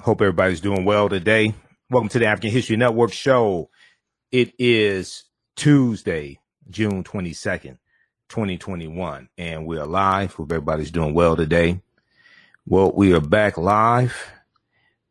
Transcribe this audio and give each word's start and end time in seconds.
Hope 0.00 0.20
everybody's 0.20 0.60
doing 0.60 0.84
well 0.84 1.08
today. 1.08 1.52
Welcome 1.90 2.08
to 2.10 2.20
the 2.20 2.26
African 2.26 2.50
History 2.50 2.76
Network 2.76 3.12
show. 3.12 3.68
It 4.30 4.54
is 4.56 5.24
Tuesday, 5.56 6.38
June 6.70 7.02
22nd, 7.02 7.78
2021, 8.28 9.28
and 9.36 9.66
we 9.66 9.76
are 9.76 9.86
live. 9.86 10.34
Hope 10.34 10.52
everybody's 10.52 10.92
doing 10.92 11.14
well 11.14 11.34
today. 11.34 11.82
Well, 12.64 12.92
we 12.92 13.12
are 13.12 13.20
back 13.20 13.58
live. 13.58 14.30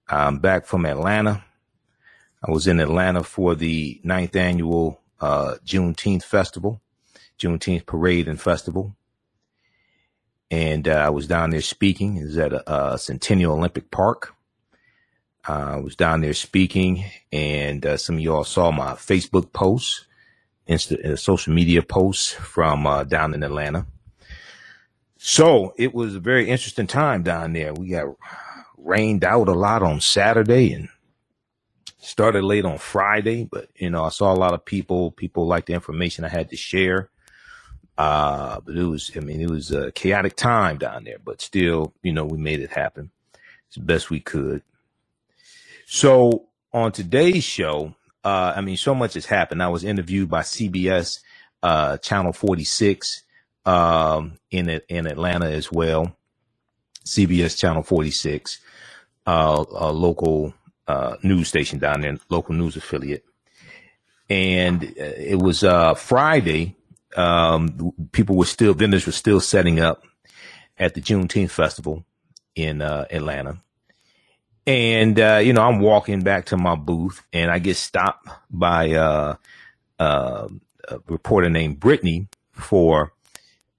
I'm 0.08 0.40
back 0.40 0.66
from 0.66 0.86
Atlanta. 0.86 1.44
I 2.42 2.50
was 2.50 2.66
in 2.66 2.80
Atlanta 2.80 3.24
for 3.24 3.56
the 3.56 4.00
ninth 4.06 4.38
annual 4.38 5.02
uh, 5.20 5.56
Juneteenth 5.66 6.24
festival, 6.24 6.82
Juneteenth 7.38 7.86
parade 7.86 8.30
and 8.30 8.40
festival. 8.40 8.96
And 10.50 10.88
uh, 10.88 10.94
I 10.94 11.10
was 11.10 11.28
down 11.28 11.50
there 11.50 11.62
speaking. 11.62 12.16
It 12.16 12.24
was 12.24 12.38
at 12.38 12.54
a, 12.54 12.94
a 12.94 12.98
Centennial 12.98 13.54
Olympic 13.54 13.92
Park. 13.92 14.34
Uh, 15.48 15.76
I 15.76 15.78
was 15.78 15.96
down 15.96 16.22
there 16.22 16.34
speaking, 16.34 17.06
and 17.32 17.86
uh, 17.86 17.98
some 17.98 18.16
of 18.16 18.22
y'all 18.22 18.44
saw 18.44 18.72
my 18.72 18.94
Facebook 18.94 19.54
posts, 19.54 20.06
Insta, 20.68 21.04
uh, 21.06 21.16
social 21.16 21.54
media 21.54 21.82
posts 21.82 22.34
from 22.34 22.86
uh, 22.86 23.06
down 23.06 23.34
in 23.34 23.44
Atlanta. 23.44 23.86
So 25.18 25.74
it 25.78 25.94
was 25.94 26.16
a 26.16 26.20
very 26.20 26.50
interesting 26.50 26.88
time 26.88 27.24
down 27.24 27.54
there. 27.54 27.74
We 27.74 27.90
got 27.90 28.16
rained 28.78 29.24
out 29.24 29.48
a 29.48 29.54
lot 29.54 29.84
on 29.84 30.02
Saturday 30.02 30.74
and 30.74 30.90
started 31.98 32.44
late 32.44 32.66
on 32.66 32.78
Friday, 32.78 33.48
but 33.50 33.70
you 33.76 33.90
know, 33.90 34.04
I 34.04 34.10
saw 34.10 34.34
a 34.34 34.36
lot 34.36 34.54
of 34.54 34.66
people, 34.66 35.12
people 35.12 35.48
like 35.48 35.66
the 35.66 35.74
information 35.74 36.26
I 36.26 36.30
had 36.30 36.50
to 36.50 36.58
share. 36.58 37.10
Uh, 37.98 38.60
but 38.60 38.76
it 38.76 38.84
was, 38.84 39.12
I 39.16 39.22
mean, 39.22 39.42
it 39.42 39.50
was 39.50 39.72
a 39.72 39.92
chaotic 39.94 40.36
time 40.36 40.78
down 40.78 41.06
there, 41.06 41.18
but 41.24 41.42
still, 41.42 41.94
you 42.04 42.14
know, 42.14 42.26
we 42.26 42.38
made 42.38 42.60
it 42.60 42.70
happen 42.70 43.12
as 43.72 43.78
best 43.78 44.10
we 44.10 44.20
could. 44.20 44.62
So 45.90 46.50
on 46.74 46.92
today's 46.92 47.46
show, 47.46 47.96
uh, 48.22 48.54
I 48.58 48.60
mean, 48.60 48.76
so 48.76 48.94
much 48.94 49.14
has 49.14 49.26
happened. 49.26 49.64
I 49.64 49.70
was 49.70 49.86
interviewed 49.86 50.30
by 50.30 50.42
CBS, 50.42 51.22
uh, 51.64 51.96
Channel 51.98 52.34
46, 52.34 53.24
um, 53.66 54.38
in 54.52 54.70
in 54.90 55.08
Atlanta 55.08 55.50
as 55.50 55.72
well. 55.72 56.14
CBS 57.06 57.58
Channel 57.58 57.84
46, 57.84 58.60
uh, 59.28 59.64
a 59.72 59.94
local 59.94 60.54
uh, 60.90 61.16
news 61.24 61.48
station 61.48 61.80
down 61.80 62.02
there, 62.02 62.18
local 62.28 62.54
news 62.54 62.76
affiliate. 62.76 63.24
And 64.30 64.84
uh, 64.84 65.16
it 65.16 65.42
was 65.42 65.64
uh, 65.64 65.94
Friday. 65.94 66.76
Um, 67.16 67.94
people 68.12 68.36
were 68.36 68.46
still 68.46 68.74
vendors 68.74 69.06
were 69.06 69.14
still 69.14 69.40
setting 69.40 69.80
up 69.80 70.04
at 70.78 70.96
the 70.96 71.02
Juneteenth 71.02 71.52
festival 71.52 72.04
in 72.56 72.82
uh, 72.82 73.06
Atlanta. 73.10 73.60
And, 74.68 75.18
uh, 75.18 75.40
you 75.42 75.54
know, 75.54 75.62
I'm 75.62 75.80
walking 75.80 76.24
back 76.24 76.48
to 76.48 76.58
my 76.58 76.76
booth 76.76 77.24
and 77.32 77.50
I 77.50 77.58
get 77.58 77.78
stopped 77.78 78.28
by, 78.52 78.92
uh, 78.92 79.36
uh, 79.98 80.50
a 80.90 81.00
reporter 81.08 81.50
named 81.50 81.80
Brittany 81.80 82.28
for, 82.52 83.14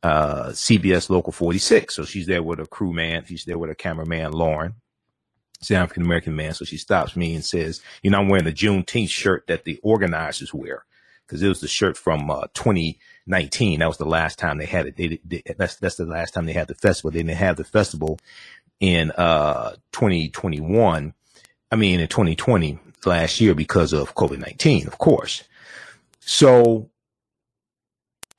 uh, 0.02 0.48
CBS 0.48 1.10
Local 1.10 1.30
46. 1.30 1.94
So 1.94 2.06
she's 2.06 2.26
there 2.26 2.42
with 2.42 2.58
a 2.58 2.66
crew 2.66 2.94
man. 2.94 3.26
She's 3.26 3.44
there 3.44 3.58
with 3.58 3.68
a 3.70 3.74
cameraman, 3.74 4.32
Lauren. 4.32 4.76
She's 5.60 5.72
an 5.72 5.82
African 5.82 6.04
American 6.04 6.34
man. 6.34 6.54
So 6.54 6.64
she 6.64 6.78
stops 6.78 7.14
me 7.16 7.34
and 7.34 7.44
says, 7.44 7.82
you 8.02 8.10
know, 8.10 8.20
I'm 8.20 8.28
wearing 8.28 8.46
the 8.46 8.52
Juneteenth 8.52 9.10
shirt 9.10 9.46
that 9.48 9.64
the 9.64 9.78
organizers 9.82 10.54
wear 10.54 10.86
because 11.26 11.42
it 11.42 11.48
was 11.48 11.60
the 11.60 11.68
shirt 11.68 11.98
from, 11.98 12.30
uh, 12.30 12.46
2019. 12.54 13.80
That 13.80 13.88
was 13.88 13.98
the 13.98 14.06
last 14.06 14.38
time 14.38 14.56
they 14.56 14.64
had 14.64 14.86
it. 14.86 14.96
They, 14.96 15.20
they, 15.22 15.42
that's, 15.58 15.76
that's 15.76 15.96
the 15.96 16.06
last 16.06 16.32
time 16.32 16.46
they 16.46 16.54
had 16.54 16.68
the 16.68 16.74
festival. 16.74 17.10
They 17.10 17.18
didn't 17.18 17.36
have 17.36 17.56
the 17.56 17.64
festival 17.64 18.18
in 18.80 19.10
uh 19.12 19.72
2021 19.92 21.14
i 21.72 21.76
mean 21.76 22.00
in 22.00 22.08
2020 22.08 22.78
last 23.06 23.40
year 23.40 23.54
because 23.54 23.92
of 23.92 24.14
covid-19 24.14 24.86
of 24.86 24.98
course. 24.98 25.44
So 26.20 26.90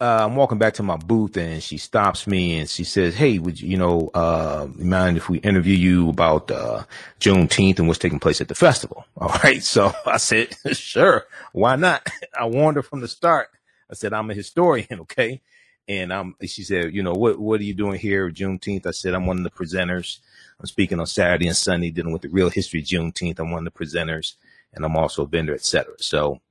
uh, 0.01 0.25
i'm 0.25 0.35
walking 0.35 0.57
back 0.59 0.75
to 0.75 0.83
my 0.83 0.97
booth 0.97 1.37
and 1.37 1.63
she 1.63 1.77
stops 1.77 2.27
me 2.27 2.59
and 2.59 2.69
she 2.69 2.83
says 2.85 3.15
hey 3.15 3.39
would 3.39 3.59
you, 3.61 3.69
you 3.69 3.77
know 3.77 4.11
uh 4.13 4.67
mind 4.77 5.17
if 5.17 5.29
we 5.29 5.39
interview 5.39 5.75
you 5.75 6.09
about 6.09 6.51
uh 6.51 6.83
juneteenth 7.19 7.79
and 7.79 7.87
what's 7.87 7.99
taking 7.99 8.19
place 8.19 8.41
at 8.41 8.47
the 8.49 8.55
festival? 8.55 9.05
All 9.17 9.29
right. 9.43 9.63
So 9.63 9.93
i 10.05 10.17
said 10.17 10.49
sure. 10.73 11.25
Why 11.53 11.75
not? 11.77 12.07
I 12.39 12.47
warned 12.47 12.77
her 12.77 12.83
from 12.83 13.01
the 13.01 13.07
start. 13.09 13.49
I 13.91 13.95
said 13.95 14.13
i'm 14.13 14.31
a 14.31 14.35
historian 14.35 14.87
okay? 15.01 15.41
And 15.87 16.13
I'm, 16.13 16.35
she 16.45 16.63
said, 16.63 16.95
you 16.95 17.03
know, 17.03 17.13
what, 17.13 17.39
what 17.39 17.61
are 17.61 17.65
you 17.65 17.75
doing 17.75 17.99
here 17.99 18.31
Juneteenth? 18.31 18.87
I 18.87 18.91
said, 18.91 19.13
I'm 19.15 19.27
one 19.27 19.37
of 19.39 19.43
the 19.43 19.51
presenters. 19.51 20.19
I'm 20.59 20.65
speaking 20.65 20.99
on 20.99 21.07
Saturday 21.07 21.47
and 21.47 21.55
Sunday 21.55 21.89
dealing 21.89 22.13
with 22.13 22.21
the 22.21 22.29
real 22.29 22.49
history 22.49 22.81
of 22.81 22.85
Juneteenth. 22.85 23.39
I'm 23.39 23.51
one 23.51 23.65
of 23.65 23.73
the 23.73 23.85
presenters 23.85 24.35
and 24.73 24.85
I'm 24.85 24.95
also 24.95 25.23
a 25.23 25.27
vendor, 25.27 25.53
etc. 25.53 25.93
So, 25.97 26.41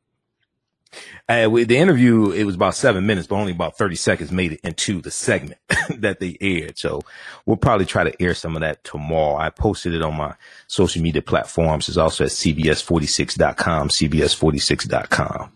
uh, 1.28 1.48
the 1.48 1.76
interview, 1.76 2.30
it 2.30 2.44
was 2.44 2.54
about 2.54 2.74
seven 2.74 3.04
minutes, 3.04 3.26
but 3.26 3.36
only 3.36 3.52
about 3.52 3.76
30 3.76 3.96
seconds 3.96 4.32
made 4.32 4.52
it 4.52 4.60
into 4.64 5.02
the 5.02 5.10
segment 5.10 5.60
that 5.98 6.20
they 6.20 6.38
aired. 6.41 6.78
So 6.78 7.02
we'll 7.44 7.58
probably 7.58 7.84
try 7.84 8.04
to 8.04 8.22
air 8.22 8.34
some 8.34 8.56
of 8.56 8.60
that 8.60 8.82
tomorrow. 8.84 9.36
I 9.36 9.50
posted 9.50 9.92
it 9.92 10.02
on 10.02 10.16
my 10.16 10.34
social 10.66 11.02
media 11.02 11.20
platforms. 11.20 11.88
It's 11.88 11.98
also 11.98 12.25
at 12.25 12.30
cbs46.com, 12.30 13.88
cbs46.com. 13.88 15.52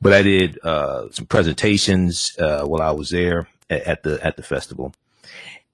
But 0.00 0.12
I 0.12 0.22
did 0.22 0.58
uh, 0.64 1.10
some 1.10 1.26
presentations 1.26 2.36
uh, 2.38 2.64
while 2.64 2.82
I 2.82 2.92
was 2.92 3.10
there 3.10 3.48
at, 3.68 3.82
at, 3.82 4.02
the 4.02 4.24
at 4.24 4.36
the 4.36 4.42
festival, 4.42 4.94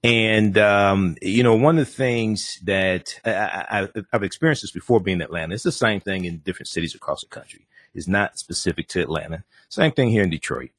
and 0.03 0.57
um, 0.57 1.15
you 1.21 1.43
know 1.43 1.55
one 1.55 1.77
of 1.77 1.85
the 1.85 1.91
things 1.91 2.59
that 2.63 3.19
I, 3.25 3.89
have 4.11 4.23
experienced 4.23 4.63
this 4.63 4.71
before 4.71 4.99
being 4.99 5.17
in 5.17 5.21
Atlanta. 5.21 5.53
It's 5.53 5.63
the 5.63 5.71
same 5.71 5.99
thing 5.99 6.25
in 6.25 6.37
different 6.39 6.67
cities 6.67 6.95
across 6.95 7.21
the 7.21 7.27
country. 7.27 7.67
It's 7.93 8.07
not 8.07 8.37
specific 8.37 8.87
to 8.89 9.01
Atlanta. 9.01 9.43
Same 9.67 9.91
thing 9.91 10.09
here 10.09 10.23
in 10.23 10.29
Detroit. 10.29 10.71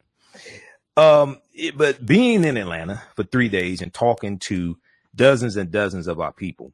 Um, 0.96 1.40
it, 1.54 1.76
but 1.76 2.04
being 2.04 2.44
in 2.44 2.56
Atlanta 2.56 3.02
for 3.16 3.24
three 3.24 3.48
days 3.48 3.82
and 3.82 3.92
talking 3.92 4.38
to 4.40 4.78
dozens 5.14 5.56
and 5.56 5.70
dozens 5.70 6.06
of 6.06 6.20
our 6.20 6.32
people 6.32 6.72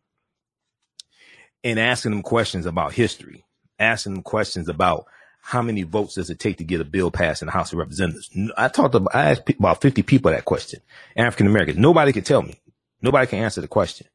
and 1.64 1.78
asking 1.78 2.12
them 2.12 2.22
questions 2.22 2.66
about 2.66 2.92
history, 2.92 3.44
asking 3.78 4.14
them 4.14 4.22
questions 4.22 4.68
about 4.68 5.06
how 5.46 5.62
many 5.62 5.84
votes 5.84 6.16
does 6.16 6.28
it 6.28 6.40
take 6.40 6.56
to 6.56 6.64
get 6.64 6.80
a 6.80 6.84
bill 6.84 7.08
passed 7.08 7.40
in 7.40 7.46
the 7.46 7.52
House 7.52 7.72
of 7.72 7.78
Representatives? 7.78 8.28
I 8.56 8.66
talked 8.66 8.94
to, 8.94 9.06
I 9.14 9.30
asked 9.30 9.48
about 9.48 9.80
50 9.80 10.02
people 10.02 10.32
that 10.32 10.44
question, 10.44 10.80
African 11.16 11.46
Americans. 11.46 11.78
Nobody 11.78 12.12
could 12.12 12.26
tell 12.26 12.42
me. 12.42 12.60
Nobody 13.00 13.28
can 13.28 13.38
answer 13.38 13.60
the 13.60 13.68
question. 13.68 14.08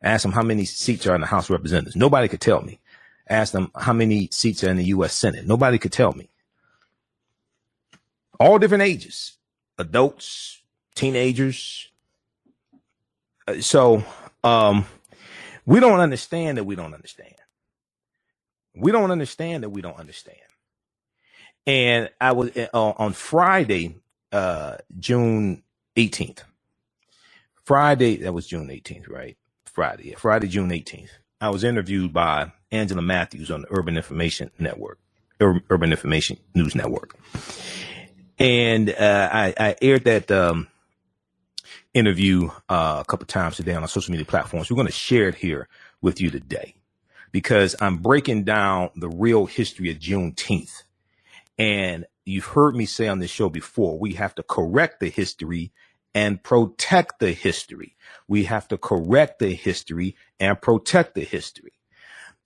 Ask 0.00 0.22
them 0.22 0.30
how 0.30 0.44
many 0.44 0.64
seats 0.64 1.04
are 1.08 1.16
in 1.16 1.20
the 1.20 1.26
House 1.26 1.46
of 1.46 1.50
Representatives. 1.50 1.96
Nobody 1.96 2.28
could 2.28 2.40
tell 2.40 2.62
me. 2.62 2.78
Ask 3.28 3.52
them 3.52 3.72
how 3.74 3.92
many 3.92 4.28
seats 4.30 4.62
are 4.62 4.70
in 4.70 4.76
the 4.76 4.84
U.S. 4.84 5.14
Senate. 5.14 5.48
Nobody 5.48 5.78
could 5.78 5.90
tell 5.90 6.12
me. 6.12 6.30
All 8.38 8.60
different 8.60 8.84
ages, 8.84 9.36
adults, 9.78 10.62
teenagers. 10.94 11.88
Uh, 13.48 13.60
so, 13.60 14.04
um, 14.44 14.86
we 15.66 15.80
don't 15.80 15.98
understand 15.98 16.56
that 16.56 16.64
we 16.64 16.76
don't 16.76 16.94
understand. 16.94 17.34
We 18.76 18.92
don't 18.92 19.10
understand 19.10 19.64
that 19.64 19.70
we 19.70 19.82
don't 19.82 19.98
understand. 19.98 20.38
And 21.68 22.08
I 22.18 22.32
was 22.32 22.50
uh, 22.56 22.68
on 22.72 23.12
Friday, 23.12 23.96
uh, 24.32 24.78
June 24.98 25.62
18th. 25.96 26.38
Friday, 27.62 28.16
that 28.16 28.32
was 28.32 28.46
June 28.46 28.68
18th, 28.68 29.10
right? 29.10 29.36
Friday, 29.66 30.08
yeah, 30.08 30.16
Friday, 30.16 30.48
June 30.48 30.70
18th. 30.70 31.10
I 31.42 31.50
was 31.50 31.64
interviewed 31.64 32.14
by 32.14 32.52
Angela 32.72 33.02
Mathews 33.02 33.50
on 33.50 33.62
the 33.62 33.68
Urban 33.70 33.98
Information 33.98 34.50
Network, 34.58 34.98
Urban 35.40 35.90
Information 35.90 36.38
News 36.54 36.74
Network. 36.74 37.14
And 38.38 38.88
uh, 38.88 39.28
I, 39.30 39.54
I, 39.60 39.76
aired 39.82 40.04
that 40.04 40.30
um, 40.30 40.68
interview 41.92 42.48
uh, 42.70 43.02
a 43.02 43.04
couple 43.04 43.26
times 43.26 43.56
today 43.56 43.74
on 43.74 43.82
our 43.82 43.88
social 43.88 44.12
media 44.12 44.24
platforms. 44.24 44.70
We're 44.70 44.76
going 44.76 44.86
to 44.86 44.92
share 44.92 45.28
it 45.28 45.34
here 45.34 45.68
with 46.00 46.18
you 46.18 46.30
today 46.30 46.76
because 47.30 47.76
I'm 47.78 47.98
breaking 47.98 48.44
down 48.44 48.88
the 48.96 49.10
real 49.10 49.44
history 49.44 49.90
of 49.90 49.98
Juneteenth 49.98 50.84
and 51.58 52.06
you've 52.24 52.46
heard 52.46 52.76
me 52.76 52.86
say 52.86 53.08
on 53.08 53.18
this 53.18 53.30
show 53.30 53.48
before, 53.48 53.98
we 53.98 54.14
have 54.14 54.34
to 54.36 54.42
correct 54.42 55.00
the 55.00 55.08
history 55.08 55.72
and 56.14 56.42
protect 56.42 57.18
the 57.18 57.32
history. 57.32 57.96
We 58.28 58.44
have 58.44 58.68
to 58.68 58.78
correct 58.78 59.40
the 59.40 59.54
history 59.54 60.16
and 60.38 60.60
protect 60.60 61.14
the 61.14 61.24
history. 61.24 61.72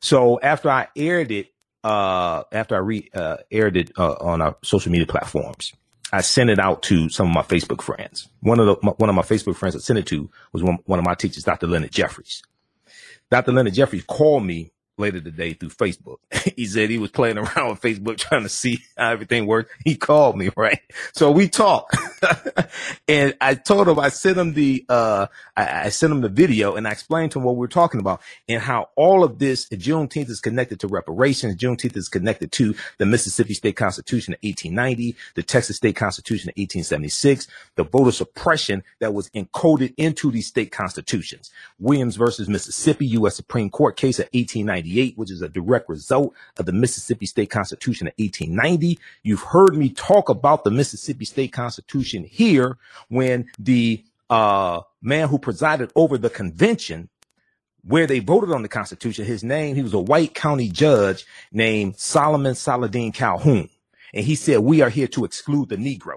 So 0.01 0.41
after 0.41 0.71
I 0.71 0.89
aired 0.97 1.31
it, 1.31 1.49
uh, 1.85 2.45
after 2.53 2.75
I 2.75 2.79
re, 2.79 3.11
uh, 3.15 3.39
aired 3.51 3.77
it 3.77 3.93
uh, 3.99 4.13
on 4.21 4.41
our 4.41 4.57
social 4.63 4.91
media 4.93 5.07
platforms, 5.07 5.73
I 6.13 6.21
sent 6.21 6.51
it 6.51 6.59
out 6.59 6.83
to 6.85 7.09
some 7.09 7.29
of 7.29 7.35
my 7.35 7.43
Facebook 7.43 7.81
friends. 7.81 8.29
One 8.41 8.61
of 8.61 8.67
the, 8.67 8.77
my, 8.83 8.93
one 8.93 9.09
of 9.09 9.17
my 9.17 9.23
Facebook 9.23 9.57
friends 9.57 9.75
I 9.75 9.79
sent 9.79 9.99
it 9.99 10.07
to 10.07 10.31
was 10.53 10.63
one, 10.63 10.79
one 10.85 10.99
of 10.99 11.05
my 11.05 11.15
teachers, 11.15 11.45
Dr. 11.45 11.67
Leonard 11.67 11.93
Jeffries. 11.93 12.43
Dr. 13.31 13.53
Leonard 13.53 13.75
Jeffries 13.75 14.05
called 14.05 14.45
me 14.45 14.72
later 14.99 15.21
today 15.21 15.55
through 15.55 15.71
Facebook. 15.71 16.19
he 16.57 16.67
said 16.67 16.91
he 16.91 16.99
was 16.99 17.11
playing 17.11 17.39
around 17.39 17.71
with 17.71 17.81
Facebook 17.81 18.17
trying 18.19 18.43
to 18.43 18.49
see 18.49 18.79
how 18.97 19.11
everything 19.11 19.47
worked. 19.47 19.73
He 19.85 19.97
called 19.97 20.37
me, 20.37 20.51
right? 20.57 20.81
So 21.15 21.31
we 21.31 21.49
talked 21.49 21.97
and 23.09 23.35
I 23.41 23.55
told 23.55 23.89
him, 23.89 23.99
I 23.99 24.09
sent 24.09 24.39
him 24.39 24.53
the, 24.53 24.85
uh, 24.89 25.27
I, 25.57 25.87
I, 25.87 25.89
sent 25.89 26.13
him 26.13 26.21
the 26.21 26.29
video 26.29 26.77
and 26.77 26.87
I 26.87 26.93
explained 26.93 27.33
to 27.33 27.39
him 27.39 27.45
what 27.45 27.57
we 27.57 27.61
were 27.61 27.69
talking 27.69 28.01
about 28.01 28.21
and 28.49 28.61
how 28.61 28.91
all 28.97 29.25
of 29.25 29.39
this, 29.39 29.69
Juneteenth 29.69 30.29
is 30.29 30.41
connected 30.41 30.81
to 30.81 30.89
reparations. 30.89 31.57
Juneteenth 31.57 31.97
is 31.97 32.09
connected 32.09 32.53
to 32.53 32.75
the 32.99 33.07
Mississippi 33.07 33.55
State 33.55 33.77
Constitution 33.77 34.35
of 34.35 34.39
1890, 34.43 35.17
the 35.35 35.43
Texas 35.43 35.77
State 35.77 35.97
Constitution 35.97 36.49
of 36.49 36.55
1876, 36.57 37.49
the 37.77 37.85
voter 37.85 38.13
suppression 38.13 38.83
that 39.01 39.15
was 39.15 39.31
encoded 39.31 39.95
into 39.97 40.31
these 40.31 40.47
state 40.47 40.71
constitutions. 40.71 41.51
Williams 41.79 42.17
versus 42.17 42.49
Mississippi, 42.49 43.07
U.S. 43.07 43.37
Supreme 43.37 43.71
Court 43.71 43.97
case 43.97 44.19
of 44.19 44.29
1898, 44.83 45.19
which 45.19 45.31
is 45.31 45.43
a 45.43 45.49
direct 45.49 45.89
result 45.89 46.35
of 46.59 46.67
the 46.67 46.73
Mississippi 46.73 47.27
State 47.27 47.51
Constitution 47.51 48.07
of 48.07 48.15
1890. 48.17 48.99
You've 49.23 49.43
heard 49.43 49.77
me 49.77 49.89
talk 49.91 50.29
about 50.29 50.65
the 50.65 50.71
Mississippi 50.71 51.25
State 51.25 51.53
Constitution 51.53 52.25
here 52.25 52.79
when 53.09 53.51
the 53.59 54.05
uh, 54.31 54.81
man 55.01 55.29
who 55.29 55.39
presided 55.39 55.93
over 55.95 56.19
the 56.19 56.31
convention 56.31 57.09
where 57.85 58.07
they 58.07 58.21
voted 58.21 58.53
on 58.53 58.63
the 58.63 58.69
Constitution, 58.69 59.25
his 59.25 59.43
name, 59.43 59.75
he 59.75 59.83
was 59.83 59.95
a 59.95 59.99
white 59.99 60.35
county 60.35 60.69
judge 60.69 61.27
named 61.51 61.99
Solomon 61.99 62.55
Saladin 62.55 63.13
Calhoon. 63.13 63.69
And 64.15 64.25
he 64.25 64.35
said, 64.35 64.61
we 64.61 64.83
are 64.83 64.91
here 64.91 65.09
to 65.09 65.25
exclude 65.25 65.69
the 65.69 65.77
Negro. 65.77 66.17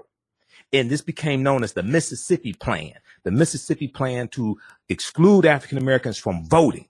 And 0.72 0.90
this 0.90 1.00
became 1.00 1.42
known 1.42 1.64
as 1.64 1.72
the 1.72 1.82
Mississippi 1.82 2.52
Plan, 2.52 2.92
the 3.24 3.30
Mississippi 3.30 3.88
Plan 3.88 4.28
to 4.28 4.58
exclude 4.88 5.46
African 5.46 5.78
Americans 5.78 6.18
from 6.18 6.44
voting. 6.44 6.86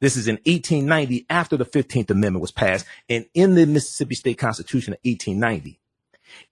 This 0.00 0.16
is 0.16 0.28
in 0.28 0.36
1890 0.46 1.26
after 1.28 1.56
the 1.56 1.66
15th 1.66 2.10
Amendment 2.10 2.40
was 2.40 2.52
passed. 2.52 2.86
And 3.08 3.26
in 3.34 3.54
the 3.54 3.66
Mississippi 3.66 4.14
State 4.14 4.38
Constitution 4.38 4.94
of 4.94 5.00
1890, 5.04 5.78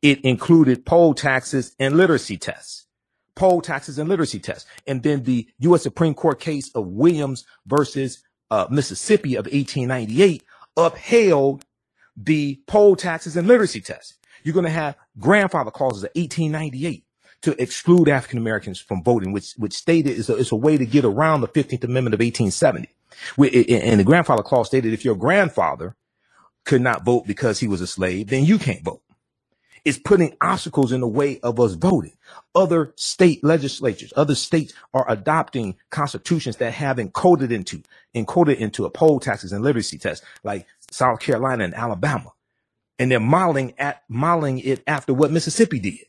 it 0.03 0.21
included 0.23 0.85
poll 0.85 1.15
taxes 1.15 1.75
and 1.79 1.97
literacy 1.97 2.37
tests. 2.37 2.87
Poll 3.35 3.61
taxes 3.63 3.99
and 3.99 4.09
literacy 4.09 4.41
tests. 4.41 4.69
And 4.87 5.03
then 5.03 5.23
the 5.23 5.49
U.S. 5.61 5.83
Supreme 5.83 6.15
Court 6.15 6.41
case 6.41 6.71
of 6.75 6.87
Williams 6.89 7.47
versus 7.67 8.23
uh, 8.51 8.67
Mississippi 8.71 9.37
of 9.37 9.47
1898 9.47 10.43
upheld 10.77 11.65
the 12.17 12.61
poll 12.67 12.97
taxes 12.97 13.37
and 13.37 13.47
literacy 13.47 13.81
tests. 13.81 14.15
You're 14.43 14.55
going 14.55 14.65
to 14.65 14.71
have 14.71 14.97
grandfather 15.19 15.71
clauses 15.71 16.05
of 16.05 16.11
1898 16.15 17.05
to 17.43 17.63
exclude 17.63 18.09
African 18.09 18.39
Americans 18.39 18.81
from 18.81 19.03
voting, 19.03 19.33
which 19.33 19.53
which 19.57 19.75
stated 19.75 20.13
is 20.13 20.29
a, 20.29 20.37
is 20.37 20.51
a 20.51 20.57
way 20.57 20.77
to 20.77 20.87
get 20.87 21.05
around 21.05 21.41
the 21.41 21.49
15th 21.49 21.85
Amendment 21.85 22.15
of 22.15 22.21
1870. 22.21 22.89
And 23.39 24.01
the 24.01 24.05
grandfather 24.05 24.43
clause 24.43 24.69
stated 24.69 24.93
if 24.93 25.05
your 25.05 25.17
grandfather 25.17 25.97
could 26.65 26.83
not 26.83 27.05
vote 27.05 27.27
because 27.27 27.61
he 27.61 27.69
was 27.69 27.81
a 27.81 27.87
slave, 27.87 28.29
then 28.29 28.45
you 28.45 28.59
can't 28.59 28.83
vote. 28.85 29.03
It's 29.85 29.99
putting 29.99 30.37
obstacles 30.41 30.93
in 30.93 31.01
the 31.01 31.09
way 31.09 31.41
of 31.41 31.61
us 31.61 31.75
voting. 31.75 32.17
Other 32.55 32.93
state 32.97 33.45
legislatures, 33.45 34.13
other 34.17 34.35
states 34.35 34.75
are 34.95 35.07
adopting 35.11 35.77
constitutions 35.91 36.57
that 36.59 36.75
have 36.75 36.99
encoded 36.99 37.51
into, 37.53 37.83
encoded 38.15 38.59
into 38.59 38.85
a 38.85 38.91
poll 38.91 39.21
taxes 39.21 39.53
and 39.53 39.65
literacy 39.65 39.99
test, 39.99 40.25
like 40.45 40.67
South 40.91 41.21
Carolina 41.21 41.65
and 41.65 41.75
Alabama. 41.75 42.33
And 42.99 43.11
they're 43.11 43.21
modeling 43.21 43.75
at, 43.79 44.05
modeling 44.09 44.61
it 44.61 44.83
after 44.87 45.15
what 45.15 45.33
Mississippi 45.33 45.81
did. 45.81 46.01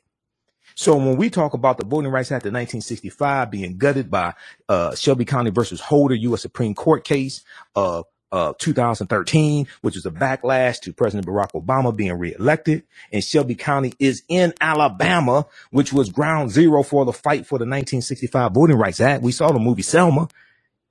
So 0.80 0.96
when 0.96 1.18
we 1.18 1.30
talk 1.30 1.54
about 1.54 1.78
the 1.78 1.86
Voting 1.86 2.10
Rights 2.10 2.32
Act 2.32 2.46
of 2.46 2.54
1965 2.54 3.52
being 3.52 3.78
gutted 3.78 4.10
by 4.10 4.34
uh, 4.70 4.96
Shelby 4.96 5.26
County 5.26 5.52
versus 5.52 5.82
Holder 5.82 6.16
U.S. 6.16 6.42
Supreme 6.42 6.74
Court 6.74 7.04
case 7.04 7.44
of 7.76 8.06
uh, 8.32 8.54
2013, 8.60 9.68
which 9.82 9.96
was 9.96 10.06
a 10.06 10.10
backlash 10.10 10.80
to 10.80 10.94
President 10.94 11.28
Barack 11.28 11.52
Obama 11.52 11.94
being 11.94 12.14
reelected. 12.14 12.84
And 13.12 13.22
Shelby 13.22 13.56
County 13.56 13.92
is 14.00 14.24
in 14.30 14.54
Alabama, 14.62 15.48
which 15.72 15.92
was 15.92 16.12
ground 16.12 16.52
zero 16.52 16.82
for 16.82 17.04
the 17.04 17.12
fight 17.12 17.46
for 17.46 17.58
the 17.58 17.66
1965 17.66 18.54
Voting 18.54 18.78
Rights 18.78 19.02
Act. 19.02 19.22
We 19.22 19.34
saw 19.34 19.52
the 19.52 19.60
movie 19.60 19.82
Selma. 19.82 20.30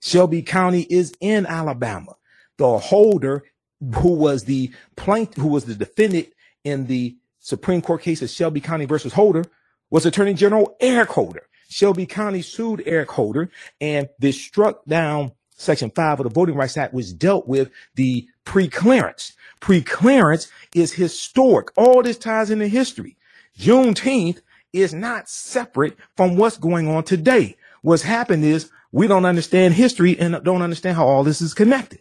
Shelby 0.02 0.43
County 0.43 0.82
is 0.82 1.14
in 1.19 1.46
Alabama. 1.46 2.14
The 2.58 2.76
holder 2.76 3.43
who 3.81 4.17
was 4.17 4.44
the 4.44 4.70
plaintiff, 4.96 5.43
who 5.43 5.49
was 5.49 5.64
the 5.64 5.75
defendant 5.75 6.29
in 6.62 6.88
the 6.88 7.17
Supreme 7.38 7.81
Court 7.81 8.02
case 8.02 8.20
of 8.20 8.29
Shelby 8.29 8.61
County 8.61 8.85
versus 8.85 9.14
Holder 9.14 9.46
was 9.90 10.06
Attorney 10.06 10.35
General 10.35 10.76
Eric 10.81 11.11
Holder. 11.11 11.46
Shelby 11.69 12.06
County 12.06 12.43
sued 12.43 12.82
Eric 12.87 13.11
Holder 13.11 13.50
and 13.81 14.08
this 14.19 14.40
struck 14.40 14.85
down 14.87 15.32
Section 15.50 15.90
5 15.90 16.20
of 16.20 16.25
the 16.25 16.31
Voting 16.31 16.55
Rights 16.55 16.76
Act, 16.76 16.94
which 16.94 17.19
dealt 17.19 17.49
with 17.49 17.70
the 17.96 18.29
pre-clearance. 18.44 19.35
Pre-clearance 19.61 20.50
is 20.75 20.93
historic. 20.93 21.76
All 21.76 22.02
this 22.02 22.17
ties 22.17 22.50
into 22.50 22.69
history. 22.69 23.17
Juneteenth 23.58 24.40
is 24.73 24.94
not 24.94 25.29
separate 25.29 25.96
from 26.17 26.37
what's 26.37 26.58
going 26.58 26.88
on 26.88 27.02
today. 27.02 27.56
What's 27.82 28.02
happened 28.02 28.44
is 28.44 28.70
we 28.93 29.08
don't 29.08 29.25
understand 29.25 29.75
history 29.75 30.19
and 30.19 30.43
don't 30.44 30.62
understand 30.62 30.96
how 30.96 31.06
all 31.06 31.25
this 31.25 31.40
is 31.40 31.55
connected. 31.55 32.00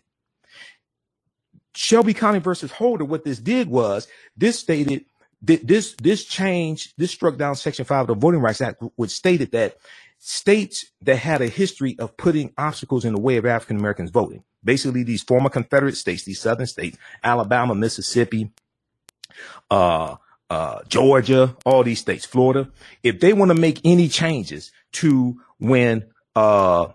Shelby 1.75 2.13
County 2.13 2.39
versus 2.39 2.72
Holder, 2.72 3.06
what 3.06 3.24
this 3.24 3.39
did 3.39 3.69
was 3.69 4.07
this 4.36 4.60
stated 4.60 5.06
this 5.42 5.94
this 5.95 6.25
change 6.25 6.94
this 6.98 7.12
struck 7.12 7.38
down 7.38 7.56
section 7.56 7.86
5 7.86 8.01
of 8.01 8.07
the 8.07 8.16
voting 8.16 8.42
rights 8.42 8.62
act 8.62 8.81
which 8.95 9.12
stated 9.12 9.51
that 9.51 9.78
states 10.19 10.88
that 11.01 11.18
had 11.18 11.42
a 11.42 11.48
history 11.48 11.95
of 12.00 12.18
putting 12.18 12.54
obstacles 12.57 13.06
in 13.06 13.13
the 13.13 13.19
way 13.19 13.38
of 13.38 13.45
african 13.45 13.78
americans 13.78 14.10
voting 14.10 14.44
basically 14.63 15.04
these 15.04 15.22
former 15.22 15.50
confederate 15.50 15.95
states 15.95 16.24
these 16.24 16.39
southern 16.39 16.66
states 16.66 16.98
alabama 17.24 17.75
mississippi 17.75 18.51
uh 19.69 20.16
uh 20.50 20.80
georgia 20.88 21.56
all 21.66 21.84
these 21.84 22.00
states 22.00 22.25
florida 22.25 22.69
if 23.04 23.19
they 23.19 23.34
want 23.34 23.50
to 23.50 23.56
make 23.56 23.80
any 23.84 24.07
changes 24.07 24.72
to 24.92 25.39
when 25.60 26.04
uh 26.36 26.88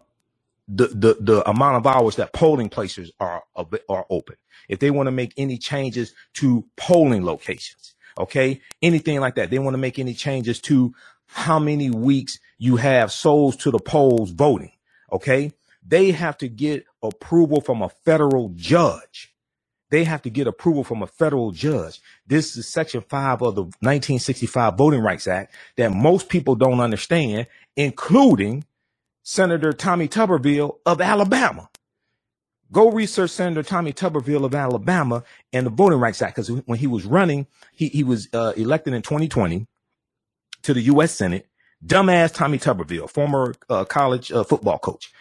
the, 0.69 0.87
the 0.89 1.17
the 1.21 1.49
amount 1.49 1.77
of 1.77 1.87
hours 1.87 2.17
that 2.17 2.33
polling 2.33 2.69
places 2.69 3.13
are 3.21 3.43
are 3.89 4.07
open 4.11 4.37
if 4.69 4.79
they 4.79 4.91
want 4.91 5.07
to 5.07 5.13
make 5.13 5.33
any 5.37 5.59
changes 5.59 6.15
to 6.35 6.65
polling 6.77 7.25
locations 7.25 7.92
Okay. 8.19 8.61
Anything 8.81 9.21
like 9.21 9.37
that. 9.37 9.51
They 9.51 9.59
want 9.59 9.75
to 9.75 9.79
make 9.79 9.99
any 9.99 10.15
changes 10.15 10.61
to 10.63 10.95
how 11.27 11.59
many 11.59 11.91
weeks 11.91 12.39
you 12.59 12.77
have 12.77 13.13
souls 13.13 13.57
to 13.57 13.71
the 13.71 13.79
polls 13.79 14.31
voting. 14.31 14.73
Okay. 15.13 15.53
They 15.87 16.13
have 16.13 16.39
to 16.39 16.49
get 16.49 16.85
approval 17.03 17.61
from 17.61 17.83
a 17.83 17.89
federal 17.89 18.51
judge. 18.55 19.35
They 19.91 20.05
have 20.05 20.23
to 20.23 20.31
get 20.31 20.47
approval 20.47 20.85
from 20.85 21.03
a 21.03 21.07
federal 21.07 21.51
judge. 21.51 22.01
This 22.27 22.57
is 22.57 22.73
section 22.73 23.03
five 23.03 23.43
of 23.43 23.55
the 23.55 23.63
1965 23.63 24.79
Voting 24.79 25.03
Rights 25.03 25.29
Act 25.29 25.55
that 25.77 25.93
most 25.93 26.31
people 26.31 26.55
don't 26.55 26.81
understand, 26.81 27.47
including 27.77 28.65
Senator 29.23 29.73
Tommy 29.73 30.09
Tuberville 30.09 30.79
of 30.87 31.01
Alabama. 31.03 31.69
Go 32.73 32.91
research 32.91 33.31
Senator 33.31 33.63
Tommy 33.63 33.93
Tuberville 33.93 34.45
of 34.45 34.55
Alabama 34.55 35.25
and 35.53 35.67
the 35.67 35.71
Voting 35.71 36.01
Rights 36.01 36.23
Act 36.23 36.37
because 36.37 36.51
when 36.51 36.79
he 36.79 36.87
was 36.87 37.05
running, 37.05 37.47
he, 37.73 37.89
he 37.89 38.03
was 38.03 38.29
uh, 38.33 38.55
elected 38.57 38.95
in 38.95 39.03
2020 39.03 39.67
to 40.63 40.75
the 40.75 40.81
U.S. 40.83 41.13
Senate. 41.13 41.47
Dumbass 41.85 42.33
Tommy 42.33 42.59
Tuberville, 42.59 43.11
former 43.11 43.55
uh, 43.69 43.85
college 43.85 44.31
uh, 44.31 44.45
football 44.45 44.79
coach. 44.79 45.13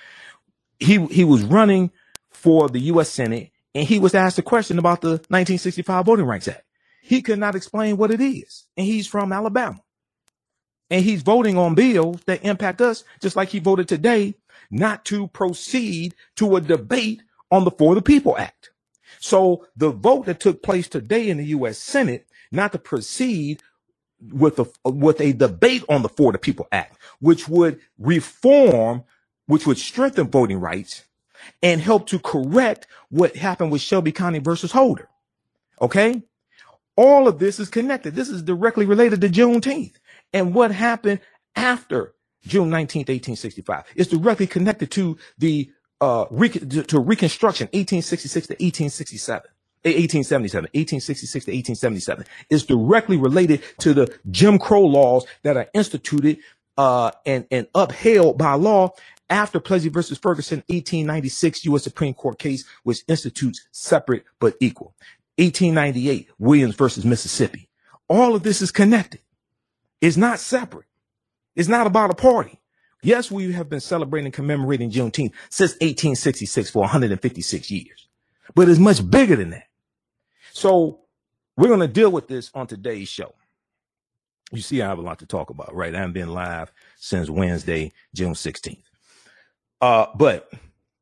He 0.80 1.04
he 1.08 1.24
was 1.24 1.44
running 1.44 1.92
for 2.30 2.70
the 2.70 2.80
U.S. 2.82 3.10
Senate 3.10 3.52
and 3.74 3.88
he 3.88 4.00
was 4.00 4.14
asked 4.14 4.38
a 4.38 4.44
question 4.44 4.78
about 4.78 5.02
the 5.02 5.10
1965 5.10 6.06
Voting 6.06 6.25
Rights 6.25 6.48
Act. 6.48 6.64
He 7.02 7.22
could 7.22 7.40
not 7.40 7.56
explain 7.56 7.98
what 7.98 8.12
it 8.12 8.22
is, 8.22 8.68
and 8.78 8.86
he's 8.86 9.08
from 9.08 9.34
Alabama. 9.34 9.82
And 10.90 11.04
he's 11.04 11.22
voting 11.22 11.58
on 11.58 11.74
bills 11.74 12.22
that 12.25 12.44
impact 12.44 12.82
us, 12.82 13.04
just 13.22 13.36
like 13.36 13.50
he 13.50 13.60
voted 13.60 13.88
today 13.88 14.36
not 14.70 15.06
to 15.06 15.28
proceed 15.28 16.16
to 16.36 16.56
a 16.56 16.62
debate 16.62 17.24
on 17.51 17.65
the 17.65 17.72
For 17.72 17.96
the 17.96 18.01
People 18.01 18.38
Act. 18.38 18.72
So 19.20 19.67
the 19.77 19.91
vote 19.91 20.25
that 20.27 20.39
took 20.39 20.63
place 20.63 20.88
today 20.88 21.29
in 21.29 21.38
the 21.38 21.46
U.S. 21.48 21.77
Senate, 21.77 22.27
not 22.51 22.72
to 22.74 22.79
proceed 22.79 23.62
with 24.22 24.60
a, 24.60 24.67
with 24.89 25.22
a 25.22 25.34
debate 25.34 25.84
on 25.89 26.01
the 26.03 26.10
For 26.10 26.31
the 26.31 26.39
People 26.39 26.67
Act, 26.72 26.98
which 27.20 27.48
would 27.50 27.79
reform, 28.00 29.03
which 29.48 29.67
would 29.67 29.77
strengthen 29.77 30.29
voting 30.29 30.60
rights 30.60 31.05
and 31.62 31.81
help 31.81 32.08
to 32.08 32.20
correct 32.20 32.88
what 33.10 33.36
happened 33.36 33.72
with 33.72 33.81
Shelby 33.81 34.12
County 34.12 34.39
versus 34.39 34.72
Holder. 34.72 35.10
Okay. 35.81 36.24
All 36.98 37.27
of 37.27 37.39
this 37.39 37.60
is 37.60 37.70
connected. 37.70 38.15
This 38.15 38.29
is 38.29 38.43
directly 38.43 38.86
related 38.86 39.22
to 39.22 39.29
Juneteenth 39.29 39.96
and 40.34 40.53
what 40.53 40.72
happened 40.72 41.22
after 41.55 42.13
June 42.43 42.70
19th, 42.70 43.10
1865. 43.10 43.86
It's 43.96 44.10
directly 44.12 44.48
connected 44.48 44.91
to 44.91 45.17
the 45.38 45.72
uh, 46.01 46.25
to 46.25 47.00
Reconstruction, 47.00 47.67
1866 47.67 48.48
to 48.48 48.53
1867. 48.53 49.43
1877, 49.84 50.63
1866 50.74 51.46
to 51.46 51.51
1877 51.51 52.25
is 52.51 52.65
directly 52.65 53.17
related 53.17 53.63
to 53.79 53.96
the 53.96 54.15
Jim 54.29 54.60
Crow 54.60 54.86
laws 54.86 55.25
that 55.41 55.58
are 55.58 55.67
instituted 55.74 56.38
uh, 56.77 57.10
and, 57.25 57.48
and 57.50 57.67
upheld 57.74 58.38
by 58.38 58.53
law 58.53 58.93
after 59.31 59.60
Plessy 59.60 59.89
versus 59.89 60.20
Ferguson, 60.20 60.58
1896 60.67 61.65
U.S. 61.65 61.84
Supreme 61.84 62.13
Court 62.13 62.38
case, 62.38 62.63
which 62.84 63.03
institutes 63.08 63.67
separate 63.72 64.24
but 64.39 64.55
equal. 64.60 64.93
1898 65.38 66.29
Williams 66.38 66.75
versus 66.75 67.03
Mississippi. 67.03 67.67
All 68.08 68.36
of 68.36 68.43
this 68.43 68.62
is 68.62 68.72
connected. 68.72 69.22
It's 70.00 70.17
not 70.17 70.39
separate. 70.39 70.86
It's 71.55 71.70
not 71.70 71.88
about 71.88 72.12
a 72.12 72.15
party. 72.15 72.61
Yes, 73.03 73.31
we 73.31 73.51
have 73.53 73.70
been 73.70 73.79
celebrating 73.79 74.31
commemorating 74.31 74.91
Juneteenth 74.91 75.34
since 75.50 75.74
1866 75.74 76.70
for 76.72 76.81
156 76.81 77.72
years, 77.72 78.08
but 78.55 78.70
it's 78.70 78.79
much 78.79 79.10
bigger 79.10 79.36
than 79.38 79.51
that. 79.51 79.67
So 80.53 81.01
we're 81.58 81.67
going 81.70 81.79
to 81.81 81.88
deal 81.88 82.12
with 82.12 82.27
this 82.27 82.51
on 82.53 82.67
today's 82.67 83.10
show. 83.10 83.34
You 84.51 84.62
see, 84.62 84.81
I 84.81 84.88
have 84.89 85.00
a 85.00 85.03
lot 85.03 85.20
to 85.20 85.25
talk 85.25 85.50
about, 85.50 85.74
right? 85.75 85.96
I 85.96 86.00
haven't 86.00 86.13
been 86.13 86.34
live 86.34 86.74
since 86.98 87.29
Wednesday, 87.29 87.93
June 88.15 88.34
16th. 88.34 88.84
Uh, 89.81 90.08
but 90.15 90.51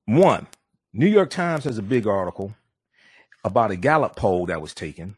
one, 0.05 0.47
New 0.93 1.07
York 1.07 1.29
Times 1.31 1.65
has 1.65 1.77
a 1.77 1.83
big 1.83 2.07
article 2.07 2.55
about 3.43 3.71
a 3.71 3.75
Gallup 3.77 4.15
poll 4.15 4.45
that 4.47 4.61
was 4.61 4.73
taken 4.73 5.15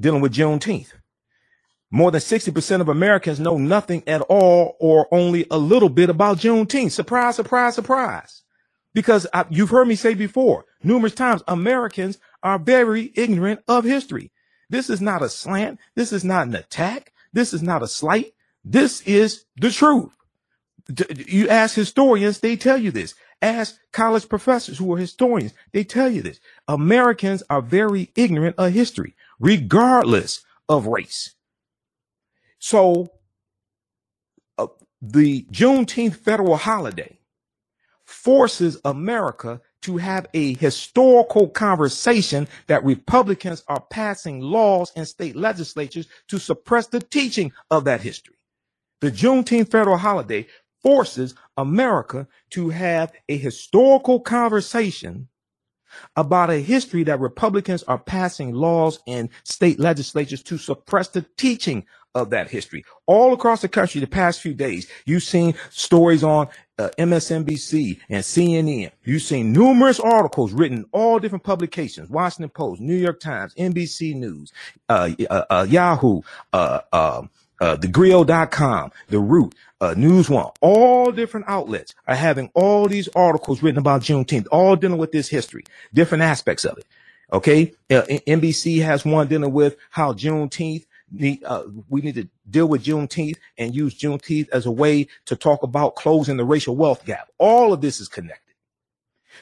dealing 0.00 0.22
with 0.22 0.34
Juneteenth. 0.34 0.92
More 1.90 2.10
than 2.12 2.20
60% 2.20 2.80
of 2.80 2.88
Americans 2.88 3.40
know 3.40 3.58
nothing 3.58 4.04
at 4.06 4.20
all 4.22 4.76
or 4.78 5.08
only 5.12 5.46
a 5.50 5.58
little 5.58 5.88
bit 5.88 6.08
about 6.08 6.38
Juneteenth. 6.38 6.92
Surprise, 6.92 7.36
surprise, 7.36 7.74
surprise. 7.74 8.42
Because 8.94 9.26
I, 9.34 9.44
you've 9.50 9.70
heard 9.70 9.88
me 9.88 9.96
say 9.96 10.14
before, 10.14 10.66
numerous 10.82 11.14
times, 11.14 11.42
Americans 11.48 12.18
are 12.42 12.58
very 12.58 13.12
ignorant 13.16 13.60
of 13.66 13.84
history. 13.84 14.30
This 14.68 14.88
is 14.88 15.00
not 15.00 15.22
a 15.22 15.28
slant. 15.28 15.80
This 15.96 16.12
is 16.12 16.24
not 16.24 16.46
an 16.46 16.54
attack. 16.54 17.12
This 17.32 17.52
is 17.52 17.62
not 17.62 17.82
a 17.82 17.88
slight. 17.88 18.34
This 18.64 19.00
is 19.02 19.44
the 19.56 19.70
truth. 19.70 20.10
You 21.26 21.48
ask 21.48 21.74
historians, 21.74 22.40
they 22.40 22.56
tell 22.56 22.78
you 22.78 22.90
this. 22.90 23.14
Ask 23.42 23.78
college 23.92 24.28
professors 24.28 24.78
who 24.78 24.92
are 24.92 24.98
historians, 24.98 25.54
they 25.72 25.84
tell 25.84 26.10
you 26.10 26.22
this. 26.22 26.40
Americans 26.68 27.42
are 27.48 27.62
very 27.62 28.10
ignorant 28.14 28.56
of 28.58 28.72
history, 28.72 29.14
regardless 29.38 30.44
of 30.68 30.86
race. 30.86 31.34
So, 32.60 33.10
uh, 34.58 34.68
the 35.02 35.44
Juneteenth 35.52 36.16
federal 36.16 36.56
holiday 36.56 37.18
forces 38.06 38.78
America 38.84 39.60
to 39.82 39.98
have 39.98 40.26
a 40.34 40.54
historical 40.54 41.48
conversation 41.48 42.48
that 42.68 42.84
Republicans 42.84 43.64
are 43.68 43.82
passing 43.90 44.40
laws 44.40 44.92
in 44.96 45.06
state 45.06 45.36
legislatures 45.36 46.08
to 46.28 46.38
suppress 46.38 46.88
the 46.88 47.00
teaching 47.00 47.52
of 47.70 47.84
that 47.84 48.02
history. 48.02 48.36
The 49.00 49.12
Juneteenth 49.12 49.70
federal 49.70 49.98
holiday 49.98 50.46
forces 50.82 51.34
America 51.56 52.28
to 52.50 52.70
have 52.70 53.12
a 53.28 53.36
historical 53.38 54.20
conversation 54.20 55.28
about 56.16 56.50
a 56.50 56.58
history 56.60 57.04
that 57.04 57.20
Republicans 57.20 57.82
are 57.84 57.98
passing 57.98 58.54
laws 58.54 59.00
in 59.06 59.30
state 59.44 59.80
legislatures 59.80 60.42
to 60.44 60.58
suppress 60.58 61.08
the 61.08 61.24
teaching 61.36 61.86
of 62.14 62.30
that 62.30 62.50
history. 62.50 62.84
All 63.06 63.32
across 63.32 63.62
the 63.62 63.68
country, 63.68 64.00
the 64.00 64.06
past 64.06 64.40
few 64.40 64.54
days, 64.54 64.88
you've 65.04 65.22
seen 65.22 65.54
stories 65.70 66.24
on 66.24 66.48
uh, 66.78 66.90
MSNBC 66.98 68.00
and 68.08 68.24
CNN. 68.24 68.90
You've 69.04 69.22
seen 69.22 69.52
numerous 69.52 70.00
articles 70.00 70.52
written 70.52 70.78
in 70.78 70.84
all 70.92 71.18
different 71.18 71.44
publications, 71.44 72.10
Washington 72.10 72.50
Post, 72.50 72.80
New 72.80 72.96
York 72.96 73.20
Times, 73.20 73.54
NBC 73.54 74.14
News, 74.14 74.52
uh, 74.88 75.10
uh, 75.28 75.44
uh 75.50 75.66
Yahoo, 75.68 76.22
uh, 76.52 76.80
um, 76.92 77.30
uh, 77.60 77.76
thegrio.com, 77.76 78.90
The 79.08 79.18
Root, 79.18 79.54
uh, 79.80 79.94
News 79.96 80.30
One, 80.30 80.50
all 80.60 81.12
different 81.12 81.46
outlets 81.48 81.94
are 82.06 82.14
having 82.14 82.50
all 82.54 82.88
these 82.88 83.08
articles 83.14 83.62
written 83.62 83.78
about 83.78 84.02
Juneteenth, 84.02 84.46
all 84.50 84.76
dealing 84.76 84.98
with 84.98 85.12
this 85.12 85.28
history, 85.28 85.64
different 85.92 86.22
aspects 86.22 86.64
of 86.64 86.78
it. 86.78 86.86
Okay. 87.32 87.72
Uh, 87.90 88.02
NBC 88.26 88.82
has 88.82 89.04
one 89.04 89.28
dealing 89.28 89.52
with 89.52 89.76
how 89.90 90.12
Juneteenth 90.12 90.86
need, 91.10 91.42
uh, 91.44 91.64
we 91.88 92.00
need 92.00 92.14
to 92.16 92.28
deal 92.48 92.66
with 92.66 92.84
Juneteenth 92.84 93.36
and 93.58 93.74
use 93.74 93.98
Juneteenth 93.98 94.48
as 94.50 94.66
a 94.66 94.70
way 94.70 95.08
to 95.26 95.36
talk 95.36 95.62
about 95.62 95.96
closing 95.96 96.36
the 96.36 96.44
racial 96.44 96.76
wealth 96.76 97.04
gap. 97.04 97.30
All 97.38 97.72
of 97.72 97.80
this 97.80 98.00
is 98.00 98.08
connected. 98.08 98.54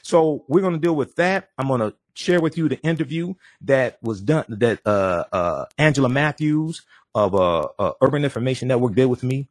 So 0.02 0.44
we're 0.48 0.60
going 0.60 0.74
to 0.74 0.78
deal 0.78 0.96
with 0.96 1.16
that. 1.16 1.50
I'm 1.58 1.68
going 1.68 1.80
to 1.80 1.94
share 2.14 2.40
with 2.40 2.58
you 2.58 2.68
the 2.68 2.80
interview 2.80 3.34
that 3.62 3.98
was 4.02 4.20
done 4.20 4.44
that 4.48 4.80
uh, 4.86 5.24
uh, 5.32 5.64
Angela 5.78 6.08
Mathews 6.08 6.82
of 7.14 7.34
uh, 7.34 7.68
uh, 7.78 7.92
Urban 8.00 8.24
Information 8.24 8.68
Network 8.68 8.94
did 8.94 9.06
with 9.06 9.22
me 9.22 9.48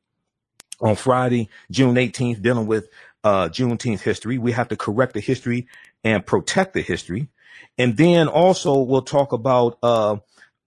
on 0.79 0.95
Friday, 0.95 1.49
June 1.71 1.95
18th, 1.95 2.41
dealing 2.41 2.67
with 2.67 2.89
uh, 3.23 3.49
Juneteenth 3.49 4.01
history. 4.01 4.37
We 4.37 4.51
have 4.51 4.67
to 4.69 4.75
correct 4.75 5.13
the 5.13 5.19
history 5.19 5.67
and 6.03 6.25
protect 6.25 6.73
the 6.73 6.81
history. 6.81 7.29
And 7.77 7.97
then 7.97 8.27
also 8.27 8.79
we'll 8.79 9.01
talk 9.01 9.31
about 9.31 9.77
uh, 9.81 10.17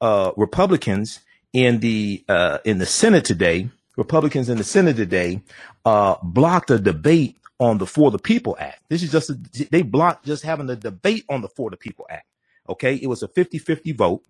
uh, 0.01 0.33
Republicans 0.37 1.21
in 1.53 1.81
the 1.81 2.25
uh, 2.29 2.59
in 2.65 2.79
the 2.79 2.87
Senate 2.87 3.25
today. 3.25 3.69
Republicans 3.97 4.49
in 4.49 4.57
the 4.57 4.65
Senate 4.65 4.97
today 4.97 5.43
uh, 5.85 6.17
blocked 6.23 6.71
a 6.71 6.79
debate 6.79 7.37
on 7.59 7.79
the 7.79 7.87
For 7.87 8.11
the 8.11 8.19
People 8.19 8.57
Act. 8.59 8.83
This 8.89 9.03
is 9.03 9.13
just 9.13 9.31
a, 9.31 9.35
they 9.71 9.83
blocked 9.83 10.25
just 10.25 10.43
having 10.43 10.71
a 10.71 10.77
debate 10.77 11.25
on 11.29 11.43
the 11.43 11.49
For 11.49 11.71
the 11.71 11.77
People 11.77 12.07
Act. 12.09 12.27
Okay, 12.69 12.95
it 12.95 13.09
was 13.09 13.23
a 13.23 13.29
50-50 13.29 13.97
vote, 13.97 14.23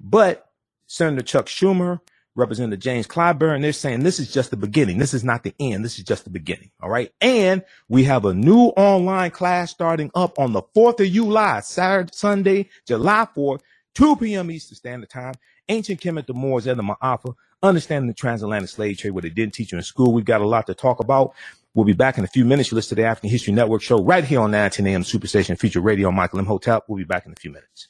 but 0.00 0.50
Senator 0.86 1.22
Chuck 1.22 1.46
Schumer, 1.46 2.00
Representative 2.34 2.80
James 2.80 3.06
Clyburn, 3.06 3.62
they're 3.62 3.72
saying 3.72 4.02
this 4.02 4.18
is 4.18 4.32
just 4.32 4.50
the 4.50 4.56
beginning. 4.56 4.98
This 4.98 5.14
is 5.14 5.22
not 5.22 5.44
the 5.44 5.54
end. 5.60 5.84
This 5.84 5.98
is 5.98 6.04
just 6.04 6.24
the 6.24 6.30
beginning. 6.30 6.70
All 6.82 6.90
right. 6.90 7.12
And 7.20 7.62
we 7.88 8.04
have 8.04 8.24
a 8.24 8.34
new 8.34 8.68
online 8.76 9.30
class 9.30 9.70
starting 9.70 10.10
up 10.14 10.38
on 10.38 10.52
the 10.52 10.62
4th 10.74 11.06
of 11.06 11.12
July, 11.12 11.60
Saturday, 11.60 12.10
Sunday, 12.12 12.68
July 12.86 13.28
4th, 13.36 13.60
2 13.94 14.16
p.m. 14.16 14.50
Eastern 14.50 14.76
Standard 14.76 15.10
Time. 15.10 15.34
Ancient 15.68 16.00
Kemet, 16.00 16.26
the 16.26 16.34
Moors, 16.34 16.66
and 16.66 16.78
the 16.78 16.82
Maafa, 16.82 17.34
understanding 17.62 18.08
the 18.08 18.14
transatlantic 18.14 18.70
slave 18.70 18.98
trade, 18.98 19.10
what 19.10 19.22
they 19.22 19.30
didn't 19.30 19.54
teach 19.54 19.72
you 19.72 19.78
in 19.78 19.84
school. 19.84 20.12
We've 20.12 20.24
got 20.24 20.40
a 20.40 20.46
lot 20.46 20.66
to 20.66 20.74
talk 20.74 21.00
about. 21.00 21.34
We'll 21.74 21.86
be 21.86 21.92
back 21.92 22.18
in 22.18 22.24
a 22.24 22.28
few 22.28 22.44
minutes. 22.44 22.70
You 22.70 22.76
listen 22.76 22.96
to 22.96 23.02
the 23.02 23.08
African 23.08 23.30
History 23.30 23.52
Network 23.52 23.82
show 23.82 24.02
right 24.02 24.24
here 24.24 24.40
on 24.40 24.50
910 24.50 24.86
AM 24.86 25.02
Superstation 25.02 25.58
Future 25.58 25.80
Radio. 25.80 26.10
Michael 26.12 26.38
Imhotep. 26.38 26.84
We'll 26.86 26.98
be 26.98 27.04
back 27.04 27.26
in 27.26 27.32
a 27.32 27.36
few 27.36 27.50
minutes. 27.50 27.88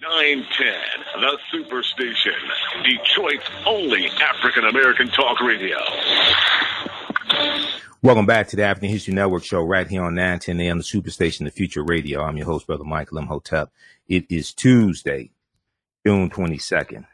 910, 0.00 1.20
the 1.20 1.38
Superstation, 1.52 2.38
Detroit's 2.84 3.44
only 3.66 4.06
African 4.22 4.64
American 4.64 5.08
talk 5.08 5.40
radio. 5.40 5.76
Welcome 8.00 8.24
back 8.24 8.46
to 8.48 8.56
the 8.56 8.62
African 8.62 8.90
History 8.90 9.12
Network 9.12 9.42
show 9.42 9.60
right 9.60 9.88
here 9.88 10.02
on 10.04 10.14
910 10.14 10.60
AM, 10.60 10.78
the 10.78 10.84
Superstation, 10.84 11.44
the 11.44 11.50
Future 11.50 11.82
Radio. 11.82 12.22
I'm 12.22 12.36
your 12.36 12.46
host, 12.46 12.68
Brother 12.68 12.84
Michael 12.84 13.18
Imhotep. 13.18 13.72
It 14.06 14.24
is 14.30 14.54
Tuesday, 14.54 15.32
June 16.08 16.30
22nd, 16.30 17.04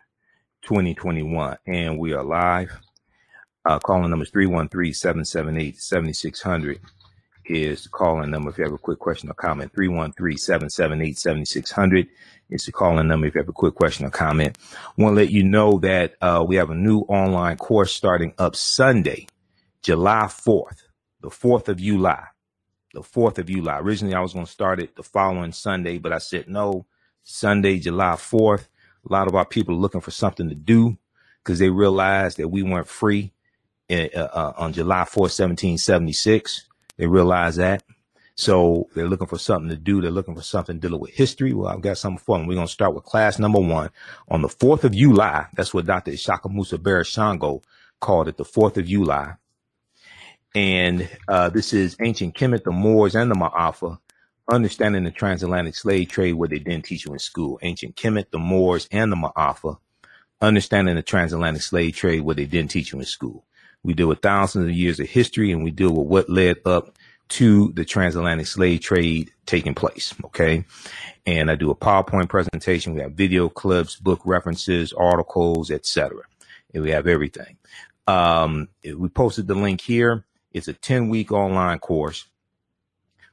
2021, 0.62 1.58
and 1.66 1.98
we 1.98 2.12
are 2.12 2.22
live. 2.22 2.78
Uh, 3.64 3.80
calling 3.80 4.08
number 4.08 4.22
is 4.22 4.30
313-778-7600 4.30 6.78
is 7.44 7.82
the 7.82 7.88
calling 7.88 8.30
number 8.30 8.50
if 8.50 8.58
you 8.58 8.62
have 8.62 8.72
a 8.72 8.78
quick 8.78 9.00
question 9.00 9.28
or 9.28 9.34
comment. 9.34 9.72
313-778-7600 9.72 12.06
is 12.50 12.66
the 12.66 12.70
calling 12.70 13.08
number 13.08 13.26
if 13.26 13.34
you 13.34 13.40
have 13.40 13.48
a 13.48 13.52
quick 13.52 13.74
question 13.74 14.06
or 14.06 14.10
comment. 14.10 14.56
Want 14.96 15.16
to 15.16 15.22
let 15.22 15.32
you 15.32 15.42
know 15.42 15.80
that 15.80 16.14
uh, 16.20 16.44
we 16.46 16.54
have 16.54 16.70
a 16.70 16.76
new 16.76 17.00
online 17.08 17.56
course 17.56 17.92
starting 17.92 18.32
up 18.38 18.54
Sunday, 18.54 19.26
July 19.82 20.26
4th, 20.26 20.82
the 21.20 21.30
4th 21.30 21.66
of 21.66 21.78
July. 21.78 22.26
The 22.92 23.00
4th 23.00 23.38
of 23.38 23.46
July. 23.46 23.80
Originally, 23.80 24.14
I 24.14 24.20
was 24.20 24.34
going 24.34 24.46
to 24.46 24.52
start 24.52 24.78
it 24.78 24.94
the 24.94 25.02
following 25.02 25.50
Sunday, 25.50 25.98
but 25.98 26.12
I 26.12 26.18
said 26.18 26.46
no. 26.46 26.86
Sunday, 27.24 27.80
July 27.80 28.12
4th. 28.12 28.68
A 29.08 29.12
lot 29.12 29.28
of 29.28 29.34
our 29.34 29.44
people 29.44 29.74
are 29.74 29.78
looking 29.78 30.00
for 30.00 30.10
something 30.10 30.48
to 30.48 30.54
do 30.54 30.96
because 31.42 31.58
they 31.58 31.70
realized 31.70 32.38
that 32.38 32.48
we 32.48 32.62
weren't 32.62 32.88
free 32.88 33.32
in, 33.88 34.10
uh, 34.14 34.28
uh, 34.32 34.52
on 34.56 34.72
July 34.72 35.04
4, 35.04 35.22
1776. 35.22 36.66
They 36.96 37.06
realized 37.06 37.58
that. 37.58 37.82
So 38.36 38.88
they're 38.94 39.08
looking 39.08 39.28
for 39.28 39.38
something 39.38 39.68
to 39.70 39.76
do. 39.76 40.00
They're 40.00 40.10
looking 40.10 40.34
for 40.34 40.42
something 40.42 40.78
dealing 40.80 41.00
with 41.00 41.12
history. 41.12 41.52
Well, 41.52 41.68
I've 41.68 41.82
got 41.82 41.98
something 41.98 42.18
for 42.18 42.36
them. 42.36 42.46
We're 42.46 42.54
going 42.54 42.66
to 42.66 42.72
start 42.72 42.94
with 42.94 43.04
class 43.04 43.38
number 43.38 43.60
one 43.60 43.90
on 44.28 44.42
the 44.42 44.48
4th 44.48 44.84
of 44.84 44.92
July. 44.92 45.46
That's 45.54 45.72
what 45.72 45.86
Dr. 45.86 46.12
Ishakamusa 46.12 46.78
Barashango 46.78 47.62
called 48.00 48.28
it, 48.28 48.36
the 48.36 48.44
4th 48.44 48.76
of 48.78 48.86
July. 48.86 49.34
And 50.54 51.08
uh, 51.28 51.50
this 51.50 51.72
is 51.72 51.96
ancient 52.00 52.34
Kemet, 52.34 52.64
the 52.64 52.72
Moors, 52.72 53.14
and 53.14 53.30
the 53.30 53.34
Maafa 53.34 53.98
understanding 54.50 55.04
the 55.04 55.10
transatlantic 55.10 55.74
slave 55.74 56.08
trade, 56.08 56.34
what 56.34 56.50
they 56.50 56.58
didn't 56.58 56.84
teach 56.84 57.06
you 57.06 57.12
in 57.12 57.18
school. 57.18 57.58
Ancient 57.62 57.96
Kemet, 57.96 58.30
the 58.30 58.38
Moors, 58.38 58.88
and 58.90 59.10
the 59.10 59.16
Maafa, 59.16 59.78
understanding 60.40 60.96
the 60.96 61.02
transatlantic 61.02 61.62
slave 61.62 61.96
trade, 61.96 62.20
what 62.20 62.36
they 62.36 62.46
didn't 62.46 62.70
teach 62.70 62.92
you 62.92 62.98
in 62.98 63.04
school. 63.04 63.44
We 63.82 63.94
deal 63.94 64.08
with 64.08 64.20
thousands 64.20 64.66
of 64.66 64.72
years 64.72 65.00
of 65.00 65.08
history 65.08 65.52
and 65.52 65.62
we 65.62 65.70
deal 65.70 65.92
with 65.92 66.06
what 66.06 66.30
led 66.30 66.58
up 66.64 66.96
to 67.28 67.72
the 67.72 67.84
transatlantic 67.84 68.46
slave 68.46 68.80
trade 68.80 69.30
taking 69.46 69.74
place. 69.74 70.14
Okay. 70.24 70.64
And 71.26 71.50
I 71.50 71.54
do 71.54 71.70
a 71.70 71.74
PowerPoint 71.74 72.28
presentation. 72.28 72.94
We 72.94 73.00
have 73.00 73.12
video 73.12 73.48
clips, 73.48 73.96
book 73.96 74.20
references, 74.24 74.92
articles, 74.92 75.70
etc. 75.70 76.22
And 76.72 76.82
we 76.82 76.90
have 76.90 77.06
everything. 77.06 77.56
Um, 78.06 78.68
we 78.84 79.08
posted 79.08 79.46
the 79.48 79.54
link 79.54 79.80
here 79.80 80.26
It's 80.52 80.68
a 80.68 80.74
10 80.74 81.08
week 81.08 81.32
online 81.32 81.78
course. 81.78 82.26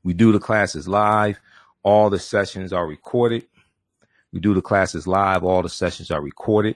We 0.04 0.14
do 0.14 0.32
the 0.32 0.40
classes 0.40 0.88
live. 0.88 1.40
All 1.84 2.10
the 2.10 2.20
sessions 2.20 2.74
are 2.74 2.86
recorded. 2.86 3.46
We 4.32 4.40
do 4.40 4.54
the 4.54 4.62
classes 4.62 5.08
live. 5.08 5.44
All 5.44 5.62
the 5.62 5.70
sessions 5.70 6.12
are 6.12 6.22
recorded 6.22 6.76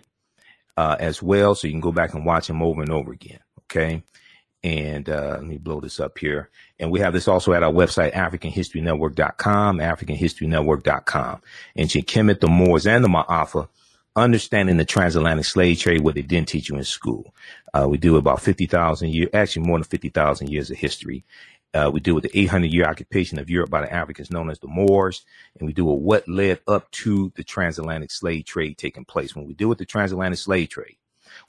uh, 0.78 0.96
as 1.00 1.22
well. 1.22 1.56
So 1.56 1.68
you 1.68 1.74
can 1.74 1.82
go 1.82 1.92
back 1.92 2.14
and 2.14 2.26
watch 2.26 2.48
them 2.48 2.62
over 2.62 2.82
and 2.82 2.92
over 2.92 3.12
again. 3.12 3.40
Okay. 3.64 4.04
And 4.64 5.08
uh, 5.10 5.38
let 5.38 5.46
me 5.46 5.58
blow 5.58 5.80
this 5.80 6.00
up 6.00 6.18
here. 6.18 6.50
And 6.80 6.92
we 6.92 7.00
have 7.00 7.14
this 7.14 7.28
also 7.28 7.54
at 7.54 7.62
our 7.62 7.72
website, 7.72 8.14
AfricanHistoryNetwork.com, 8.14 9.78
AfricanHistoryNetwork.com. 9.78 11.42
Ancient 11.76 12.08
Kemet, 12.08 12.40
the 12.40 12.48
Moors, 12.48 12.88
and 12.88 13.04
the 13.04 13.08
Maafa, 13.08 13.68
understanding 14.16 14.78
the 14.78 14.86
transatlantic 14.86 15.46
slave 15.46 15.80
trade, 15.80 16.02
what 16.02 16.16
they 16.16 16.24
didn't 16.24 16.48
teach 16.48 16.70
you 16.70 16.78
in 16.78 16.84
school. 16.84 17.36
Uh, 17.76 17.88
we 17.88 18.00
do 18.00 18.18
about 18.18 18.42
50,000 18.42 19.10
years, 19.10 19.30
actually 19.36 19.68
more 19.68 19.78
than 19.78 19.84
50,000 19.84 20.50
years 20.50 20.72
of 20.72 20.78
history. 20.78 21.26
Uh, 21.76 21.92
we 21.92 22.00
deal 22.00 22.16
with 22.16 22.24
the 22.24 22.40
800 22.40 22.72
year 22.72 22.86
occupation 22.86 23.38
of 23.38 23.50
Europe 23.50 23.70
by 23.70 23.82
the 23.82 23.92
Africans 23.92 24.32
known 24.32 24.50
as 24.50 24.60
the 24.60 24.68
Moors. 24.68 25.26
And 25.60 25.68
we 25.68 25.74
deal 25.74 25.94
with 25.94 26.04
what 26.04 26.28
led 26.28 26.62
up 26.68 26.90
to 26.92 27.34
the 27.36 27.44
transatlantic 27.44 28.12
slave 28.12 28.46
trade 28.46 28.78
taking 28.78 29.04
place. 29.04 29.36
When 29.36 29.46
we 29.46 29.54
deal 29.54 29.68
with 29.68 29.80
the 29.80 29.86
transatlantic 29.86 30.40
slave 30.40 30.70
trade, 30.70 30.98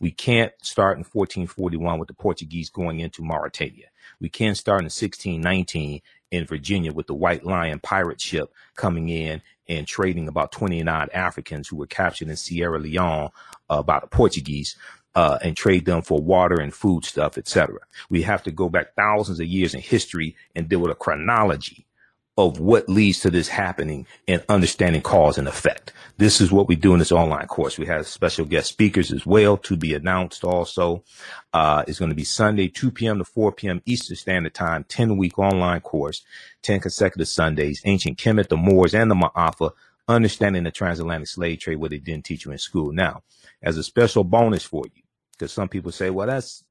we 0.00 0.10
can't 0.10 0.52
start 0.62 0.98
in 0.98 1.04
1441 1.04 1.98
with 2.00 2.08
the 2.08 2.14
Portuguese 2.14 2.70
going 2.70 2.98
into 2.98 3.22
Mauritania. 3.22 3.86
We 4.20 4.28
can't 4.28 4.56
start 4.56 4.80
in 4.80 4.86
1619 4.86 6.02
in 6.32 6.46
Virginia 6.46 6.92
with 6.92 7.06
the 7.06 7.14
White 7.14 7.44
Lion 7.44 7.78
pirate 7.78 8.20
ship 8.20 8.52
coming 8.74 9.08
in 9.08 9.42
and 9.68 9.86
trading 9.86 10.26
about 10.26 10.50
29 10.50 11.08
Africans 11.14 11.68
who 11.68 11.76
were 11.76 11.86
captured 11.86 12.28
in 12.28 12.36
Sierra 12.36 12.80
Leone 12.80 13.30
uh, 13.70 13.82
by 13.82 14.00
the 14.00 14.08
Portuguese 14.08 14.76
uh, 15.16 15.38
and 15.42 15.56
trade 15.56 15.86
them 15.86 16.02
for 16.02 16.20
water 16.20 16.60
and 16.60 16.74
food 16.74 17.04
stuff, 17.04 17.38
etc. 17.38 17.78
We 18.10 18.22
have 18.22 18.42
to 18.44 18.50
go 18.52 18.68
back 18.68 18.94
thousands 18.94 19.40
of 19.40 19.46
years 19.46 19.74
in 19.74 19.80
history 19.80 20.36
and 20.54 20.68
deal 20.68 20.80
with 20.80 20.92
a 20.92 20.94
chronology 20.94 21.86
of 22.38 22.60
what 22.60 22.86
leads 22.86 23.20
to 23.20 23.30
this 23.30 23.48
happening 23.48 24.06
and 24.28 24.44
understanding 24.50 25.00
cause 25.00 25.38
and 25.38 25.48
effect. 25.48 25.94
This 26.18 26.42
is 26.42 26.52
what 26.52 26.68
we 26.68 26.76
do 26.76 26.92
in 26.92 26.98
this 26.98 27.12
online 27.12 27.46
course. 27.46 27.78
We 27.78 27.86
have 27.86 28.06
special 28.06 28.44
guest 28.44 28.68
speakers 28.68 29.10
as 29.10 29.24
well 29.24 29.56
to 29.56 29.74
be 29.74 29.94
announced 29.94 30.44
also. 30.44 31.02
Uh, 31.54 31.82
it's 31.88 31.98
going 31.98 32.10
to 32.10 32.14
be 32.14 32.24
Sunday, 32.24 32.68
2 32.68 32.90
p.m. 32.90 33.16
to 33.16 33.24
4 33.24 33.52
p.m. 33.52 33.80
Eastern 33.86 34.18
Standard 34.18 34.52
Time, 34.52 34.84
10 34.84 35.16
week 35.16 35.38
online 35.38 35.80
course, 35.80 36.22
10 36.60 36.80
consecutive 36.80 37.28
Sundays, 37.28 37.80
ancient 37.86 38.18
Kemet, 38.18 38.48
the 38.48 38.58
Moors, 38.58 38.94
and 38.94 39.10
the 39.10 39.14
Maafa, 39.14 39.70
understanding 40.06 40.64
the 40.64 40.70
transatlantic 40.70 41.28
slave 41.28 41.60
trade, 41.60 41.76
what 41.76 41.90
they 41.90 41.98
didn't 41.98 42.26
teach 42.26 42.44
you 42.44 42.52
in 42.52 42.58
school. 42.58 42.92
Now, 42.92 43.22
as 43.62 43.78
a 43.78 43.82
special 43.82 44.24
bonus 44.24 44.62
for 44.62 44.84
you, 44.94 45.02
because 45.36 45.52
some 45.52 45.68
people 45.68 45.92
say, 45.92 46.10
well, 46.10 46.26
that's 46.26 46.64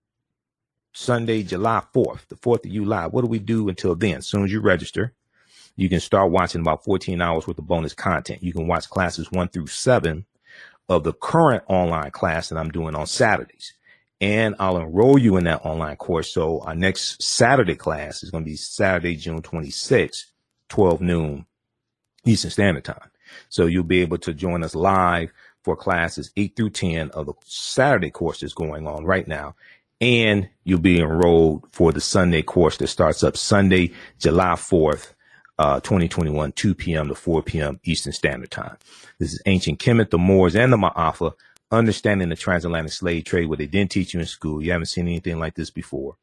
Sunday, 0.93 1.43
July 1.43 1.83
4th, 1.93 2.27
the 2.29 2.35
4th 2.35 2.65
of 2.65 2.71
July. 2.71 3.07
What 3.07 3.21
do 3.21 3.27
we 3.27 3.39
do 3.39 3.67
until 3.69 3.95
then? 3.95 4.17
As 4.17 4.27
soon 4.27 4.45
as 4.45 4.51
you 4.51 4.61
register, 4.61 5.13
you 5.75 5.89
can 5.89 5.99
start 5.99 6.31
watching 6.31 6.61
about 6.61 6.83
14 6.85 7.21
hours 7.21 7.47
worth 7.47 7.57
of 7.57 7.67
bonus 7.67 7.93
content. 7.93 8.41
You 8.41 8.53
can 8.53 8.67
watch 8.67 8.89
classes 8.89 9.31
one 9.31 9.49
through 9.49 9.67
seven 9.67 10.25
of 10.87 11.03
the 11.03 11.13
current 11.13 11.63
online 11.67 12.11
class 12.11 12.49
that 12.49 12.57
I'm 12.57 12.69
doing 12.69 12.95
on 12.95 13.07
Saturdays. 13.07 13.73
And 14.21 14.55
I'll 14.59 14.77
enroll 14.77 15.19
you 15.19 15.35
in 15.35 15.43
that 15.43 15.65
online 15.65 15.97
course. 15.97 16.33
So 16.33 16.61
our 16.61 16.75
next 16.75 17.21
Saturday 17.21 17.75
class 17.75 18.23
is 18.23 18.31
going 18.31 18.45
to 18.45 18.49
be 18.49 18.55
Saturday, 18.55 19.15
June 19.17 19.41
26th, 19.41 20.25
12 20.69 21.01
noon 21.01 21.45
Eastern 22.23 22.51
Standard 22.51 22.85
Time. 22.85 23.11
So 23.49 23.65
you'll 23.65 23.83
be 23.83 24.01
able 24.01 24.19
to 24.19 24.33
join 24.33 24.63
us 24.63 24.75
live 24.75 25.31
for 25.65 25.75
classes 25.75 26.31
8 26.37 26.55
through 26.55 26.69
10 26.69 27.09
of 27.09 27.25
the 27.25 27.33
Saturday 27.43 28.11
course 28.11 28.41
that's 28.41 28.53
going 28.53 28.85
on 28.87 29.03
right 29.03 29.27
now. 29.27 29.55
And 29.99 30.47
you'll 30.63 30.79
be 30.79 30.99
enrolled 30.99 31.67
for 31.71 31.91
the 31.91 31.99
Sunday 31.99 32.43
course 32.43 32.77
that 32.77 32.87
starts 32.87 33.23
up 33.23 33.35
Sunday, 33.35 33.91
July 34.19 34.53
4th, 34.53 35.13
uh, 35.57 35.79
2021, 35.79 36.51
2 36.51 36.75
p.m. 36.75 37.07
to 37.07 37.15
4 37.15 37.41
p.m. 37.41 37.79
Eastern 37.83 38.13
Standard 38.13 38.51
Time. 38.51 38.77
This 39.17 39.33
is 39.33 39.41
Ancient 39.47 39.79
Kemet, 39.79 40.11
the 40.11 40.19
Moors, 40.19 40.55
and 40.55 40.71
the 40.71 40.77
Maafa, 40.77 41.33
understanding 41.71 42.29
the 42.29 42.35
transatlantic 42.35 42.91
slave 42.93 43.23
trade, 43.23 43.47
what 43.47 43.57
they 43.57 43.65
didn't 43.65 43.89
teach 43.89 44.13
you 44.13 44.19
in 44.19 44.27
school. 44.27 44.61
You 44.61 44.71
haven't 44.71 44.85
seen 44.87 45.07
anything 45.07 45.39
like 45.39 45.55
this 45.55 45.71
before. 45.71 46.15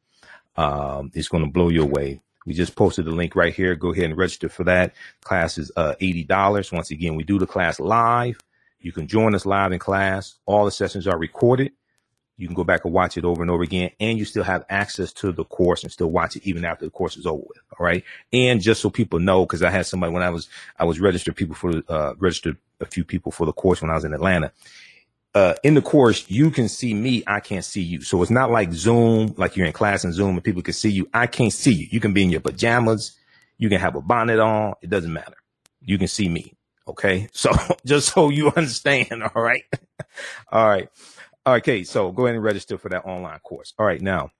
Um, 0.55 1.11
it's 1.13 1.27
going 1.27 1.43
to 1.43 1.51
blow 1.51 1.67
you 1.67 1.83
away. 1.83 2.21
We 2.45 2.53
just 2.53 2.75
posted 2.77 3.05
the 3.05 3.11
link 3.11 3.35
right 3.35 3.53
here. 3.53 3.75
Go 3.75 3.91
ahead 3.91 4.05
and 4.05 4.17
register 4.17 4.47
for 4.47 4.63
that. 4.65 4.93
Class 5.21 5.57
is 5.57 5.69
uh, 5.75 5.95
$80. 5.99 6.71
Once 6.71 6.91
again, 6.91 7.15
we 7.15 7.23
do 7.23 7.39
the 7.39 7.47
class 7.47 7.81
live. 7.81 8.37
You 8.83 8.91
can 8.91 9.07
join 9.07 9.33
us 9.33 9.45
live 9.45 9.71
in 9.71 9.79
class. 9.79 10.35
All 10.45 10.65
the 10.65 10.71
sessions 10.71 11.07
are 11.07 11.17
recorded. 11.17 11.71
You 12.37 12.47
can 12.47 12.55
go 12.55 12.63
back 12.63 12.83
and 12.83 12.93
watch 12.93 13.15
it 13.15 13.25
over 13.25 13.41
and 13.41 13.51
over 13.51 13.63
again, 13.63 13.91
and 13.99 14.17
you 14.17 14.25
still 14.25 14.43
have 14.43 14.65
access 14.69 15.13
to 15.13 15.31
the 15.31 15.45
course 15.45 15.83
and 15.83 15.91
still 15.91 16.11
watch 16.11 16.35
it 16.35 16.45
even 16.45 16.65
after 16.65 16.83
the 16.83 16.91
course 16.91 17.15
is 17.15 17.25
over 17.25 17.43
with. 17.47 17.59
All 17.79 17.85
right. 17.85 18.03
And 18.33 18.59
just 18.59 18.81
so 18.81 18.89
people 18.89 19.19
know, 19.19 19.45
because 19.45 19.63
I 19.63 19.69
had 19.69 19.85
somebody 19.85 20.11
when 20.11 20.23
I 20.23 20.29
was 20.31 20.49
I 20.77 20.83
was 20.83 20.99
registered 20.99 21.35
people 21.35 21.55
for 21.55 21.81
uh, 21.87 22.15
registered 22.17 22.57
a 22.81 22.85
few 22.85 23.05
people 23.05 23.31
for 23.31 23.45
the 23.45 23.53
course 23.53 23.81
when 23.81 23.91
I 23.91 23.95
was 23.95 24.03
in 24.03 24.13
Atlanta. 24.13 24.51
Uh, 25.35 25.55
in 25.63 25.73
the 25.75 25.81
course, 25.81 26.29
you 26.29 26.51
can 26.51 26.67
see 26.67 26.93
me. 26.93 27.23
I 27.25 27.39
can't 27.39 27.65
see 27.65 27.81
you. 27.81 28.01
So 28.01 28.21
it's 28.21 28.31
not 28.31 28.51
like 28.51 28.73
Zoom, 28.73 29.33
like 29.37 29.55
you're 29.55 29.65
in 29.65 29.73
class 29.73 30.03
and 30.03 30.13
Zoom 30.13 30.35
and 30.35 30.43
people 30.43 30.61
can 30.61 30.73
see 30.73 30.91
you. 30.91 31.09
I 31.13 31.27
can't 31.27 31.53
see 31.53 31.73
you. 31.73 31.87
You 31.89 31.99
can 31.99 32.13
be 32.13 32.23
in 32.23 32.29
your 32.29 32.41
pajamas. 32.41 33.17
You 33.57 33.69
can 33.69 33.79
have 33.79 33.95
a 33.95 34.01
bonnet 34.01 34.39
on. 34.39 34.73
It 34.81 34.89
doesn't 34.89 35.11
matter. 35.13 35.35
You 35.81 35.97
can 35.97 36.07
see 36.07 36.29
me. 36.29 36.53
Okay. 36.87 37.27
So 37.33 37.51
just 37.85 38.13
so 38.13 38.29
you 38.29 38.47
understand. 38.55 39.23
All 39.23 39.41
right. 39.41 39.63
all 40.51 40.67
right. 40.67 40.89
Okay. 41.45 41.83
So 41.83 42.11
go 42.11 42.25
ahead 42.25 42.35
and 42.35 42.43
register 42.43 42.77
for 42.77 42.89
that 42.89 43.05
online 43.05 43.39
course. 43.39 43.73
All 43.79 43.85
right. 43.85 44.01
Now 44.01 44.31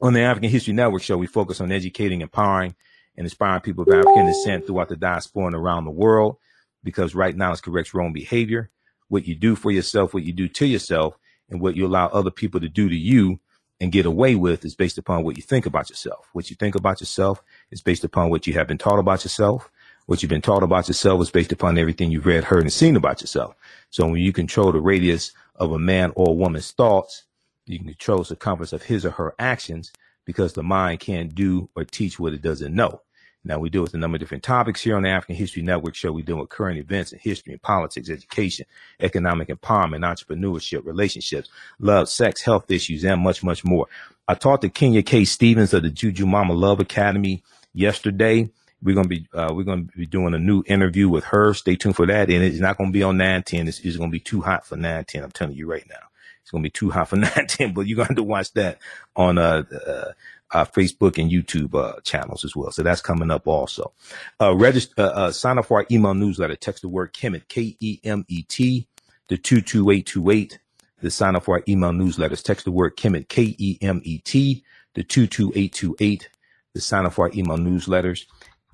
on 0.00 0.12
the 0.12 0.20
African 0.20 0.50
History 0.50 0.74
Network 0.74 1.02
show, 1.02 1.16
we 1.16 1.26
focus 1.26 1.60
on 1.60 1.72
educating, 1.72 2.20
empowering, 2.20 2.74
and 3.16 3.26
inspiring 3.26 3.62
people 3.62 3.84
of 3.84 3.88
African 3.98 4.26
descent 4.26 4.66
throughout 4.66 4.88
the 4.88 4.96
diaspora 4.96 5.46
and 5.46 5.54
around 5.56 5.84
the 5.84 5.90
world 5.90 6.36
because 6.84 7.14
right 7.14 7.34
now 7.36 7.52
it's 7.52 7.60
corrects 7.60 7.94
wrong 7.94 8.12
behavior. 8.12 8.70
What 9.08 9.26
you 9.26 9.34
do 9.34 9.56
for 9.56 9.70
yourself, 9.70 10.12
what 10.14 10.24
you 10.24 10.32
do 10.32 10.48
to 10.48 10.66
yourself, 10.66 11.16
and 11.48 11.60
what 11.60 11.76
you 11.76 11.86
allow 11.86 12.06
other 12.08 12.30
people 12.30 12.60
to 12.60 12.68
do 12.68 12.88
to 12.88 12.96
you 12.96 13.38
and 13.80 13.92
get 13.92 14.06
away 14.06 14.34
with 14.34 14.64
is 14.64 14.74
based 14.74 14.98
upon 14.98 15.22
what 15.22 15.36
you 15.36 15.42
think 15.42 15.66
about 15.66 15.90
yourself. 15.90 16.28
What 16.32 16.50
you 16.50 16.56
think 16.56 16.74
about 16.74 17.00
yourself 17.00 17.42
is 17.70 17.82
based 17.82 18.04
upon 18.04 18.30
what 18.30 18.46
you 18.46 18.54
have 18.54 18.66
been 18.66 18.78
taught 18.78 18.98
about 18.98 19.24
yourself. 19.24 19.70
What 20.06 20.22
you've 20.22 20.30
been 20.30 20.42
taught 20.42 20.62
about 20.62 20.86
yourself 20.86 21.20
is 21.20 21.30
based 21.30 21.50
upon 21.50 21.78
everything 21.78 22.12
you've 22.12 22.26
read, 22.26 22.44
heard, 22.44 22.62
and 22.62 22.72
seen 22.72 22.94
about 22.94 23.20
yourself. 23.20 23.56
So 23.90 24.06
when 24.06 24.20
you 24.20 24.32
control 24.32 24.70
the 24.70 24.80
radius 24.80 25.32
of 25.56 25.72
a 25.72 25.78
man 25.80 26.12
or 26.14 26.28
a 26.28 26.32
woman's 26.32 26.70
thoughts, 26.70 27.24
you 27.66 27.78
can 27.78 27.88
control 27.88 28.18
the 28.18 28.26
circumference 28.26 28.72
of 28.72 28.84
his 28.84 29.04
or 29.04 29.10
her 29.10 29.34
actions 29.40 29.92
because 30.24 30.52
the 30.52 30.62
mind 30.62 31.00
can't 31.00 31.34
do 31.34 31.68
or 31.74 31.84
teach 31.84 32.20
what 32.20 32.32
it 32.32 32.42
doesn't 32.42 32.72
know. 32.72 33.02
Now 33.42 33.58
we 33.58 33.68
deal 33.68 33.82
with 33.82 33.94
a 33.94 33.98
number 33.98 34.16
of 34.16 34.20
different 34.20 34.44
topics 34.44 34.80
here 34.80 34.96
on 34.96 35.02
the 35.02 35.08
African 35.08 35.36
History 35.36 35.62
Network 35.62 35.94
show. 35.96 36.12
We 36.12 36.22
deal 36.22 36.38
with 36.38 36.50
current 36.50 36.78
events 36.78 37.12
in 37.12 37.18
history 37.20 37.52
and 37.52 37.62
politics, 37.62 38.10
education, 38.10 38.66
economic 39.00 39.48
empowerment, 39.48 40.04
entrepreneurship, 40.04 40.84
relationships, 40.84 41.48
love, 41.78 42.08
sex, 42.08 42.42
health 42.42 42.70
issues, 42.70 43.04
and 43.04 43.20
much, 43.20 43.42
much 43.44 43.64
more. 43.64 43.86
I 44.28 44.34
talked 44.34 44.62
to 44.62 44.68
Kenya 44.68 45.02
K. 45.02 45.24
Stevens 45.24 45.74
of 45.74 45.82
the 45.82 45.90
Juju 45.90 46.26
Mama 46.26 46.54
Love 46.54 46.80
Academy 46.80 47.42
yesterday. 47.72 48.50
We're 48.86 48.94
gonna 48.94 49.08
be 49.08 49.26
uh, 49.34 49.52
we're 49.52 49.64
gonna 49.64 49.82
be 49.82 50.06
doing 50.06 50.32
a 50.32 50.38
new 50.38 50.62
interview 50.66 51.08
with 51.08 51.24
her. 51.24 51.52
Stay 51.54 51.74
tuned 51.74 51.96
for 51.96 52.06
that. 52.06 52.30
And 52.30 52.44
it's 52.44 52.60
not 52.60 52.78
gonna 52.78 52.92
be 52.92 53.02
on 53.02 53.16
910. 53.16 53.66
It's, 53.66 53.80
it's 53.80 53.96
gonna 53.96 54.12
be 54.12 54.20
too 54.20 54.40
hot 54.40 54.64
for 54.64 54.76
910. 54.76 55.24
I'm 55.24 55.32
telling 55.32 55.56
you 55.56 55.68
right 55.68 55.84
now. 55.90 56.06
It's 56.40 56.52
gonna 56.52 56.62
be 56.62 56.70
too 56.70 56.90
hot 56.90 57.08
for 57.08 57.16
910, 57.16 57.74
but 57.74 57.88
you're 57.88 57.96
gonna 57.96 58.06
have 58.06 58.16
to 58.16 58.22
watch 58.22 58.52
that 58.52 58.78
on 59.16 59.38
uh, 59.38 59.64
uh, 59.72 60.12
uh 60.52 60.64
Facebook 60.66 61.18
and 61.18 61.32
YouTube 61.32 61.74
uh, 61.74 62.00
channels 62.02 62.44
as 62.44 62.54
well. 62.54 62.70
So 62.70 62.84
that's 62.84 63.00
coming 63.00 63.32
up 63.32 63.48
also. 63.48 63.92
Uh, 64.40 64.54
register, 64.54 64.94
uh, 64.96 65.08
uh, 65.08 65.32
sign 65.32 65.58
up 65.58 65.66
for 65.66 65.80
our 65.80 65.86
email 65.90 66.14
newsletter. 66.14 66.54
Text 66.54 66.82
the 66.82 66.88
word 66.88 67.12
Kemet, 67.12 67.48
K 67.48 67.76
E 67.80 67.98
M 68.04 68.24
E 68.28 68.44
T, 68.44 68.86
the 69.26 69.36
22828 69.36 70.60
to 71.00 71.10
sign 71.10 71.34
up 71.34 71.42
for 71.42 71.56
our 71.56 71.64
email 71.66 71.90
newsletters. 71.90 72.40
Text 72.40 72.64
the 72.64 72.70
word 72.70 72.96
Kemet, 72.96 73.26
K 73.26 73.56
E 73.58 73.78
M 73.82 74.00
E 74.04 74.18
T, 74.18 74.62
the 74.94 75.02
22828 75.02 76.28
to 76.76 76.80
sign 76.80 77.06
up 77.06 77.14
for 77.14 77.26
our 77.26 77.32
email 77.34 77.56
newsletters. 77.56 78.26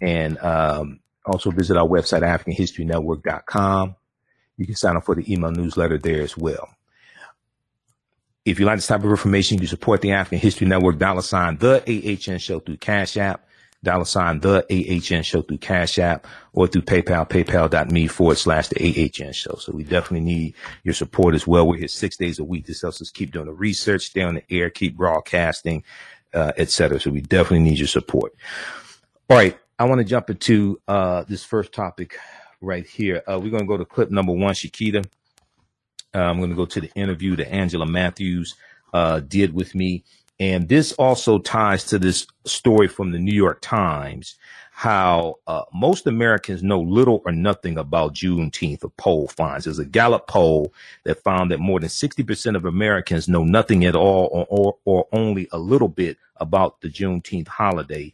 And 0.03 0.37
um, 0.41 1.01
also 1.25 1.51
visit 1.51 1.77
our 1.77 1.87
website, 1.87 2.23
AfricanHistoryNetwork.com. 2.23 3.97
You 4.57 4.67
can 4.67 4.75
sign 4.75 4.97
up 4.97 5.05
for 5.05 5.15
the 5.15 5.33
email 5.33 5.51
newsletter 5.51 5.99
there 5.99 6.23
as 6.23 6.37
well. 6.37 6.69
If 8.45 8.59
you 8.59 8.67
like 8.67 8.79
this 8.79 8.89
type 8.89 9.05
of 9.05 9.11
information, 9.11 9.61
you 9.61 9.69
support 9.69 10.01
the 10.01 10.13
African 10.13 10.41
History 10.41 10.67
Network, 10.67 10.99
dollar 10.99 11.23
sign 11.23 11.59
the 11.59 11.81
AHN 11.87 12.39
show 12.39 12.59
through 12.59 12.79
Cash 12.79 13.17
App, 13.17 13.47
dollar 13.85 14.05
sign 14.05 14.41
the 14.41 14.65
AHN 14.69 15.23
show 15.23 15.43
through 15.43 15.59
Cash 15.59 16.01
App, 16.01 16.27
or 16.53 16.67
through 16.67 16.83
PayPal, 16.83 17.29
paypal.me 17.29 18.09
forward 18.09 18.39
slash 18.39 18.67
the 18.69 18.81
AHN 18.81 19.33
show. 19.33 19.55
So 19.61 19.73
we 19.73 19.85
definitely 19.85 20.27
need 20.27 20.55
your 20.83 20.95
support 20.95 21.37
as 21.37 21.47
well. 21.47 21.69
We're 21.69 21.79
here 21.79 21.89
six 21.89 22.17
days 22.17 22.41
a 22.41 22.45
week. 22.45 22.67
This 22.67 22.83
helps 22.83 23.01
us 23.01 23.11
keep 23.11 23.31
doing 23.31 23.47
the 23.47 23.53
research, 23.53 24.07
stay 24.07 24.23
on 24.23 24.35
the 24.35 24.45
air, 24.51 24.71
keep 24.71 24.97
broadcasting, 24.97 25.85
uh, 26.35 26.53
etc. 26.57 26.99
So 26.99 27.11
we 27.11 27.21
definitely 27.21 27.61
need 27.61 27.79
your 27.79 27.87
support. 27.87 28.35
All 29.31 29.37
right. 29.37 29.57
I 29.79 29.85
want 29.85 30.01
to 30.01 30.05
jump 30.05 30.31
into 30.31 30.81
uh, 30.87 31.25
this 31.29 31.45
first 31.45 31.73
topic 31.73 32.19
right 32.61 32.87
here. 32.87 33.23
Uh, 33.29 33.41
we're 33.41 33.51
going 33.51 33.63
to 33.63 33.69
go 33.69 33.77
to 33.77 33.85
clip 33.85 34.11
number 34.11 34.33
one, 34.33 34.55
Shakita. 34.55 35.07
Uh, 36.15 36.19
I'm 36.19 36.39
going 36.39 36.51
to 36.51 36.57
go 36.57 36.67
to 36.67 36.81
the 36.81 36.91
interview 36.95 37.37
that 37.37 37.53
Angela 37.53 37.87
Mathews 37.87 38.55
uh, 38.93 39.21
did 39.21 39.55
with 39.55 39.75
me. 39.75 40.05
And 40.39 40.69
this 40.69 40.93
also 40.93 41.39
ties 41.39 41.85
to 41.87 41.99
this 41.99 42.27
story 42.45 42.89
from 42.89 43.13
the 43.13 43.19
New 43.19 43.35
York 43.35 43.61
Times 43.61 44.37
how 44.83 45.37
uh, 45.47 45.63
most 45.73 46.09
Americans 46.09 46.61
know 46.61 46.81
little 46.81 47.23
or 47.25 47.31
nothing 47.31 47.79
about 47.79 48.15
Juneteenth. 48.15 48.83
A 48.83 48.89
poll 48.89 49.29
finds 49.29 49.65
there's 49.65 49.79
a 49.79 49.85
Gallup 49.85 50.27
poll 50.27 50.75
that 51.05 51.23
found 51.23 51.53
that 51.53 51.61
more 51.61 51.79
than 51.79 51.89
60% 51.89 52.57
of 52.57 52.65
Americans 52.65 53.29
know 53.29 53.45
nothing 53.45 53.85
at 53.85 53.95
all 53.95 54.29
or, 54.33 54.45
or, 54.51 54.77
or 54.85 55.07
only 55.13 55.47
a 55.53 55.59
little 55.59 55.87
bit 55.87 56.17
about 56.35 56.81
the 56.81 56.89
Juneteenth 56.89 57.47
holiday. 57.47 58.13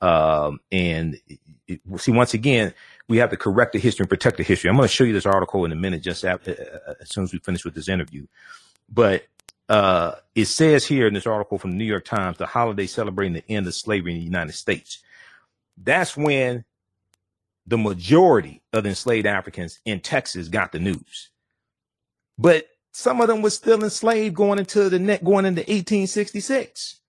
Um, 0.00 0.60
and 0.72 1.20
it, 1.68 1.80
see, 1.98 2.12
once 2.12 2.32
again, 2.32 2.72
we 3.08 3.18
have 3.18 3.28
to 3.28 3.36
correct 3.36 3.74
the 3.74 3.78
history 3.78 4.04
and 4.04 4.08
protect 4.08 4.38
the 4.38 4.42
history. 4.42 4.70
I'm 4.70 4.76
going 4.76 4.88
to 4.88 4.94
show 4.94 5.04
you 5.04 5.12
this 5.12 5.26
article 5.26 5.66
in 5.66 5.72
a 5.72 5.76
minute, 5.76 6.00
just 6.00 6.24
after, 6.24 6.80
uh, 6.88 6.94
as 6.98 7.10
soon 7.10 7.24
as 7.24 7.32
we 7.34 7.40
finish 7.40 7.62
with 7.62 7.74
this 7.74 7.90
interview. 7.90 8.26
But 8.88 9.26
uh, 9.68 10.12
it 10.34 10.46
says 10.46 10.86
here 10.86 11.08
in 11.08 11.12
this 11.12 11.26
article 11.26 11.58
from 11.58 11.72
the 11.72 11.76
New 11.76 11.84
York 11.84 12.06
Times, 12.06 12.38
the 12.38 12.46
holiday 12.46 12.86
celebrating 12.86 13.34
the 13.34 13.44
end 13.50 13.66
of 13.66 13.74
slavery 13.74 14.12
in 14.12 14.18
the 14.18 14.24
United 14.24 14.54
States. 14.54 15.02
That's 15.76 16.16
when 16.16 16.64
the 17.66 17.78
majority 17.78 18.62
of 18.72 18.86
enslaved 18.86 19.26
Africans 19.26 19.80
in 19.84 20.00
Texas 20.00 20.48
got 20.48 20.72
the 20.72 20.78
news. 20.78 21.30
But 22.38 22.66
some 22.92 23.20
of 23.20 23.28
them 23.28 23.42
were 23.42 23.50
still 23.50 23.82
enslaved 23.82 24.34
going 24.34 24.58
into 24.58 24.88
the 24.88 24.98
net, 24.98 25.24
going 25.24 25.44
into 25.44 25.60
1866. 25.60 27.00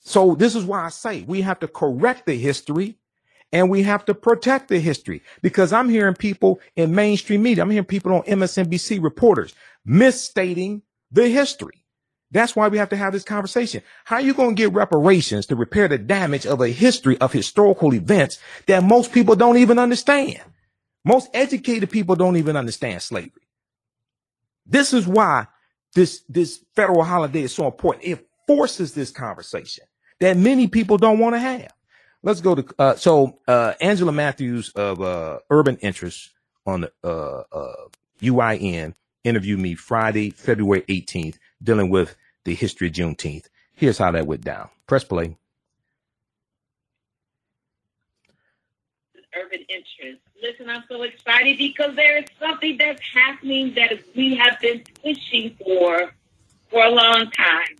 So 0.00 0.34
this 0.34 0.54
is 0.54 0.64
why 0.64 0.84
I 0.84 0.88
say 0.88 1.22
we 1.22 1.42
have 1.42 1.60
to 1.60 1.68
correct 1.68 2.26
the 2.26 2.36
history 2.36 2.96
and 3.52 3.70
we 3.70 3.82
have 3.82 4.04
to 4.06 4.14
protect 4.14 4.68
the 4.68 4.78
history 4.78 5.22
because 5.42 5.72
I'm 5.72 5.88
hearing 5.88 6.14
people 6.14 6.60
in 6.76 6.94
mainstream 6.94 7.42
media, 7.42 7.62
I'm 7.62 7.70
hearing 7.70 7.84
people 7.84 8.14
on 8.14 8.22
MSNBC 8.22 9.02
reporters 9.02 9.54
misstating 9.84 10.82
the 11.10 11.28
history. 11.28 11.84
That's 12.30 12.56
why 12.56 12.68
we 12.68 12.78
have 12.78 12.88
to 12.88 12.96
have 12.96 13.12
this 13.12 13.24
conversation. 13.24 13.82
How 14.04 14.16
are 14.16 14.22
you 14.22 14.34
going 14.34 14.56
to 14.56 14.62
get 14.62 14.72
reparations 14.72 15.46
to 15.46 15.56
repair 15.56 15.88
the 15.88 15.98
damage 15.98 16.44
of 16.46 16.60
a 16.60 16.68
history 16.68 17.16
of 17.18 17.32
historical 17.32 17.94
events 17.94 18.38
that 18.66 18.82
most 18.82 19.12
people 19.12 19.36
don't 19.36 19.58
even 19.58 19.78
understand? 19.78 20.40
Most 21.04 21.30
educated 21.32 21.90
people 21.90 22.16
don't 22.16 22.36
even 22.36 22.56
understand 22.56 23.00
slavery. 23.00 23.46
This 24.66 24.92
is 24.92 25.06
why 25.06 25.46
this, 25.94 26.22
this 26.28 26.64
federal 26.74 27.04
holiday 27.04 27.42
is 27.42 27.54
so 27.54 27.66
important. 27.66 28.04
It 28.04 28.26
forces 28.46 28.92
this 28.92 29.12
conversation 29.12 29.84
that 30.18 30.36
many 30.36 30.66
people 30.66 30.98
don't 30.98 31.20
want 31.20 31.36
to 31.36 31.38
have. 31.38 31.72
Let's 32.22 32.40
go 32.40 32.56
to, 32.56 32.66
uh, 32.78 32.96
so, 32.96 33.38
uh, 33.46 33.74
Angela 33.80 34.10
Mathews 34.10 34.70
of, 34.70 35.00
uh, 35.00 35.38
Urban 35.48 35.76
Interest 35.76 36.30
on 36.66 36.80
the, 36.80 36.92
uh, 37.04 37.44
uh, 37.52 37.88
UIN 38.20 38.94
interviewed 39.22 39.60
me 39.60 39.74
Friday, 39.74 40.30
February 40.30 40.82
18th, 40.88 41.36
dealing 41.62 41.90
with 41.90 42.16
the 42.44 42.54
history 42.54 42.88
of 42.88 42.94
Juneteenth. 42.94 43.46
Here's 43.74 43.98
how 43.98 44.10
that 44.12 44.26
went 44.26 44.42
down. 44.42 44.70
Press 44.86 45.04
play. 45.04 45.36
Urban 49.36 49.60
Interest. 49.68 50.22
Listen, 50.42 50.68
I'm 50.68 50.84
so 50.88 51.02
excited 51.02 51.58
because 51.58 51.94
there 51.94 52.18
is 52.18 52.24
something 52.40 52.76
that's 52.78 53.02
happening 53.12 53.74
that 53.74 53.92
we 54.14 54.36
have 54.36 54.58
been 54.60 54.82
pushing 55.02 55.56
for 55.62 56.12
for 56.70 56.84
a 56.84 56.90
long 56.90 57.30
time. 57.30 57.76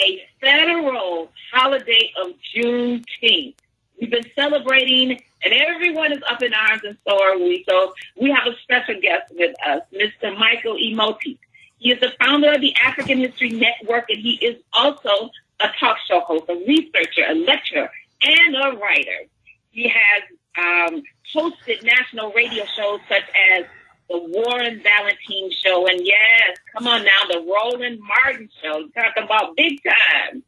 A 0.00 0.22
federal 0.40 1.30
holiday 1.52 2.12
of 2.22 2.32
Juneteenth. 2.54 3.54
We've 4.00 4.10
been 4.10 4.26
celebrating, 4.34 5.20
and 5.44 5.52
everyone 5.52 6.12
is 6.12 6.22
up 6.28 6.42
in 6.42 6.52
arms, 6.52 6.82
and 6.84 6.96
so 7.06 7.22
are 7.22 7.38
we. 7.38 7.64
So 7.68 7.94
we 8.20 8.30
have 8.30 8.52
a 8.52 8.56
special 8.62 9.00
guest 9.00 9.32
with 9.32 9.54
us, 9.66 9.82
Mr. 9.92 10.36
Michael 10.36 10.76
Imhotep. 10.76 11.36
He 11.82 11.90
is 11.90 11.98
the 11.98 12.12
founder 12.20 12.52
of 12.52 12.60
the 12.60 12.72
African 12.76 13.18
History 13.18 13.50
Network, 13.50 14.08
and 14.08 14.20
he 14.20 14.34
is 14.34 14.62
also 14.72 15.30
a 15.58 15.66
talk 15.80 15.96
show 16.08 16.20
host, 16.20 16.44
a 16.48 16.54
researcher, 16.54 17.24
a 17.28 17.34
lecturer, 17.34 17.90
and 18.22 18.54
a 18.54 18.78
writer. 18.78 19.26
He 19.72 19.88
has 19.88 20.22
um, 20.56 21.02
hosted 21.34 21.82
national 21.82 22.32
radio 22.34 22.64
shows 22.76 23.00
such 23.08 23.24
as 23.56 23.64
the 24.08 24.16
Warren 24.16 24.80
Ballentine 24.80 25.50
Show, 25.50 25.88
and 25.88 26.00
yes, 26.06 26.56
come 26.72 26.86
on 26.86 27.04
now, 27.04 27.26
the 27.28 27.40
Roland 27.40 27.98
Martin 28.00 28.48
Show. 28.62 28.86
Talk 28.94 29.14
about 29.16 29.56
big 29.56 29.80
time. 29.82 30.44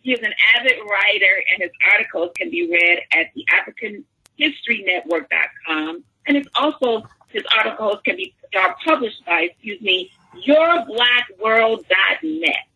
He 0.00 0.12
is 0.12 0.20
an 0.20 0.32
avid 0.56 0.78
writer, 0.90 1.42
and 1.52 1.64
his 1.64 1.72
articles 1.92 2.30
can 2.34 2.48
be 2.50 2.66
read 2.66 3.02
at 3.12 3.26
the 3.34 3.44
AfricanHistoryNetwork.com, 4.40 6.02
and 6.26 6.36
it's 6.38 6.48
also 6.54 7.06
his 7.28 7.42
articles 7.58 7.98
can 8.06 8.16
be 8.16 8.32
are 8.56 8.74
published 8.84 9.24
by, 9.26 9.42
excuse 9.42 9.80
me, 9.82 10.10
yourblackworld.net, 10.36 12.66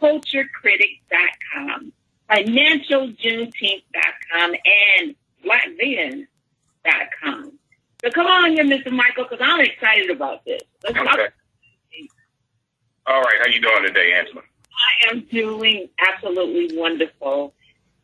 culturecritic.com, 0.00 1.92
financialjuneteenth.com, 2.30 4.54
and 5.00 5.14
blackzen.com. 5.44 7.52
So 8.02 8.10
come 8.10 8.26
on 8.26 8.52
here, 8.52 8.64
Mr. 8.64 8.92
Michael, 8.92 9.24
because 9.24 9.40
I'm 9.42 9.60
excited 9.60 10.10
about 10.10 10.44
this. 10.44 10.62
Let's 10.84 10.96
okay. 10.96 11.04
Talk- 11.04 11.32
All 13.06 13.20
right. 13.22 13.34
How 13.40 13.48
you 13.48 13.60
doing 13.60 13.82
today, 13.82 14.12
Angela? 14.16 14.42
I 14.42 15.08
am 15.10 15.20
doing 15.22 15.88
absolutely 15.98 16.76
wonderful. 16.78 17.54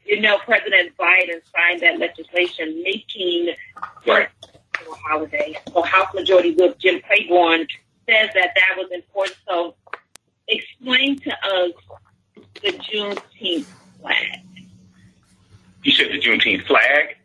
You 0.05 0.21
know, 0.21 0.39
President 0.39 0.97
Biden 0.97 1.41
signed 1.55 1.81
that 1.83 1.99
legislation 1.99 2.83
making 2.83 3.55
right. 4.07 4.29
holiday. 5.09 5.57
So 5.73 5.83
House 5.83 6.13
Majority 6.13 6.55
Whip 6.57 6.77
Jim 6.79 7.01
Clyburn 7.01 7.69
says 8.09 8.31
that 8.35 8.51
that 8.55 8.77
was 8.77 8.91
important. 8.93 9.37
So 9.49 9.75
explain 10.49 11.19
to 11.21 11.31
us 11.31 11.73
the 12.63 12.73
Juneteenth 12.73 13.67
flag. 14.01 14.41
You 15.83 15.93
said 15.93 16.09
the 16.11 16.21
Juneteenth 16.21 16.67
flag? 16.67 17.17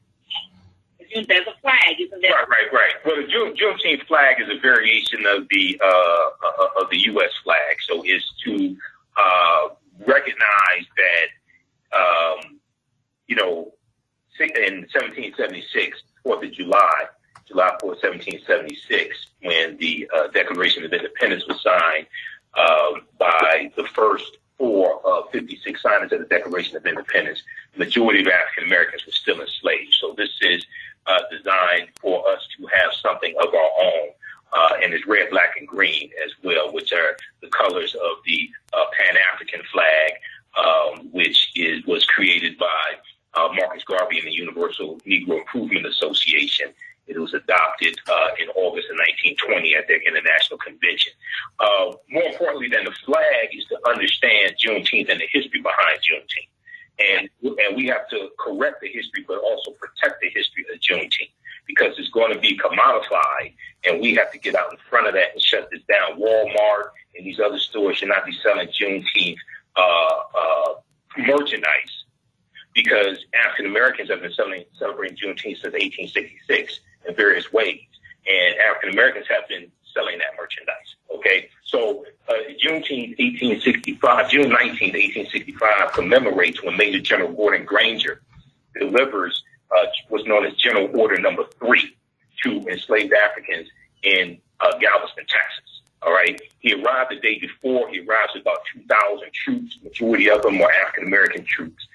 There's 1.14 1.48
a 1.48 1.60
flag, 1.62 1.96
isn't 2.00 2.22
there? 2.22 2.32
Right, 2.32 2.48
right, 2.48 2.74
right. 2.74 2.94
Well, 3.04 3.16
the 3.16 3.28
June, 3.28 3.56
Juneteenth 3.56 4.06
flag 4.06 4.40
is 4.40 4.48
a 4.48 4.60
variation 4.60 5.26
of 5.26 5.48
the 5.50 5.80
uh, 5.84 5.88
uh, 5.88 6.82
of 6.84 6.90
the 6.92 7.00
U.S. 7.00 7.32
flag. 7.44 7.78
So 7.88 8.04
it's 8.06 8.32
to 8.46 8.78
uh, 9.18 9.70
recognize 10.06 10.86
that, 10.98 11.98
um, 11.98 12.60
you 13.28 13.36
know, 13.36 13.74
in 14.40 14.86
1776, 14.94 15.98
Fourth 16.24 16.44
of 16.44 16.52
July, 16.54 17.06
July 17.50 17.76
4, 17.82 17.90
1776, 17.90 19.28
when 19.42 19.76
the 19.78 20.10
uh, 20.16 20.28
Declaration 20.28 20.86
of 20.86 20.94
Independence 20.94 21.44
was 21.48 21.62
signed 21.62 22.06
uh, 22.54 22.92
by 23.18 23.72
the 23.76 23.84
first 23.86 24.38
four 24.58 25.04
of 25.06 25.32
56 25.32 25.82
signers 25.82 26.12
of 26.12 26.20
the 26.20 26.26
Declaration 26.26 26.78
of 26.78 26.86
Independence. 26.86 27.42
The 27.74 27.80
majority 27.80 28.22
of 28.22 28.28
African 28.28 28.66
Americans 28.66 29.06
were 29.06 29.14
still 29.14 29.42
enslaved. 29.42 29.96
So 30.00 30.14
this 30.16 30.30
is 30.42 30.64
uh, 31.08 31.22
designed 31.32 31.90
for 32.00 32.28
us 32.30 32.48
to 32.58 32.68
have 32.68 32.94
something 33.02 33.34
of 33.42 33.54
our 33.54 33.72
own. 33.82 34.10
Uh, 34.52 34.74
and 34.84 34.94
it's 34.94 35.08
red, 35.08 35.30
black, 35.30 35.56
and 35.58 35.68
green 35.68 36.10
as 36.26 36.32
well, 36.44 36.72
which 36.74 36.92
are 36.92 37.16
the 37.42 37.48
colors 37.50 37.96
of 37.96 38.18
the 38.26 38.50
uh, 38.74 38.86
Pan 38.98 39.16
African 39.34 39.62
flag, 39.72 40.12
um, 40.58 41.10
which 41.12 41.52
is 41.56 41.86
was 41.86 42.04
created 42.06 42.58
by 42.58 42.96
uh, 43.36 43.50
Marcus 43.54 43.84
Garvey 43.84 44.18
and 44.18 44.28
the 44.28 44.32
Universal 44.32 45.00
Negro 45.08 45.40
Improvement 45.40 45.86
Association. 45.86 46.74
It 47.10 47.18
was 47.18 47.34
adopted 47.34 47.98
uh, 48.08 48.30
in 48.38 48.50
August 48.50 48.88
of 48.90 48.98
1920 49.34 49.76
at 49.76 49.88
their 49.88 50.00
international 50.06 50.60
convention. 50.60 51.12
Uh, 51.60 51.98
more 52.08 52.24
importantly 52.24 52.70
than 52.70 52.86
the 52.86 52.94
flag 53.04 53.50
is 53.52 53.66
to 53.66 53.78
understand 53.90 54.56
Juneteenth 54.62 55.10
and 55.10 55.20
the 55.20 55.28
history 55.32 55.60
behind 55.60 55.98
Juneteenth. 56.06 56.54
And, 57.00 57.30
and 57.42 57.76
we 57.76 57.88
have 57.88 58.08
to 58.10 58.30
correct 58.38 58.82
the 58.82 58.90
history, 58.90 59.26
but 59.28 59.40
also 59.40 59.72
protect 59.72 60.22
the 60.22 60.30
history 60.30 60.66
of 60.72 60.80
Juneteenth 60.80 61.34
because 61.66 61.98
it's 61.98 62.10
going 62.10 62.34
to 62.34 62.40
be 62.40 62.58
commodified, 62.58 63.54
and 63.86 64.02
we 64.02 64.16
have 64.16 64.32
to 64.32 64.40
get 64.40 64.56
out 64.56 64.72
in 64.72 64.78
front 64.90 65.08
of 65.08 65.14
that 65.14 65.34
and 65.34 65.42
shut 65.42 65.70
this 65.72 65.82
down. 65.88 66.20
Walmart 66.20 66.90
and 67.16 67.26
these 67.26 67.40
other 67.40 67.60
stores 67.60 67.98
should 67.98 68.10
not 68.10 68.26
be 68.26 68.34
selling 68.44 68.68
Juneteenth 68.70 69.38
uh, 69.76 69.80
uh, 70.38 70.74
merchandise 71.18 72.06
because 72.74 73.26
African 73.34 73.68
Americans 73.68 74.10
have 74.10 74.22
been 74.22 74.34
celebrating 74.34 75.18
Juneteenth 75.18 75.62
since 75.62 75.74
1866 75.74 76.80
in 77.08 77.16
various 77.16 77.52
ways. 77.52 77.82
And 78.28 78.56
African 78.60 78.92
Americans 78.92 79.26
have 79.30 79.48
been 79.48 79.72
selling 79.94 80.18
that 80.20 80.38
merchandise. 80.38 80.96
Okay, 81.16 81.50
so 81.66 82.06
uh, 82.28 82.34
Juneteenth, 82.64 83.18
1865, 83.18 84.30
June 84.30 84.50
19th, 84.52 84.94
1865, 84.94 85.94
commemorates 85.94 86.64
when 86.64 86.78
Major 86.78 87.00
General 87.00 87.34
Gordon 87.34 87.66
Granger 87.66 88.22
delivers 88.80 89.44
uh, 89.76 89.86
what's 90.10 90.26
known 90.26 90.46
as 90.46 90.54
General 90.54 90.90
Order 90.98 91.20
Number 91.20 91.44
Three 91.60 91.96
to 92.44 92.68
enslaved 92.68 93.14
Africans 93.14 93.68
in 94.04 94.40
uh, 94.60 94.78
Galveston, 94.78 95.26
Texas. 95.28 95.82
All 96.02 96.14
right, 96.14 96.40
he 96.60 96.74
arrived 96.74 97.12
the 97.12 97.20
day 97.20 97.40
before. 97.40 97.90
He 97.90 98.00
arrives 98.00 98.34
with 98.34 98.44
about 98.44 98.60
2,000 98.74 99.34
troops. 99.34 99.78
Majority 99.84 100.30
of 100.30 100.42
them 100.42 100.60
were 100.60 100.72
African 100.72 101.08
American 101.08 101.44
troops, 101.44 101.86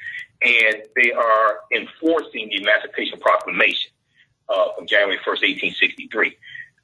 and 0.42 0.82
they 0.94 1.12
are 1.12 1.60
enforcing 1.72 2.48
the 2.48 2.62
Emancipation 2.62 3.18
Proclamation 3.18 3.92
uh, 4.48 4.72
from 4.76 4.86
January 4.86 5.18
1st, 5.18 5.26
1863. 5.26 6.36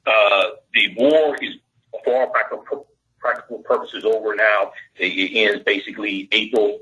Uh, 0.05 0.43
the 0.73 0.93
war 0.95 1.37
is 1.41 1.55
far 2.03 2.31
back 2.31 2.51
practical 3.19 3.59
purposes 3.59 4.03
over 4.03 4.35
now. 4.35 4.71
It 4.95 5.31
ends 5.35 5.63
basically 5.63 6.27
April 6.31 6.79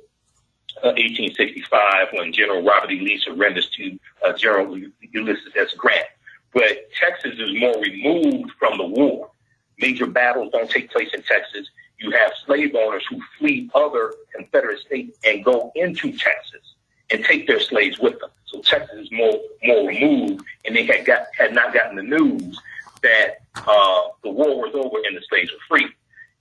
uh, 0.83 0.95
1865 0.95 2.07
when 2.13 2.31
General 2.31 2.63
Robert 2.63 2.91
E. 2.91 2.99
Lee 2.99 3.19
surrenders 3.19 3.69
to 3.71 3.99
uh, 4.25 4.33
General 4.33 4.79
Ulysses 5.11 5.51
S. 5.55 5.73
Grant. 5.73 6.05
But 6.53 6.89
Texas 6.99 7.37
is 7.37 7.59
more 7.59 7.79
removed 7.81 8.51
from 8.57 8.77
the 8.77 8.85
war. 8.85 9.29
Major 9.77 10.07
battles 10.07 10.51
don't 10.51 10.69
take 10.69 10.91
place 10.91 11.09
in 11.13 11.21
Texas. 11.23 11.69
You 11.99 12.11
have 12.11 12.31
slave 12.45 12.73
owners 12.75 13.03
who 13.09 13.21
flee 13.37 13.69
other 13.75 14.13
Confederate 14.33 14.79
states 14.79 15.17
and 15.25 15.43
go 15.43 15.71
into 15.75 16.11
Texas 16.11 16.75
and 17.11 17.23
take 17.23 17.47
their 17.47 17.59
slaves 17.59 17.99
with 17.99 18.19
them. 18.19 18.29
So 18.45 18.61
Texas 18.61 18.99
is 18.99 19.11
more 19.11 19.39
more 19.63 19.87
removed, 19.87 20.43
and 20.65 20.75
they 20.75 20.85
had 20.85 21.05
got 21.05 21.27
had 21.37 21.53
not 21.53 21.73
gotten 21.73 21.95
the 21.95 22.03
news 22.03 22.59
that 23.01 23.39
uh, 23.55 24.01
the 24.23 24.29
war 24.29 24.61
was 24.61 24.73
over 24.73 24.97
and 25.07 25.15
the 25.15 25.21
slaves 25.29 25.51
were 25.51 25.77
free. 25.77 25.87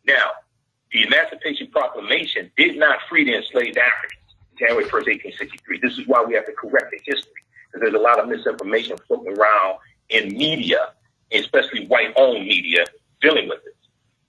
Now, 0.06 0.30
the 0.92 1.02
Emancipation 1.02 1.68
Proclamation 1.68 2.50
did 2.56 2.76
not 2.76 2.98
free 3.08 3.24
the 3.24 3.36
enslaved 3.36 3.78
Africans. 3.78 4.18
January 4.58 4.84
1st, 4.84 4.92
1863. 4.92 5.78
This 5.80 5.98
is 5.98 6.06
why 6.06 6.24
we 6.24 6.34
have 6.34 6.46
to 6.46 6.52
correct 6.52 6.90
the 6.90 6.98
history, 7.04 7.42
because 7.66 7.80
there's 7.80 7.94
a 7.94 7.98
lot 7.98 8.18
of 8.18 8.28
misinformation 8.28 8.96
floating 9.06 9.38
around 9.38 9.78
in 10.08 10.36
media, 10.36 10.92
especially 11.32 11.86
white-owned 11.86 12.44
media, 12.44 12.84
dealing 13.20 13.48
with 13.48 13.60
it. 13.64 13.74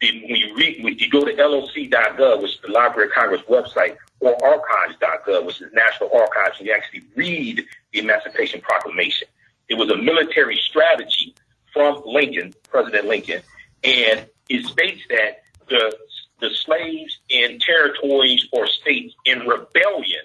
When 0.01 0.35
you 0.35 0.55
read, 0.55 0.83
when 0.83 0.97
you 0.97 1.09
go 1.09 1.25
to 1.25 1.33
LOC.gov, 1.33 2.41
which 2.41 2.51
is 2.51 2.61
the 2.61 2.71
Library 2.71 3.09
of 3.09 3.13
Congress 3.13 3.41
website, 3.49 3.97
or 4.19 4.35
archives.gov, 4.45 5.45
which 5.45 5.61
is 5.61 5.71
National 5.73 6.09
Archives, 6.13 6.57
and 6.59 6.67
you 6.67 6.73
actually 6.73 7.03
read 7.15 7.65
the 7.93 7.99
Emancipation 7.99 8.61
Proclamation. 8.61 9.27
It 9.69 9.75
was 9.75 9.89
a 9.89 9.97
military 9.97 10.57
strategy 10.57 11.35
from 11.73 12.01
Lincoln, 12.05 12.53
President 12.69 13.07
Lincoln, 13.07 13.41
and 13.83 14.25
it 14.49 14.65
states 14.65 15.01
that 15.09 15.43
the 15.69 15.95
the 16.39 16.49
slaves 16.53 17.19
in 17.29 17.59
territories 17.59 18.47
or 18.53 18.65
states 18.65 19.13
in 19.25 19.39
rebellion 19.39 20.21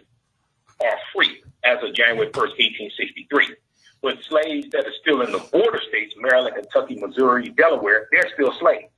are 0.81 0.99
free 1.13 1.43
as 1.65 1.83
of 1.83 1.95
January 1.95 2.29
1st, 2.31 2.35
1863. 2.35 3.57
But 4.01 4.23
slaves 4.23 4.69
that 4.71 4.87
are 4.87 4.93
still 5.01 5.23
in 5.23 5.33
the 5.33 5.39
border 5.39 5.81
states, 5.89 6.15
Maryland, 6.19 6.55
Kentucky, 6.55 6.97
Missouri, 6.97 7.49
Delaware, 7.49 8.07
they're 8.13 8.31
still 8.35 8.53
slaves. 8.61 8.93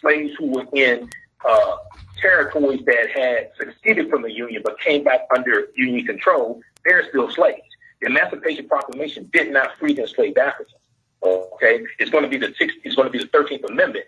Slaves 0.00 0.34
who 0.38 0.46
were 0.46 0.66
in 0.74 1.08
uh, 1.44 1.76
territories 2.22 2.80
that 2.86 3.10
had 3.10 3.50
seceded 3.58 4.08
from 4.08 4.22
the 4.22 4.32
Union 4.32 4.62
but 4.64 4.78
came 4.80 5.04
back 5.04 5.26
under 5.34 5.66
Union 5.76 6.06
control, 6.06 6.62
they're 6.84 7.06
still 7.08 7.30
slaves. 7.30 7.60
The 8.00 8.06
Emancipation 8.06 8.66
Proclamation 8.68 9.28
did 9.32 9.52
not 9.52 9.76
free 9.78 9.92
the 9.92 10.02
enslaved 10.02 10.38
Africans. 10.38 10.78
Okay, 11.22 11.84
it's 11.98 12.10
going 12.10 12.24
to 12.24 12.30
be 12.30 12.38
the 12.38 12.54
sixth, 12.58 12.76
it's 12.84 12.96
going 12.96 13.06
to 13.06 13.12
be 13.12 13.18
the 13.18 13.28
Thirteenth 13.28 13.64
Amendment, 13.64 14.06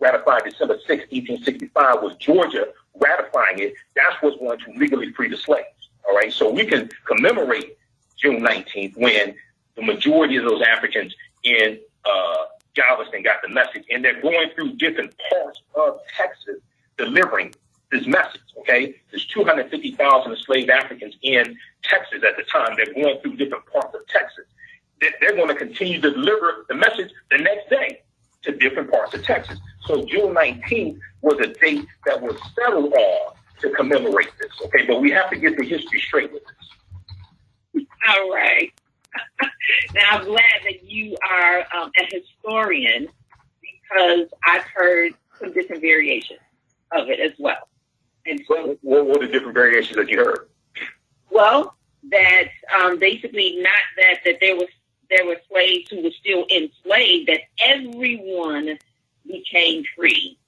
ratified 0.00 0.42
December 0.44 0.78
6, 0.86 0.88
1865, 0.88 2.02
was 2.02 2.16
Georgia 2.16 2.68
ratifying 2.94 3.58
it. 3.58 3.74
That's 3.94 4.16
what's 4.20 4.36
going 4.38 4.58
to 4.58 4.70
legally 4.78 5.12
free 5.12 5.28
the 5.28 5.36
slaves. 5.36 5.66
All 6.08 6.14
right. 6.14 6.32
So 6.32 6.50
we 6.50 6.64
can 6.64 6.88
commemorate 7.04 7.76
June 8.16 8.40
19th 8.40 8.96
when 8.96 9.34
the 9.76 9.82
majority 9.82 10.36
of 10.36 10.44
those 10.44 10.62
Africans 10.62 11.14
in 11.44 11.78
uh, 12.04 12.44
Galveston 12.74 13.22
got 13.22 13.42
the 13.42 13.48
message, 13.48 13.84
and 13.90 14.04
they're 14.04 14.20
going 14.20 14.50
through 14.54 14.74
different 14.74 15.14
parts 15.30 15.60
of 15.74 15.98
Texas 16.16 16.56
delivering 16.96 17.54
this 17.90 18.06
message. 18.06 18.40
Okay. 18.58 18.96
There's 19.10 19.26
250,000 19.26 20.30
enslaved 20.32 20.70
Africans 20.70 21.14
in 21.22 21.56
Texas 21.82 22.22
at 22.26 22.36
the 22.36 22.42
time. 22.44 22.76
They're 22.76 22.92
going 22.92 23.20
through 23.20 23.36
different 23.36 23.66
parts 23.66 23.94
of 23.94 24.06
Texas. 24.08 24.44
They're 25.00 25.36
going 25.36 25.48
to 25.48 25.54
continue 25.54 26.00
to 26.00 26.10
deliver 26.10 26.64
the 26.68 26.74
message 26.74 27.10
the 27.30 27.38
next 27.38 27.68
day 27.68 28.00
to 28.42 28.52
different 28.52 28.90
parts 28.90 29.14
of 29.14 29.22
Texas. 29.24 29.58
So 29.86 30.04
June 30.04 30.34
19th 30.34 30.98
was 31.20 31.38
a 31.40 31.48
date 31.48 31.86
that 32.06 32.20
was 32.20 32.36
settled 32.58 32.92
on 32.92 33.34
to 33.60 33.70
commemorate 33.70 34.30
this. 34.40 34.50
Okay, 34.64 34.86
but 34.86 35.00
we 35.00 35.10
have 35.10 35.30
to 35.30 35.36
get 35.36 35.56
the 35.56 35.64
history 35.64 36.00
straight 36.00 36.32
with 36.32 36.42
this. 36.44 37.84
All 38.08 38.32
right. 38.32 38.72
now 39.94 40.02
I'm 40.12 40.24
glad 40.24 40.60
that 40.64 40.84
you 40.84 41.16
are 41.28 41.66
um, 41.76 41.90
a 41.98 42.14
historian 42.14 43.08
because 43.60 44.28
I've 44.46 44.64
heard 44.64 45.12
some 45.38 45.52
different 45.52 45.82
variations 45.82 46.40
of 46.92 47.08
it 47.08 47.20
as 47.20 47.32
well. 47.38 47.68
And 48.26 48.40
so, 48.48 48.76
what 48.82 49.06
were 49.06 49.26
the 49.26 49.32
different 49.32 49.54
variations 49.54 49.96
that 49.96 50.08
you 50.08 50.18
heard? 50.18 50.48
Well, 51.30 51.76
that 52.10 52.48
um, 52.78 52.98
basically 52.98 53.56
not 53.56 53.72
that 53.96 54.20
that 54.24 54.38
there 54.40 54.56
was 54.56 54.68
there 55.10 55.26
were 55.26 55.36
slaves 55.48 55.88
who 55.90 56.02
were 56.02 56.10
still 56.10 56.46
enslaved, 56.50 57.28
that 57.28 57.40
everyone 57.60 58.78
became 59.26 59.84
free. 59.96 60.38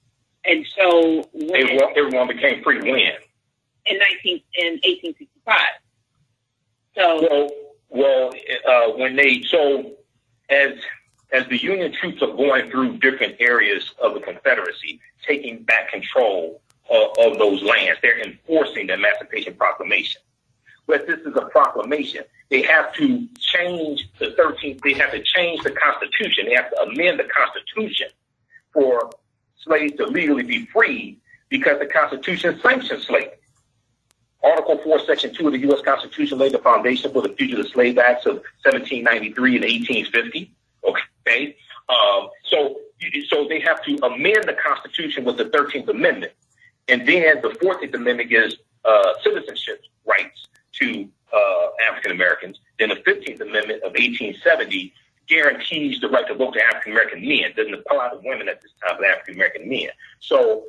And 0.45 0.65
so 0.77 1.29
when 1.33 1.55
everyone, 1.55 1.93
everyone 1.95 2.27
became 2.27 2.63
free 2.63 2.79
when? 2.79 3.13
In 3.85 3.97
19, 3.97 4.41
in 4.55 4.73
1865. 4.83 5.57
So 6.95 7.21
well, 7.21 7.49
well, 7.89 8.33
uh, 8.67 8.97
when 8.97 9.15
they 9.15 9.41
so 9.43 9.93
as 10.49 10.73
as 11.31 11.47
the 11.47 11.61
Union 11.61 11.93
troops 11.93 12.21
are 12.21 12.33
going 12.33 12.69
through 12.71 12.97
different 12.97 13.35
areas 13.39 13.91
of 14.01 14.13
the 14.13 14.19
Confederacy, 14.19 14.99
taking 15.25 15.63
back 15.63 15.91
control 15.91 16.61
of, 16.89 17.11
of 17.19 17.37
those 17.37 17.61
lands, 17.61 17.99
they're 18.01 18.19
enforcing 18.19 18.87
the 18.87 18.93
Emancipation 18.93 19.53
Proclamation. 19.53 20.21
But 20.87 21.05
this 21.05 21.19
is 21.19 21.35
a 21.35 21.45
proclamation 21.45 22.23
they 22.49 22.63
have 22.63 22.93
to 22.95 23.27
change 23.37 24.09
the 24.17 24.31
13th, 24.31 24.81
they 24.81 24.93
have 24.93 25.11
to 25.11 25.21
change 25.21 25.61
the 25.63 25.71
Constitution. 25.71 26.45
They 26.45 26.55
have 26.55 26.69
to 26.71 26.81
amend 26.81 27.19
the 27.19 27.25
Constitution 27.25 28.07
for 28.73 29.09
slaves 29.63 29.95
to 29.97 30.07
legally 30.07 30.43
be 30.43 30.65
freed 30.65 31.19
because 31.49 31.79
the 31.79 31.85
Constitution 31.85 32.59
sanctions 32.61 33.05
slavery. 33.05 33.33
Article 34.43 34.79
4, 34.83 34.99
Section 35.05 35.33
2 35.33 35.47
of 35.47 35.53
the 35.53 35.59
U.S. 35.59 35.81
Constitution 35.81 36.37
laid 36.37 36.53
the 36.53 36.59
foundation 36.59 37.11
for 37.11 37.21
the 37.21 37.29
Fugitive 37.29 37.67
Slave 37.67 37.97
Acts 37.97 38.25
of 38.25 38.35
1793 38.63 39.55
and 39.55 39.63
1850. 39.63 40.51
Okay. 40.85 41.01
Um, 41.89 42.29
so, 42.43 42.79
so 43.27 43.47
they 43.47 43.59
have 43.59 43.83
to 43.85 43.97
amend 44.03 44.45
the 44.45 44.55
Constitution 44.63 45.25
with 45.25 45.37
the 45.37 45.45
13th 45.45 45.87
Amendment. 45.87 46.33
And 46.87 47.07
then 47.07 47.41
the 47.41 47.49
14th 47.49 47.93
Amendment 47.93 48.29
gives 48.29 48.55
uh, 48.85 49.13
citizenship 49.23 49.83
rights 50.05 50.47
to 50.73 51.07
uh, 51.33 51.67
African 51.89 52.11
Americans. 52.11 52.59
Then 52.79 52.89
the 52.89 52.95
15th 52.95 53.41
Amendment 53.41 53.83
of 53.83 53.91
1870 53.91 54.93
guarantees 55.27 56.01
the 56.01 56.09
right 56.09 56.27
to 56.27 56.33
vote 56.33 56.53
to 56.53 56.63
African 56.63 56.93
American 56.93 57.27
men. 57.27 57.53
Doesn't 57.55 57.73
apply 57.73 58.09
to 58.09 58.19
women 58.23 58.49
at 58.49 58.61
this 58.61 58.71
time, 58.83 58.97
but 58.99 59.07
African 59.07 59.35
American 59.35 59.69
men. 59.69 59.89
So 60.19 60.63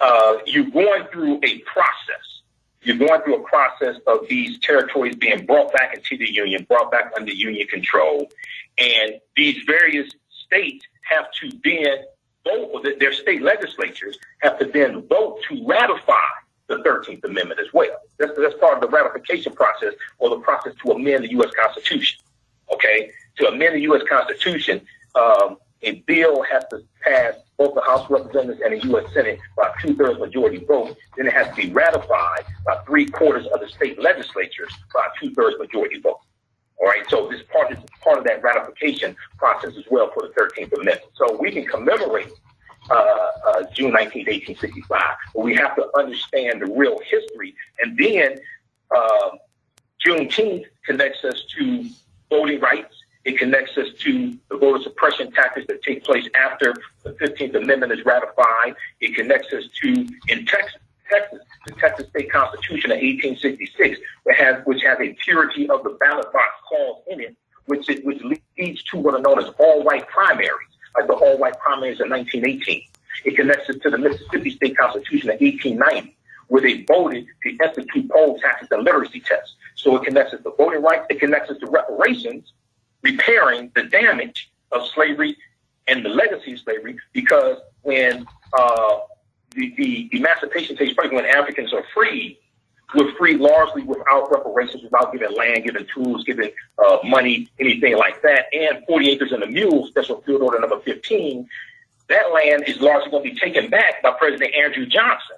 uh, 0.00 0.38
you're 0.46 0.70
going 0.70 1.04
through 1.12 1.40
a 1.42 1.58
process. 1.60 2.42
You're 2.82 2.98
going 2.98 3.22
through 3.22 3.36
a 3.36 3.48
process 3.48 3.96
of 4.06 4.28
these 4.28 4.58
territories 4.58 5.16
being 5.16 5.46
brought 5.46 5.72
back 5.72 5.94
into 5.94 6.18
the 6.18 6.30
Union, 6.30 6.66
brought 6.68 6.90
back 6.90 7.12
under 7.16 7.32
Union 7.32 7.66
control. 7.66 8.30
And 8.78 9.20
these 9.36 9.62
various 9.66 10.10
states 10.46 10.84
have 11.02 11.26
to 11.40 11.50
then 11.62 12.04
vote, 12.44 12.70
or 12.72 12.82
their 12.98 13.12
state 13.12 13.42
legislatures 13.42 14.18
have 14.40 14.58
to 14.58 14.66
then 14.66 15.02
vote 15.08 15.40
to 15.48 15.66
ratify 15.66 16.14
the 16.66 16.76
13th 16.76 17.24
Amendment 17.24 17.60
as 17.60 17.72
well. 17.72 17.96
That's, 18.18 18.32
that's 18.36 18.54
part 18.58 18.74
of 18.74 18.80
the 18.80 18.88
ratification 18.88 19.52
process 19.52 19.94
or 20.18 20.30
the 20.30 20.38
process 20.38 20.74
to 20.84 20.92
amend 20.92 21.24
the 21.24 21.30
U.S. 21.32 21.50
Constitution. 21.60 22.20
Okay? 22.72 23.10
To 23.36 23.48
amend 23.48 23.74
the 23.76 23.80
U.S. 23.82 24.02
Constitution, 24.08 24.80
um, 25.14 25.58
a 25.82 26.02
bill 26.06 26.42
has 26.42 26.64
to 26.70 26.82
pass 27.02 27.34
both 27.58 27.74
the 27.74 27.82
House 27.82 28.04
of 28.04 28.10
Representatives 28.10 28.60
and 28.64 28.72
the 28.72 28.86
U.S. 28.88 29.12
Senate 29.12 29.38
by 29.56 29.70
two-thirds 29.80 30.18
majority 30.18 30.64
vote. 30.64 30.96
Then 31.16 31.26
it 31.26 31.32
has 31.34 31.48
to 31.48 31.54
be 31.54 31.70
ratified 31.70 32.44
by 32.66 32.78
three-quarters 32.86 33.46
of 33.48 33.60
the 33.60 33.68
state 33.68 34.00
legislatures 34.00 34.72
by 34.94 35.06
two-thirds 35.20 35.58
majority 35.58 36.00
vote. 36.00 36.20
All 36.84 36.90
right, 36.90 37.08
so 37.08 37.26
this 37.30 37.40
part 37.50 37.72
is 37.72 37.78
part 38.02 38.18
of 38.18 38.24
that 38.24 38.42
ratification 38.42 39.16
process 39.38 39.72
as 39.78 39.84
well 39.90 40.10
for 40.12 40.28
the 40.28 40.34
13th 40.34 40.70
Amendment. 40.74 41.00
So 41.14 41.34
we 41.40 41.50
can 41.50 41.64
commemorate 41.64 42.28
uh, 42.90 42.94
uh, 42.94 43.62
June 43.72 43.90
19, 43.92 44.26
1865. 44.26 45.00
But 45.34 45.42
we 45.42 45.54
have 45.54 45.74
to 45.76 45.86
understand 45.96 46.60
the 46.60 46.66
real 46.66 46.98
history. 46.98 47.54
And 47.80 47.96
then 47.96 48.38
uh, 48.94 49.30
Juneteenth 50.06 50.66
connects 50.84 51.24
us 51.24 51.46
to 51.56 51.88
voting 52.28 52.60
rights. 52.60 52.94
It 53.24 53.38
connects 53.38 53.78
us 53.78 53.88
to 54.00 54.36
the 54.50 54.58
voter 54.58 54.82
suppression 54.82 55.32
tactics 55.32 55.66
that 55.68 55.82
take 55.82 56.04
place 56.04 56.28
after 56.34 56.74
the 57.02 57.12
15th 57.12 57.54
Amendment 57.54 57.92
is 57.92 58.04
ratified. 58.04 58.76
It 59.00 59.14
connects 59.14 59.54
us 59.54 59.64
to, 59.80 60.06
in 60.28 60.44
Texas, 60.44 60.82
Texas, 61.10 61.40
the 61.66 61.74
Texas 61.74 62.08
State 62.08 62.30
Constitution 62.30 62.90
of 62.90 62.96
1866, 62.96 64.00
which 64.24 64.36
has, 64.36 64.64
which 64.64 64.82
has 64.82 64.98
a 65.00 65.12
purity 65.24 65.68
of 65.68 65.82
the 65.82 65.90
ballot 66.00 66.32
box 66.32 66.48
clause 66.68 67.02
in 67.08 67.20
it, 67.20 67.36
which, 67.66 67.88
it, 67.88 68.04
which 68.04 68.20
leads 68.58 68.82
to 68.84 68.96
what 68.96 69.14
are 69.14 69.20
known 69.20 69.38
as 69.38 69.50
all 69.58 69.82
white 69.82 70.06
primaries 70.08 70.68
like 70.96 71.06
the 71.06 71.14
all 71.14 71.38
white 71.38 71.58
primaries 71.58 72.00
in 72.00 72.08
1918. 72.10 72.82
It 73.24 73.36
connects 73.36 73.70
us 73.70 73.76
to 73.82 73.90
the 73.90 73.98
Mississippi 73.98 74.50
State 74.50 74.76
Constitution 74.76 75.30
of 75.30 75.40
1890, 75.40 76.16
where 76.48 76.62
they 76.62 76.82
voted 76.82 77.26
to 77.42 77.50
institute 77.50 78.10
poll 78.10 78.38
taxes 78.38 78.68
and 78.70 78.84
literacy 78.84 79.20
tests. 79.20 79.54
So 79.74 79.96
it 79.96 80.04
connects 80.04 80.34
us 80.34 80.42
to 80.42 80.52
voting 80.56 80.82
rights, 80.82 81.06
it 81.10 81.20
connects 81.20 81.50
us 81.50 81.58
to 81.58 81.66
reparations, 81.66 82.52
repairing 83.02 83.70
the 83.74 83.84
damage 83.84 84.50
of 84.72 84.86
slavery 84.88 85.36
and 85.86 86.04
the 86.04 86.08
legacy 86.08 86.54
of 86.54 86.60
slavery, 86.60 86.96
because 87.12 87.58
when 87.82 88.26
uh, 88.56 88.98
the, 89.54 89.74
the 89.76 90.08
emancipation 90.12 90.76
takes 90.76 90.94
place 90.94 91.10
when 91.12 91.26
Africans 91.26 91.72
are 91.72 91.84
free, 91.94 92.38
we're 92.94 93.14
free 93.16 93.36
largely 93.36 93.82
without 93.82 94.30
reparations, 94.30 94.82
without 94.82 95.12
giving 95.12 95.36
land, 95.36 95.64
giving 95.64 95.86
tools, 95.92 96.24
giving 96.24 96.50
uh, 96.78 96.98
money, 97.04 97.48
anything 97.58 97.96
like 97.96 98.22
that. 98.22 98.46
And 98.52 98.84
40 98.86 99.10
acres 99.10 99.32
and 99.32 99.42
a 99.42 99.46
mule, 99.46 99.86
special 99.88 100.20
field 100.22 100.42
order 100.42 100.60
number 100.60 100.78
15, 100.80 101.48
that 102.08 102.32
land 102.32 102.64
is 102.66 102.80
largely 102.80 103.10
going 103.10 103.24
to 103.24 103.30
be 103.30 103.38
taken 103.38 103.70
back 103.70 104.02
by 104.02 104.12
President 104.12 104.54
Andrew 104.54 104.86
Johnson, 104.86 105.36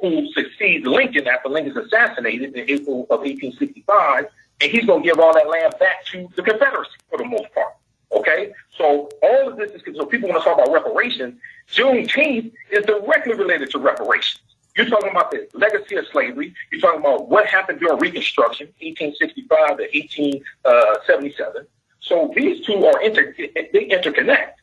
who 0.00 0.26
succeeds 0.32 0.86
Lincoln 0.86 1.28
after 1.28 1.48
Lincoln's 1.48 1.76
assassinated 1.76 2.54
in 2.54 2.68
April 2.68 3.02
of 3.10 3.20
1865. 3.20 4.26
And 4.60 4.70
he's 4.70 4.86
going 4.86 5.02
to 5.02 5.08
give 5.08 5.18
all 5.18 5.34
that 5.34 5.48
land 5.48 5.74
back 5.78 6.04
to 6.06 6.28
the 6.36 6.42
Confederacy 6.42 6.92
for 7.08 7.18
the 7.18 7.24
most 7.24 7.52
part. 7.52 7.74
Okay? 8.14 8.52
So 8.76 9.08
all 9.22 9.48
of 9.48 9.56
this 9.56 9.72
is, 9.72 9.82
so 9.96 10.06
people 10.06 10.28
want 10.28 10.42
to 10.42 10.48
talk 10.48 10.58
about 10.58 10.72
reparations. 10.72 11.40
Juneteenth 11.72 12.52
is 12.70 12.84
directly 12.84 13.34
related 13.34 13.70
to 13.70 13.78
reparations. 13.78 14.40
You're 14.76 14.88
talking 14.88 15.10
about 15.10 15.30
the 15.30 15.48
legacy 15.54 15.94
of 15.96 16.06
slavery. 16.08 16.52
You're 16.72 16.80
talking 16.80 17.00
about 17.00 17.28
what 17.28 17.46
happened 17.46 17.78
during 17.78 17.98
Reconstruction, 17.98 18.66
1865 18.80 19.48
to 19.78 19.84
1877. 19.84 21.56
Uh, 21.56 21.64
so 22.00 22.32
these 22.34 22.64
two 22.66 22.84
are 22.84 23.00
inter, 23.02 23.34
they 23.38 23.88
interconnect. 23.88 24.54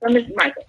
So, 0.00 0.08
Mr. 0.08 0.30
Michael, 0.36 0.64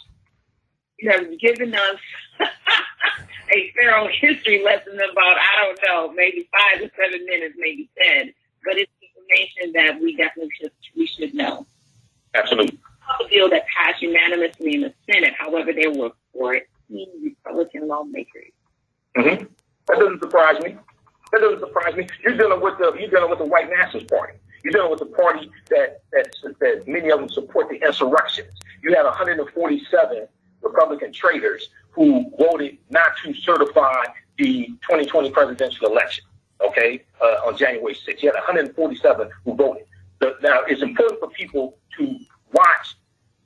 you 1.00 1.12
have 1.12 1.40
given 1.40 1.76
us 1.76 2.00
a 2.40 3.74
thorough 3.80 4.08
history 4.20 4.64
lesson 4.64 4.96
about, 4.96 5.38
I 5.38 5.64
don't 5.64 5.80
know, 5.86 6.14
maybe 6.14 6.50
five 6.52 6.82
to 6.82 6.92
seven 6.98 7.26
minutes, 7.26 7.56
maybe 7.58 7.90
10, 8.04 8.34
but 8.66 8.78
it's 8.78 8.92
information 9.30 9.74
that 9.74 10.02
we 10.02 10.16
definitely 10.16 10.52
should, 10.60 10.72
we 10.96 11.08
should 11.08 11.34
know. 11.34 11.66
Absolutely. 12.36 12.80
A 13.20 13.30
bill 13.30 13.50
that 13.50 13.66
passed 13.68 14.02
unanimously 14.02 14.76
in 14.76 14.82
the 14.82 14.94
Senate, 15.10 15.34
however, 15.38 15.72
there 15.74 15.92
were 15.92 16.12
14 16.34 16.62
Republican 17.24 17.88
lawmakers. 17.88 18.52
Mm-hmm. 19.16 19.46
That 19.88 20.00
doesn't 20.00 20.20
surprise 20.20 20.62
me. 20.62 20.76
That 21.32 21.42
doesn't 21.42 21.60
surprise 21.60 21.96
me. 21.96 22.08
You're 22.24 22.38
dealing 22.38 22.62
with 22.62 22.78
the 22.78 22.96
you're 23.00 23.10
dealing 23.10 23.30
with 23.30 23.40
the 23.40 23.46
white 23.46 23.70
nationalist 23.70 24.10
party. 24.10 24.34
You're 24.64 24.74
dealing 24.74 24.92
with 24.92 25.00
the 25.00 25.06
party 25.06 25.50
that 25.70 26.02
that 26.12 26.34
that 26.60 26.88
many 26.88 27.10
of 27.10 27.20
them 27.20 27.30
support 27.30 27.70
the 27.70 27.76
insurrections. 27.86 28.52
You 28.84 28.94
had 28.94 29.04
147 29.04 30.28
Republican 30.62 31.12
traitors 31.14 31.70
who 31.92 32.32
voted 32.38 32.78
not 32.90 33.12
to 33.24 33.34
certify 33.34 34.04
the 34.38 34.68
2020 34.84 35.32
presidential 35.32 35.88
election. 35.88 36.24
Okay, 36.66 37.04
uh, 37.22 37.48
on 37.48 37.58
January 37.58 37.94
6th, 37.94 38.22
you 38.22 38.30
had 38.30 38.36
147 38.36 39.30
who 39.46 39.56
voted. 39.56 39.86
The, 40.20 40.36
now, 40.42 40.62
it's 40.68 40.82
important 40.82 41.20
for 41.20 41.30
people 41.30 41.78
to 41.98 42.20
watch 42.54 42.98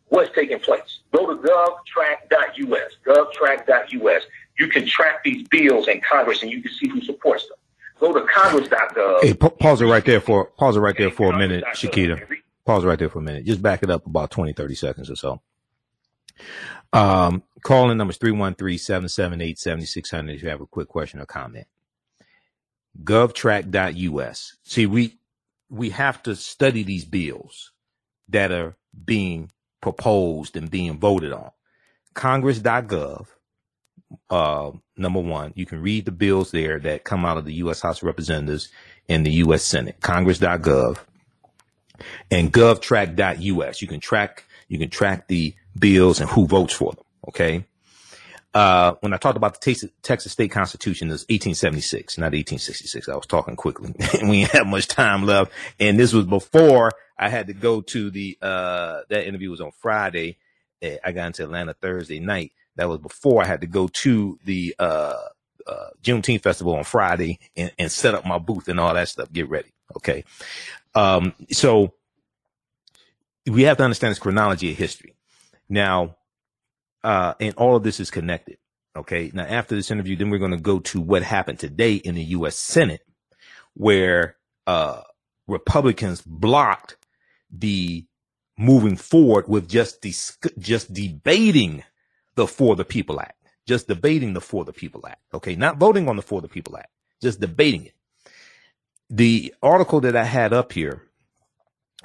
what's 0.08 0.34
taking 0.34 0.60
place. 0.60 1.00
Go 1.14 1.28
to 1.28 1.36
govtrack.us, 1.42 2.92
govtrack.us. 3.06 4.24
You 4.60 4.68
can 4.68 4.86
track 4.86 5.24
these 5.24 5.48
bills 5.48 5.88
in 5.88 6.02
Congress 6.02 6.44
and 6.44 6.52
you 6.52 6.62
can 6.62 6.72
see 6.72 6.88
who 6.88 7.02
supports 7.02 7.48
them. 7.48 7.58
Go 8.00 8.14
to 8.14 8.24
congress.gov. 8.26 9.22
Hey, 9.22 9.34
pause 9.34 9.82
it 9.82 9.86
right 9.86 10.04
there 10.04 10.22
for 10.22 10.46
pause 10.58 10.76
it 10.76 10.80
right 10.80 10.98
there 10.98 11.12
for 11.12 11.32
a 11.32 11.38
minute, 11.38 11.64
Shakita. 11.76 12.20
Pause 12.66 12.84
it 12.84 12.88
right 12.88 13.00
there 13.00 13.10
for 13.10 13.20
a 13.20 13.24
minute. 13.24 13.46
Just 13.46 13.62
back 13.62 13.84
it 13.84 13.92
up 13.92 14.06
about 14.06 14.32
20, 14.32 14.54
30 14.54 14.76
seconds 14.76 15.10
or 15.10 15.16
so. 15.16 15.42
Um, 16.94 17.44
calling 17.64 17.98
numbers 17.98 18.18
313-778-7600 18.18 20.36
if 20.36 20.44
you 20.44 20.50
have 20.50 20.62
a 20.62 20.66
quick 20.66 20.88
question 20.88 21.20
or 21.20 21.26
comment. 21.26 21.68
Govtrack.us. 23.04 24.58
See, 24.64 24.86
we 24.86 25.18
we 25.70 25.90
have 25.92 26.22
to 26.24 26.36
study 26.36 26.84
these 26.84 27.06
bills 27.06 27.72
that 28.30 28.52
are 28.52 28.76
being 29.06 29.52
proposed 29.82 30.58
and 30.58 30.70
being 30.70 31.00
voted 31.00 31.32
on. 31.32 31.52
Congress.gov, 32.14 33.28
uh, 34.30 34.72
number 34.98 35.20
one, 35.22 35.54
you 35.56 35.66
can 35.66 35.82
read 35.82 36.06
the 36.06 36.12
bills 36.12 36.52
there 36.52 36.80
that 36.80 37.06
come 37.06 37.26
out 37.26 37.38
of 37.38 37.46
the 37.46 37.54
U.S. 37.56 37.82
House 37.82 38.00
of 38.00 38.04
Representatives 38.04 38.70
and 39.08 39.26
the 39.26 39.32
U.S. 39.32 39.64
Senate. 39.64 40.02
Congress.gov 40.02 40.98
and 42.30 42.52
govtrack.us. 42.52 43.82
You 43.82 43.88
can 43.88 44.00
track, 44.00 44.46
you 44.68 44.78
can 44.78 44.90
track 44.90 45.28
the 45.28 45.56
bills 45.78 46.20
and 46.20 46.30
who 46.30 46.48
votes 46.48 46.74
for 46.74 46.92
them. 46.94 47.06
Okay. 47.30 47.66
Uh, 48.54 48.96
when 49.00 49.14
I 49.14 49.18
talked 49.18 49.38
about 49.38 49.62
the 49.62 49.90
Texas, 50.02 50.32
state 50.32 50.52
constitution, 50.52 51.08
it 51.08 51.14
was 51.14 51.22
1876, 51.24 52.18
not 52.18 52.34
1866. 52.34 53.08
I 53.08 53.16
was 53.16 53.26
talking 53.26 53.56
quickly 53.56 53.94
and 54.20 54.30
we 54.30 54.42
didn't 54.42 54.52
have 54.52 54.68
much 54.68 54.88
time 54.88 55.26
left. 55.26 55.52
And 55.80 55.98
this 55.98 56.12
was 56.12 56.26
before 56.26 56.92
I 57.18 57.30
had 57.30 57.48
to 57.48 57.54
go 57.54 57.82
to 57.82 58.10
the, 58.10 58.38
uh, 58.42 59.02
that 59.10 59.26
interview 59.26 59.52
was 59.52 59.62
on 59.62 59.72
Friday. 59.80 60.38
I 60.84 61.12
got 61.12 61.28
into 61.28 61.44
Atlanta 61.44 61.74
Thursday 61.74 62.20
night. 62.20 62.52
That 62.76 62.90
was 62.90 63.00
before 63.00 63.42
I 63.42 63.46
had 63.46 63.62
to 63.62 63.68
go 63.68 63.88
to 63.88 64.40
the, 64.44 64.76
uh, 64.80 65.16
uh, 65.68 65.90
Juneteenth 66.04 66.42
festival 66.42 66.76
on 66.76 66.84
Friday 66.84 67.40
and, 67.56 67.72
and 67.78 67.92
set 67.92 68.16
up 68.16 68.26
my 68.26 68.40
booth 68.40 68.68
and 68.68 68.80
all 68.80 68.94
that 68.94 69.08
stuff. 69.08 69.32
Get 69.32 69.50
ready. 69.50 69.70
Okay. 69.96 70.24
Um, 70.96 71.34
so 71.52 71.94
we 73.46 73.64
have 73.64 73.78
to 73.78 73.84
understand 73.84 74.12
this 74.12 74.20
chronology 74.20 74.72
of 74.72 74.78
history. 74.78 75.16
Now, 75.70 76.18
uh, 77.04 77.34
and 77.40 77.54
all 77.56 77.76
of 77.76 77.84
this 77.84 78.00
is 78.00 78.12
connected. 78.12 78.58
Okay. 78.96 79.32
Now, 79.34 79.44
after 79.44 79.76
this 79.76 79.92
interview, 79.92 80.16
then 80.16 80.30
we're 80.30 80.40
going 80.40 80.52
to 80.52 80.58
go 80.58 80.80
to 80.80 81.02
what 81.02 81.24
happened 81.24 81.60
today 81.60 81.96
in 81.96 82.16
the 82.16 82.24
U.S. 82.24 82.56
Senate, 82.56 83.02
where 83.74 84.36
uh, 84.68 85.02
Republicans 85.48 86.22
blocked 86.22 86.98
the 87.52 88.06
moving 88.58 88.96
forward 88.96 89.48
with 89.48 89.70
just 89.70 90.02
dis- 90.02 90.38
just 90.60 90.94
debating 90.94 91.84
the 92.36 92.48
For 92.48 92.76
the 92.76 92.86
People 92.86 93.20
Act, 93.20 93.38
just 93.68 93.88
debating 93.88 94.34
the 94.34 94.42
For 94.42 94.66
the 94.66 94.74
People 94.74 95.06
Act. 95.08 95.22
Okay, 95.34 95.56
not 95.56 95.78
voting 95.78 96.08
on 96.08 96.16
the 96.16 96.22
For 96.22 96.42
the 96.42 96.48
People 96.48 96.78
Act, 96.78 96.90
just 97.22 97.40
debating 97.40 97.86
it. 97.86 97.94
The 99.10 99.54
article 99.62 100.02
that 100.02 100.16
I 100.16 100.24
had 100.24 100.54
up 100.54 100.72
here, 100.72 101.04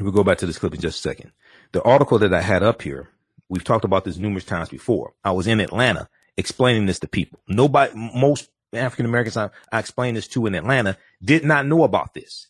we'll 0.00 0.12
go 0.12 0.24
back 0.24 0.38
to 0.38 0.46
this 0.46 0.58
clip 0.58 0.74
in 0.74 0.80
just 0.80 0.98
a 0.98 1.02
second. 1.02 1.32
The 1.72 1.82
article 1.82 2.18
that 2.20 2.34
I 2.34 2.40
had 2.40 2.62
up 2.62 2.82
here 2.82 3.10
We've 3.48 3.64
talked 3.64 3.84
about 3.84 4.04
this 4.04 4.16
numerous 4.16 4.44
times 4.44 4.68
before. 4.68 5.14
I 5.24 5.32
was 5.32 5.46
in 5.46 5.60
Atlanta 5.60 6.08
explaining 6.36 6.86
this 6.86 6.98
to 7.00 7.08
people. 7.08 7.40
Nobody, 7.48 7.92
most 7.94 8.50
African 8.72 9.06
Americans 9.06 9.36
I, 9.36 9.50
I 9.70 9.78
explained 9.78 10.16
this 10.16 10.28
to 10.28 10.46
in 10.46 10.54
Atlanta 10.54 10.96
did 11.22 11.44
not 11.44 11.66
know 11.66 11.84
about 11.84 12.12
this. 12.14 12.48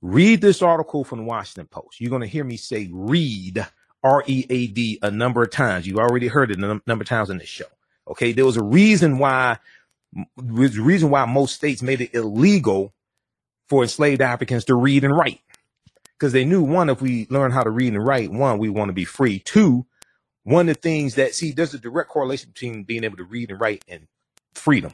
Read 0.00 0.40
this 0.40 0.62
article 0.62 1.02
from 1.02 1.18
the 1.18 1.24
Washington 1.24 1.66
Post. 1.66 2.00
You're 2.00 2.10
going 2.10 2.22
to 2.22 2.28
hear 2.28 2.44
me 2.44 2.56
say 2.56 2.88
read, 2.92 3.66
R 4.04 4.22
E 4.26 4.46
A 4.48 4.66
D, 4.68 4.98
a 5.02 5.10
number 5.10 5.42
of 5.42 5.50
times. 5.50 5.86
You've 5.86 5.98
already 5.98 6.28
heard 6.28 6.52
it 6.52 6.58
a 6.58 6.80
number 6.86 7.02
of 7.02 7.08
times 7.08 7.30
in 7.30 7.38
this 7.38 7.48
show. 7.48 7.66
Okay. 8.06 8.30
There 8.32 8.46
was 8.46 8.56
a 8.56 8.62
reason 8.62 9.18
why, 9.18 9.58
there's 10.36 10.78
a 10.78 10.82
reason 10.82 11.10
why 11.10 11.24
most 11.24 11.56
states 11.56 11.82
made 11.82 12.00
it 12.00 12.14
illegal 12.14 12.94
for 13.68 13.82
enslaved 13.82 14.22
Africans 14.22 14.64
to 14.66 14.76
read 14.76 15.02
and 15.02 15.14
write. 15.14 15.40
Because 16.12 16.32
they 16.32 16.44
knew 16.44 16.62
one, 16.62 16.88
if 16.88 17.02
we 17.02 17.26
learn 17.28 17.50
how 17.50 17.64
to 17.64 17.70
read 17.70 17.92
and 17.92 18.06
write, 18.06 18.30
one, 18.30 18.58
we 18.58 18.68
want 18.68 18.88
to 18.88 18.94
be 18.94 19.04
free. 19.04 19.40
Two, 19.40 19.84
one 20.48 20.68
of 20.68 20.76
the 20.76 20.80
things 20.80 21.16
that 21.16 21.34
see 21.34 21.52
there's 21.52 21.74
a 21.74 21.78
direct 21.78 22.08
correlation 22.08 22.50
between 22.52 22.84
being 22.84 23.04
able 23.04 23.18
to 23.18 23.24
read 23.24 23.50
and 23.50 23.60
write 23.60 23.84
and 23.88 24.06
freedom. 24.54 24.92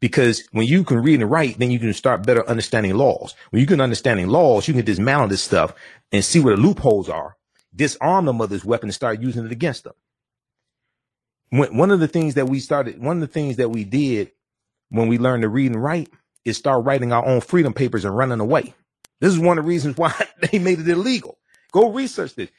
Because 0.00 0.44
when 0.52 0.66
you 0.66 0.84
can 0.84 0.98
read 0.98 1.20
and 1.20 1.30
write 1.30 1.58
then 1.58 1.70
you 1.70 1.78
can 1.78 1.92
start 1.94 2.26
better 2.26 2.48
understanding 2.48 2.94
laws. 2.96 3.34
When 3.50 3.60
you 3.60 3.66
can 3.66 3.80
understanding 3.80 4.28
laws 4.28 4.68
you 4.68 4.74
can 4.74 4.84
dismantle 4.84 5.28
this 5.28 5.42
stuff 5.42 5.74
and 6.12 6.24
see 6.24 6.40
where 6.40 6.56
the 6.56 6.62
loopholes 6.62 7.08
are 7.08 7.36
disarm 7.74 8.24
the 8.24 8.32
mother's 8.32 8.64
weapon 8.64 8.88
and 8.88 8.94
start 8.94 9.20
using 9.20 9.44
it 9.46 9.52
against 9.52 9.84
them 9.84 9.94
when, 11.50 11.76
one 11.76 11.90
of 11.90 12.00
the 12.00 12.08
things 12.08 12.34
that 12.34 12.48
we 12.48 12.60
started 12.60 13.00
one 13.00 13.18
of 13.18 13.20
the 13.20 13.32
things 13.32 13.56
that 13.56 13.70
we 13.70 13.84
did 13.84 14.32
when 14.90 15.08
we 15.08 15.18
learned 15.18 15.42
to 15.42 15.48
read 15.48 15.72
and 15.72 15.82
write 15.82 16.10
is 16.44 16.56
start 16.56 16.84
writing 16.84 17.12
our 17.12 17.24
own 17.24 17.40
freedom 17.40 17.72
papers 17.72 18.04
and 18.04 18.16
running 18.16 18.40
away. 18.40 18.74
This 19.20 19.32
is 19.32 19.38
one 19.38 19.58
of 19.58 19.64
the 19.64 19.68
reasons 19.68 19.96
why 19.96 20.14
they 20.52 20.58
made 20.58 20.80
it 20.80 20.88
illegal. 20.88 21.38
Go 21.72 21.92
research 21.92 22.34
this 22.34 22.50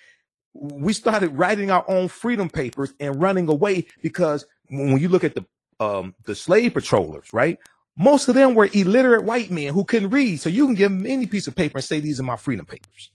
we 0.59 0.93
started 0.93 1.29
writing 1.37 1.71
our 1.71 1.85
own 1.87 2.07
freedom 2.07 2.49
papers 2.49 2.93
and 2.99 3.21
running 3.21 3.49
away 3.49 3.85
because 4.01 4.45
when 4.69 4.97
you 4.99 5.09
look 5.09 5.23
at 5.23 5.35
the 5.35 5.45
um, 5.79 6.15
the 6.25 6.35
slave 6.35 6.73
patrollers, 6.73 7.31
right? 7.33 7.59
Most 7.97 8.27
of 8.27 8.35
them 8.35 8.55
were 8.55 8.69
illiterate 8.73 9.23
white 9.23 9.51
men 9.51 9.73
who 9.73 9.83
couldn't 9.83 10.11
read. 10.11 10.39
So 10.39 10.49
you 10.49 10.65
can 10.65 10.75
give 10.75 10.91
them 10.91 11.05
any 11.05 11.25
piece 11.25 11.47
of 11.47 11.55
paper 11.55 11.77
and 11.77 11.85
say, 11.85 11.99
these 11.99 12.19
are 12.19 12.23
my 12.23 12.35
freedom 12.35 12.65
papers. 12.65 13.11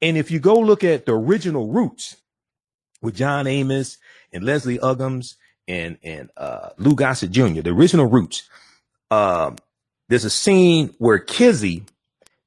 And 0.00 0.16
if 0.16 0.30
you 0.30 0.40
go 0.40 0.58
look 0.58 0.82
at 0.82 1.06
the 1.06 1.12
original 1.14 1.68
roots 1.68 2.16
with 3.00 3.14
John 3.14 3.46
Amos 3.46 3.98
and 4.32 4.44
Leslie 4.44 4.78
Uggams 4.78 5.36
and, 5.68 5.98
and, 6.02 6.30
uh, 6.36 6.70
Lou 6.78 6.94
Gossett 6.94 7.30
Jr., 7.30 7.62
the 7.62 7.70
original 7.70 8.06
roots, 8.06 8.48
um, 9.10 9.56
there's 10.08 10.24
a 10.24 10.30
scene 10.30 10.94
where 10.98 11.18
Kizzy, 11.18 11.84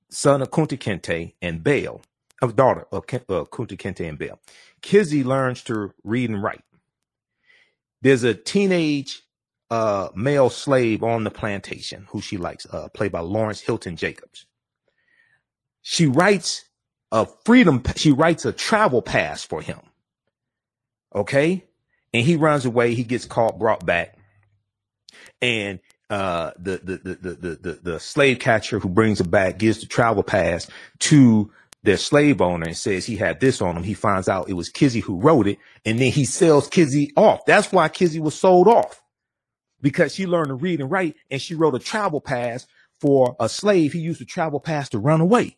son 0.10 0.42
of 0.42 0.52
Kunta 0.52 0.78
Kinte 0.78 1.34
and 1.42 1.64
Belle, 1.64 2.02
of 2.42 2.56
daughter 2.56 2.86
of 2.92 3.04
uh, 3.04 3.46
Kunta 3.46 3.78
Kinte 3.78 4.08
and 4.10 4.20
Belle. 4.20 4.40
Kizzy 4.82 5.24
learns 5.24 5.64
to 5.64 5.94
read 6.04 6.30
and 6.30 6.44
write. 6.44 6.64
There's 8.02 8.24
a 8.24 8.34
teenage 8.36 9.24
uh, 9.72 10.10
male 10.16 10.50
slave 10.50 11.04
on 11.04 11.24
the 11.26 11.32
plantation 11.32 12.08
who 12.12 12.22
she 12.22 12.38
likes, 12.38 12.68
uh, 12.72 12.90
played 12.90 13.12
by 13.14 13.22
Lawrence 13.22 13.62
Hilton 13.62 13.98
Jacobs. 13.98 14.46
She 15.82 16.08
writes 16.08 16.66
a 17.12 17.28
freedom, 17.46 17.84
she 17.96 18.12
writes 18.12 18.46
a 18.46 18.54
travel 18.54 19.02
pass 19.02 19.44
for 19.44 19.62
him. 19.62 19.80
Okay. 21.16 21.64
and 22.14 22.26
he 22.26 22.38
runs 22.38 22.66
away. 22.66 22.96
He 22.96 23.06
gets 23.06 23.26
caught, 23.26 23.60
brought 23.60 23.86
back, 23.86 24.18
and 25.42 25.80
uh, 26.10 26.52
the, 26.58 26.80
the, 26.84 26.98
the, 26.98 27.36
the, 27.36 27.56
the, 27.56 27.80
the 27.84 28.02
slave 28.02 28.40
catcher 28.40 28.80
who 28.80 28.90
brings 28.90 29.22
him 29.22 29.30
back 29.30 29.60
gives 29.60 29.82
the 29.82 29.88
travel 29.88 30.24
pass 30.24 30.68
to 31.00 31.52
their 31.86 31.98
slave 31.98 32.42
owner 32.42 32.66
and 32.66 32.78
says 32.78 33.06
he 33.06 33.16
had 33.16 33.40
this 33.40 33.62
on 33.62 33.78
him. 33.78 33.84
He 33.84 33.94
finds 33.94 34.28
out 34.28 34.50
it 34.50 34.54
was 34.54 34.70
Kizzy 34.70 35.00
who 35.00 35.20
wrote 35.20 35.48
it, 35.48 35.60
and 35.86 36.00
then 36.00 36.12
he 36.12 36.26
sells 36.26 36.68
Kizzy 36.68 37.12
off. 37.16 37.46
That's 37.46 37.72
why 37.72 37.90
Kizzy 37.90 38.20
was 38.20 38.38
sold 38.38 38.68
off 38.68 39.02
because 39.82 40.14
she 40.14 40.26
learned 40.26 40.50
to 40.50 40.56
read 40.56 40.82
and 40.82 40.92
write, 40.92 41.16
and 41.30 41.42
she 41.42 41.56
wrote 41.56 41.76
a 41.76 41.80
travel 41.80 42.20
pass 42.22 42.68
for 43.00 43.36
a 43.40 43.48
slave. 43.48 43.94
He 43.94 44.00
used 44.00 44.20
the 44.20 44.26
travel 44.26 44.60
pass 44.60 44.90
to 44.90 45.00
run 45.00 45.22
away. 45.22 45.58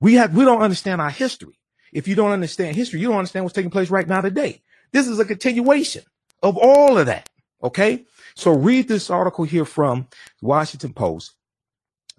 We 0.00 0.14
have 0.14 0.34
we 0.34 0.44
don't 0.44 0.62
understand 0.62 1.00
our 1.00 1.10
history. 1.10 1.58
If 1.92 2.06
you 2.06 2.14
don't 2.14 2.30
understand 2.30 2.76
history, 2.76 3.00
you 3.00 3.08
don't 3.08 3.18
understand 3.18 3.44
what's 3.44 3.54
taking 3.54 3.70
place 3.70 3.90
right 3.90 4.06
now 4.06 4.20
today. 4.20 4.62
This 4.92 5.08
is 5.08 5.18
a 5.18 5.24
continuation 5.24 6.04
of 6.42 6.56
all 6.56 6.98
of 6.98 7.06
that. 7.06 7.28
Okay. 7.62 8.04
So 8.34 8.52
read 8.52 8.88
this 8.88 9.10
article 9.10 9.44
here 9.44 9.64
from 9.64 10.08
Washington 10.40 10.92
Post. 10.92 11.34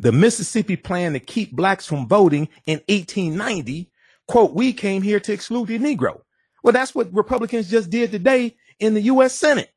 The 0.02 0.12
Mississippi 0.12 0.78
plan 0.78 1.14
to 1.14 1.20
keep 1.20 1.52
blacks 1.56 1.86
from 1.86 2.08
voting 2.08 2.50
in 2.66 2.82
1890. 2.90 3.92
Quote, 4.28 4.54
we 4.54 4.74
came 4.74 5.04
here 5.04 5.20
to 5.20 5.32
exclude 5.32 5.68
the 5.68 5.78
Negro. 5.78 6.22
Well, 6.64 6.74
that's 6.74 6.96
what 6.96 7.14
Republicans 7.14 7.70
just 7.70 7.92
did 7.92 8.12
today 8.12 8.56
in 8.80 8.96
the 8.96 9.02
U.S. 9.02 9.36
Senate. 9.36 9.72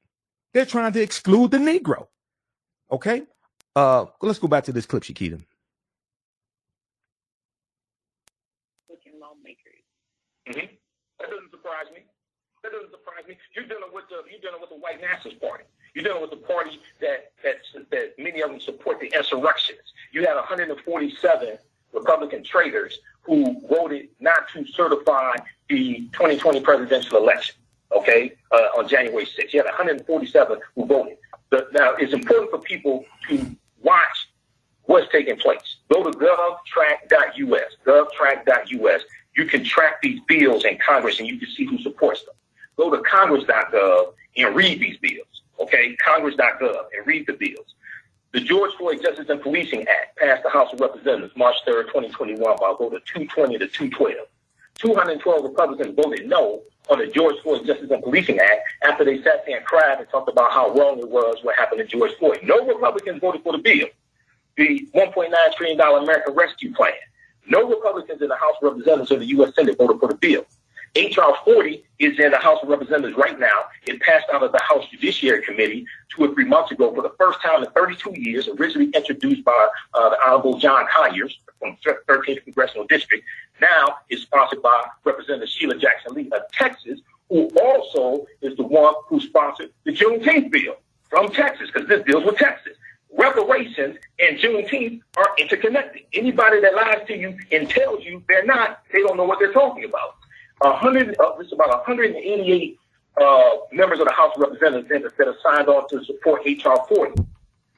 They're 0.54 0.64
trying 0.64 0.92
to 0.92 1.02
exclude 1.02 1.50
the 1.50 1.58
Negro. 1.58 2.06
Okay. 2.90 3.24
Uh, 3.76 4.06
let's 4.22 4.38
go 4.38 4.48
back 4.48 4.64
to 4.64 4.72
this 4.72 4.86
clip, 4.86 5.02
Shakita. 5.02 5.44
Mm-hmm. 10.48 10.72
That 11.20 11.28
doesn't 11.30 11.50
surprise 11.50 11.88
me. 11.94 12.00
That 12.62 12.72
doesn't 12.72 12.92
surprise 12.92 13.24
me. 13.28 13.36
You're 13.56 13.68
dealing 13.68 13.92
with 13.92 14.04
the 14.08 14.24
you're 14.30 14.40
dealing 14.40 14.60
with 14.60 14.70
the 14.70 14.76
white 14.80 15.00
nationalist 15.00 15.40
party. 15.40 15.64
You're 15.94 16.04
dealing 16.04 16.22
with 16.22 16.30
the 16.30 16.36
party 16.36 16.80
that 17.00 17.32
that 17.44 17.56
that 17.90 18.14
many 18.18 18.40
of 18.42 18.50
them 18.50 18.60
support 18.60 18.98
the 19.00 19.12
insurrectionists. 19.14 19.92
You 20.12 20.26
had 20.26 20.34
147 20.34 21.58
Republican 21.92 22.42
traitors 22.42 22.98
who 23.22 23.60
voted 23.68 24.08
not 24.20 24.48
to 24.52 24.66
certify 24.66 25.32
the 25.68 26.08
2020 26.12 26.60
presidential 26.60 27.18
election. 27.18 27.54
Okay, 27.96 28.32
uh, 28.50 28.78
on 28.78 28.88
January 28.88 29.24
6th, 29.24 29.52
you 29.52 29.60
had 29.60 29.66
147 29.66 30.58
who 30.74 30.86
voted. 30.86 31.16
But 31.50 31.72
now, 31.72 31.94
it's 31.94 32.12
important 32.12 32.50
for 32.50 32.58
people 32.58 33.04
to 33.28 33.56
watch 33.82 34.28
what's 34.86 35.10
taking 35.12 35.36
place. 35.36 35.76
Go 35.92 36.02
to 36.02 36.10
govtrack.us, 36.10 37.72
govtrack.us. 37.86 39.02
You 39.36 39.44
can 39.46 39.64
track 39.64 40.02
these 40.02 40.20
bills 40.26 40.64
in 40.64 40.78
Congress 40.84 41.20
and 41.20 41.28
you 41.28 41.38
can 41.38 41.48
see 41.50 41.66
who 41.66 41.78
supports 41.78 42.24
them. 42.24 42.34
Go 42.76 42.90
to 42.90 43.00
congress.gov 43.02 44.12
and 44.36 44.56
read 44.56 44.80
these 44.80 44.98
bills. 44.98 45.33
Okay, 45.60 45.96
congress.gov 45.96 46.84
and 46.96 47.06
read 47.06 47.26
the 47.26 47.32
bills. 47.32 47.74
The 48.32 48.40
George 48.40 48.72
Floyd 48.74 49.00
Justice 49.00 49.28
and 49.28 49.40
Policing 49.40 49.82
Act 49.82 50.16
passed 50.16 50.42
the 50.42 50.50
House 50.50 50.72
of 50.72 50.80
Representatives 50.80 51.36
March 51.36 51.54
3rd, 51.66 51.86
2021 51.86 52.38
by 52.40 52.70
a 52.70 52.74
vote 52.74 52.94
of 52.94 53.04
220 53.04 53.58
to 53.58 53.68
212. 53.68 54.26
212 54.74 55.44
Republicans 55.44 55.94
voted 55.94 56.28
no 56.28 56.62
on 56.90 56.98
the 56.98 57.06
George 57.06 57.36
Floyd 57.42 57.64
Justice 57.64 57.90
and 57.90 58.02
Policing 58.02 58.40
Act 58.40 58.60
after 58.82 59.04
they 59.04 59.22
sat 59.22 59.46
there 59.46 59.58
and 59.58 59.64
cried 59.64 60.00
and 60.00 60.08
talked 60.08 60.28
about 60.28 60.50
how 60.50 60.74
wrong 60.74 60.98
it 60.98 61.08
was 61.08 61.38
what 61.42 61.56
happened 61.56 61.78
to 61.78 61.86
George 61.86 62.12
Floyd. 62.18 62.40
No 62.42 62.66
Republicans 62.66 63.20
voted 63.20 63.42
for 63.42 63.52
the 63.52 63.58
bill. 63.58 63.86
The 64.56 64.86
$1.9 64.94 65.54
trillion 65.56 65.80
American 65.80 66.34
Rescue 66.34 66.74
Plan. 66.74 66.92
No 67.46 67.68
Republicans 67.68 68.20
in 68.20 68.28
the 68.28 68.36
House 68.36 68.54
of 68.60 68.72
Representatives 68.72 69.12
or 69.12 69.18
the 69.18 69.26
U.S. 69.26 69.54
Senate 69.54 69.78
voted 69.78 70.00
for 70.00 70.08
the 70.08 70.16
bill. 70.16 70.44
H.R. 70.96 71.36
40 71.44 71.84
is 71.98 72.18
in 72.20 72.30
the 72.30 72.38
House 72.38 72.60
of 72.62 72.68
Representatives 72.68 73.16
right 73.16 73.38
now. 73.38 73.64
It 73.86 74.00
passed 74.00 74.26
out 74.32 74.44
of 74.44 74.52
the 74.52 74.60
House 74.60 74.84
Judiciary 74.90 75.42
Committee 75.42 75.86
two 76.14 76.24
or 76.24 76.34
three 76.34 76.44
months 76.44 76.70
ago 76.70 76.94
for 76.94 77.02
the 77.02 77.12
first 77.18 77.42
time 77.42 77.64
in 77.64 77.70
32 77.70 78.12
years, 78.16 78.48
originally 78.48 78.90
introduced 78.94 79.44
by 79.44 79.68
uh, 79.94 80.10
the 80.10 80.16
Honorable 80.24 80.58
John 80.58 80.86
Conyers 80.94 81.36
from 81.58 81.76
13th 82.08 82.44
Congressional 82.44 82.86
District. 82.86 83.24
Now 83.60 83.96
is 84.08 84.22
sponsored 84.22 84.62
by 84.62 84.86
Representative 85.04 85.48
Sheila 85.48 85.76
Jackson 85.78 86.14
Lee 86.14 86.30
of 86.32 86.42
Texas, 86.52 87.00
who 87.28 87.48
also 87.60 88.26
is 88.40 88.56
the 88.56 88.64
one 88.64 88.94
who 89.08 89.20
sponsored 89.20 89.70
the 89.84 89.92
Juneteenth 89.92 90.52
bill 90.52 90.76
from 91.10 91.28
Texas, 91.30 91.70
because 91.72 91.88
this 91.88 92.04
deals 92.04 92.24
with 92.24 92.36
Texas. 92.36 92.74
Reparations 93.16 93.96
and 94.20 94.38
Juneteenth 94.38 95.00
are 95.16 95.28
interconnected. 95.38 96.02
Anybody 96.12 96.60
that 96.60 96.74
lies 96.74 97.06
to 97.06 97.16
you 97.16 97.36
and 97.52 97.68
tells 97.68 98.04
you 98.04 98.22
they're 98.28 98.44
not, 98.44 98.82
they 98.92 99.00
don't 99.02 99.16
know 99.16 99.24
what 99.24 99.38
they're 99.38 99.52
talking 99.52 99.84
about. 99.84 100.16
100, 100.58 101.16
uh, 101.20 101.36
it's 101.40 101.52
about 101.52 101.68
188 101.68 102.78
uh, 103.20 103.50
members 103.72 104.00
of 104.00 104.06
the 104.06 104.12
House 104.12 104.32
of 104.36 104.42
Representatives 104.42 105.14
that 105.18 105.26
have 105.26 105.36
signed 105.42 105.68
on 105.68 105.88
to 105.88 106.04
support 106.04 106.42
H.R. 106.44 106.84
40. 106.88 107.22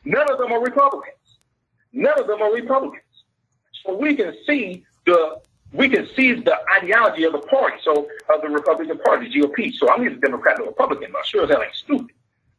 None 0.05 0.31
of 0.31 0.39
them 0.39 0.53
are 0.53 0.62
Republicans. 0.62 1.14
None 1.93 2.18
of 2.18 2.27
them 2.27 2.43
are 2.43 2.53
Republicans. 2.53 3.03
So 3.85 3.97
we 3.97 4.14
can 4.14 4.35
see 4.47 4.85
the 5.05 5.41
we 5.72 5.89
can 5.89 6.09
see 6.14 6.33
the 6.33 6.57
ideology 6.81 7.24
of 7.24 7.33
the 7.33 7.41
party, 7.41 7.77
so 7.83 8.09
of 8.33 8.41
the 8.41 8.49
Republican 8.49 8.99
Party, 8.99 9.29
GOP. 9.29 9.74
So 9.74 9.91
I'm 9.91 10.05
either 10.05 10.14
Democrat 10.16 10.61
or 10.61 10.66
Republican, 10.66 11.11
but 11.12 11.27
sure 11.27 11.43
as 11.45 11.51
hell 11.51 11.62
ain't 11.62 11.74
stupid. 11.74 12.14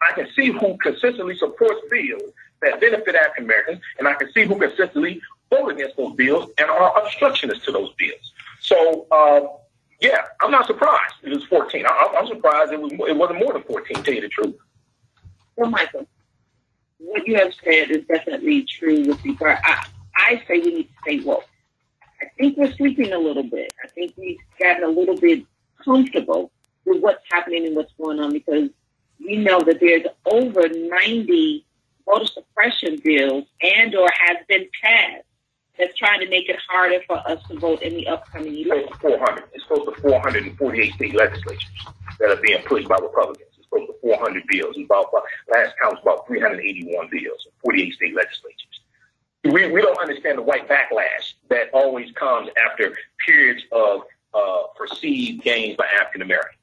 I 0.07 0.13
can 0.13 0.27
see 0.35 0.51
who 0.51 0.77
consistently 0.77 1.35
supports 1.37 1.81
bills 1.89 2.31
that 2.61 2.79
benefit 2.79 3.15
African 3.15 3.45
Americans, 3.45 3.81
and 3.97 4.07
I 4.07 4.13
can 4.15 4.31
see 4.33 4.45
who 4.45 4.57
consistently 4.59 5.21
vote 5.49 5.69
against 5.69 5.97
those 5.97 6.15
bills 6.15 6.49
and 6.57 6.69
are 6.69 7.01
obstructionists 7.01 7.65
to 7.65 7.71
those 7.71 7.91
bills. 7.93 8.33
So 8.59 9.07
um, 9.11 9.49
yeah, 9.99 10.25
I'm 10.41 10.51
not 10.51 10.67
surprised 10.67 11.15
it 11.23 11.29
was 11.29 11.43
14. 11.45 11.85
I, 11.85 12.13
am 12.15 12.27
surprised 12.27 12.71
it, 12.71 12.81
was, 12.81 12.91
it 12.93 13.15
wasn't 13.15 13.39
more 13.39 13.53
than 13.53 13.63
14, 13.63 14.03
tell 14.03 14.13
you 14.13 14.21
the 14.21 14.29
truth. 14.29 14.55
Well, 15.55 15.69
Michael, 15.69 16.07
what 16.99 17.27
you 17.27 17.35
have 17.35 17.53
said 17.63 17.89
is 17.91 18.05
definitely 18.05 18.63
true 18.63 19.07
with 19.07 19.23
regard. 19.23 19.57
I, 19.63 19.85
I 20.15 20.43
say 20.47 20.59
we 20.59 20.73
need 20.73 20.83
to 20.83 20.93
stay 21.01 21.19
woke. 21.21 21.45
I 22.21 22.25
think 22.37 22.57
we're 22.57 22.71
sleeping 22.73 23.13
a 23.13 23.17
little 23.17 23.43
bit. 23.43 23.73
I 23.83 23.87
think 23.87 24.13
we've 24.17 24.37
gotten 24.59 24.83
a 24.83 24.87
little 24.87 25.17
bit 25.17 25.45
comfortable 25.83 26.51
with 26.85 27.01
what's 27.01 27.23
happening 27.31 27.67
and 27.67 27.75
what's 27.75 27.93
going 27.93 28.19
on 28.19 28.33
because 28.33 28.69
we 29.19 29.37
know 29.37 29.59
that 29.61 29.79
there's 29.79 30.05
over 30.25 30.67
90 30.69 31.65
voter 32.05 32.25
suppression 32.25 32.99
bills 33.03 33.45
and 33.61 33.95
or 33.95 34.09
has 34.27 34.37
been 34.47 34.67
passed 34.81 35.26
that's 35.77 35.97
trying 35.97 36.19
to 36.19 36.29
make 36.29 36.49
it 36.49 36.57
harder 36.67 36.99
for 37.05 37.17
us 37.27 37.41
to 37.49 37.59
vote 37.59 37.81
in 37.81 37.93
the 37.93 38.07
upcoming 38.07 38.57
election. 38.57 38.89
It's 38.89 38.97
close 38.97 39.15
to 39.15 39.17
400. 39.17 39.43
It's 39.53 39.63
close 39.65 39.85
to 39.85 40.01
448 40.01 40.93
state 40.93 41.15
legislatures 41.15 41.69
that 42.19 42.29
are 42.29 42.41
being 42.41 42.61
pushed 42.63 42.87
by 42.87 42.97
Republicans. 43.01 43.49
It's 43.57 43.67
close 43.67 43.87
to 43.87 43.95
400 44.01 44.43
bills. 44.49 44.75
About, 44.77 45.13
last 45.53 45.75
count 45.81 45.95
was 45.95 45.99
about 46.01 46.27
381 46.27 47.09
bills, 47.11 47.47
48 47.63 47.93
state 47.93 48.15
legislatures. 48.15 48.63
We, 49.43 49.71
we 49.71 49.81
don't 49.81 49.99
understand 49.99 50.37
the 50.37 50.41
white 50.41 50.67
backlash 50.67 51.33
that 51.49 51.69
always 51.73 52.11
comes 52.13 52.49
after 52.69 52.95
periods 53.25 53.63
of 53.71 54.01
uh, 54.33 54.63
perceived 54.75 55.43
gains 55.43 55.77
by 55.77 55.85
African 55.99 56.21
Americans. 56.21 56.53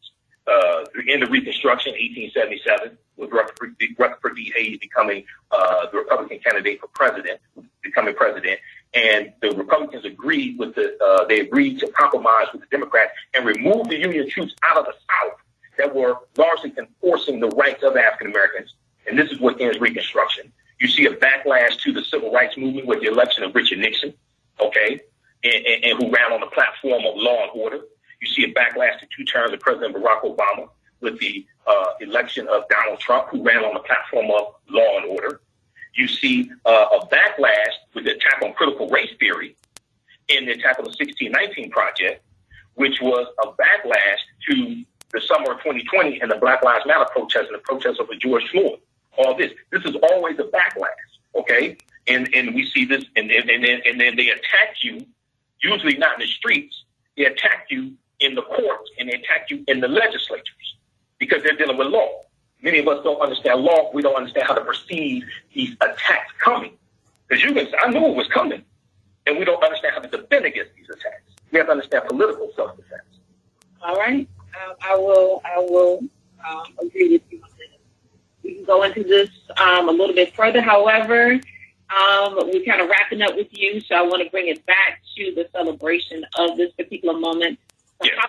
Uh, 0.46 0.84
in 1.06 1.20
the 1.20 1.26
Reconstruction, 1.26 1.92
1877, 1.92 2.98
with 3.16 3.30
Rutherford, 3.30 3.76
B. 3.78 4.52
Hayes 4.56 4.78
becoming 4.78 5.24
uh, 5.50 5.86
the 5.90 5.98
Republican 5.98 6.38
candidate 6.40 6.80
for 6.80 6.88
president, 6.88 7.40
becoming 7.82 8.14
president, 8.14 8.58
and 8.94 9.32
the 9.40 9.50
Republicans 9.52 10.04
agreed 10.04 10.58
with 10.58 10.74
the, 10.74 10.96
uh, 11.02 11.24
they 11.26 11.40
agreed 11.40 11.80
to 11.80 11.88
compromise 11.88 12.46
with 12.52 12.62
the 12.62 12.68
Democrats 12.68 13.12
and 13.34 13.44
remove 13.44 13.88
the 13.88 13.96
Union 13.96 14.28
troops 14.28 14.54
out 14.62 14.78
of 14.78 14.86
the 14.86 14.92
South 14.92 15.38
that 15.78 15.94
were 15.94 16.14
largely 16.36 16.72
enforcing 16.78 17.40
the 17.40 17.48
rights 17.48 17.82
of 17.82 17.96
African 17.96 18.28
Americans. 18.28 18.74
And 19.06 19.18
this 19.18 19.30
is 19.30 19.40
what 19.40 19.60
ends 19.60 19.80
Reconstruction. 19.80 20.52
You 20.80 20.88
see 20.88 21.06
a 21.06 21.10
backlash 21.10 21.78
to 21.80 21.92
the 21.92 22.04
civil 22.04 22.32
rights 22.32 22.56
movement 22.56 22.86
with 22.86 23.00
the 23.00 23.08
election 23.08 23.42
of 23.42 23.54
Richard 23.54 23.78
Nixon, 23.78 24.14
okay, 24.60 25.00
and, 25.42 25.66
and, 25.66 25.84
and 25.84 26.02
who 26.02 26.10
ran 26.10 26.32
on 26.32 26.40
the 26.40 26.46
platform 26.46 27.04
of 27.04 27.14
law 27.16 27.42
and 27.42 27.60
order. 27.60 27.80
You 28.20 28.28
see 28.28 28.44
a 28.44 28.52
backlash 28.54 28.98
to 29.00 29.06
two 29.16 29.24
terms 29.24 29.52
of 29.52 29.60
President 29.60 29.94
Barack 29.94 30.22
Obama 30.22 30.68
with 31.04 31.20
the 31.20 31.46
uh, 31.68 31.90
election 32.00 32.48
of 32.48 32.64
Donald 32.68 32.98
Trump, 32.98 33.28
who 33.28 33.42
ran 33.44 33.64
on 33.64 33.74
the 33.74 33.80
platform 33.80 34.26
of 34.30 34.54
law 34.70 34.96
and 34.98 35.06
order. 35.06 35.40
You 35.94 36.08
see 36.08 36.50
uh, 36.64 36.86
a 37.00 37.06
backlash 37.06 37.74
with 37.94 38.06
the 38.06 38.12
attack 38.12 38.42
on 38.42 38.52
critical 38.54 38.88
race 38.88 39.12
theory 39.20 39.54
in 40.28 40.46
the 40.46 40.52
attack 40.52 40.78
on 40.78 40.84
the 40.84 40.90
1619 40.90 41.70
Project, 41.70 42.24
which 42.74 43.00
was 43.00 43.26
a 43.44 43.48
backlash 43.48 44.18
to 44.50 44.82
the 45.12 45.20
summer 45.20 45.52
of 45.52 45.58
2020 45.58 46.20
and 46.20 46.30
the 46.30 46.36
Black 46.36 46.64
Lives 46.64 46.84
Matter 46.86 47.06
protests 47.12 47.46
and 47.46 47.54
the 47.54 47.62
protests 47.62 48.00
of 48.00 48.08
George 48.18 48.48
Floyd. 48.50 48.80
All 49.16 49.36
this. 49.36 49.52
This 49.70 49.84
is 49.84 49.94
always 50.10 50.36
a 50.40 50.44
backlash, 50.44 50.88
okay? 51.36 51.76
And 52.08 52.34
and 52.34 52.54
we 52.54 52.66
see 52.66 52.84
this, 52.84 53.04
and, 53.14 53.30
and, 53.30 53.48
and, 53.48 53.64
then, 53.64 53.80
and 53.86 54.00
then 54.00 54.16
they 54.16 54.30
attack 54.30 54.82
you, 54.82 55.06
usually 55.62 55.96
not 55.96 56.14
in 56.14 56.26
the 56.26 56.32
streets, 56.32 56.84
they 57.16 57.26
attack 57.26 57.66
you 57.70 57.94
in 58.20 58.34
the 58.34 58.42
courts 58.42 58.90
and 58.98 59.08
they 59.08 59.14
attack 59.14 59.50
you 59.50 59.62
in 59.68 59.80
the 59.80 59.88
legislatures 59.88 60.74
because 61.18 61.42
they're 61.42 61.56
dealing 61.56 61.76
with 61.76 61.88
law. 61.88 62.22
Many 62.62 62.78
of 62.78 62.88
us 62.88 63.04
don't 63.04 63.20
understand 63.20 63.60
law. 63.60 63.90
We 63.92 64.02
don't 64.02 64.16
understand 64.16 64.46
how 64.46 64.54
to 64.54 64.64
perceive 64.64 65.24
these 65.52 65.74
attacks 65.80 66.32
coming. 66.38 66.76
Because 67.28 67.44
you 67.44 67.52
can, 67.52 67.68
I 67.80 67.90
knew 67.90 68.06
it 68.06 68.16
was 68.16 68.28
coming, 68.28 68.62
and 69.26 69.38
we 69.38 69.44
don't 69.44 69.62
understand 69.62 69.94
how 69.94 70.00
to 70.00 70.08
defend 70.08 70.44
against 70.44 70.74
these 70.74 70.88
attacks. 70.88 71.22
We 71.50 71.58
have 71.58 71.66
to 71.66 71.72
understand 71.72 72.04
political 72.08 72.50
self-defense. 72.56 73.02
All 73.82 73.96
right, 73.96 74.28
I 74.82 74.96
will. 74.96 75.42
I 75.44 75.58
will 75.58 76.00
um, 76.48 76.64
agree 76.80 77.12
with 77.12 77.22
you 77.30 77.42
on 77.42 77.50
this. 77.58 77.68
We 78.42 78.54
can 78.54 78.64
go 78.64 78.82
into 78.82 79.02
this 79.04 79.30
um, 79.58 79.88
a 79.88 79.92
little 79.92 80.14
bit 80.14 80.34
further. 80.34 80.60
However, 80.60 81.32
um, 81.32 82.36
we're 82.52 82.64
kind 82.64 82.80
of 82.80 82.88
wrapping 82.88 83.22
up 83.22 83.36
with 83.36 83.48
you, 83.50 83.80
so 83.80 83.94
I 83.94 84.02
want 84.02 84.22
to 84.22 84.30
bring 84.30 84.48
it 84.48 84.64
back 84.66 85.00
to 85.16 85.34
the 85.34 85.48
celebration 85.52 86.24
of 86.38 86.56
this 86.56 86.72
particular 86.72 87.18
moment. 87.18 87.58
So 88.02 88.08
Yes. 88.10 88.26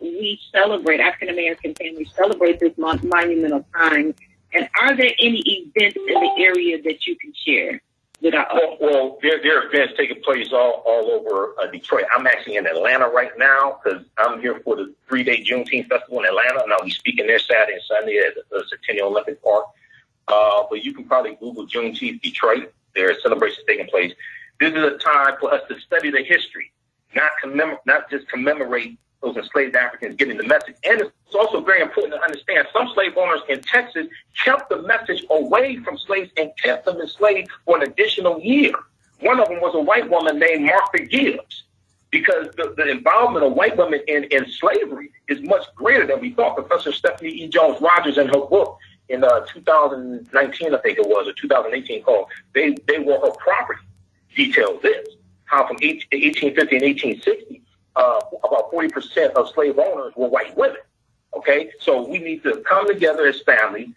We 0.00 0.40
celebrate 0.52 1.00
African 1.00 1.30
American 1.30 1.74
families 1.74 2.10
celebrate 2.14 2.60
this 2.60 2.76
mon- 2.76 3.00
monumental 3.08 3.66
time? 3.74 4.14
And 4.54 4.68
are 4.80 4.96
there 4.96 5.12
any 5.20 5.40
events 5.40 5.96
in 5.96 6.20
the 6.20 6.32
area 6.38 6.82
that 6.82 7.06
you 7.06 7.16
can 7.16 7.32
share 7.34 7.80
with 8.22 8.34
our 8.34 8.46
Well, 8.52 8.76
well 8.80 9.18
there, 9.22 9.42
there 9.42 9.58
are 9.58 9.66
events 9.66 9.94
taking 9.96 10.22
place 10.22 10.52
all, 10.52 10.82
all 10.86 11.10
over 11.10 11.54
uh, 11.60 11.66
Detroit. 11.66 12.04
I'm 12.16 12.26
actually 12.26 12.56
in 12.56 12.66
Atlanta 12.66 13.08
right 13.08 13.32
now 13.36 13.80
because 13.82 14.04
I'm 14.18 14.40
here 14.40 14.60
for 14.64 14.76
the 14.76 14.94
three 15.08 15.24
day 15.24 15.42
Juneteenth 15.42 15.88
Festival 15.88 16.20
in 16.20 16.26
Atlanta, 16.26 16.62
and 16.62 16.72
I'll 16.72 16.84
be 16.84 16.90
speaking 16.90 17.26
there 17.26 17.38
Saturday 17.38 17.74
and 17.74 17.82
Sunday 17.82 18.18
at 18.18 18.34
the 18.50 18.64
Centennial 18.68 19.08
Olympic 19.08 19.42
Park. 19.42 19.66
Uh, 20.28 20.62
but 20.70 20.84
you 20.84 20.94
can 20.94 21.04
probably 21.04 21.36
Google 21.40 21.66
Juneteenth 21.66 22.22
Detroit. 22.22 22.72
There 22.94 23.10
are 23.10 23.14
celebrations 23.22 23.64
taking 23.66 23.86
place. 23.86 24.12
This 24.60 24.72
is 24.72 24.82
a 24.82 24.98
time 24.98 25.34
for 25.40 25.52
us 25.52 25.62
to 25.68 25.80
study 25.80 26.10
the 26.10 26.22
history, 26.22 26.70
not 27.16 27.32
commemorate, 27.40 27.80
not 27.86 28.08
just 28.08 28.28
commemorate 28.28 28.98
those 29.22 29.36
enslaved 29.36 29.76
Africans 29.76 30.16
getting 30.16 30.36
the 30.36 30.46
message. 30.46 30.74
And 30.84 31.00
it's 31.00 31.34
also 31.34 31.60
very 31.60 31.80
important 31.80 32.14
to 32.14 32.20
understand 32.22 32.66
some 32.72 32.90
slave 32.94 33.16
owners 33.16 33.40
in 33.48 33.60
Texas 33.62 34.06
kept 34.44 34.68
the 34.68 34.82
message 34.82 35.24
away 35.30 35.76
from 35.78 35.96
slaves 35.98 36.30
and 36.36 36.50
kept 36.62 36.84
them 36.86 37.00
enslaved 37.00 37.48
for 37.64 37.76
an 37.76 37.82
additional 37.84 38.40
year. 38.40 38.72
One 39.20 39.40
of 39.40 39.48
them 39.48 39.60
was 39.60 39.74
a 39.74 39.80
white 39.80 40.10
woman 40.10 40.38
named 40.38 40.64
Martha 40.64 41.04
Gibbs 41.04 41.64
because 42.10 42.48
the, 42.56 42.74
the 42.76 42.90
involvement 42.90 43.44
of 43.44 43.54
white 43.54 43.76
women 43.76 44.00
in, 44.06 44.24
in 44.24 44.46
slavery 44.50 45.10
is 45.28 45.40
much 45.42 45.64
greater 45.74 46.06
than 46.06 46.20
we 46.20 46.32
thought. 46.32 46.56
Professor 46.56 46.92
Stephanie 46.92 47.30
E. 47.30 47.48
Jones 47.48 47.80
Rogers 47.80 48.18
in 48.18 48.26
her 48.28 48.46
book 48.46 48.78
in 49.08 49.24
uh, 49.24 49.40
2019, 49.46 50.74
I 50.74 50.78
think 50.78 50.98
it 50.98 51.06
was, 51.06 51.28
or 51.28 51.32
2018 51.32 52.02
called 52.02 52.28
They, 52.54 52.76
they 52.86 52.98
Were 52.98 53.18
Her 53.18 53.30
Property, 53.38 53.80
details 54.34 54.80
this, 54.82 55.08
how 55.44 55.66
from 55.66 55.76
18, 55.80 56.02
1850 56.12 56.76
and 56.76 56.84
1860, 56.84 57.61
uh, 57.96 58.20
about 58.44 58.72
40% 58.72 59.32
of 59.32 59.48
slave 59.50 59.78
owners 59.78 60.12
were 60.16 60.28
white 60.28 60.56
women. 60.56 60.78
Okay, 61.34 61.70
so 61.80 62.06
we 62.06 62.18
need 62.18 62.42
to 62.42 62.62
come 62.68 62.86
together 62.86 63.26
as 63.26 63.40
family, 63.42 63.92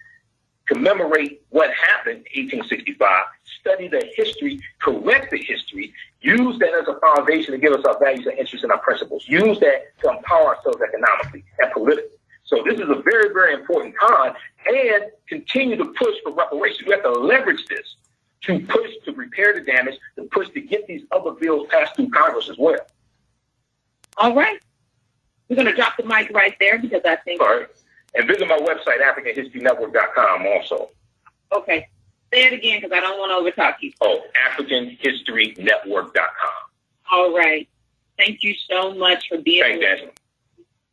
commemorate 0.67 1.41
what 1.49 1.69
happened 1.73 2.25
in 2.33 2.45
1865, 2.45 3.25
study 3.59 3.87
the 3.87 4.09
history, 4.15 4.59
correct 4.79 5.31
the 5.31 5.37
history, 5.37 5.93
use 6.21 6.57
that 6.59 6.73
as 6.73 6.87
a 6.87 6.97
foundation 6.99 7.51
to 7.51 7.57
give 7.57 7.73
us 7.73 7.83
our 7.85 7.99
values 7.99 8.25
and 8.25 8.37
interests 8.37 8.63
and 8.63 8.71
our 8.71 8.79
principles. 8.79 9.27
Use 9.27 9.59
that 9.59 9.97
to 10.01 10.09
empower 10.09 10.55
ourselves 10.55 10.79
economically 10.81 11.43
and 11.59 11.71
politically. 11.71 12.17
So 12.45 12.63
this 12.63 12.79
is 12.79 12.89
a 12.89 13.01
very, 13.01 13.33
very 13.33 13.53
important 13.53 13.95
time 13.99 14.33
and 14.67 15.05
continue 15.27 15.75
to 15.75 15.85
push 15.85 16.15
for 16.23 16.31
reparations. 16.31 16.83
We 16.85 16.91
have 16.93 17.03
to 17.03 17.11
leverage 17.11 17.65
this 17.67 17.95
to 18.41 18.59
push 18.59 18.91
to 19.05 19.11
repair 19.13 19.53
the 19.53 19.61
damage, 19.61 19.95
to 20.15 20.23
push 20.25 20.49
to 20.49 20.61
get 20.61 20.85
these 20.87 21.01
other 21.11 21.31
bills 21.31 21.67
passed 21.69 21.95
through 21.95 22.09
Congress 22.09 22.49
as 22.49 22.57
well. 22.57 22.77
All 24.17 24.33
right. 24.35 24.59
We're 25.49 25.55
going 25.57 25.67
to 25.67 25.75
drop 25.75 25.95
the 25.97 26.03
mic 26.03 26.29
right 26.31 26.55
there 26.59 26.79
because 26.79 27.01
I 27.05 27.15
think, 27.17 27.41
All 27.41 27.59
right. 27.59 27.67
And 28.15 28.27
visit 28.27 28.47
my 28.47 28.57
website, 28.57 28.99
AfricanHistoryNetwork.com 29.01 30.47
also. 30.47 30.89
okay, 31.51 31.87
say 32.33 32.45
it 32.45 32.53
again 32.53 32.79
because 32.81 32.91
I 32.95 32.99
don't 33.01 33.19
want 33.19 33.31
to 33.31 33.37
overtalk 33.61 33.75
you. 33.81 33.91
Oh, 34.01 34.21
AfricanHistoryNetwork.com. 34.51 36.23
All 37.11 37.35
right. 37.35 37.67
Thank 38.17 38.41
you 38.43 38.53
so 38.69 38.93
much 38.93 39.27
for 39.27 39.37
being 39.39 39.63
Thanks, 39.63 39.83
here. 39.85 40.09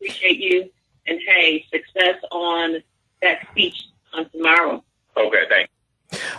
Appreciate 0.00 0.40
you. 0.40 0.68
And 1.06 1.20
hey, 1.26 1.64
success 1.72 2.16
on 2.32 2.82
that 3.22 3.46
speech 3.52 3.84
on 4.12 4.28
tomorrow. 4.30 4.82
Okay, 5.16 5.44
thanks. 5.48 5.70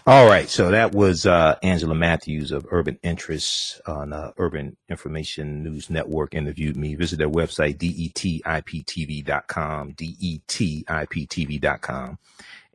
All 0.06 0.28
right, 0.28 0.50
so 0.50 0.70
that 0.70 0.94
was 0.94 1.26
uh, 1.26 1.56
Angela 1.64 1.96
Mathews 1.96 2.52
of 2.52 2.68
Urban 2.72 3.00
Interests 3.04 3.80
on 3.88 4.12
uh, 4.12 4.34
Urban 4.38 4.76
Information 4.90 5.64
News 5.64 5.90
Network 5.90 6.34
interviewed 6.34 6.76
me. 6.76 6.96
Visit 6.96 7.20
their 7.20 7.30
website, 7.30 7.78
detiptv.com, 7.78 9.94
detiptv.com. 9.94 12.20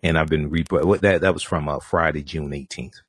And 0.03 0.16
I've 0.16 0.29
been, 0.29 0.49
re- 0.49 0.64
that, 1.03 1.20
that 1.20 1.35
was 1.35 1.43
from 1.43 1.68
uh, 1.68 1.81
Friday, 1.81 2.22
June 2.22 2.51
18th, 2.51 3.03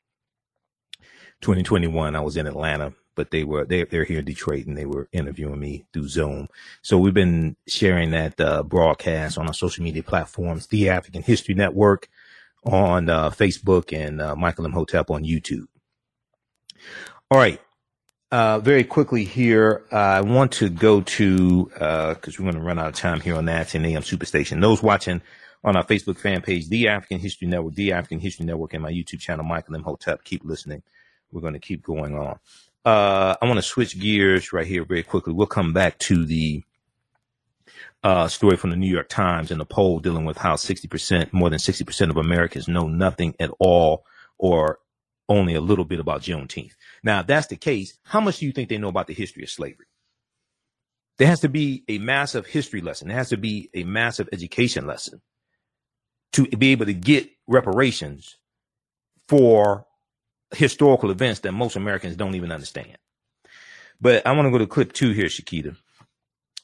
2021. 1.40 2.14
I 2.14 2.20
was 2.20 2.36
in 2.36 2.46
Atlanta, 2.46 2.92
but 3.16 3.32
they 3.32 3.46
were, 3.46 3.64
they, 3.64 3.86
they're 3.86 4.04
here 4.04 4.20
in 4.20 4.26
Detroit 4.26 4.66
and 4.66 4.78
they 4.78 4.86
were 4.86 5.08
interviewing 5.14 5.62
me 5.62 5.86
through 5.94 6.10
Zoom. 6.10 6.50
So 6.82 6.98
we've 6.98 7.14
been 7.14 7.56
sharing 7.70 8.12
that 8.12 8.42
uh, 8.42 8.64
broadcast 8.64 9.38
on 9.38 9.48
our 9.48 9.54
social 9.54 9.86
media 9.86 10.04
platforms, 10.04 10.68
The 10.68 10.90
African 10.90 11.22
History 11.22 11.56
Network, 11.56 12.10
on 12.66 13.10
uh, 13.10 13.30
Facebook 13.30 13.98
and 13.98 14.22
uh, 14.22 14.36
Michael 14.36 14.66
Imhotep 14.66 15.10
on 15.10 15.24
YouTube. 15.24 15.66
All 17.32 17.38
right. 17.38 17.62
Uh, 18.32 18.60
very 18.60 18.84
quickly 18.84 19.24
here, 19.24 19.86
I 19.92 20.22
want 20.22 20.52
to 20.54 20.70
go 20.70 21.02
to, 21.02 21.66
because 21.66 22.38
we're 22.38 22.44
going 22.44 22.56
to 22.56 22.62
run 22.62 22.78
out 22.78 22.90
of 22.90 22.96
time 22.96 23.22
here 23.22 23.36
on 23.36 23.46
that 23.46 23.70
10 23.70 23.84
a.m. 23.86 24.04
Superstation. 24.04 24.62
Those 24.62 24.84
watching 24.84 25.22
on 25.64 25.76
our 25.76 25.84
Facebook 25.84 26.18
fan 26.18 26.42
page, 26.42 26.70
The 26.70 26.88
African 26.88 27.20
History 27.20 27.48
Network, 27.48 27.74
The 27.74 27.92
African 27.92 28.20
History 28.20 28.46
Network, 28.46 28.74
and 28.74 28.84
my 28.84 28.92
YouTube 28.92 29.20
channel, 29.20 29.44
Michael 29.44 29.76
Imhotep, 29.76 30.24
keep 30.24 30.44
listening. 30.46 30.84
We're 31.32 31.42
going 31.42 31.54
to 31.54 31.60
keep 31.60 31.84
going 31.84 32.16
on. 32.16 32.40
Uh, 32.86 33.36
I 33.42 33.46
want 33.46 33.58
to 33.58 33.64
switch 33.64 34.00
gears 34.00 34.54
right 34.54 34.66
here 34.66 34.86
very 34.86 35.04
quickly. 35.04 35.34
We'll 35.34 35.48
come 35.48 35.74
back 35.74 35.98
to 36.00 36.26
the 36.26 36.64
uh, 38.04 38.28
story 38.28 38.56
from 38.56 38.70
the 38.70 38.76
New 38.76 38.92
York 38.92 39.10
Times 39.10 39.52
and 39.52 39.62
a 39.62 39.66
poll 39.66 40.00
dealing 40.00 40.26
with 40.26 40.38
how 40.38 40.56
60%, 40.56 41.34
more 41.34 41.50
than 41.50 41.60
60% 41.60 42.10
of 42.10 42.18
Americans 42.18 42.68
know 42.68 42.88
nothing 42.88 43.36
at 43.40 43.52
all 43.60 44.06
or 44.38 44.80
only 45.28 45.54
a 45.54 45.62
little 45.62 45.86
bit 45.86 46.00
about 46.00 46.22
Juneteenth. 46.22 46.74
Now, 47.04 47.20
if 47.20 47.28
that's 47.28 47.48
the 47.48 47.58
case, 47.58 47.98
how 48.04 48.20
much 48.20 48.40
do 48.40 48.46
you 48.46 48.52
think 48.52 48.70
they 48.70 48.78
know 48.78 48.88
about 48.88 49.08
the 49.08 49.14
history 49.14 49.44
of 49.44 49.50
slavery? 49.50 49.86
There 51.18 51.28
has 51.28 51.42
to 51.42 51.50
be 51.50 51.84
a 51.88 51.98
massive 51.98 52.46
history 52.48 52.82
lesson. 52.82 53.10
There 53.10 53.18
has 53.18 53.30
to 53.30 53.38
be 53.38 53.70
a 53.74 53.84
massive 53.84 54.30
education 54.32 54.88
lesson 54.88 55.22
to 56.34 56.48
be 56.48 56.72
able 56.72 56.86
to 56.86 56.94
get 56.94 57.30
reparations 57.48 58.38
for 59.28 59.86
historical 60.56 61.12
events 61.12 61.42
that 61.42 61.52
most 61.52 61.76
Americans 61.76 62.16
don't 62.16 62.36
even 62.36 62.52
understand. 62.52 62.98
But 64.02 64.26
I 64.26 64.32
want 64.32 64.46
to 64.48 64.52
go 64.52 64.58
to 64.58 64.68
clip 64.68 64.94
two 64.94 65.12
here, 65.12 65.26
Shakita. 65.26 65.76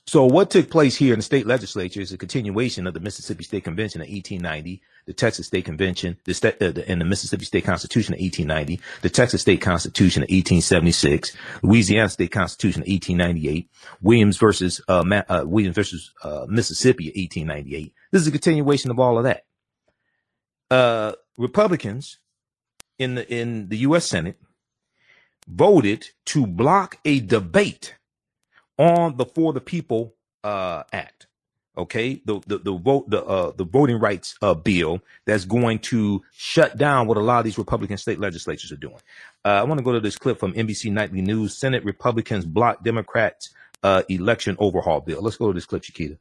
So 0.08 0.24
what 0.26 0.52
took 0.52 0.70
place 0.70 0.96
here 0.96 1.14
in 1.14 1.20
the 1.20 1.24
state 1.24 1.48
legislature 1.48 2.00
is 2.00 2.12
a 2.12 2.18
continuation 2.18 2.86
of 2.86 2.94
the 2.94 3.00
Mississippi 3.00 3.44
State 3.44 3.64
Convention 3.64 4.02
of 4.02 4.08
1890, 4.08 4.80
the 5.08 5.14
Texas 5.14 5.48
State 5.48 5.66
Convention, 5.66 6.18
the 6.26 6.56
uh, 6.62 6.72
the, 6.72 6.88
and 6.88 7.02
the 7.02 7.06
Mississippi 7.06 7.44
State 7.44 7.66
Constitution 7.66 8.14
of 8.14 8.20
1890, 8.20 8.80
the 9.02 9.10
Texas 9.10 9.42
State 9.42 9.62
Constitution 9.62 10.22
of 10.22 10.28
1876, 10.28 11.36
Louisiana 11.64 12.10
State 12.10 12.32
Constitution 12.32 12.84
of 12.84 12.88
1898, 12.88 13.68
Williams 14.02 14.38
versus, 14.38 14.80
uh, 14.88 15.04
Ma- 15.04 15.24
uh 15.28 15.44
Williams 15.44 15.76
versus, 15.76 16.14
uh, 16.22 16.46
Mississippi 16.48 17.10
of 17.10 17.16
1898. 17.16 17.92
This 18.12 18.22
is 18.22 18.28
a 18.28 18.32
continuation 18.32 18.92
of 18.92 19.00
all 19.00 19.18
of 19.18 19.24
that. 19.24 19.46
Uh, 20.70 21.14
Republicans 21.36 22.20
in 23.00 23.16
the, 23.16 23.34
in 23.34 23.70
the 23.70 23.78
U.S. 23.78 24.06
Senate 24.06 24.40
voted 25.48 26.10
to 26.26 26.46
block 26.46 27.00
a 27.06 27.22
debate 27.22 27.96
on 28.78 29.18
the 29.18 29.26
For 29.26 29.54
the 29.54 29.62
People 29.62 30.16
uh, 30.44 30.84
Act. 30.92 31.28
Okay, 31.78 32.22
the 32.24 32.40
the 32.48 32.58
the 32.60 32.72
vote 32.72 33.10
the 33.10 33.24
uh, 33.24 33.52
the 33.52 33.66
voting 33.66 34.00
rights 34.00 34.36
uh, 34.42 34.54
bill 34.54 35.02
that's 35.26 35.44
going 35.44 35.80
to 35.80 36.24
shut 36.32 36.78
down 36.78 37.06
what 37.06 37.18
a 37.18 37.20
lot 37.20 37.40
of 37.40 37.46
these 37.46 37.58
Republican 37.58 37.98
state 37.98 38.18
legislatures 38.18 38.72
are 38.72 38.78
doing. 38.78 38.96
Uh, 39.44 39.50
I 39.50 39.64
want 39.64 39.80
to 39.80 39.84
go 39.84 39.92
to 39.92 40.00
this 40.00 40.18
clip 40.18 40.40
from 40.40 40.54
NBC 40.54 40.90
Nightly 40.92 41.22
News. 41.22 41.58
Senate 41.58 41.84
Republicans 41.84 42.46
block 42.46 42.82
Democrats' 42.82 43.54
uh, 43.84 44.04
election 44.08 44.56
overhaul 44.58 45.02
bill. 45.02 45.22
Let's 45.22 45.36
go 45.36 45.48
to 45.48 45.54
this 45.54 45.66
clip, 45.66 45.84
Shakita. 45.84 46.18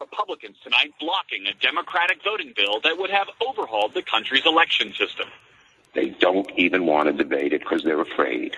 Republicans 0.00 0.56
tonight 0.64 0.92
blocking 0.98 1.46
a 1.46 1.54
Democratic 1.60 2.24
voting 2.24 2.52
bill 2.56 2.80
that 2.80 2.96
would 2.98 3.10
have 3.10 3.28
overhauled 3.46 3.92
the 3.94 4.02
country's 4.02 4.46
election 4.46 4.92
system. 4.94 5.28
They 5.94 6.08
don't 6.08 6.50
even 6.56 6.86
want 6.86 7.08
to 7.08 7.12
debate 7.12 7.52
it 7.52 7.60
because 7.60 7.84
they're 7.84 8.00
afraid. 8.00 8.56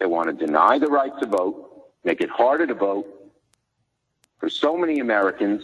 They 0.00 0.06
want 0.06 0.26
to 0.28 0.46
deny 0.46 0.78
the 0.78 0.88
right 0.88 1.12
to 1.20 1.26
vote, 1.26 1.84
make 2.04 2.22
it 2.22 2.30
harder 2.30 2.66
to 2.66 2.74
vote 2.74 3.06
for 4.38 4.48
so 4.48 4.76
many 4.76 4.98
Americans. 4.98 5.62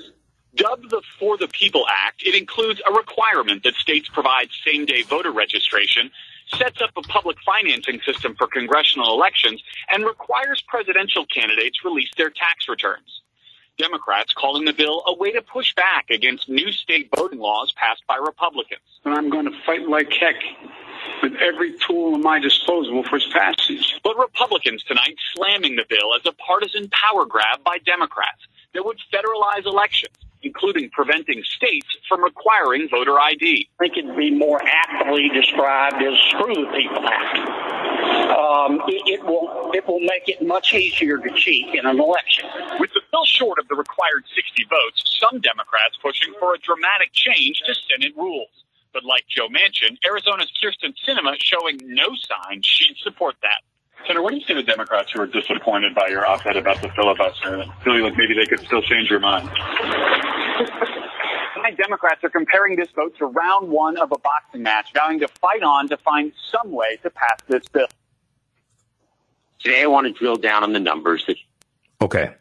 Dubbed 0.55 0.91
the 0.91 1.03
For 1.19 1.37
the 1.39 1.49
People 1.49 1.85
Act, 1.91 2.23
it 2.23 2.35
includes 2.35 2.81
a 2.89 2.93
requirement 2.93 3.63
that 3.65 3.75
states 3.75 4.09
provide 4.11 4.49
same 4.65 4.85
day 4.85 5.03
voter 5.03 5.33
registration, 5.33 6.11
sets 6.55 6.81
up 6.81 6.91
a 6.97 7.03
public 7.03 7.39
financing 7.45 8.01
system 8.03 8.35
for 8.37 8.47
congressional 8.47 9.13
elections, 9.13 9.63
and 9.91 10.05
requires 10.05 10.63
presidential 10.69 11.27
candidates 11.27 11.85
release 11.85 12.11
their 12.17 12.31
tax 12.31 12.69
returns. 12.69 13.23
Democrats 13.79 14.33
calling 14.33 14.65
the 14.65 14.73
bill 14.73 15.03
a 15.07 15.15
way 15.15 15.31
to 15.33 15.43
push 15.43 15.75
back 15.75 16.09
against 16.11 16.49
new 16.49 16.73
state 16.73 17.11
voting 17.15 17.39
laws 17.39 17.73
passed 17.77 18.03
by 18.07 18.17
Republicans. 18.17 18.81
and 19.05 19.15
I'm 19.15 19.29
going 19.29 19.45
to 19.45 19.59
fight 19.67 19.89
like 19.89 20.11
heck 20.13 20.37
with 21.23 21.35
every 21.37 21.75
tool 21.79 22.15
at 22.15 22.21
my 22.21 22.39
disposal 22.39 23.03
for 23.05 23.17
its 23.17 23.27
passage. 23.33 23.99
But 24.03 24.17
Republicans 24.19 24.83
tonight 24.85 25.17
slamming 25.35 25.77
the 25.77 25.85
bill 25.89 26.15
as 26.15 26.27
a 26.27 26.33
partisan 26.33 26.89
power 26.91 27.25
grab 27.25 27.63
by 27.65 27.79
Democrats. 27.79 28.47
that 28.75 28.85
would 28.85 28.99
federalize 29.13 29.65
elections, 29.65 30.15
including 30.43 30.91
preventing 30.91 31.43
states 31.45 31.87
from 32.09 32.23
requiring 32.23 32.89
voter 32.89 33.19
ID. 33.19 33.69
I 33.81 33.85
think 33.85 33.97
it'd 33.97 34.17
be 34.17 34.31
more 34.31 34.61
aptly 34.63 35.29
described 35.31 36.03
as 36.03 36.15
Screw 36.31 36.55
the 36.55 36.71
People 36.73 37.09
Act. 37.09 37.67
Um, 38.37 38.81
it, 38.87 39.21
it, 39.21 39.25
will 39.25 39.71
it 39.75 39.87
will 39.87 40.01
make 40.01 40.29
it 40.29 40.47
much 40.47 40.75
easier 40.75 41.19
to 41.19 41.31
cheat 41.35 41.75
in 41.75 41.87
an 41.87 41.99
election. 41.99 42.45
With 42.79 42.91
the 42.93 43.01
bill 43.11 43.25
short 43.25 43.59
of 43.59 43.69
the 43.69 43.75
required 43.75 44.25
60 44.35 44.67
votes, 44.69 45.19
some 45.21 45.41
Democrats 45.41 45.97
pushing 46.03 46.35
for 46.39 46.55
a 46.55 46.59
dramatic 46.59 47.13
change 47.13 47.63
to 47.67 47.75
Senate 47.89 48.15
rules. 48.17 48.49
But 48.97 49.05
like 49.05 49.27
Joe 49.29 49.49
Manchin, 49.49 49.99
Arizona's 50.07 50.51
Kyrsten 50.57 50.95
Sinema 51.07 51.35
showing 51.39 51.79
no 51.83 52.07
sign 52.15 52.63
she'd 52.65 52.97
support 53.03 53.35
that. 53.43 53.61
Senator, 54.07 54.23
what 54.23 54.31
do 54.31 54.39
you 54.39 54.45
say 54.47 54.55
to 54.55 54.63
Democrats 54.63 55.13
who 55.13 55.21
are 55.21 55.27
disappointed 55.27 55.95
by 55.95 56.09
your 56.09 56.27
op-ed 56.27 56.57
about 56.57 56.81
the 56.81 56.89
filibuster 56.97 57.57
and 57.57 57.71
feeling 57.85 58.05
like 58.05 58.17
maybe 58.17 58.33
they 58.33 58.47
could 58.47 58.61
still 58.61 58.81
change 58.81 59.11
your 59.11 59.21
mind? 59.21 59.51
Tonight, 61.55 61.77
Democrats 61.77 62.25
are 62.25 62.31
comparing 62.31 62.77
this 62.77 62.89
vote 62.97 63.15
to 63.19 63.27
round 63.27 63.69
one 63.69 63.99
of 63.99 64.13
a 64.13 64.19
boxing 64.19 64.63
match, 64.63 64.87
vowing 64.95 65.21
to 65.21 65.29
fight 65.29 65.63
on 65.63 65.91
to 65.91 65.99
find 65.99 66.33
some 66.51 66.73
way 66.73 66.97
to 67.03 67.11
pass 67.11 67.37
this 67.49 67.69
bill. 67.69 67.89
Today, 69.59 69.83
I 69.83 69.87
want 69.89 70.07
to 70.07 70.13
drill 70.15 70.37
down 70.37 70.63
on 70.63 70.73
the 70.73 70.81
numbers 70.81 71.27
that. 71.27 71.37
Okay. 72.01 72.33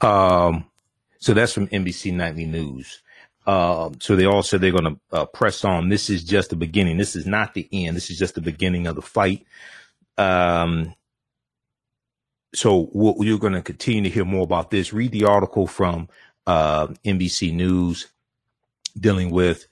Um, 0.00 0.64
so 1.18 1.34
that's 1.34 1.52
from 1.52 1.68
NBC 1.68 2.14
Nightly 2.14 2.46
News. 2.46 3.02
Um, 3.48 3.96
so 3.98 4.14
they 4.14 4.26
all 4.26 4.42
said 4.42 4.60
they're 4.60 4.70
going 4.70 4.84
to 4.84 5.00
uh, 5.10 5.24
press 5.24 5.64
on. 5.64 5.88
This 5.88 6.10
is 6.10 6.22
just 6.22 6.50
the 6.50 6.56
beginning. 6.56 6.98
This 6.98 7.16
is 7.16 7.26
not 7.26 7.54
the 7.54 7.66
end. 7.72 7.96
This 7.96 8.10
is 8.10 8.18
just 8.18 8.34
the 8.34 8.42
beginning 8.42 8.86
of 8.86 8.94
the 8.94 9.02
fight. 9.02 9.46
Um, 10.18 10.94
so 12.54 12.90
we'll, 12.92 13.16
you're 13.20 13.38
going 13.38 13.54
to 13.54 13.62
continue 13.62 14.02
to 14.02 14.10
hear 14.10 14.26
more 14.26 14.42
about 14.42 14.70
this. 14.70 14.92
Read 14.92 15.12
the 15.12 15.24
article 15.24 15.66
from 15.66 16.10
uh, 16.46 16.88
NBC 17.06 17.54
News 17.54 18.08
dealing 19.00 19.30
with 19.30 19.66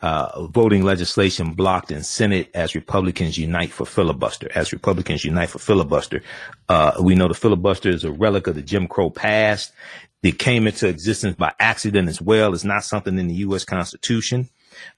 uh, 0.00 0.46
voting 0.46 0.84
legislation 0.84 1.52
blocked 1.52 1.90
in 1.90 2.02
Senate 2.04 2.50
as 2.54 2.74
Republicans 2.74 3.36
unite 3.36 3.72
for 3.72 3.84
filibuster. 3.84 4.48
As 4.54 4.72
Republicans 4.72 5.24
unite 5.24 5.50
for 5.50 5.58
filibuster, 5.58 6.22
uh, 6.70 6.92
we 7.02 7.14
know 7.14 7.28
the 7.28 7.34
filibuster 7.34 7.90
is 7.90 8.04
a 8.04 8.12
relic 8.12 8.46
of 8.46 8.54
the 8.54 8.62
Jim 8.62 8.86
Crow 8.86 9.10
past. 9.10 9.72
It 10.22 10.38
came 10.38 10.66
into 10.66 10.88
existence 10.88 11.36
by 11.36 11.52
accident 11.60 12.08
as 12.08 12.20
well. 12.20 12.52
It's 12.52 12.64
not 12.64 12.84
something 12.84 13.16
in 13.18 13.28
the 13.28 13.34
U.S. 13.34 13.64
Constitution. 13.64 14.48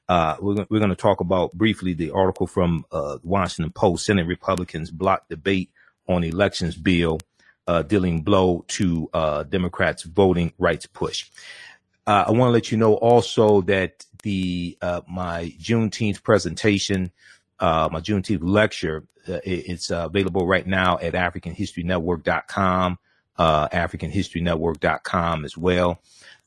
Uh, 0.09 0.37
we're, 0.41 0.66
we're 0.71 0.79
going 0.79 0.91
to 0.91 0.97
talk 0.97 1.21
about 1.21 1.53
briefly 1.53 1.93
the 1.93 2.11
article 2.11 2.47
from 2.47 2.85
uh, 2.91 3.18
Washington 3.23 3.71
Post. 3.73 4.07
Senate 4.07 4.27
Republicans 4.27 4.91
block 4.91 5.29
debate 5.29 5.71
on 6.09 6.25
elections 6.25 6.75
bill, 6.75 7.21
uh, 7.66 7.83
dealing 7.83 8.23
blow 8.23 8.64
to 8.68 9.11
uh, 9.12 9.43
Democrats' 9.45 10.05
voting 10.05 10.53
rights 10.59 10.87
push. 10.87 11.31
Uh, 12.07 12.25
I 12.27 12.31
want 12.31 12.49
to 12.49 12.53
let 12.53 12.73
you 12.73 12.79
know 12.79 12.95
also 12.95 13.61
that 13.62 14.07
the 14.23 14.77
uh, 14.81 15.03
my 15.07 15.55
Juneteenth 15.61 16.23
presentation, 16.23 17.12
my 17.61 18.01
Juneteenth 18.01 18.41
lecture, 18.43 19.05
it, 19.27 19.43
it's 19.45 19.91
available 19.91 20.47
right 20.47 20.66
now 20.66 20.99
at 20.99 21.12
AfricanHistoryNetwork.com, 21.12 22.99
AfricanHistoryNetwork.com 23.39 25.45
as 25.45 25.57
well. 25.57 26.01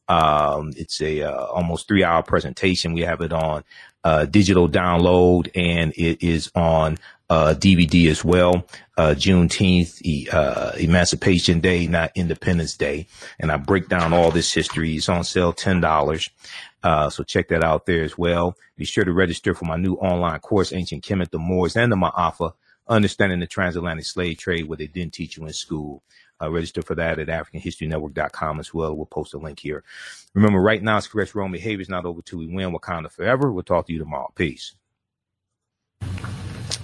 Um, 0.08 0.74
it's 0.76 1.02
a 1.02 1.24
uh, 1.24 1.46
almost 1.46 1.88
three 1.88 2.04
hour 2.04 2.24
presentation. 2.24 2.94
We 2.94 3.02
have 3.02 3.22
it 3.22 3.32
on 3.32 3.64
uh, 4.04 4.26
digital 4.26 4.68
download 4.68 5.50
and 5.56 5.94
it 5.96 6.22
is 6.22 6.52
on 6.56 6.98
uh, 7.30 7.56
DVD 7.58 8.10
as 8.10 8.24
well. 8.24 8.68
Uh, 8.98 9.16
Juneteenth, 9.18 10.28
uh, 10.32 10.74
Emancipation 10.78 11.62
Day, 11.62 11.88
not 11.88 12.12
Independence 12.16 12.76
Day, 12.76 13.08
and 13.40 13.52
I 13.52 13.58
break 13.58 13.90
down 13.90 14.14
all 14.14 14.30
this 14.30 14.54
history. 14.54 14.96
It's 14.96 15.10
on 15.10 15.24
sale 15.24 15.54
ten 15.54 15.82
dollars. 15.82 16.30
Uh, 16.84 17.10
so 17.10 17.24
check 17.24 17.48
that 17.48 17.64
out 17.64 17.86
there 17.86 18.04
as 18.04 18.18
well. 18.18 18.56
Be 18.76 18.86
sure 18.86 19.06
to 19.06 19.14
register 19.14 19.54
for 19.54 19.66
my 19.66 19.78
new 19.78 19.94
online 19.96 20.40
course, 20.42 20.74
Ancient 20.74 21.04
Kemet, 21.04 21.32
the 21.32 21.40
Moors, 21.40 21.78
and 21.78 21.92
the 21.92 21.96
Maafa, 21.96 22.54
Understanding 22.88 23.40
the 23.40 23.48
Transatlantic 23.48 24.06
Slave 24.06 24.38
Trade, 24.38 24.68
what 24.68 24.80
they 24.80 24.88
didn't 24.88 25.14
teach 25.14 25.38
you 25.38 25.46
in 25.46 25.54
school. 25.54 26.04
Uh, 26.44 26.50
register 26.50 26.82
for 26.82 26.96
that 26.96 27.20
at 27.20 27.28
AfricanHistoryNetwork.com 27.28 28.60
as 28.60 28.74
well. 28.74 28.96
We'll 28.96 29.06
post 29.06 29.34
a 29.34 29.38
link 29.38 29.60
here. 29.60 29.84
Remember, 30.34 30.60
right 30.60 30.84
now, 30.84 30.98
it's 30.98 31.08
correct 31.08 31.36
wrong 31.36 31.52
behavior 31.52 31.82
is 31.82 31.90
not 31.90 32.06
over 32.06 32.22
till 32.22 32.40
we 32.40 32.48
win 32.48 32.74
Wakanda 32.74 33.10
forever. 33.10 33.52
We'll 33.52 33.64
talk 33.64 33.88
to 33.88 33.94
you 33.94 34.00
tomorrow. 34.00 34.32
Peace. 34.36 34.76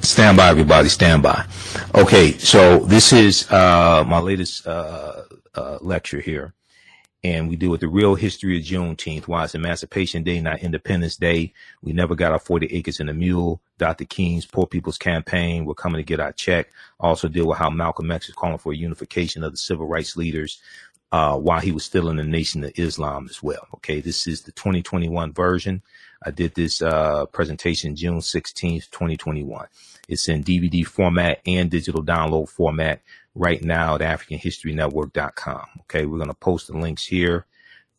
Stand 0.02 0.38
by, 0.38 0.50
everybody. 0.50 0.88
Stand 0.88 1.24
by. 1.24 1.46
Okay, 1.94 2.38
so 2.38 2.80
this 2.80 3.12
is 3.12 3.52
uh, 3.52 4.04
my 4.08 4.20
latest 4.20 4.66
uh, 4.66 5.24
uh 5.56 5.78
lecture 5.82 6.22
here 6.22 6.54
and 7.24 7.50
we 7.50 7.58
deal 7.58 7.70
with 7.70 7.82
the 7.82 7.88
real 7.88 8.16
history 8.16 8.58
of 8.58 8.64
Juneteenth, 8.64 9.28
why 9.28 9.44
it's 9.44 9.56
Emancipation 9.56 10.24
Day, 10.24 10.40
not 10.40 10.62
Independence 10.62 11.18
Day. 11.18 11.54
We 11.82 11.92
never 11.92 12.16
got 12.16 12.32
our 12.32 12.40
40 12.40 12.68
acres 12.68 13.00
and 13.00 13.10
a 13.10 13.14
mule. 13.14 13.62
Dr. 13.78 14.06
King's 14.06 14.46
Poor 14.46 14.66
People's 14.66 14.98
Campaign, 14.98 15.66
we're 15.66 15.74
coming 15.74 16.00
to 16.00 16.04
get 16.04 16.22
our 16.22 16.32
check. 16.32 16.70
Also 17.00 17.28
deal 17.28 17.48
with 17.48 17.58
how 17.58 17.70
Malcolm 17.70 18.12
X 18.12 18.30
is 18.30 18.36
calling 18.36 18.58
for 18.58 18.74
unification 18.74 19.44
of 19.44 19.52
the 19.52 19.58
civil 19.58 19.86
rights 19.86 20.16
leaders 20.16 20.62
uh, 21.12 21.38
while 21.38 21.60
he 21.60 21.72
was 21.72 21.84
still 21.84 22.10
in 22.10 22.18
the 22.18 22.24
Nation 22.24 22.64
of 22.64 22.72
Islam 22.76 23.28
as 23.30 23.44
well. 23.44 23.68
Okay, 23.76 24.00
this 24.00 24.28
is 24.28 24.42
the 24.44 24.52
2021 24.54 25.34
version. 25.34 25.82
I 26.24 26.32
did 26.32 26.56
this 26.56 26.82
uh, 26.82 27.26
presentation 27.28 27.96
June 27.96 28.20
16th, 28.20 28.90
2021. 28.92 29.68
It's 30.08 30.28
in 30.28 30.44
DVD 30.44 30.86
format 30.86 31.40
and 31.46 31.70
digital 31.70 32.04
download 32.04 32.50
format 32.50 33.02
right 33.40 33.64
now 33.64 33.96
at 33.96 34.02
AfricanHistoryNetwork.com. 34.02 35.66
Okay, 35.82 36.06
we're 36.06 36.18
going 36.18 36.30
to 36.30 36.36
post 36.36 36.68
the 36.68 36.78
links 36.78 37.06
here. 37.06 37.46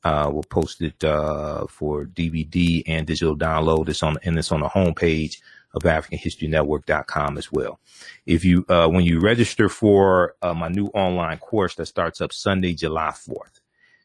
Uh, 0.04 0.30
we'll 0.32 0.42
post 0.44 0.80
it 0.82 1.02
uh, 1.02 1.66
for 1.66 2.04
DVD 2.04 2.82
and 2.86 3.06
digital 3.06 3.36
download. 3.36 3.88
It's 3.88 4.02
on 4.02 4.16
and 4.22 4.38
it's 4.38 4.52
on 4.52 4.60
the 4.60 4.68
homepage 4.68 5.38
of 5.74 5.82
AfricanHistoryNetwork.com 5.82 7.38
as 7.38 7.50
well. 7.50 7.80
If 8.26 8.44
you 8.44 8.64
uh, 8.68 8.88
when 8.88 9.04
you 9.04 9.20
register 9.20 9.68
for 9.68 10.34
uh, 10.42 10.54
my 10.54 10.68
new 10.68 10.86
online 10.88 11.38
course 11.38 11.74
that 11.76 11.86
starts 11.86 12.20
up 12.20 12.32
Sunday, 12.32 12.74
July 12.74 13.10
4th, 13.10 13.60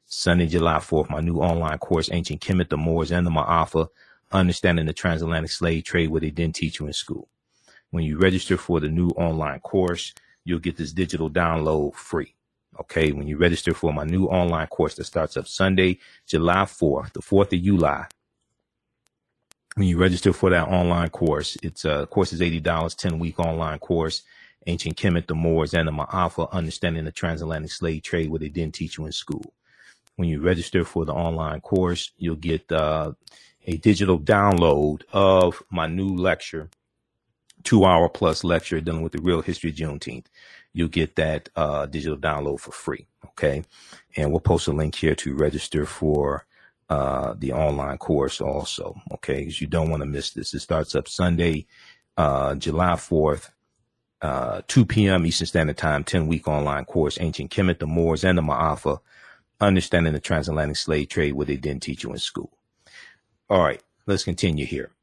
Sunday, 0.06 0.48
July 0.48 0.78
4th, 0.78 1.10
my 1.10 1.22
new 1.22 1.38
online 1.38 1.78
course, 1.78 2.10
Ancient 2.12 2.42
Kemet, 2.42 2.70
the 2.70 2.78
Moors, 2.78 3.12
and 3.12 3.26
the 3.26 3.32
Maafa, 3.32 3.88
Understanding 4.32 4.86
the 4.86 4.94
Transatlantic 4.94 5.52
Slave 5.52 5.84
Trade, 5.84 6.10
what 6.10 6.22
they 6.22 6.30
didn't 6.30 6.56
teach 6.56 6.80
you 6.80 6.88
in 6.88 6.94
school. 6.94 7.30
When 7.92 8.04
you 8.04 8.18
register 8.18 8.58
for 8.58 8.80
the 8.80 8.90
new 8.90 9.10
online 9.10 9.60
course, 9.62 10.14
you'll 10.46 10.60
get 10.60 10.78
this 10.78 10.93
digital 10.93 11.30
download 11.30 11.96
free. 11.96 12.34
Okay. 12.80 13.12
When 13.12 13.28
you 13.28 13.38
register 13.38 13.74
for 13.74 13.91
my 13.91 14.04
new 14.06 14.26
online 14.26 14.68
course 14.68 14.96
that 14.96 15.06
starts 15.06 15.36
up 15.38 15.48
Sunday, 15.48 16.00
July 16.28 16.64
4th, 16.64 17.14
the 17.14 17.22
4th 17.22 17.54
of 17.58 17.64
July, 17.64 18.08
when 19.76 19.88
you 19.88 19.98
register 19.98 20.32
for 20.32 20.50
that 20.52 20.70
online 20.70 21.10
course, 21.10 21.58
it's 21.62 21.84
a 21.84 22.04
uh, 22.04 22.06
course 22.06 22.32
is 22.32 22.39
$80, 22.39 22.96
10 22.96 23.20
week 23.20 23.39
online 23.39 23.80
course. 23.80 24.24
Ancient 24.68 24.98
Kemet, 24.98 25.28
the 25.28 25.36
Moors, 25.36 25.74
and 25.76 25.88
the 25.88 25.91
Maafa, 25.91 26.52
understanding 26.52 27.06
the 27.06 27.12
transatlantic 27.12 27.72
slave 27.72 28.02
trade, 28.02 28.32
what 28.32 28.41
they 28.41 28.50
didn't 28.50 28.74
teach 28.74 28.98
you 28.98 29.06
in 29.06 29.12
school. 29.12 29.54
When 30.16 30.28
you 30.28 30.41
register 30.41 30.84
for 30.84 31.06
the 31.06 31.14
online 31.14 31.62
course, 31.62 32.12
you'll 32.18 32.38
get 32.38 32.72
uh, 32.72 33.12
a 33.68 33.78
digital 33.78 34.20
download 34.20 35.04
of 35.14 35.62
my 35.70 35.86
new 35.88 36.16
lecture 36.16 36.70
two 37.66 37.84
hour 37.84 38.07
plus 38.07 38.43
lecture 38.45 38.80
dealing 38.80 39.01
with 39.01 39.11
the 39.11 39.22
real 39.22 39.41
history 39.41 39.72
of 39.72 39.76
Juneteenth. 39.76 40.28
You'll 40.72 40.88
get 40.88 41.16
that 41.18 41.49
uh, 41.55 41.88
digital 41.88 42.18
download 42.18 42.61
for 42.61 42.72
free. 42.72 43.07
Okay. 43.26 43.63
And 44.16 44.32
we'll 44.32 44.39
post 44.39 44.68
a 44.68 44.72
link 44.72 44.95
here 44.95 45.16
to 45.16 45.36
register 45.36 45.86
for 45.86 46.45
uh, 46.89 47.34
the 47.38 47.51
online 47.51 47.97
course 47.97 48.39
also. 48.39 48.95
Okay. 49.11 49.39
Because 49.39 49.59
you 49.59 49.68
don't 49.68 49.89
want 49.89 50.01
to 50.01 50.07
miss 50.07 50.32
this. 50.32 50.53
It 50.53 50.59
starts 50.59 50.95
up 50.95 51.07
Sunday, 51.09 51.66
uh, 52.16 52.55
July 52.55 52.93
4th, 52.93 53.49
uh, 54.22 54.61
2 54.68 54.86
p.m. 54.86 55.26
Eastern 55.26 55.47
Standard 55.47 55.78
Time, 55.78 56.03
10 56.03 56.28
week 56.28 56.47
online 56.47 56.86
course, 56.86 57.18
Ancient 57.20 57.51
Kemet, 57.51 57.80
the 57.80 57.88
Moors, 57.88 58.24
and 58.24 58.38
the 58.38 58.41
Maafa, 58.41 58.99
understanding 59.59 60.13
the 60.13 60.20
transatlantic 60.20 60.78
slave 60.78 61.09
trade, 61.09 61.34
what 61.34 61.47
they 61.47 61.57
didn't 61.57 61.84
teach 61.84 62.03
you 62.03 62.11
in 62.11 62.18
school. 62.20 62.51
All 63.49 63.61
right. 63.61 63.82
Let's 64.07 64.24
continue 64.24 64.66
here. 64.66 64.95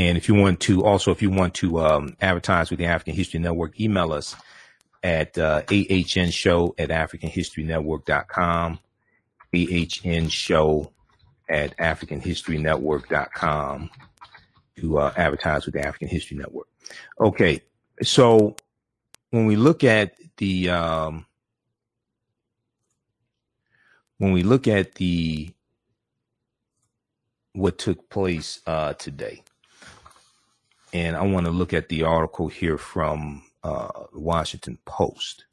And 0.00 0.16
if 0.16 0.28
you 0.28 0.34
want 0.34 0.60
to, 0.60 0.82
also, 0.82 1.10
if 1.10 1.20
you 1.20 1.28
want 1.28 1.52
to 1.56 1.80
um, 1.80 2.16
advertise 2.22 2.70
with 2.70 2.78
the 2.78 2.86
African 2.86 3.14
History 3.14 3.38
Network, 3.38 3.78
email 3.78 4.14
us 4.14 4.34
at 5.02 5.36
uh, 5.36 5.60
ahnshow 5.64 6.72
at 6.78 6.88
africanhistorynetwork.com, 6.88 8.78
ahnshow 9.52 10.90
at 11.50 11.76
africanhistorynetwork.com 11.76 13.90
to 14.76 14.98
uh, 14.98 15.12
advertise 15.18 15.66
with 15.66 15.74
the 15.74 15.86
African 15.86 16.08
History 16.08 16.38
Network. 16.38 16.68
Okay, 17.20 17.60
so 18.02 18.56
when 19.28 19.44
we 19.44 19.56
look 19.56 19.84
at 19.84 20.14
the 20.38 20.70
um, 20.70 21.26
when 24.16 24.32
we 24.32 24.44
look 24.44 24.66
at 24.66 24.94
the 24.94 25.50
what 27.52 27.76
took 27.76 28.08
place 28.08 28.60
uh, 28.66 28.94
today, 28.94 29.42
and 30.92 31.16
I 31.16 31.22
want 31.22 31.46
to 31.46 31.52
look 31.52 31.72
at 31.72 31.88
the 31.88 32.02
article 32.02 32.48
here 32.48 32.78
from 32.78 33.42
uh, 33.62 33.88
Washington 34.12 34.78
Post. 34.84 35.44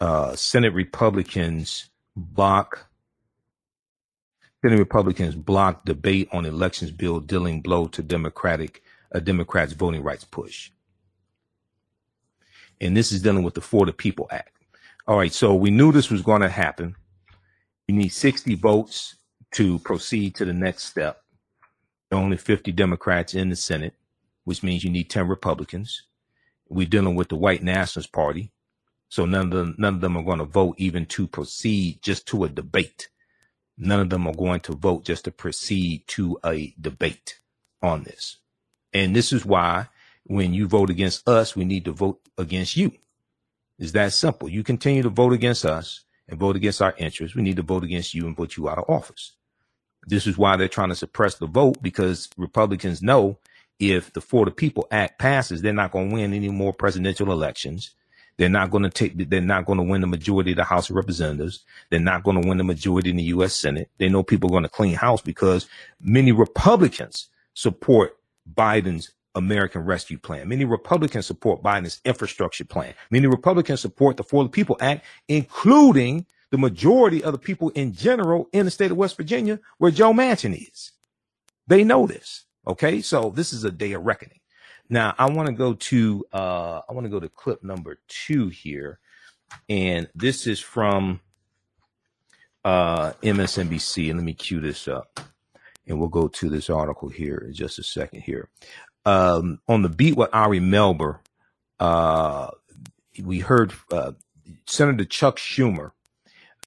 Uh, 0.00 0.34
Senate 0.36 0.72
Republicans 0.72 1.90
block 2.16 2.88
Senate 4.62 4.78
Republicans 4.78 5.36
block 5.36 5.84
debate 5.84 6.28
on 6.32 6.44
elections 6.44 6.90
bill 6.90 7.20
dealing 7.20 7.60
blow 7.60 7.86
to 7.86 8.02
Democratic 8.02 8.82
a 9.12 9.20
Democrats 9.20 9.72
voting 9.72 10.02
rights 10.02 10.24
push. 10.24 10.70
And 12.80 12.96
this 12.96 13.12
is 13.12 13.22
dealing 13.22 13.42
with 13.42 13.54
the 13.54 13.60
For 13.60 13.86
the 13.86 13.92
People 13.92 14.28
Act. 14.30 14.52
All 15.06 15.16
right, 15.16 15.32
so 15.32 15.54
we 15.54 15.70
knew 15.70 15.90
this 15.90 16.10
was 16.10 16.22
going 16.22 16.42
to 16.42 16.48
happen. 16.48 16.94
You 17.86 17.94
need 17.94 18.10
60 18.10 18.54
votes 18.56 19.16
to 19.52 19.78
proceed 19.78 20.34
to 20.36 20.44
the 20.44 20.52
next 20.52 20.84
step. 20.84 21.22
Only 22.12 22.36
50 22.36 22.72
Democrats 22.72 23.34
in 23.34 23.48
the 23.48 23.56
Senate, 23.56 23.94
which 24.48 24.62
means 24.62 24.82
you 24.82 24.88
need 24.88 25.10
10 25.10 25.28
Republicans. 25.28 26.04
We're 26.70 26.86
dealing 26.86 27.16
with 27.16 27.28
the 27.28 27.36
White 27.36 27.62
Nationalist 27.62 28.12
Party. 28.12 28.50
So 29.10 29.26
none 29.26 29.48
of 29.48 29.50
them, 29.50 29.74
none 29.76 29.96
of 29.96 30.00
them 30.00 30.16
are 30.16 30.22
going 30.22 30.38
to 30.38 30.46
vote 30.46 30.76
even 30.78 31.04
to 31.04 31.28
proceed 31.28 32.00
just 32.00 32.26
to 32.28 32.44
a 32.44 32.48
debate. 32.48 33.10
None 33.76 34.00
of 34.00 34.08
them 34.08 34.26
are 34.26 34.34
going 34.34 34.60
to 34.60 34.72
vote 34.72 35.04
just 35.04 35.26
to 35.26 35.30
proceed 35.30 36.04
to 36.06 36.38
a 36.46 36.74
debate 36.80 37.40
on 37.82 38.04
this. 38.04 38.38
And 38.94 39.14
this 39.14 39.34
is 39.34 39.44
why 39.44 39.88
when 40.24 40.54
you 40.54 40.66
vote 40.66 40.88
against 40.88 41.28
us, 41.28 41.54
we 41.54 41.66
need 41.66 41.84
to 41.84 41.92
vote 41.92 42.18
against 42.38 42.74
you. 42.74 42.92
It's 43.78 43.92
that 43.92 44.14
simple. 44.14 44.48
You 44.48 44.64
continue 44.64 45.02
to 45.02 45.10
vote 45.10 45.34
against 45.34 45.66
us 45.66 46.06
and 46.26 46.40
vote 46.40 46.56
against 46.56 46.80
our 46.80 46.94
interests. 46.96 47.36
We 47.36 47.42
need 47.42 47.56
to 47.56 47.62
vote 47.62 47.84
against 47.84 48.14
you 48.14 48.26
and 48.26 48.34
put 48.34 48.56
you 48.56 48.70
out 48.70 48.78
of 48.78 48.88
office. 48.88 49.32
This 50.06 50.26
is 50.26 50.38
why 50.38 50.56
they're 50.56 50.68
trying 50.68 50.88
to 50.88 50.94
suppress 50.94 51.34
the 51.34 51.46
vote 51.46 51.82
because 51.82 52.30
Republicans 52.38 53.02
know 53.02 53.36
if 53.78 54.12
the 54.12 54.20
For 54.20 54.44
the 54.44 54.50
People 54.50 54.86
Act 54.90 55.18
passes, 55.18 55.62
they're 55.62 55.72
not 55.72 55.92
going 55.92 56.10
to 56.10 56.14
win 56.14 56.32
any 56.32 56.48
more 56.48 56.72
presidential 56.72 57.30
elections. 57.30 57.94
They're 58.36 58.48
not 58.48 58.70
going 58.70 58.84
to 58.84 58.90
take, 58.90 59.28
they're 59.30 59.40
not 59.40 59.66
going 59.66 59.78
to 59.78 59.82
win 59.84 60.00
the 60.00 60.06
majority 60.06 60.52
of 60.52 60.56
the 60.56 60.64
House 60.64 60.90
of 60.90 60.96
Representatives. 60.96 61.64
They're 61.90 61.98
not 61.98 62.22
going 62.22 62.40
to 62.40 62.48
win 62.48 62.58
the 62.58 62.64
majority 62.64 63.10
in 63.10 63.16
the 63.16 63.24
U.S. 63.24 63.54
Senate. 63.54 63.90
They 63.98 64.08
know 64.08 64.22
people 64.22 64.48
are 64.50 64.52
going 64.52 64.62
to 64.62 64.68
clean 64.68 64.94
house 64.94 65.20
because 65.20 65.66
many 66.00 66.30
Republicans 66.30 67.28
support 67.54 68.16
Biden's 68.52 69.12
American 69.34 69.82
Rescue 69.82 70.18
Plan. 70.18 70.48
Many 70.48 70.64
Republicans 70.64 71.26
support 71.26 71.62
Biden's 71.62 72.00
infrastructure 72.04 72.64
plan. 72.64 72.94
Many 73.10 73.26
Republicans 73.26 73.80
support 73.80 74.16
the 74.16 74.24
For 74.24 74.44
the 74.44 74.50
People 74.50 74.76
Act, 74.80 75.04
including 75.28 76.26
the 76.50 76.58
majority 76.58 77.22
of 77.22 77.32
the 77.32 77.38
people 77.38 77.70
in 77.70 77.92
general 77.92 78.48
in 78.52 78.64
the 78.64 78.70
state 78.70 78.90
of 78.90 78.96
West 78.96 79.16
Virginia 79.16 79.60
where 79.78 79.90
Joe 79.90 80.12
Manchin 80.12 80.56
is. 80.56 80.92
They 81.66 81.84
know 81.84 82.06
this. 82.06 82.44
Okay. 82.68 83.02
So 83.02 83.30
this 83.34 83.52
is 83.52 83.64
a 83.64 83.70
day 83.70 83.92
of 83.92 84.02
reckoning. 84.02 84.40
Now 84.88 85.14
I 85.18 85.28
want 85.30 85.48
to 85.48 85.54
go 85.54 85.74
to, 85.74 86.24
uh, 86.32 86.80
I 86.88 86.92
want 86.92 87.04
to 87.04 87.10
go 87.10 87.20
to 87.20 87.28
clip 87.28 87.62
number 87.62 87.98
two 88.08 88.48
here. 88.48 89.00
And 89.68 90.08
this 90.14 90.46
is 90.46 90.60
from, 90.60 91.20
uh, 92.64 93.12
MSNBC. 93.22 94.10
And 94.10 94.18
let 94.18 94.24
me 94.24 94.34
cue 94.34 94.60
this 94.60 94.88
up 94.88 95.20
and 95.88 95.98
we'll 95.98 96.08
go 96.08 96.28
to 96.28 96.48
this 96.48 96.70
article 96.70 97.08
here 97.08 97.44
in 97.46 97.54
just 97.54 97.78
a 97.78 97.82
second 97.82 98.20
here. 98.20 98.48
Um, 99.04 99.60
on 99.66 99.82
the 99.82 99.88
beat 99.88 100.16
with 100.16 100.28
Ari 100.32 100.60
Melber, 100.60 101.20
uh, 101.80 102.50
we 103.22 103.40
heard 103.40 103.72
uh, 103.90 104.12
Senator 104.66 105.04
Chuck 105.04 105.38
Schumer, 105.38 105.92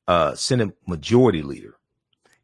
uh, 0.08 0.36
Senate 0.36 0.76
Majority 0.88 1.44
Leader. 1.44 1.76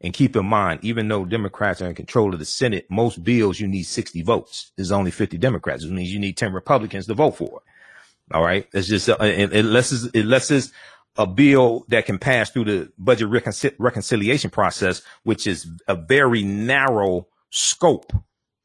And 0.00 0.12
keep 0.12 0.36
in 0.36 0.46
mind, 0.46 0.80
even 0.84 1.08
though 1.08 1.24
Democrats 1.24 1.82
are 1.82 1.88
in 1.88 1.94
control 1.94 2.32
of 2.32 2.38
the 2.38 2.44
Senate, 2.44 2.86
most 2.88 3.24
bills 3.24 3.58
you 3.58 3.66
need 3.66 3.82
60 3.82 4.22
votes. 4.22 4.70
There's 4.76 4.92
only 4.92 5.10
50 5.10 5.38
Democrats, 5.38 5.82
which 5.82 5.92
means 5.92 6.12
you 6.12 6.20
need 6.20 6.36
10 6.36 6.52
Republicans 6.52 7.06
to 7.06 7.14
vote 7.14 7.36
for 7.36 7.60
it. 7.60 8.34
All 8.34 8.42
right. 8.44 8.68
It's 8.72 8.86
just, 8.86 9.08
uh, 9.08 9.16
unless 9.18 9.90
it's, 9.90 10.04
unless 10.14 10.50
it's 10.50 10.70
a 11.16 11.26
bill 11.26 11.84
that 11.88 12.06
can 12.06 12.18
pass 12.18 12.50
through 12.50 12.64
the 12.64 12.92
budget 12.96 13.28
reconcil- 13.28 13.74
reconciliation 13.78 14.50
process, 14.50 15.02
which 15.24 15.48
is 15.48 15.68
a 15.88 15.96
very 15.96 16.44
narrow 16.44 17.26
scope. 17.50 18.12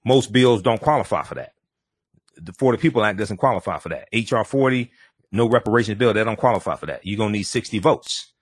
Most 0.06 0.32
bills 0.32 0.62
don't 0.62 0.82
qualify 0.82 1.24
for 1.24 1.36
that. 1.36 1.54
The 2.38 2.54
For 2.54 2.74
the 2.74 2.78
People 2.78 3.04
Act 3.04 3.18
doesn't 3.18 3.38
qualify 3.38 3.80
for 3.80 3.90
that. 3.90 4.08
HR 4.14 4.44
40, 4.44 4.92
no 5.32 5.50
reparations 5.50 5.98
bill, 5.98 6.14
that 6.14 6.24
don't 6.26 6.38
qualify 6.38 6.76
for 6.76 6.86
that. 6.86 7.04
You're 7.04 7.18
going 7.18 7.30
to 7.34 7.38
need 7.40 7.44
60 7.44 7.80
votes. 7.80 8.33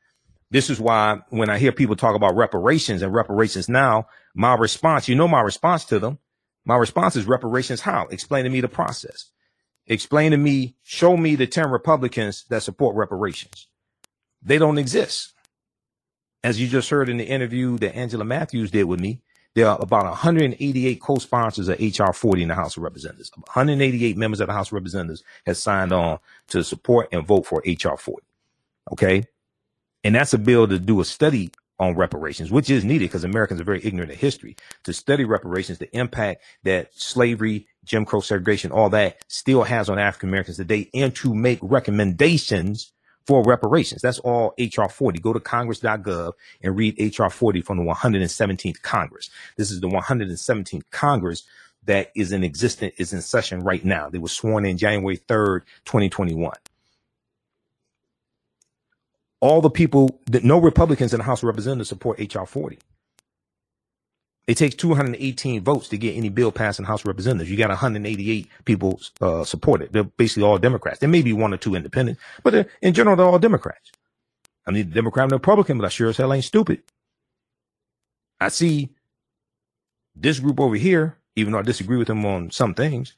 This 0.51 0.69
is 0.69 0.79
why 0.79 1.21
when 1.29 1.49
I 1.49 1.57
hear 1.57 1.71
people 1.71 1.95
talk 1.95 2.13
about 2.15 2.35
reparations 2.35 3.01
and 3.01 3.13
reparations 3.13 3.69
now, 3.69 4.07
my 4.35 4.53
response, 4.53 5.07
you 5.07 5.15
know, 5.15 5.27
my 5.27 5.41
response 5.41 5.85
to 5.85 5.97
them, 5.97 6.19
my 6.65 6.75
response 6.75 7.15
is 7.15 7.25
reparations 7.25 7.81
how? 7.81 8.07
Explain 8.07 8.43
to 8.43 8.49
me 8.49 8.61
the 8.61 8.67
process. 8.67 9.31
Explain 9.87 10.31
to 10.31 10.37
me, 10.37 10.75
show 10.83 11.17
me 11.17 11.35
the 11.35 11.47
10 11.47 11.69
Republicans 11.71 12.43
that 12.49 12.63
support 12.63 12.95
reparations. 12.95 13.67
They 14.43 14.57
don't 14.57 14.77
exist. 14.77 15.33
As 16.43 16.59
you 16.59 16.67
just 16.67 16.89
heard 16.89 17.09
in 17.09 17.17
the 17.17 17.25
interview 17.27 17.77
that 17.79 17.95
Angela 17.95 18.25
Mathews 18.25 18.71
did 18.71 18.83
with 18.83 18.99
me, 18.99 19.21
there 19.53 19.67
are 19.67 19.77
about 19.81 20.05
188 20.05 21.01
co-sponsors 21.01 21.67
of 21.67 21.79
HR 21.79 22.11
40 22.13 22.43
in 22.43 22.47
the 22.49 22.55
House 22.55 22.77
of 22.77 22.83
Representatives. 22.83 23.31
188 23.35 24.17
members 24.17 24.39
of 24.39 24.47
the 24.47 24.53
House 24.53 24.67
of 24.67 24.73
Representatives 24.73 25.23
has 25.45 25.61
signed 25.61 25.91
on 25.91 26.19
to 26.47 26.63
support 26.63 27.09
and 27.11 27.25
vote 27.25 27.45
for 27.45 27.63
HR 27.65 27.97
40. 27.97 28.25
Okay. 28.93 29.25
And 30.03 30.15
that's 30.15 30.33
a 30.33 30.37
bill 30.37 30.67
to 30.67 30.79
do 30.79 30.99
a 31.01 31.05
study 31.05 31.51
on 31.79 31.95
reparations, 31.95 32.51
which 32.51 32.69
is 32.69 32.85
needed 32.85 33.05
because 33.05 33.23
Americans 33.23 33.59
are 33.59 33.65
very 33.65 33.83
ignorant 33.83 34.11
of 34.11 34.17
history 34.17 34.55
to 34.83 34.93
study 34.93 35.25
reparations, 35.25 35.79
the 35.79 35.95
impact 35.97 36.43
that 36.63 36.93
slavery, 36.93 37.67
Jim 37.83 38.05
Crow 38.05 38.21
segregation, 38.21 38.71
all 38.71 38.89
that 38.91 39.17
still 39.27 39.63
has 39.63 39.89
on 39.89 39.97
African 39.97 40.29
Americans 40.29 40.57
today 40.57 40.89
and 40.93 41.15
to 41.15 41.33
make 41.33 41.59
recommendations 41.61 42.93
for 43.25 43.43
reparations. 43.43 44.01
That's 44.01 44.19
all 44.19 44.53
HR 44.59 44.87
40. 44.87 45.19
Go 45.19 45.33
to 45.33 45.39
congress.gov 45.39 46.33
and 46.61 46.75
read 46.75 47.17
HR 47.19 47.29
40 47.29 47.61
from 47.61 47.77
the 47.77 47.83
117th 47.83 48.81
Congress. 48.81 49.29
This 49.57 49.71
is 49.71 49.79
the 49.81 49.89
117th 49.89 50.83
Congress 50.91 51.43
that 51.85 52.11
is 52.15 52.31
in 52.31 52.43
existence, 52.43 52.93
is 52.97 53.13
in 53.13 53.21
session 53.21 53.61
right 53.61 53.83
now. 53.83 54.09
They 54.09 54.19
were 54.19 54.27
sworn 54.27 54.65
in 54.65 54.77
January 54.77 55.17
3rd, 55.17 55.61
2021. 55.85 56.53
All 59.41 59.61
the 59.61 59.69
people 59.69 60.19
that 60.27 60.43
no 60.43 60.59
Republicans 60.59 61.13
in 61.13 61.17
the 61.17 61.23
House 61.23 61.43
of 61.43 61.47
Representatives 61.47 61.89
support 61.89 62.19
HR 62.19 62.45
40. 62.45 62.79
It 64.47 64.55
takes 64.55 64.75
218 64.75 65.63
votes 65.63 65.87
to 65.89 65.97
get 65.97 66.15
any 66.15 66.29
bill 66.29 66.51
passed 66.51 66.79
in 66.79 66.85
House 66.85 67.01
of 67.01 67.07
Representatives. 67.07 67.49
You 67.49 67.57
got 67.57 67.69
188 67.69 68.47
people 68.65 68.99
uh, 69.21 69.43
support 69.43 69.81
it. 69.81 69.93
They're 69.93 70.03
basically 70.03 70.43
all 70.43 70.57
Democrats. 70.57 70.99
There 70.99 71.09
may 71.09 71.21
be 71.21 71.33
one 71.33 71.53
or 71.53 71.57
two 71.57 71.75
independent, 71.75 72.17
but 72.43 72.67
in 72.81 72.93
general, 72.93 73.15
they're 73.15 73.25
all 73.25 73.39
Democrats. 73.39 73.91
I 74.65 74.71
mean, 74.71 74.89
Democrat 74.89 75.25
and 75.25 75.31
Republican, 75.31 75.77
but 75.77 75.85
I 75.85 75.89
sure 75.89 76.09
as 76.09 76.17
hell 76.17 76.33
ain't 76.33 76.43
stupid. 76.43 76.81
I 78.39 78.49
see 78.49 78.89
this 80.15 80.39
group 80.39 80.59
over 80.59 80.75
here, 80.75 81.17
even 81.35 81.53
though 81.53 81.59
I 81.59 81.63
disagree 81.63 81.97
with 81.97 82.07
them 82.07 82.25
on 82.25 82.51
some 82.51 82.73
things, 82.73 83.15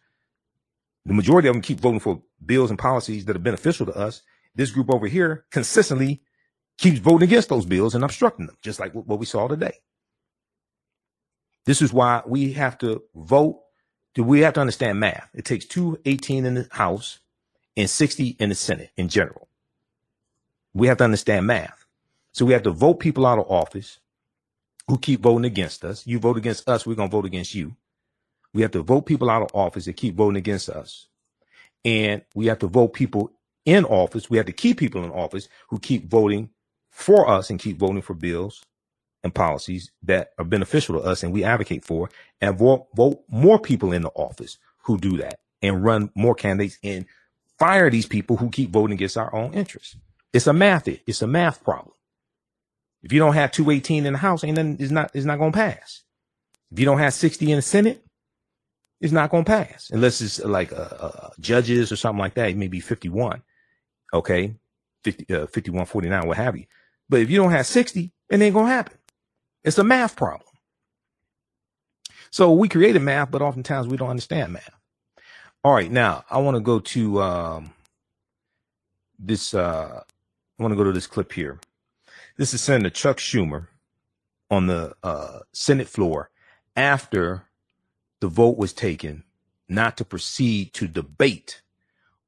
the 1.05 1.13
majority 1.13 1.47
of 1.47 1.55
them 1.55 1.61
keep 1.61 1.79
voting 1.79 1.99
for 1.99 2.21
bills 2.45 2.69
and 2.69 2.79
policies 2.79 3.25
that 3.25 3.35
are 3.35 3.39
beneficial 3.39 3.85
to 3.85 3.93
us. 3.97 4.21
This 4.55 4.71
group 4.71 4.91
over 4.91 5.07
here 5.07 5.45
consistently 5.51 6.21
keeps 6.77 6.99
voting 6.99 7.27
against 7.27 7.49
those 7.49 7.65
bills 7.65 7.95
and 7.95 8.03
obstructing 8.03 8.47
them, 8.47 8.57
just 8.61 8.79
like 8.79 8.93
what 8.93 9.19
we 9.19 9.25
saw 9.25 9.47
today. 9.47 9.79
This 11.65 11.81
is 11.81 11.93
why 11.93 12.21
we 12.25 12.53
have 12.53 12.77
to 12.79 13.03
vote. 13.15 13.61
Do 14.15 14.23
we 14.23 14.41
have 14.41 14.53
to 14.55 14.61
understand 14.61 14.99
math? 14.99 15.29
It 15.33 15.45
takes 15.45 15.65
218 15.65 16.45
in 16.45 16.53
the 16.55 16.67
House 16.71 17.19
and 17.75 17.89
60 17.89 18.35
in 18.39 18.49
the 18.49 18.55
Senate 18.55 18.91
in 18.97 19.09
general. 19.09 19.47
We 20.73 20.87
have 20.87 20.97
to 20.97 21.03
understand 21.03 21.47
math. 21.47 21.85
So 22.31 22.45
we 22.45 22.53
have 22.53 22.63
to 22.63 22.71
vote 22.71 22.95
people 22.95 23.25
out 23.25 23.39
of 23.39 23.49
office 23.49 23.99
who 24.87 24.97
keep 24.97 25.21
voting 25.21 25.45
against 25.45 25.85
us. 25.85 26.05
You 26.05 26.19
vote 26.19 26.37
against 26.37 26.67
us, 26.67 26.85
we're 26.85 26.95
going 26.95 27.09
to 27.09 27.15
vote 27.15 27.25
against 27.25 27.55
you. 27.55 27.75
We 28.53 28.61
have 28.61 28.71
to 28.71 28.83
vote 28.83 29.05
people 29.05 29.29
out 29.29 29.41
of 29.41 29.49
office 29.53 29.85
that 29.85 29.97
keep 29.97 30.15
voting 30.15 30.37
against 30.37 30.69
us. 30.69 31.07
And 31.85 32.23
we 32.35 32.47
have 32.47 32.59
to 32.59 32.67
vote 32.67 32.93
people 32.93 33.31
in 33.65 33.85
office. 33.85 34.29
We 34.29 34.37
have 34.37 34.45
to 34.47 34.51
keep 34.51 34.77
people 34.77 35.03
in 35.03 35.11
office 35.11 35.47
who 35.69 35.79
keep 35.79 36.09
voting 36.09 36.49
for 36.89 37.29
us 37.29 37.49
and 37.49 37.59
keep 37.59 37.77
voting 37.77 38.01
for 38.01 38.13
bills 38.13 38.63
and 39.23 39.33
policies 39.33 39.91
that 40.03 40.31
are 40.37 40.45
beneficial 40.45 40.99
to 40.99 41.05
us 41.05 41.23
and 41.23 41.33
we 41.33 41.43
advocate 41.43 41.85
for 41.85 42.09
and 42.41 42.57
vote, 42.57 42.87
vote 42.95 43.23
more 43.29 43.57
people 43.57 43.93
in 43.93 44.01
the 44.01 44.09
office 44.09 44.57
who 44.83 44.97
do 44.97 45.17
that 45.17 45.39
and 45.61 45.83
run 45.83 46.11
more 46.15 46.35
candidates 46.35 46.77
and 46.83 47.05
fire 47.57 47.89
these 47.89 48.05
people 48.05 48.37
who 48.37 48.49
keep 48.49 48.71
voting 48.71 48.93
against 48.93 49.17
our 49.17 49.33
own 49.33 49.53
interests. 49.53 49.95
It's 50.33 50.47
a 50.47 50.53
math, 50.53 50.87
it's 50.87 51.21
a 51.21 51.27
math 51.27 51.63
problem. 51.63 51.93
If 53.01 53.13
you 53.13 53.19
don't 53.19 53.33
have 53.33 53.51
218 53.51 54.05
in 54.05 54.13
the 54.13 54.19
House, 54.19 54.43
ain't 54.43 54.57
nothing, 54.57 54.77
it's 54.79 54.91
not, 54.91 55.11
it's 55.13 55.25
not 55.25 55.39
going 55.39 55.51
to 55.51 55.57
pass. 55.57 56.03
If 56.71 56.79
you 56.79 56.85
don't 56.85 56.99
have 56.99 57.13
60 57.13 57.51
in 57.51 57.57
the 57.57 57.61
Senate, 57.61 58.03
it's 58.99 59.13
not 59.13 59.29
going 59.29 59.43
to 59.43 59.51
pass 59.51 59.89
unless 59.91 60.21
it's 60.21 60.39
like 60.39 60.71
uh, 60.71 60.75
uh, 60.75 61.29
judges 61.39 61.91
or 61.91 61.97
something 61.97 62.19
like 62.19 62.35
that. 62.35 62.49
It 62.49 62.57
may 62.57 62.69
be 62.69 62.79
51. 62.79 63.43
Okay. 64.13 64.55
50, 65.03 65.33
uh, 65.33 65.47
51, 65.47 65.85
49, 65.85 66.27
what 66.27 66.37
have 66.37 66.55
you. 66.55 66.65
But 67.09 67.21
if 67.21 67.29
you 67.29 67.37
don't 67.37 67.51
have 67.51 67.67
60, 67.67 68.11
it 68.29 68.41
ain't 68.41 68.53
going 68.53 68.67
to 68.67 68.71
happen. 68.71 68.97
It's 69.63 69.77
a 69.77 69.83
math 69.83 70.15
problem. 70.15 70.47
So 72.31 72.51
we 72.51 72.67
created 72.69 73.01
math, 73.01 73.31
but 73.31 73.41
oftentimes 73.41 73.87
we 73.87 73.97
don't 73.97 74.09
understand 74.09 74.53
math. 74.53 74.69
All 75.63 75.73
right, 75.73 75.91
now 75.91 76.25
I 76.29 76.39
want 76.39 76.55
to 76.55 76.61
go 76.61 76.79
to 76.79 77.21
um, 77.21 77.73
this. 79.19 79.53
Uh, 79.53 80.01
I 80.59 80.63
want 80.63 80.71
to 80.71 80.75
go 80.75 80.83
to 80.83 80.91
this 80.91 81.07
clip 81.07 81.31
here. 81.31 81.59
This 82.37 82.53
is 82.53 82.61
Senator 82.61 82.89
Chuck 82.89 83.17
Schumer 83.17 83.67
on 84.49 84.67
the 84.67 84.95
uh, 85.03 85.39
Senate 85.53 85.87
floor 85.87 86.31
after 86.75 87.45
the 88.19 88.27
vote 88.27 88.57
was 88.57 88.73
taken 88.73 89.23
not 89.69 89.97
to 89.97 90.05
proceed 90.05 90.73
to 90.73 90.87
debate 90.87 91.61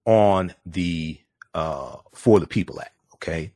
on 0.06 0.54
the 0.66 1.20
uh, 1.56 1.96
For 2.14 2.40
the 2.40 2.46
People 2.46 2.80
Act. 2.80 2.94
Okay. 3.16 3.52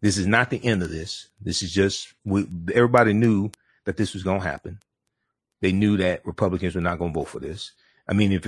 This 0.00 0.16
is 0.16 0.26
not 0.26 0.48
the 0.48 0.64
end 0.64 0.82
of 0.82 0.90
this. 0.90 1.28
This 1.42 1.62
is 1.62 1.70
just, 1.70 2.14
we, 2.24 2.46
everybody 2.74 3.12
knew 3.12 3.50
that 3.84 3.98
this 3.98 4.14
was 4.14 4.22
going 4.22 4.40
to 4.40 4.48
happen. 4.48 4.78
They 5.60 5.72
knew 5.72 5.98
that 5.98 6.24
Republicans 6.24 6.74
were 6.74 6.80
not 6.80 6.98
going 6.98 7.12
to 7.12 7.18
vote 7.18 7.28
for 7.28 7.40
this. 7.40 7.72
I 8.08 8.14
mean, 8.14 8.32
if 8.32 8.46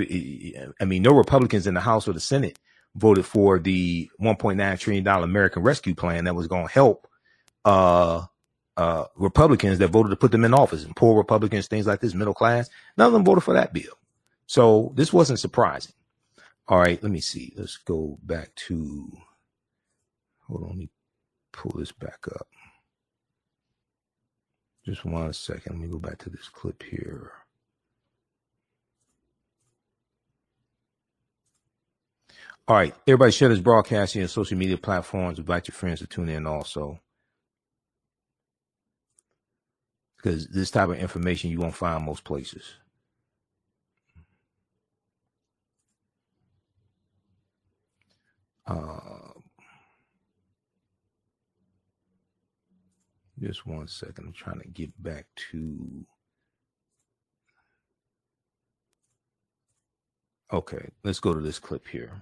I 0.81 0.85
mean, 0.85 1.03
no 1.03 1.13
Republicans 1.13 1.67
in 1.67 1.75
the 1.75 1.79
House 1.79 2.07
or 2.07 2.13
the 2.13 2.19
Senate 2.19 2.57
voted 2.95 3.25
for 3.25 3.59
the 3.59 4.09
1.9 4.19 4.79
trillion 4.79 5.03
dollar 5.03 5.23
American 5.23 5.63
Rescue 5.63 5.95
Plan 5.95 6.25
that 6.25 6.35
was 6.35 6.47
going 6.47 6.67
to 6.67 6.73
help 6.73 7.07
uh, 7.65 8.25
uh, 8.75 9.05
Republicans 9.15 9.77
that 9.79 9.89
voted 9.89 10.09
to 10.09 10.15
put 10.15 10.31
them 10.31 10.43
in 10.43 10.53
office 10.53 10.83
and 10.83 10.95
poor 10.95 11.15
Republicans, 11.15 11.67
things 11.67 11.87
like 11.87 12.01
this, 12.01 12.13
middle 12.13 12.33
class. 12.33 12.69
None 12.97 13.07
of 13.07 13.13
them 13.13 13.23
voted 13.23 13.43
for 13.43 13.53
that 13.53 13.73
bill. 13.73 13.93
So 14.47 14.91
this 14.95 15.13
wasn't 15.13 15.39
surprising. 15.39 15.93
All 16.67 16.79
right, 16.79 17.01
let 17.03 17.11
me 17.11 17.21
see. 17.21 17.53
Let's 17.57 17.77
go 17.77 18.17
back 18.23 18.55
to. 18.67 19.11
Hold 20.47 20.63
on, 20.63 20.69
let 20.69 20.77
me 20.77 20.89
pull 21.51 21.73
this 21.77 21.91
back 21.91 22.19
up. 22.35 22.47
Just 24.85 25.05
one 25.05 25.31
second. 25.33 25.73
Let 25.73 25.81
me 25.81 25.87
go 25.87 25.99
back 25.99 26.17
to 26.19 26.29
this 26.29 26.49
clip 26.49 26.83
here. 26.83 27.31
All 32.67 32.77
right, 32.77 32.95
everybody 33.07 33.31
share 33.31 33.49
this 33.49 33.59
broadcast 33.59 34.15
on 34.15 34.27
social 34.29 34.57
media 34.57 34.77
platforms. 34.77 35.39
Invite 35.39 35.67
your 35.67 35.75
friends 35.75 35.99
to 35.99 36.07
tune 36.07 36.29
in 36.29 36.47
also. 36.47 36.99
Because 40.17 40.47
this 40.47 40.71
type 40.71 40.89
of 40.89 40.97
information 40.97 41.51
you 41.51 41.59
won't 41.59 41.75
find 41.75 42.05
most 42.05 42.23
places. 42.23 42.63
Uh, 48.65 49.23
Just 53.43 53.65
one 53.65 53.87
second. 53.87 54.25
I'm 54.27 54.33
trying 54.33 54.61
to 54.61 54.67
get 54.69 54.91
back 55.03 55.25
to. 55.51 56.05
Okay, 60.51 60.89
let's 61.03 61.19
go 61.19 61.33
to 61.33 61.41
this 61.41 61.59
clip 61.59 61.87
here. 61.87 62.21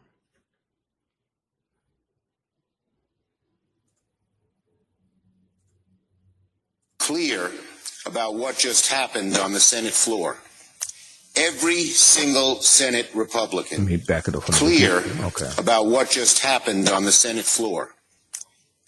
Clear 6.98 7.52
about 8.06 8.36
what 8.36 8.58
just 8.58 8.89
happened 8.89 9.38
on 9.38 9.52
the 9.52 9.60
Senate 9.60 9.94
floor. 9.94 10.38
Every 11.36 11.86
single 11.86 12.62
Senate 12.62 13.10
Republican 13.14 13.80
Let 13.80 13.88
me 13.88 13.98
back 13.98 14.28
it 14.28 14.36
up. 14.36 14.44
clear 14.44 14.98
Okay. 15.24 15.50
about 15.58 15.88
what 15.88 16.10
just 16.10 16.40
happened 16.40 16.90
on 16.90 17.06
the 17.06 17.12
Senate 17.12 17.46
floor 17.46 17.96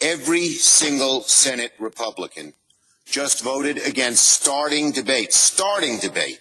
every 0.04 0.48
single 0.50 1.22
Senate 1.22 1.72
Republican 1.78 2.52
just 3.06 3.42
voted 3.42 3.78
against 3.86 4.28
starting 4.28 4.92
debate, 4.92 5.32
starting 5.32 5.98
debate 5.98 6.40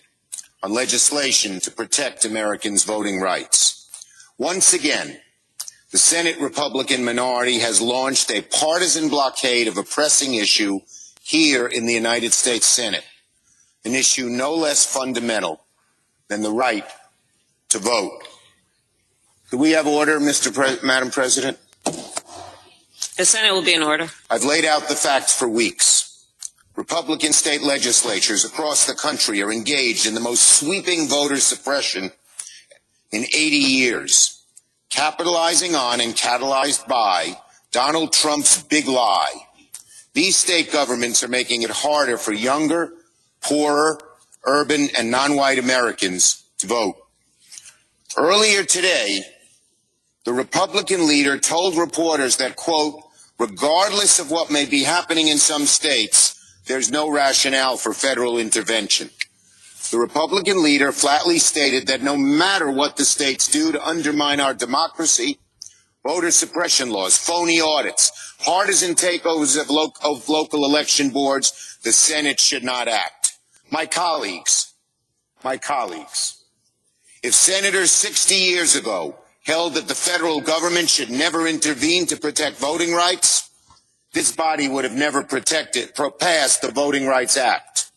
on 0.61 0.73
legislation 0.73 1.59
to 1.61 1.71
protect 1.71 2.25
Americans' 2.25 2.83
voting 2.83 3.21
rights. 3.21 3.89
Once 4.37 4.73
again, 4.73 5.19
the 5.91 5.97
Senate 5.97 6.39
Republican 6.39 7.05
minority 7.05 7.59
has 7.59 7.79
launched 7.79 8.31
a 8.31 8.41
partisan 8.41 9.07
blockade 9.09 9.67
of 9.67 9.77
a 9.77 9.83
pressing 9.83 10.33
issue 10.33 10.79
here 11.21 11.67
in 11.67 11.85
the 11.85 11.93
United 11.93 12.33
States 12.33 12.65
Senate, 12.65 13.05
an 13.85 13.93
issue 13.93 14.27
no 14.27 14.53
less 14.55 14.85
fundamental 14.85 15.62
than 16.33 16.41
the 16.41 16.51
right 16.51 16.85
to 17.69 17.77
vote. 17.77 18.23
Do 19.51 19.57
we 19.59 19.71
have 19.71 19.85
order, 19.85 20.19
Mr. 20.19 20.51
Pre- 20.51 20.85
Madam 20.85 21.11
President? 21.11 21.59
The 23.17 23.25
Senate 23.25 23.53
will 23.53 23.63
be 23.63 23.75
in 23.75 23.83
order. 23.83 24.07
I've 24.31 24.43
laid 24.43 24.65
out 24.65 24.87
the 24.87 24.95
facts 24.95 25.37
for 25.37 25.47
weeks. 25.47 26.25
Republican 26.75 27.33
state 27.33 27.61
legislatures 27.61 28.45
across 28.45 28.87
the 28.87 28.95
country 28.95 29.43
are 29.43 29.51
engaged 29.51 30.07
in 30.07 30.15
the 30.15 30.19
most 30.19 30.57
sweeping 30.57 31.07
voter 31.07 31.37
suppression 31.37 32.11
in 33.11 33.21
80 33.21 33.37
years, 33.37 34.43
capitalizing 34.89 35.75
on 35.75 36.01
and 36.01 36.15
catalyzed 36.15 36.87
by 36.87 37.37
Donald 37.71 38.11
Trump's 38.11 38.63
big 38.63 38.87
lie. 38.87 39.35
These 40.13 40.35
state 40.35 40.71
governments 40.71 41.21
are 41.21 41.27
making 41.27 41.61
it 41.61 41.69
harder 41.69 42.17
for 42.17 42.33
younger, 42.33 42.91
poorer, 43.39 43.99
urban, 44.45 44.89
and 44.97 45.09
non-white 45.09 45.59
Americans 45.59 46.43
to 46.59 46.67
vote. 46.67 46.95
Earlier 48.17 48.63
today, 48.63 49.21
the 50.25 50.33
Republican 50.33 51.07
leader 51.07 51.37
told 51.37 51.77
reporters 51.77 52.37
that, 52.37 52.55
quote, 52.55 53.01
regardless 53.39 54.19
of 54.19 54.31
what 54.31 54.51
may 54.51 54.65
be 54.65 54.83
happening 54.83 55.27
in 55.27 55.37
some 55.37 55.65
states, 55.65 56.39
there's 56.65 56.91
no 56.91 57.11
rationale 57.11 57.77
for 57.77 57.93
federal 57.93 58.37
intervention. 58.37 59.09
The 59.91 59.97
Republican 59.97 60.63
leader 60.63 60.91
flatly 60.91 61.39
stated 61.39 61.87
that 61.87 62.01
no 62.01 62.15
matter 62.17 62.71
what 62.71 62.95
the 62.95 63.05
states 63.05 63.47
do 63.47 63.71
to 63.71 63.85
undermine 63.85 64.39
our 64.39 64.53
democracy, 64.53 65.39
voter 66.05 66.31
suppression 66.31 66.89
laws, 66.89 67.17
phony 67.17 67.59
audits, 67.59 68.35
partisan 68.39 68.95
takeovers 68.95 69.59
of, 69.59 69.69
lo- 69.69 69.93
of 70.03 70.29
local 70.29 70.65
election 70.65 71.09
boards, 71.09 71.77
the 71.83 71.91
Senate 71.91 72.39
should 72.39 72.63
not 72.63 72.87
act. 72.87 73.22
My 73.73 73.87
colleagues, 73.87 74.75
my 75.43 75.57
colleagues, 75.57 76.45
if 77.23 77.33
senators 77.33 77.89
60 77.89 78.35
years 78.35 78.75
ago 78.75 79.15
held 79.45 79.73
that 79.73 79.87
the 79.87 79.95
federal 79.95 80.41
government 80.41 80.87
should 80.87 81.09
never 81.09 81.47
intervene 81.47 82.05
to 82.05 82.15
protect 82.15 82.57
voting 82.57 82.93
rights, 82.93 83.49
this 84.13 84.31
body 84.31 84.69
would 84.69 84.83
have 84.83 84.93
never 84.93 85.23
protected, 85.23 85.91
passed 86.19 86.61
the 86.61 86.69
Voting 86.71 87.07
Rights 87.07 87.35
Act. 87.35 87.89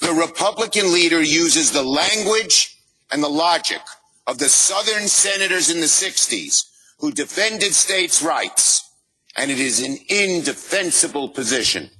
The 0.00 0.14
Republican 0.14 0.90
leader 0.94 1.20
uses 1.20 1.72
the 1.72 1.82
language 1.82 2.78
and 3.10 3.22
the 3.22 3.28
logic 3.28 3.82
of 4.26 4.38
the 4.38 4.48
Southern 4.48 5.08
senators 5.08 5.68
in 5.68 5.80
the 5.80 5.92
60s 5.92 6.70
who 7.00 7.12
defended 7.12 7.74
states' 7.74 8.22
rights, 8.22 8.90
and 9.36 9.50
it 9.50 9.60
is 9.60 9.78
an 9.82 9.98
indefensible 10.08 11.28
position 11.28 11.90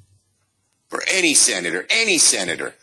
for 0.89 1.03
any 1.11 1.35
senator, 1.35 1.87
any 1.91 2.17
senator, 2.17 2.75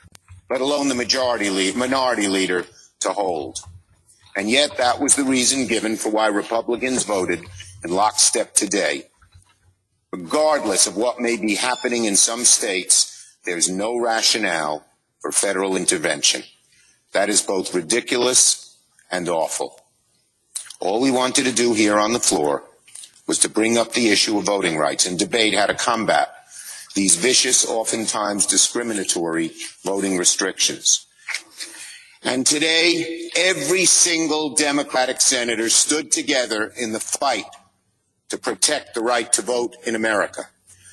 let 0.50 0.62
alone 0.62 0.88
the 0.88 0.96
majority 0.96 1.50
lead, 1.50 1.76
minority 1.76 2.28
leader, 2.28 2.66
to 3.02 3.10
hold. 3.12 3.60
And 4.36 4.50
yet 4.50 4.78
that 4.78 5.00
was 5.00 5.16
the 5.16 5.24
reason 5.24 5.68
given 5.68 5.96
for 5.96 6.10
why 6.10 6.28
Republicans 6.28 7.04
voted 7.04 7.44
in 7.84 7.92
lockstep 7.92 8.54
today. 8.54 9.08
Regardless 10.12 10.88
of 10.88 10.98
what 10.98 11.20
may 11.20 11.38
be 11.38 11.56
happening 11.56 12.06
in 12.06 12.16
some 12.16 12.44
states, 12.44 13.38
there's 13.46 13.70
no 13.70 13.98
rationale 13.98 14.86
for 15.20 15.32
federal 15.32 15.76
intervention. 15.76 16.44
That 17.12 17.30
is 17.30 17.42
both 17.42 17.74
ridiculous 17.74 18.78
and 19.12 19.30
awful. 19.30 19.82
All 20.80 21.02
we 21.02 21.12
wanted 21.12 21.46
to 21.46 21.52
do 21.52 21.74
here 21.74 21.98
on 21.98 22.14
the 22.14 22.20
floor 22.20 22.64
was 23.28 23.40
to 23.40 23.50
bring 23.50 23.78
up 23.78 23.94
the 23.94 24.10
issue 24.10 24.38
of 24.38 24.46
voting 24.46 24.78
rights 24.78 25.06
and 25.06 25.20
debate 25.20 25.54
how 25.54 25.66
to 25.66 25.74
combat 25.74 26.39
these 26.96 27.16
vicious, 27.16 27.66
oftentimes 27.66 28.46
discriminatory 28.46 29.52
voting 29.84 30.18
restrictions. 30.18 31.06
And 32.22 32.46
today, 32.46 33.30
every 33.36 33.86
single 33.86 34.56
Democratic 34.56 35.22
senator 35.22 35.70
stood 35.70 36.12
together 36.12 36.74
in 36.76 36.92
the 36.92 37.00
fight 37.00 37.46
to 38.30 38.38
protect 38.38 38.94
the 38.94 39.02
right 39.02 39.32
to 39.34 39.42
vote 39.42 39.76
in 39.86 39.96
America. 39.96 40.50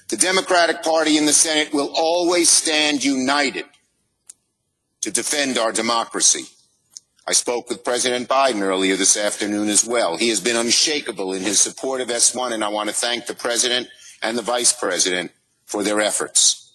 The 0.08 0.16
Democratic 0.16 0.82
Party 0.82 1.18
in 1.18 1.26
the 1.26 1.32
Senate 1.32 1.74
will 1.74 1.92
always 1.94 2.48
stand 2.48 3.02
united 3.02 3.64
to 5.00 5.10
defend 5.10 5.58
our 5.58 5.72
democracy. 5.72 6.44
I 7.28 7.32
spoke 7.32 7.68
with 7.68 7.84
President 7.84 8.28
Biden 8.28 8.62
earlier 8.62 8.94
this 8.94 9.16
afternoon 9.16 9.68
as 9.68 9.84
well. 9.84 10.16
He 10.16 10.28
has 10.28 10.40
been 10.40 10.54
unshakable 10.54 11.32
in 11.32 11.42
his 11.42 11.60
support 11.60 12.00
of 12.00 12.08
S1, 12.08 12.52
and 12.52 12.62
I 12.62 12.68
want 12.68 12.88
to 12.88 12.94
thank 12.94 13.26
the 13.26 13.34
President 13.34 13.88
and 14.22 14.38
the 14.38 14.42
Vice 14.42 14.72
President 14.72 15.32
for 15.66 15.82
their 15.82 16.00
efforts. 16.00 16.72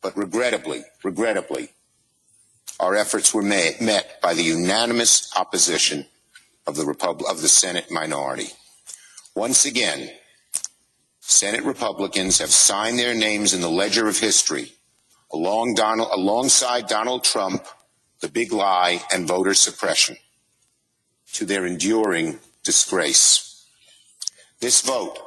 But 0.00 0.16
regrettably, 0.16 0.84
regrettably, 1.02 1.70
our 2.78 2.94
efforts 2.94 3.34
were 3.34 3.42
met, 3.42 4.20
by 4.20 4.34
the 4.34 4.42
unanimous 4.42 5.32
opposition 5.36 6.06
of 6.66 6.76
the, 6.76 6.84
Repub- 6.84 7.22
of 7.28 7.40
the 7.40 7.48
Senate 7.48 7.90
minority. 7.90 8.48
Once 9.34 9.64
again, 9.64 10.10
Senate 11.20 11.64
Republicans 11.64 12.38
have 12.38 12.50
signed 12.50 12.98
their 12.98 13.14
names 13.14 13.52
in 13.52 13.60
the 13.60 13.70
ledger 13.70 14.06
of 14.08 14.18
history 14.18 14.72
along 15.32 15.74
Donald, 15.74 16.08
alongside 16.12 16.86
Donald 16.86 17.24
Trump, 17.24 17.64
the 18.20 18.28
big 18.28 18.52
lie, 18.52 19.02
and 19.12 19.26
voter 19.26 19.54
suppression 19.54 20.16
to 21.32 21.44
their 21.44 21.66
enduring 21.66 22.38
disgrace. 22.62 23.66
This 24.60 24.80
vote, 24.80 25.18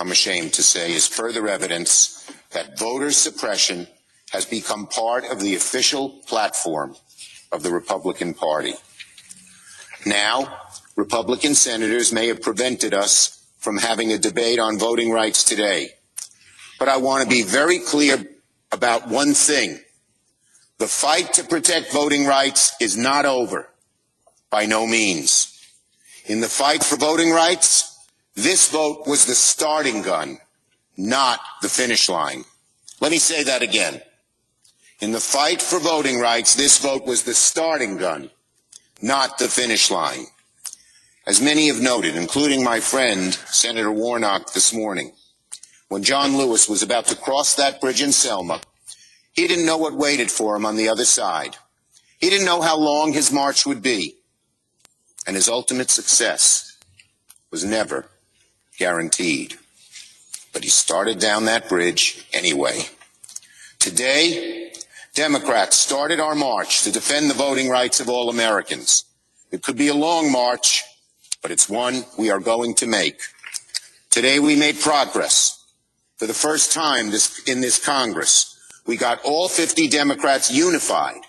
I'm 0.00 0.10
ashamed 0.10 0.54
to 0.54 0.62
say, 0.62 0.92
is 0.92 1.06
further 1.06 1.48
evidence 1.48 2.30
that 2.50 2.78
voter 2.78 3.10
suppression 3.10 3.86
has 4.30 4.44
become 4.44 4.86
part 4.86 5.24
of 5.24 5.40
the 5.40 5.54
official 5.54 6.10
platform 6.26 6.96
of 7.52 7.62
the 7.62 7.70
Republican 7.70 8.34
Party. 8.34 8.74
Now, 10.04 10.60
Republican 10.96 11.54
senators 11.54 12.12
may 12.12 12.28
have 12.28 12.42
prevented 12.42 12.94
us 12.94 13.46
from 13.58 13.78
having 13.78 14.12
a 14.12 14.18
debate 14.18 14.58
on 14.58 14.78
voting 14.78 15.10
rights 15.10 15.44
today. 15.44 15.90
But 16.78 16.88
I 16.88 16.98
want 16.98 17.22
to 17.22 17.28
be 17.28 17.42
very 17.42 17.78
clear 17.78 18.24
about 18.70 19.08
one 19.08 19.34
thing. 19.34 19.80
The 20.78 20.86
fight 20.86 21.32
to 21.34 21.44
protect 21.44 21.92
voting 21.92 22.26
rights 22.26 22.74
is 22.80 22.96
not 22.96 23.26
over. 23.26 23.68
By 24.50 24.66
no 24.66 24.86
means. 24.86 25.54
In 26.26 26.40
the 26.40 26.48
fight 26.48 26.84
for 26.84 26.96
voting 26.96 27.30
rights, 27.30 27.98
this 28.34 28.70
vote 28.70 29.06
was 29.06 29.26
the 29.26 29.34
starting 29.34 30.02
gun, 30.02 30.38
not 30.98 31.40
the 31.62 31.68
finish 31.68 32.08
line. 32.08 32.44
Let 33.00 33.12
me 33.12 33.18
say 33.18 33.44
that 33.44 33.62
again. 33.62 34.02
In 35.00 35.12
the 35.12 35.20
fight 35.20 35.62
for 35.62 35.78
voting 35.78 36.18
rights, 36.18 36.56
this 36.56 36.78
vote 36.80 37.06
was 37.06 37.22
the 37.22 37.34
starting 37.34 37.96
gun, 37.96 38.30
not 39.00 39.38
the 39.38 39.46
finish 39.46 39.90
line. 39.90 40.26
As 41.24 41.40
many 41.40 41.68
have 41.68 41.80
noted, 41.80 42.16
including 42.16 42.64
my 42.64 42.80
friend, 42.80 43.32
Senator 43.32 43.92
Warnock, 43.92 44.52
this 44.52 44.74
morning, 44.74 45.12
when 45.88 46.02
John 46.02 46.36
Lewis 46.36 46.68
was 46.68 46.82
about 46.82 47.06
to 47.06 47.16
cross 47.16 47.54
that 47.54 47.80
bridge 47.80 48.02
in 48.02 48.10
Selma, 48.10 48.60
he 49.32 49.46
didn't 49.46 49.66
know 49.66 49.78
what 49.78 49.94
waited 49.94 50.32
for 50.32 50.56
him 50.56 50.66
on 50.66 50.76
the 50.76 50.88
other 50.88 51.04
side. 51.04 51.56
He 52.18 52.28
didn't 52.28 52.46
know 52.46 52.60
how 52.60 52.76
long 52.76 53.12
his 53.12 53.30
march 53.30 53.64
would 53.64 53.82
be. 53.82 54.16
And 55.26 55.36
his 55.36 55.48
ultimate 55.48 55.90
success 55.90 56.76
was 57.50 57.64
never 57.64 58.06
guaranteed. 58.78 59.58
But 60.52 60.64
he 60.64 60.70
started 60.70 61.18
down 61.18 61.44
that 61.44 61.68
bridge 61.68 62.26
anyway. 62.32 62.82
Today, 63.78 64.72
Democrats 65.14 65.76
started 65.76 66.20
our 66.20 66.34
march 66.34 66.82
to 66.82 66.92
defend 66.92 67.30
the 67.30 67.34
voting 67.34 67.68
rights 67.68 68.00
of 68.00 68.08
all 68.08 68.30
Americans. 68.30 69.04
It 69.50 69.62
could 69.62 69.76
be 69.76 69.88
a 69.88 69.94
long 69.94 70.30
march, 70.30 70.84
but 71.42 71.50
it's 71.50 71.68
one 71.68 72.04
we 72.18 72.30
are 72.30 72.40
going 72.40 72.74
to 72.76 72.86
make. 72.86 73.20
Today 74.10 74.38
we 74.38 74.56
made 74.56 74.80
progress. 74.80 75.64
For 76.16 76.26
the 76.26 76.34
first 76.34 76.72
time 76.72 77.10
this, 77.10 77.42
in 77.46 77.60
this 77.60 77.84
Congress, 77.84 78.58
we 78.86 78.96
got 78.96 79.20
all 79.24 79.48
50 79.48 79.88
Democrats 79.88 80.50
unified 80.50 81.20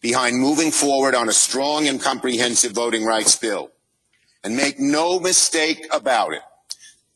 behind 0.00 0.38
moving 0.38 0.70
forward 0.70 1.14
on 1.14 1.28
a 1.28 1.32
strong 1.32 1.88
and 1.88 2.00
comprehensive 2.00 2.72
voting 2.72 3.04
rights 3.04 3.36
bill. 3.36 3.70
And 4.44 4.56
make 4.56 4.78
no 4.78 5.20
mistake 5.20 5.86
about 5.92 6.32
it. 6.32 6.42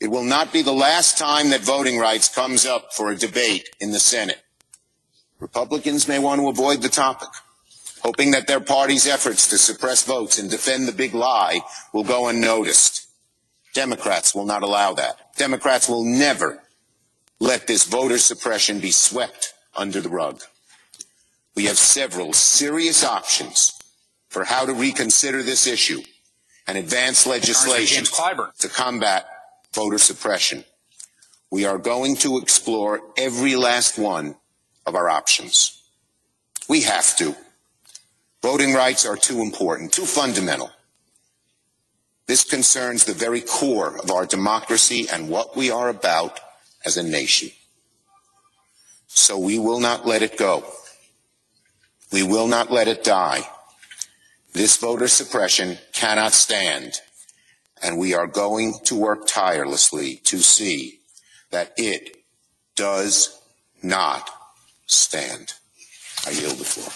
It 0.01 0.09
will 0.09 0.25
not 0.25 0.53
be 0.53 0.63
the 0.63 0.73
last 0.73 1.17
time 1.17 1.51
that 1.51 1.63
voting 1.63 1.99
rights 1.99 2.29
comes 2.29 2.67
up 2.67 2.93
for 2.93 3.11
a 3.11 3.17
debate 3.17 3.71
in 3.81 3.93
the 3.93 3.99
Senate. 3.99 4.43
Republicans 5.41 6.07
may 6.07 6.19
want 6.19 6.41
to 6.41 6.49
avoid 6.49 6.83
the 6.83 6.89
topic, 6.89 7.29
hoping 8.03 8.31
that 8.33 8.47
their 8.47 8.61
party's 8.61 9.07
efforts 9.07 9.49
to 9.49 9.59
suppress 9.59 10.05
votes 10.05 10.39
and 10.39 10.51
defend 10.51 10.87
the 10.87 10.93
big 10.93 11.15
lie 11.15 11.61
will 11.93 12.05
go 12.05 12.29
unnoticed. 12.29 13.09
Democrats 13.75 14.35
will 14.35 14.45
not 14.45 14.63
allow 14.63 14.95
that. 14.95 15.35
Democrats 15.37 15.89
will 15.89 16.05
never 16.05 16.63
let 17.39 17.67
this 17.67 17.85
voter 17.85 18.19
suppression 18.19 18.81
be 18.81 18.91
swept 18.91 19.55
under 19.75 20.01
the 20.01 20.09
rug. 20.09 20.43
We 21.55 21.65
have 21.65 21.79
several 21.79 22.33
serious 22.33 23.05
options 23.05 23.79
for 24.29 24.45
how 24.45 24.67
to 24.67 24.75
reconsider 24.75 25.43
this 25.43 25.67
issue 25.67 26.03
and 26.67 26.77
advance 26.77 27.27
legislation 27.27 28.05
to 28.59 28.69
combat 28.69 29.27
voter 29.77 29.99
suppression. 29.99 30.65
We 31.51 31.67
are 31.67 31.79
going 31.79 32.17
to 32.17 32.39
explore 32.39 33.01
every 33.17 33.55
last 33.55 33.99
one 33.99 34.37
of 34.87 34.95
our 34.95 35.09
options. 35.09 35.85
We 36.69 36.81
have 36.83 37.15
to. 37.19 37.37
Voting 38.43 38.73
rights 38.73 39.05
are 39.07 39.17
too 39.17 39.43
important, 39.43 39.93
too 39.93 40.07
fundamental. 40.07 40.71
This 42.27 42.43
concerns 42.43 43.05
the 43.05 43.13
very 43.13 43.43
core 43.43 43.99
of 43.99 44.11
our 44.11 44.25
democracy 44.25 45.07
and 45.13 45.29
what 45.29 45.57
we 45.57 45.71
are 45.71 45.91
about 45.91 46.41
as 46.85 46.97
a 46.97 47.03
nation. 47.03 47.51
So 49.07 49.39
we 49.39 49.59
will 49.59 49.81
not 49.81 50.07
let 50.07 50.23
it 50.23 50.39
go. 50.39 50.65
We 52.13 52.23
will 52.23 52.49
not 52.49 52.73
let 52.73 52.89
it 52.89 53.05
die. 53.05 53.43
This 54.55 54.77
voter 54.79 55.09
suppression 55.09 55.79
cannot 55.93 56.33
stand, 56.33 56.95
and 57.83 57.99
we 57.99 58.15
are 58.15 58.27
going 58.27 58.75
to 58.85 58.95
work 58.95 59.27
tirelessly 59.27 60.17
to 60.25 60.39
see 60.39 61.01
that 61.51 61.73
it 61.77 62.17
does 62.75 63.41
not 63.83 64.31
stand. 64.87 65.55
I 66.27 66.31
yield 66.31 66.59
the 66.59 66.65
floor. 66.65 66.93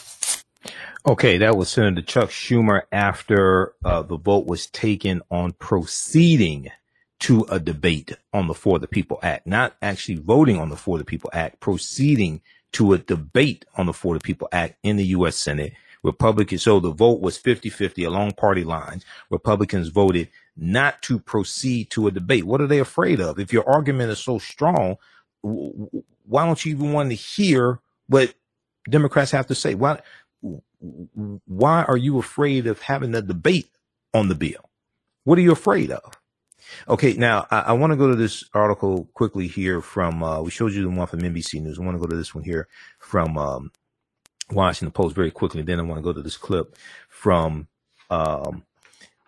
Okay, 1.06 1.38
that 1.38 1.56
was 1.56 1.70
Senator 1.70 2.02
Chuck 2.02 2.28
Schumer 2.28 2.82
after 2.92 3.74
uh, 3.84 4.02
the 4.02 4.18
vote 4.18 4.46
was 4.46 4.66
taken 4.66 5.22
on 5.30 5.52
proceeding 5.52 6.70
to 7.20 7.46
a 7.48 7.58
debate 7.58 8.16
on 8.32 8.48
the 8.48 8.54
For 8.54 8.78
the 8.78 8.86
People 8.86 9.18
Act, 9.22 9.46
not 9.46 9.76
actually 9.80 10.16
voting 10.16 10.58
on 10.58 10.68
the 10.68 10.76
For 10.76 10.98
the 10.98 11.04
People 11.04 11.30
Act, 11.32 11.60
proceeding 11.60 12.42
to 12.72 12.92
a 12.92 12.98
debate 12.98 13.64
on 13.76 13.86
the 13.86 13.92
For 13.92 14.14
the 14.14 14.20
People 14.20 14.48
Act 14.52 14.76
in 14.82 14.96
the 14.96 15.06
U.S. 15.06 15.36
Senate. 15.36 15.72
Republicans, 16.02 16.62
so 16.62 16.80
the 16.80 16.90
vote 16.90 17.20
was 17.20 17.38
50-50 17.38 18.06
along 18.06 18.32
party 18.32 18.64
lines. 18.64 19.04
Republicans 19.28 19.88
voted 19.88 20.28
not 20.60 21.00
to 21.02 21.18
proceed 21.18 21.90
to 21.90 22.06
a 22.06 22.10
debate. 22.10 22.44
What 22.44 22.60
are 22.60 22.66
they 22.66 22.78
afraid 22.78 23.18
of? 23.18 23.40
If 23.40 23.52
your 23.52 23.68
argument 23.68 24.10
is 24.10 24.18
so 24.18 24.38
strong, 24.38 24.96
why 25.42 26.44
don't 26.44 26.64
you 26.64 26.72
even 26.72 26.92
want 26.92 27.08
to 27.08 27.16
hear 27.16 27.80
what 28.08 28.34
Democrats 28.88 29.30
have 29.30 29.46
to 29.46 29.54
say? 29.54 29.74
Why, 29.74 30.00
why 31.46 31.82
are 31.84 31.96
you 31.96 32.18
afraid 32.18 32.66
of 32.66 32.82
having 32.82 33.14
a 33.14 33.22
debate 33.22 33.70
on 34.12 34.28
the 34.28 34.34
bill? 34.34 34.68
What 35.24 35.38
are 35.38 35.42
you 35.42 35.52
afraid 35.52 35.90
of? 35.90 36.12
Okay, 36.88 37.14
now 37.14 37.46
I, 37.50 37.60
I 37.60 37.72
want 37.72 37.92
to 37.92 37.96
go 37.96 38.08
to 38.08 38.14
this 38.14 38.44
article 38.52 39.08
quickly 39.14 39.46
here 39.46 39.80
from, 39.80 40.22
uh, 40.22 40.42
we 40.42 40.50
showed 40.50 40.72
you 40.72 40.82
the 40.82 40.90
one 40.90 41.06
from 41.06 41.20
NBC 41.20 41.62
News. 41.62 41.78
I 41.78 41.82
want 41.82 41.96
to 41.96 42.00
go 42.00 42.06
to 42.06 42.16
this 42.16 42.34
one 42.34 42.44
here 42.44 42.68
from 42.98 43.38
um, 43.38 43.72
Washington 44.50 44.92
Post 44.92 45.16
very 45.16 45.30
quickly. 45.30 45.62
Then 45.62 45.80
I 45.80 45.84
want 45.84 45.98
to 45.98 46.02
go 46.02 46.12
to 46.12 46.22
this 46.22 46.36
clip 46.36 46.76
from 47.08 47.68
um, 48.10 48.64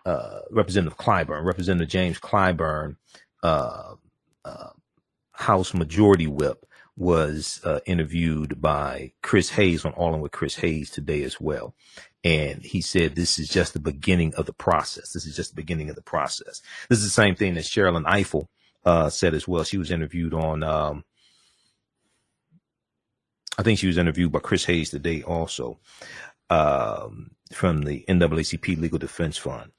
uh, 0.05 0.39
Representative 0.51 0.97
Clyburn, 0.97 1.45
Representative 1.45 1.89
James 1.89 2.19
Clyburn, 2.19 2.97
uh, 3.41 3.95
uh 4.45 4.69
House 5.31 5.73
Majority 5.73 6.27
Whip, 6.27 6.65
was 6.95 7.59
uh, 7.63 7.79
interviewed 7.85 8.61
by 8.61 9.13
Chris 9.21 9.49
Hayes 9.51 9.83
on 9.83 9.93
All 9.93 10.13
In 10.13 10.21
with 10.21 10.31
Chris 10.31 10.55
Hayes 10.55 10.89
today 10.89 11.23
as 11.23 11.41
well. 11.41 11.73
And 12.23 12.61
he 12.61 12.81
said, 12.81 13.15
this 13.15 13.39
is 13.39 13.49
just 13.49 13.73
the 13.73 13.79
beginning 13.79 14.33
of 14.35 14.45
the 14.45 14.53
process. 14.53 15.11
This 15.11 15.25
is 15.25 15.35
just 15.35 15.51
the 15.51 15.61
beginning 15.61 15.89
of 15.89 15.95
the 15.95 16.01
process. 16.01 16.61
This 16.87 16.99
is 16.99 17.05
the 17.05 17.09
same 17.09 17.35
thing 17.35 17.55
that 17.55 17.63
Sherrilyn 17.63 18.05
Ifill, 18.05 18.47
uh, 18.85 19.09
said 19.09 19.33
as 19.33 19.47
well. 19.47 19.63
She 19.63 19.77
was 19.77 19.91
interviewed 19.91 20.33
on, 20.33 20.63
um, 20.63 21.03
I 23.57 23.63
think 23.63 23.79
she 23.79 23.87
was 23.87 23.97
interviewed 23.97 24.31
by 24.31 24.39
Chris 24.39 24.65
Hayes 24.65 24.89
today 24.89 25.23
also, 25.23 25.79
um, 26.49 27.31
from 27.51 27.81
the 27.81 28.05
NAACP 28.07 28.77
Legal 28.79 28.99
Defense 28.99 29.37
Fund. 29.37 29.71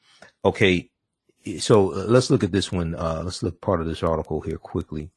Okay. 0.44 0.90
So 1.58 1.92
uh, 1.92 2.04
let's 2.06 2.30
look 2.30 2.44
at 2.44 2.52
this 2.52 2.72
one. 2.72 2.94
Uh, 2.94 3.22
let's 3.24 3.42
look 3.42 3.60
part 3.60 3.80
of 3.80 3.86
this 3.86 4.02
article 4.02 4.40
here 4.40 4.58
quickly 4.58 5.10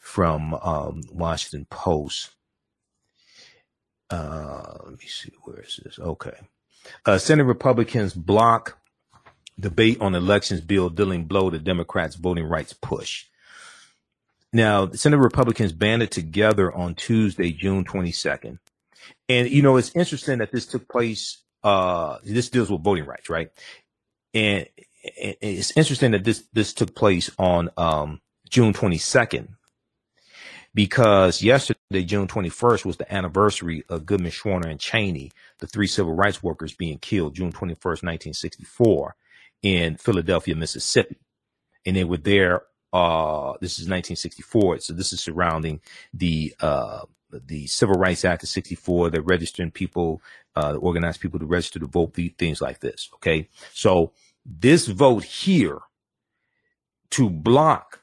from 0.00 0.54
um, 0.54 1.00
Washington 1.10 1.66
Post. 1.70 2.30
Uh, 4.10 4.76
let 4.84 4.98
me 4.98 5.06
see, 5.06 5.32
where 5.44 5.60
is 5.60 5.80
this? 5.82 5.98
Okay. 5.98 6.34
Uh, 7.06 7.16
Senate 7.16 7.44
Republicans 7.44 8.12
block 8.12 8.78
debate 9.58 10.00
on 10.00 10.14
elections 10.14 10.60
bill 10.60 10.90
dealing 10.90 11.24
blow 11.24 11.48
to 11.48 11.58
Democrats' 11.58 12.16
voting 12.16 12.44
rights 12.44 12.72
push. 12.72 13.26
Now, 14.52 14.84
the 14.84 14.98
Senate 14.98 15.18
Republicans 15.18 15.72
banded 15.72 16.10
together 16.10 16.70
on 16.70 16.94
Tuesday, 16.94 17.52
June 17.52 17.84
22nd. 17.84 18.58
And, 19.28 19.48
you 19.48 19.62
know, 19.62 19.78
it's 19.78 19.94
interesting 19.96 20.38
that 20.38 20.52
this 20.52 20.66
took 20.66 20.88
place, 20.88 21.38
uh, 21.64 22.18
this 22.22 22.50
deals 22.50 22.70
with 22.70 22.82
voting 22.82 23.06
rights, 23.06 23.30
right? 23.30 23.48
And 24.34 24.66
it's 25.04 25.76
interesting 25.76 26.12
that 26.12 26.24
this, 26.24 26.44
this 26.52 26.72
took 26.72 26.94
place 26.94 27.30
on, 27.38 27.70
um, 27.76 28.20
June 28.48 28.74
22nd 28.74 29.48
because 30.74 31.42
yesterday, 31.42 32.04
June 32.04 32.26
21st, 32.26 32.84
was 32.84 32.96
the 32.96 33.12
anniversary 33.12 33.84
of 33.88 34.06
Goodman, 34.06 34.30
Schwerner, 34.30 34.70
and 34.70 34.80
Chaney, 34.80 35.32
the 35.58 35.66
three 35.66 35.86
civil 35.86 36.14
rights 36.14 36.42
workers 36.42 36.74
being 36.74 36.98
killed 36.98 37.34
June 37.34 37.52
21st, 37.52 38.02
1964 38.02 39.14
in 39.62 39.96
Philadelphia, 39.96 40.54
Mississippi. 40.54 41.18
And 41.84 41.96
they 41.96 42.04
were 42.04 42.16
there, 42.16 42.62
uh, 42.92 43.54
this 43.60 43.78
is 43.78 43.88
1964. 43.88 44.80
So 44.80 44.92
this 44.92 45.12
is 45.12 45.22
surrounding 45.22 45.80
the, 46.14 46.54
uh, 46.60 47.02
the 47.32 47.66
Civil 47.66 47.96
Rights 47.96 48.24
Act 48.24 48.42
of 48.42 48.48
64, 48.48 49.10
the 49.10 49.22
registering 49.22 49.70
people, 49.70 50.22
uh, 50.56 50.74
organized 50.76 51.20
people 51.20 51.38
to 51.40 51.46
register 51.46 51.78
to 51.78 51.86
vote, 51.86 52.14
things 52.38 52.60
like 52.60 52.80
this. 52.80 53.08
Okay. 53.14 53.48
So 53.72 54.12
this 54.44 54.86
vote 54.86 55.24
here 55.24 55.78
to 57.10 57.30
block 57.30 58.02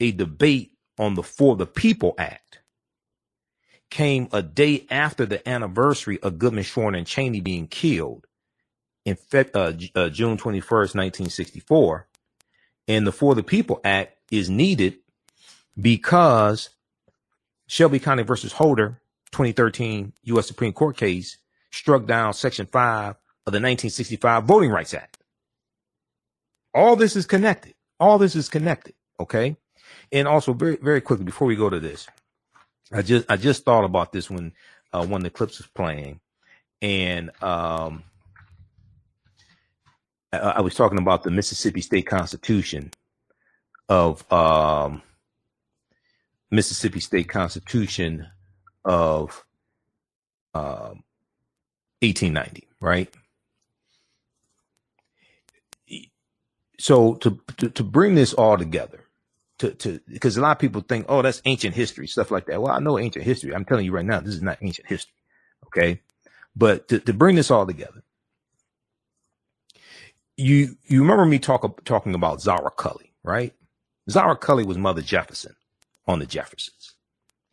a 0.00 0.12
debate 0.12 0.72
on 0.98 1.14
the 1.14 1.22
For 1.22 1.56
the 1.56 1.66
People 1.66 2.14
Act 2.18 2.60
came 3.90 4.28
a 4.32 4.42
day 4.42 4.86
after 4.90 5.26
the 5.26 5.46
anniversary 5.48 6.20
of 6.22 6.38
Goodman, 6.38 6.64
Shorter, 6.64 6.96
and 6.96 7.06
Chaney 7.06 7.40
being 7.40 7.66
killed 7.66 8.26
in 9.04 9.16
Fe- 9.16 9.50
uh, 9.54 9.72
uh, 9.94 10.08
June 10.10 10.36
21st, 10.36 10.94
1964. 10.94 12.06
And 12.86 13.06
the 13.06 13.12
For 13.12 13.34
the 13.34 13.42
People 13.42 13.80
Act 13.84 14.16
is 14.30 14.50
needed 14.50 14.98
because 15.80 16.70
Shelby 17.68 18.00
County 18.00 18.24
versus 18.24 18.52
Holder, 18.52 19.00
2013 19.30 20.14
U.S. 20.24 20.48
Supreme 20.48 20.72
Court 20.72 20.96
case, 20.96 21.36
struck 21.70 22.06
down 22.06 22.32
Section 22.32 22.66
5 22.66 23.10
of 23.10 23.14
the 23.52 23.58
1965 23.58 24.44
Voting 24.44 24.70
Rights 24.70 24.94
Act. 24.94 25.18
All 26.74 26.96
this 26.96 27.14
is 27.14 27.26
connected. 27.26 27.74
All 28.00 28.18
this 28.18 28.34
is 28.34 28.48
connected. 28.48 28.94
Okay. 29.20 29.56
And 30.10 30.26
also 30.26 30.54
very, 30.54 30.76
very 30.76 31.02
quickly 31.02 31.26
before 31.26 31.46
we 31.46 31.56
go 31.56 31.68
to 31.68 31.78
this, 31.78 32.08
I 32.90 33.02
just, 33.02 33.30
I 33.30 33.36
just 33.36 33.64
thought 33.64 33.84
about 33.84 34.12
this 34.12 34.30
when, 34.30 34.52
uh, 34.92 35.06
when 35.06 35.22
the 35.22 35.30
clips 35.30 35.58
was 35.58 35.66
playing 35.66 36.20
and, 36.80 37.30
um, 37.42 38.02
I, 40.32 40.38
I 40.38 40.60
was 40.62 40.74
talking 40.74 40.98
about 40.98 41.22
the 41.22 41.30
Mississippi 41.30 41.82
State 41.82 42.06
Constitution 42.06 42.92
of, 43.90 44.30
um, 44.32 45.02
Mississippi 46.50 47.00
State 47.00 47.28
Constitution 47.28 48.26
of, 48.84 49.44
um, 50.54 51.04
1890, 52.00 52.68
right? 52.80 53.12
So 56.78 57.14
to, 57.16 57.40
to, 57.58 57.70
to 57.70 57.82
bring 57.82 58.14
this 58.14 58.32
all 58.34 58.56
together, 58.56 59.04
to, 59.58 59.72
to, 59.74 60.00
because 60.08 60.36
a 60.36 60.40
lot 60.40 60.52
of 60.52 60.58
people 60.60 60.80
think, 60.80 61.06
oh, 61.08 61.22
that's 61.22 61.42
ancient 61.44 61.74
history, 61.74 62.06
stuff 62.06 62.30
like 62.30 62.46
that. 62.46 62.62
Well, 62.62 62.72
I 62.72 62.78
know 62.78 62.98
ancient 62.98 63.24
history. 63.24 63.54
I'm 63.54 63.64
telling 63.64 63.84
you 63.84 63.92
right 63.92 64.04
now, 64.04 64.20
this 64.20 64.34
is 64.34 64.42
not 64.42 64.58
ancient 64.62 64.88
history. 64.88 65.14
Okay. 65.66 66.00
But 66.54 66.88
to, 66.88 67.00
to 67.00 67.12
bring 67.12 67.36
this 67.36 67.50
all 67.50 67.66
together, 67.66 68.02
you, 70.36 70.76
you 70.86 71.00
remember 71.00 71.26
me 71.26 71.40
talk, 71.40 71.84
talking 71.84 72.14
about 72.14 72.40
Zara 72.40 72.70
Cully, 72.70 73.12
right? 73.24 73.52
Zara 74.08 74.36
Cully 74.36 74.64
was 74.64 74.78
Mother 74.78 75.02
Jefferson 75.02 75.54
on 76.08 76.18
the 76.18 76.26
Jeffersons. 76.26 76.94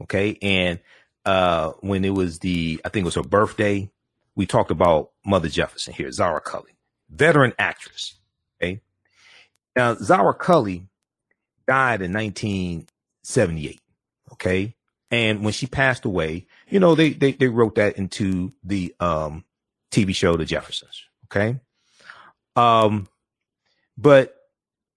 Okay. 0.01 0.37
And, 0.41 0.79
uh, 1.25 1.71
when 1.81 2.03
it 2.05 2.13
was 2.13 2.39
the, 2.39 2.81
I 2.83 2.89
think 2.89 3.03
it 3.03 3.05
was 3.05 3.15
her 3.15 3.23
birthday, 3.23 3.91
we 4.35 4.45
talked 4.45 4.71
about 4.71 5.11
Mother 5.25 5.49
Jefferson 5.49 5.93
here, 5.93 6.11
Zara 6.11 6.41
Cully, 6.41 6.75
veteran 7.09 7.53
actress. 7.59 8.15
Okay. 8.61 8.81
Now, 9.75 9.95
Zara 9.95 10.33
Cully 10.33 10.87
died 11.67 12.01
in 12.01 12.13
1978. 12.13 13.81
Okay. 14.33 14.75
And 15.11 15.43
when 15.43 15.53
she 15.53 15.67
passed 15.67 16.05
away, 16.05 16.47
you 16.69 16.79
know, 16.79 16.95
they, 16.95 17.11
they, 17.11 17.33
they 17.33 17.47
wrote 17.47 17.75
that 17.75 17.97
into 17.97 18.53
the, 18.63 18.95
um, 18.99 19.45
TV 19.91 20.15
show, 20.15 20.35
The 20.35 20.45
Jeffersons. 20.45 21.03
Okay. 21.25 21.59
Um, 22.55 23.07
but 23.97 24.35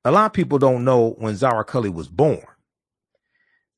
a 0.05 0.11
lot 0.11 0.27
of 0.27 0.33
people 0.33 0.59
don't 0.59 0.85
know 0.85 1.11
when 1.11 1.37
Zara 1.37 1.65
Cully 1.65 1.91
was 1.91 2.09
born. 2.09 2.47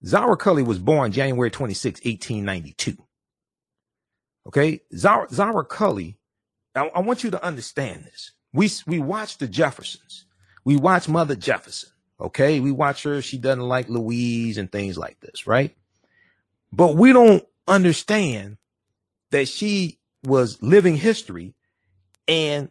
Zara 0.06 0.36
Cully 0.36 0.62
was 0.62 0.78
born 0.78 1.12
January 1.12 1.50
26, 1.50 2.00
1892. 2.04 2.96
Okay. 4.48 4.80
Zara, 4.96 5.28
Zara 5.30 5.64
Cully, 5.64 6.18
I, 6.74 6.86
I 6.88 7.00
want 7.00 7.24
you 7.24 7.30
to 7.32 7.44
understand 7.44 8.04
this. 8.04 8.32
We, 8.52 8.70
we 8.86 9.00
watch 9.00 9.38
the 9.38 9.48
Jeffersons. 9.48 10.26
We 10.64 10.76
watch 10.76 11.08
Mother 11.08 11.36
Jefferson. 11.36 11.90
Okay. 12.20 12.60
We 12.60 12.72
watch 12.72 13.04
her. 13.04 13.22
She 13.22 13.38
doesn't 13.38 13.60
like 13.68 13.88
Louise 13.88 14.58
and 14.58 14.70
things 14.72 14.98
like 14.98 15.20
this, 15.20 15.46
right? 15.46 15.76
But 16.72 16.96
we 16.96 17.12
don't 17.12 17.44
understand 17.68 18.58
that 19.32 19.48
she 19.48 19.98
was 20.24 20.62
living 20.62 20.96
history 20.96 21.54
and 22.28 22.70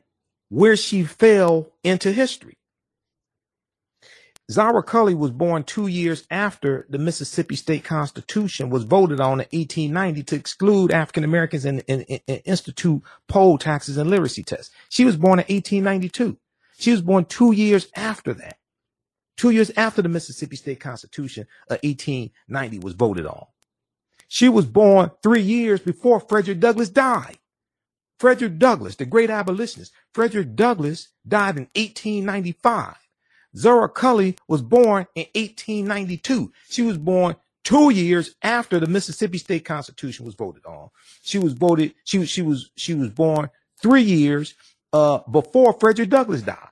where 0.50 0.78
she 0.78 1.06
fell 1.06 1.72
into 1.84 2.14
history. 2.14 2.59
Zara 4.52 4.82
Cully 4.82 5.14
was 5.14 5.30
born 5.30 5.64
two 5.64 5.86
years 5.86 6.26
after 6.32 6.88
the 6.90 6.98
Mississippi 6.98 7.56
State 7.56 7.84
Constitution 7.84 8.72
was 8.72 8.84
voted 8.84 9.20
on 9.20 9.34
in 9.34 9.48
1890 9.52 10.24
to 10.24 10.36
exclude 10.36 10.92
African 10.92 11.24
Americans 11.24 11.66
and, 11.66 11.84
and, 11.88 12.04
institute 12.46 13.04
poll 13.28 13.60
taxes 13.60 13.98
and 13.98 14.10
literacy 14.10 14.42
tests. 14.42 14.74
She 14.90 15.06
was 15.06 15.18
born 15.18 15.40
in 15.40 15.46
1892. 15.46 16.38
She 16.80 16.92
was 16.92 17.02
born 17.02 17.26
two 17.26 17.52
years 17.52 17.90
after 17.96 18.34
that. 18.36 18.58
Two 19.38 19.52
years 19.52 19.72
after 19.78 20.02
the 20.02 20.10
Mississippi 20.10 20.56
State 20.56 20.80
Constitution 20.80 21.44
of 21.70 21.78
1890 21.84 22.80
was 22.80 22.94
voted 22.94 23.28
on. 23.28 23.46
She 24.28 24.50
was 24.50 24.66
born 24.66 25.12
three 25.22 25.42
years 25.42 25.80
before 25.80 26.20
Frederick 26.20 26.60
Douglass 26.60 26.90
died. 26.90 27.38
Frederick 28.20 28.58
Douglass, 28.58 28.96
the 28.96 29.06
great 29.06 29.30
abolitionist, 29.30 29.94
Frederick 30.14 30.56
Douglass 30.56 31.10
died 31.28 31.58
in 31.58 31.70
1895. 31.76 32.96
Zara 33.56 33.90
Cully 33.90 34.36
was 34.48 34.62
born 34.62 35.08
in 35.16 35.26
1892. 35.36 36.52
She 36.70 36.82
was 36.82 36.98
born 36.98 37.36
two 37.64 37.90
years 37.90 38.36
after 38.42 38.80
the 38.80 38.88
Mississippi 38.88 39.38
State 39.38 39.66
Constitution 39.66 40.26
was 40.26 40.36
voted 40.36 40.66
on. 40.66 40.90
She 41.22 41.40
was 41.40 41.54
voted, 41.54 41.94
she 42.04 42.20
was, 42.20 42.30
she 42.30 42.42
was, 42.42 42.72
she 42.76 42.94
was 42.94 43.10
born 43.10 43.50
three 43.82 44.02
years, 44.02 44.56
uh, 44.94 45.20
before 45.32 45.74
Frederick 45.80 46.10
Douglass 46.10 46.42
died. 46.42 46.70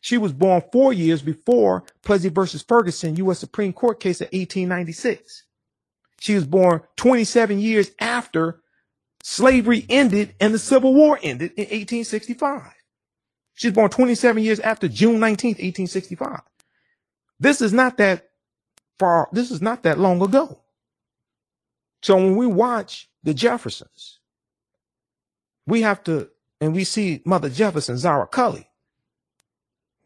She 0.00 0.18
was 0.18 0.32
born 0.32 0.62
four 0.70 0.92
years 0.92 1.22
before 1.22 1.84
Plessy 2.02 2.28
versus 2.28 2.62
Ferguson 2.62 3.16
U.S. 3.16 3.38
Supreme 3.38 3.72
Court 3.72 4.00
case 4.00 4.20
of 4.20 4.26
1896. 4.26 5.44
She 6.20 6.34
was 6.34 6.46
born 6.46 6.82
27 6.96 7.58
years 7.58 7.90
after 7.98 8.60
slavery 9.22 9.86
ended 9.88 10.34
and 10.40 10.52
the 10.52 10.58
Civil 10.58 10.94
War 10.94 11.18
ended 11.22 11.52
in 11.52 11.64
1865. 11.64 12.72
She 13.54 13.68
was 13.68 13.74
born 13.74 13.90
27 13.90 14.42
years 14.42 14.60
after 14.60 14.88
June 14.88 15.18
19th, 15.18 15.60
1865. 15.60 16.40
This 17.40 17.60
is 17.60 17.72
not 17.72 17.96
that 17.98 18.30
far, 18.98 19.28
this 19.32 19.50
is 19.50 19.62
not 19.62 19.82
that 19.84 19.98
long 19.98 20.20
ago. 20.22 20.60
So 22.02 22.16
when 22.16 22.36
we 22.36 22.46
watch 22.46 23.08
the 23.22 23.34
Jeffersons, 23.34 24.20
we 25.66 25.82
have 25.82 26.02
to, 26.04 26.28
and 26.60 26.74
we 26.74 26.84
see 26.84 27.22
Mother 27.24 27.48
Jefferson, 27.48 27.96
Zara 27.96 28.26
Cully, 28.26 28.68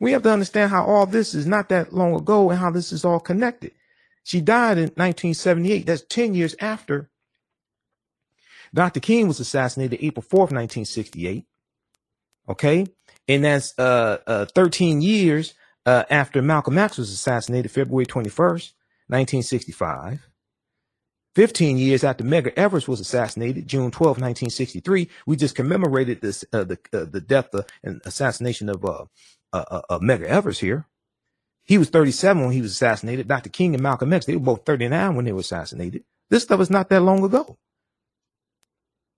we 0.00 0.12
have 0.12 0.22
to 0.22 0.30
understand 0.32 0.70
how 0.70 0.84
all 0.84 1.06
this 1.06 1.34
is 1.34 1.46
not 1.46 1.68
that 1.70 1.92
long 1.92 2.14
ago 2.14 2.50
and 2.50 2.58
how 2.58 2.70
this 2.70 2.92
is 2.92 3.04
all 3.04 3.18
connected. 3.18 3.72
She 4.22 4.40
died 4.40 4.78
in 4.78 4.90
1978. 4.94 5.86
That's 5.86 6.02
10 6.02 6.34
years 6.34 6.54
after 6.60 7.10
Dr. 8.74 9.00
King 9.00 9.26
was 9.26 9.40
assassinated 9.40 9.98
April 10.02 10.22
4th, 10.22 10.52
1968. 10.52 11.46
Okay. 12.48 12.86
And 13.28 13.44
that's, 13.44 13.78
uh, 13.78 14.18
uh, 14.26 14.46
13 14.46 15.02
years, 15.02 15.54
uh, 15.86 16.04
after 16.10 16.42
Malcolm 16.42 16.78
X 16.78 16.98
was 16.98 17.10
assassinated 17.12 17.70
February 17.70 18.06
21st, 18.06 18.72
1965. 19.08 20.28
15 21.34 21.78
years 21.78 22.04
after 22.04 22.24
Medgar 22.24 22.52
Evers 22.56 22.88
was 22.88 23.00
assassinated, 23.00 23.68
June 23.68 23.90
12, 23.90 24.18
1963. 24.18 25.08
We 25.26 25.36
just 25.36 25.54
commemorated 25.54 26.20
this, 26.20 26.44
uh, 26.52 26.64
the, 26.64 26.78
uh, 26.92 27.06
the 27.06 27.20
death 27.20 27.54
uh, 27.54 27.62
and 27.84 28.02
assassination 28.04 28.68
of, 28.68 28.84
uh, 28.84 29.04
uh, 29.52 29.82
uh, 29.90 29.98
Medgar 30.00 30.26
Evers 30.26 30.60
here. 30.60 30.86
He 31.64 31.78
was 31.78 31.90
37 31.90 32.42
when 32.44 32.52
he 32.52 32.62
was 32.62 32.72
assassinated. 32.72 33.28
Dr. 33.28 33.50
King 33.50 33.74
and 33.74 33.82
Malcolm 33.82 34.12
X, 34.12 34.26
they 34.26 34.34
were 34.36 34.40
both 34.42 34.66
39 34.66 35.16
when 35.16 35.24
they 35.26 35.32
were 35.32 35.40
assassinated. 35.40 36.04
This 36.30 36.44
stuff 36.44 36.60
is 36.60 36.70
not 36.70 36.88
that 36.90 37.02
long 37.02 37.24
ago. 37.24 37.58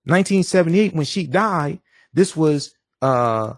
1978, 0.05 0.93
when 0.95 1.05
she 1.05 1.27
died, 1.27 1.79
this 2.13 2.35
was 2.35 2.73
uh 3.01 3.55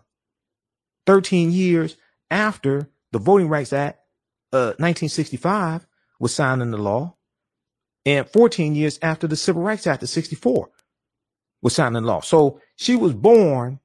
13 1.05 1.51
years 1.51 1.97
after 2.29 2.89
the 3.11 3.19
Voting 3.19 3.49
Rights 3.49 3.73
Act, 3.73 3.99
uh 4.51 4.73
1965 4.77 5.85
was 6.19 6.33
signed 6.33 6.61
into 6.61 6.77
law, 6.77 7.15
and 8.05 8.27
14 8.27 8.75
years 8.75 8.99
after 9.01 9.27
the 9.27 9.35
Civil 9.35 9.61
Rights 9.61 9.87
Act 9.87 10.03
of 10.03 10.09
64 10.09 10.69
was 11.61 11.75
signed 11.75 11.95
into 11.97 12.07
law. 12.07 12.21
So 12.21 12.59
she 12.75 12.95
was 12.95 13.13
born 13.13 13.79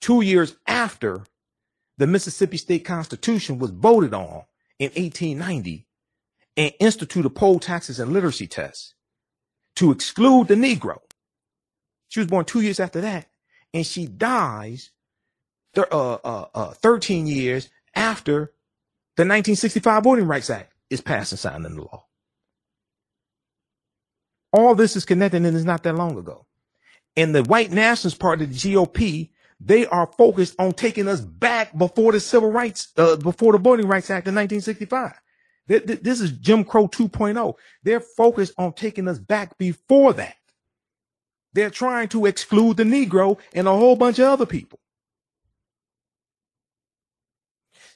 two 0.00 0.22
years 0.22 0.56
after 0.66 1.24
the 1.98 2.06
Mississippi 2.06 2.56
State 2.56 2.84
Constitution 2.84 3.58
was 3.58 3.70
voted 3.70 4.14
on 4.14 4.44
in 4.78 4.90
1890 4.90 5.86
and 6.56 6.72
instituted 6.80 7.30
poll 7.30 7.58
taxes 7.60 8.00
and 8.00 8.12
literacy 8.12 8.46
tests 8.46 8.94
to 9.76 9.90
exclude 9.90 10.48
the 10.48 10.54
Negro. 10.54 10.98
She 12.08 12.20
was 12.20 12.26
born 12.26 12.44
two 12.44 12.60
years 12.60 12.80
after 12.80 13.00
that, 13.02 13.28
and 13.72 13.86
she 13.86 14.06
dies 14.06 14.90
uh, 15.78 16.14
uh, 16.24 16.46
uh, 16.54 16.70
13 16.74 17.26
years 17.26 17.70
after 17.94 18.52
the 19.16 19.22
1965 19.22 20.04
Voting 20.04 20.26
Rights 20.26 20.50
Act 20.50 20.72
is 20.90 21.00
passed 21.00 21.32
and 21.32 21.38
signed 21.38 21.66
into 21.66 21.82
law. 21.82 22.06
All 24.52 24.74
this 24.74 24.96
is 24.96 25.04
connected 25.04 25.44
and 25.44 25.56
it's 25.56 25.64
not 25.66 25.82
that 25.84 25.94
long 25.96 26.18
ago. 26.18 26.46
And 27.16 27.34
the 27.34 27.44
white 27.44 27.70
nationalist 27.72 28.20
part 28.20 28.42
of 28.42 28.50
the 28.50 28.54
GOP, 28.56 29.30
they 29.60 29.86
are 29.86 30.08
focused 30.18 30.56
on 30.58 30.72
taking 30.72 31.08
us 31.08 31.20
back 31.20 31.76
before 31.78 32.12
the 32.12 32.20
civil 32.20 32.50
rights, 32.52 32.88
uh, 32.98 33.16
before 33.16 33.52
the 33.52 33.58
Voting 33.58 33.88
Rights 33.88 34.10
Act 34.10 34.28
of 34.28 34.34
1965. 34.34 35.12
Th- 35.68 35.86
th- 35.86 36.00
This 36.02 36.20
is 36.20 36.32
Jim 36.32 36.64
Crow 36.64 36.88
2.0. 36.88 37.54
They're 37.84 38.00
focused 38.00 38.54
on 38.58 38.74
taking 38.74 39.08
us 39.08 39.18
back 39.18 39.58
before 39.58 40.14
that. 40.14 40.36
They're 41.54 41.70
trying 41.70 42.08
to 42.10 42.26
exclude 42.26 42.78
the 42.78 42.84
Negro 42.84 43.38
and 43.54 43.68
a 43.68 43.72
whole 43.76 43.96
bunch 43.96 44.18
of 44.20 44.26
other 44.28 44.46
people. 44.46 44.80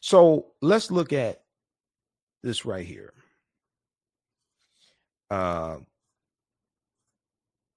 So 0.05 0.49
let's 0.61 0.91
look 0.91 1.15
at 1.15 1.41
this 2.43 2.67
right 2.67 2.85
here. 2.85 3.15
Uh, 5.31 5.79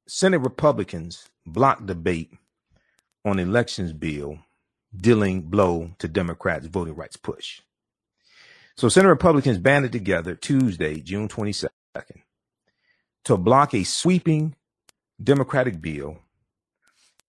Senate 0.10 0.40
Republicans 0.40 1.30
block 1.46 1.86
debate 1.86 2.34
on 3.24 3.40
elections 3.40 3.94
bill 3.94 4.40
dealing 4.94 5.44
blow 5.44 5.92
to 6.00 6.10
Democrats' 6.10 6.68
voting 6.68 6.96
rights 6.96 7.16
push. 7.16 7.62
So 8.76 8.90
Senate 8.90 9.08
Republicans 9.08 9.58
banded 9.58 9.94
together 9.94 10.36
Tuesday, 10.36 11.00
June 11.00 11.30
22nd, 11.30 11.70
to 13.24 13.38
block 13.38 13.74
a 13.74 13.86
sweeping 13.86 14.54
Democratic 15.24 15.80
bill 15.80 16.18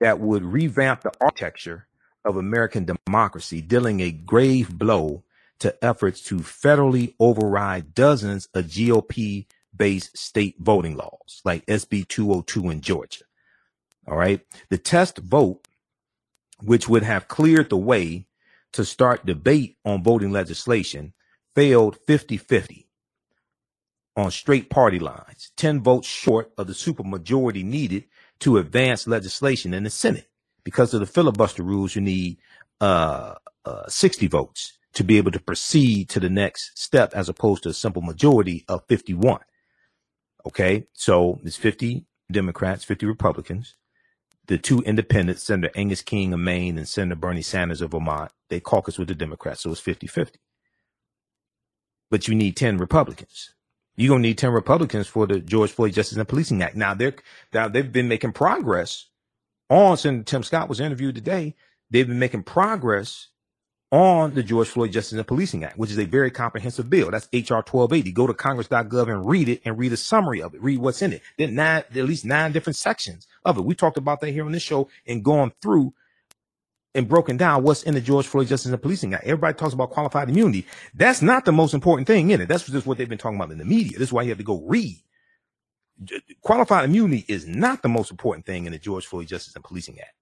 that 0.01 0.19
would 0.19 0.43
revamp 0.43 1.03
the 1.03 1.13
architecture 1.21 1.88
of 2.29 2.37
American 2.37 2.87
democracy, 3.07 3.61
dealing 3.61 4.01
a 4.01 4.13
grave 4.13 4.79
blow 4.79 5.25
to 5.59 5.85
efforts 5.85 6.23
to 6.23 6.37
federally 6.37 7.15
override 7.19 7.95
dozens 7.95 8.49
of 8.55 8.67
GOP 8.67 9.47
based 9.75 10.17
state 10.17 10.57
voting 10.59 10.97
laws 10.97 11.41
like 11.45 11.67
SB 11.67 12.07
202 12.07 12.71
in 12.71 12.81
Georgia. 12.81 13.25
All 14.07 14.17
right. 14.17 14.41
The 14.69 14.79
test 14.79 15.19
vote, 15.19 15.67
which 16.61 16.89
would 16.89 17.03
have 17.03 17.29
cleared 17.29 17.71
the 17.71 17.77
way 17.77 18.27
to 18.73 18.85
start 18.85 19.27
debate 19.27 19.77
on 19.85 20.03
voting 20.03 20.31
legislation, 20.31 21.15
failed 21.55 21.97
50 22.07 22.37
50 22.37 22.89
on 24.17 24.31
straight 24.33 24.69
party 24.69 24.99
lines, 24.99 25.53
10 25.57 25.81
votes 25.81 26.09
short 26.09 26.51
of 26.59 26.67
the 26.67 26.73
supermajority 26.73 27.65
needed 27.65 28.05
to 28.41 28.59
advance 28.59 29.07
legislation 29.07 29.73
in 29.73 29.85
the 29.85 29.91
Senate. 29.91 30.28
Because 30.69 30.93
of 30.93 31.01
the 31.01 31.07
filibuster 31.07 31.63
rules, 31.63 31.95
you 31.95 32.03
need 32.03 32.37
uh, 32.79 33.37
uh, 33.65 33.89
60 33.89 34.27
votes 34.27 34.75
to 34.93 35.03
be 35.03 35.17
able 35.17 35.31
to 35.31 35.41
proceed 35.41 36.11
to 36.11 36.21
the 36.21 36.29
next 36.29 36.79
step 36.79 37.15
as 37.15 37.31
opposed 37.31 37.63
to 37.63 37.71
a 37.71 37.73
simple 37.73 38.03
majority 38.03 38.67
of 38.69 38.85
51. 38.87 39.41
Okay, 40.45 40.87
so 40.93 41.41
it's 41.43 41.57
50 41.57 42.05
Democrats, 42.31 42.85
50 42.85 43.07
Republicans. 43.07 43.77
The 44.47 44.59
two 44.59 44.81
independents, 44.81 45.43
Senator 45.43 45.73
Angus 45.75 46.03
King 46.03 46.35
of 46.35 46.41
Maine 46.41 46.77
and 46.77 46.87
Senator 46.87 47.19
Bernie 47.19 47.41
Sanders 47.41 47.81
of 47.81 47.93
Vermont, 47.93 48.31
they 48.51 48.61
caucus 48.61 48.99
with 48.99 49.09
the 49.09 49.15
Democrats, 49.15 49.63
so 49.63 49.71
it's 49.71 49.81
50 49.81 50.07
50. 50.07 50.39
But 52.11 52.29
you 52.29 52.35
need 52.35 52.59
10 52.59 52.77
Republicans. 52.77 53.55
You're 53.97 54.11
gonna 54.11 54.21
need 54.21 54.37
10 54.37 54.51
Republicans 54.51 55.07
for 55.07 55.27
the 55.27 55.41
George 55.41 55.71
Floyd 55.71 55.95
Justice 55.95 56.19
and 56.19 56.29
Policing 56.29 56.63
Act. 56.63 56.77
Now 56.77 56.93
they're 56.93 57.15
now 57.55 57.69
they've 57.69 57.91
been 57.91 58.09
making 58.09 58.33
progress 58.33 59.08
on 59.71 59.97
Senator 59.97 60.25
Tim 60.25 60.43
Scott 60.43 60.69
was 60.69 60.81
interviewed 60.81 61.15
today. 61.15 61.55
They've 61.91 62.07
been 62.07 62.19
making 62.19 62.45
progress 62.45 63.29
on 63.91 64.35
the 64.35 64.43
George 64.43 64.69
Floyd 64.69 64.93
Justice 64.93 65.17
and 65.17 65.27
Policing 65.27 65.65
Act, 65.65 65.79
which 65.79 65.91
is 65.91 65.99
a 65.99 66.05
very 66.05 66.31
comprehensive 66.31 66.91
bill. 66.91 67.11
That's 67.11 67.29
HR 67.33 67.65
1280. 67.65 68.13
Go 68.13 68.27
to 68.27 68.35
congress.gov 68.35 69.09
and 69.09 69.27
read 69.27 69.49
it 69.49 69.63
and 69.65 69.79
read 69.79 69.93
a 69.93 69.97
summary 69.97 70.43
of 70.43 70.55
it. 70.55 70.63
Read 70.63 70.79
what's 70.79 71.01
in 71.01 71.15
it. 71.15 71.23
Then 71.39 71.55
nine, 71.55 71.85
at 71.91 72.05
least 72.05 72.27
nine 72.27 72.53
different 72.53 72.77
sections 72.77 73.27
of 73.45 73.57
it. 73.57 73.65
We 73.65 73.75
talked 73.75 73.97
about 73.97 74.21
that 74.21 74.31
here 74.31 74.45
on 74.45 74.53
this 74.53 74.63
show 74.63 74.89
and 75.07 75.25
gone 75.25 75.53
through 75.63 75.95
and 76.95 77.09
broken 77.09 77.37
down 77.37 77.63
what's 77.63 77.83
in 77.83 77.95
the 77.95 78.01
George 78.01 78.27
Floyd 78.27 78.49
Justice 78.49 78.71
and 78.71 78.83
Policing 78.83 79.15
Act. 79.15 79.25
Everybody 79.25 79.57
talks 79.57 79.73
about 79.73 79.91
qualified 79.91 80.29
immunity. 80.29 80.67
That's 80.95 81.23
not 81.23 81.45
the 81.45 81.53
most 81.53 81.73
important 81.73 82.07
thing 82.07 82.31
in 82.31 82.41
it. 82.41 82.49
That's 82.49 82.67
just 82.67 82.87
what 82.87 82.99
they've 82.99 83.09
been 83.09 83.19
talking 83.19 83.37
about 83.37 83.53
in 83.53 83.59
the 83.59 83.65
media. 83.65 83.99
This 83.99 84.09
is 84.09 84.13
why 84.13 84.23
you 84.23 84.31
have 84.31 84.39
to 84.39 84.45
go 84.45 84.63
read. 84.67 85.01
Qualified 86.43 86.85
immunity 86.85 87.25
is 87.29 87.47
not 87.47 87.83
the 87.83 87.89
most 87.89 88.11
important 88.11 88.47
thing 88.47 88.67
in 88.67 88.73
the 88.73 88.79
George 88.79 89.07
Floyd 89.07 89.29
Justice 89.29 89.55
and 89.55 89.65
Policing 89.65 90.01
Act 90.01 90.15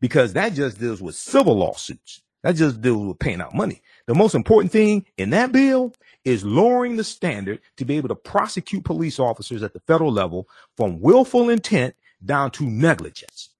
because 0.00 0.32
that 0.34 0.54
just 0.54 0.78
deals 0.78 1.02
with 1.02 1.14
civil 1.14 1.56
lawsuits. 1.56 2.22
That 2.42 2.56
just 2.56 2.80
deals 2.80 3.06
with 3.06 3.18
paying 3.18 3.40
out 3.40 3.54
money. 3.54 3.82
The 4.06 4.14
most 4.14 4.34
important 4.34 4.70
thing 4.72 5.06
in 5.16 5.30
that 5.30 5.52
bill 5.52 5.92
is 6.24 6.44
lowering 6.44 6.96
the 6.96 7.04
standard 7.04 7.60
to 7.76 7.84
be 7.84 7.96
able 7.96 8.08
to 8.08 8.14
prosecute 8.14 8.84
police 8.84 9.18
officers 9.18 9.62
at 9.62 9.72
the 9.72 9.80
federal 9.80 10.12
level 10.12 10.48
from 10.76 11.00
willful 11.00 11.50
intent 11.50 11.94
down 12.24 12.50
to 12.52 12.64
negligence. 12.64 13.50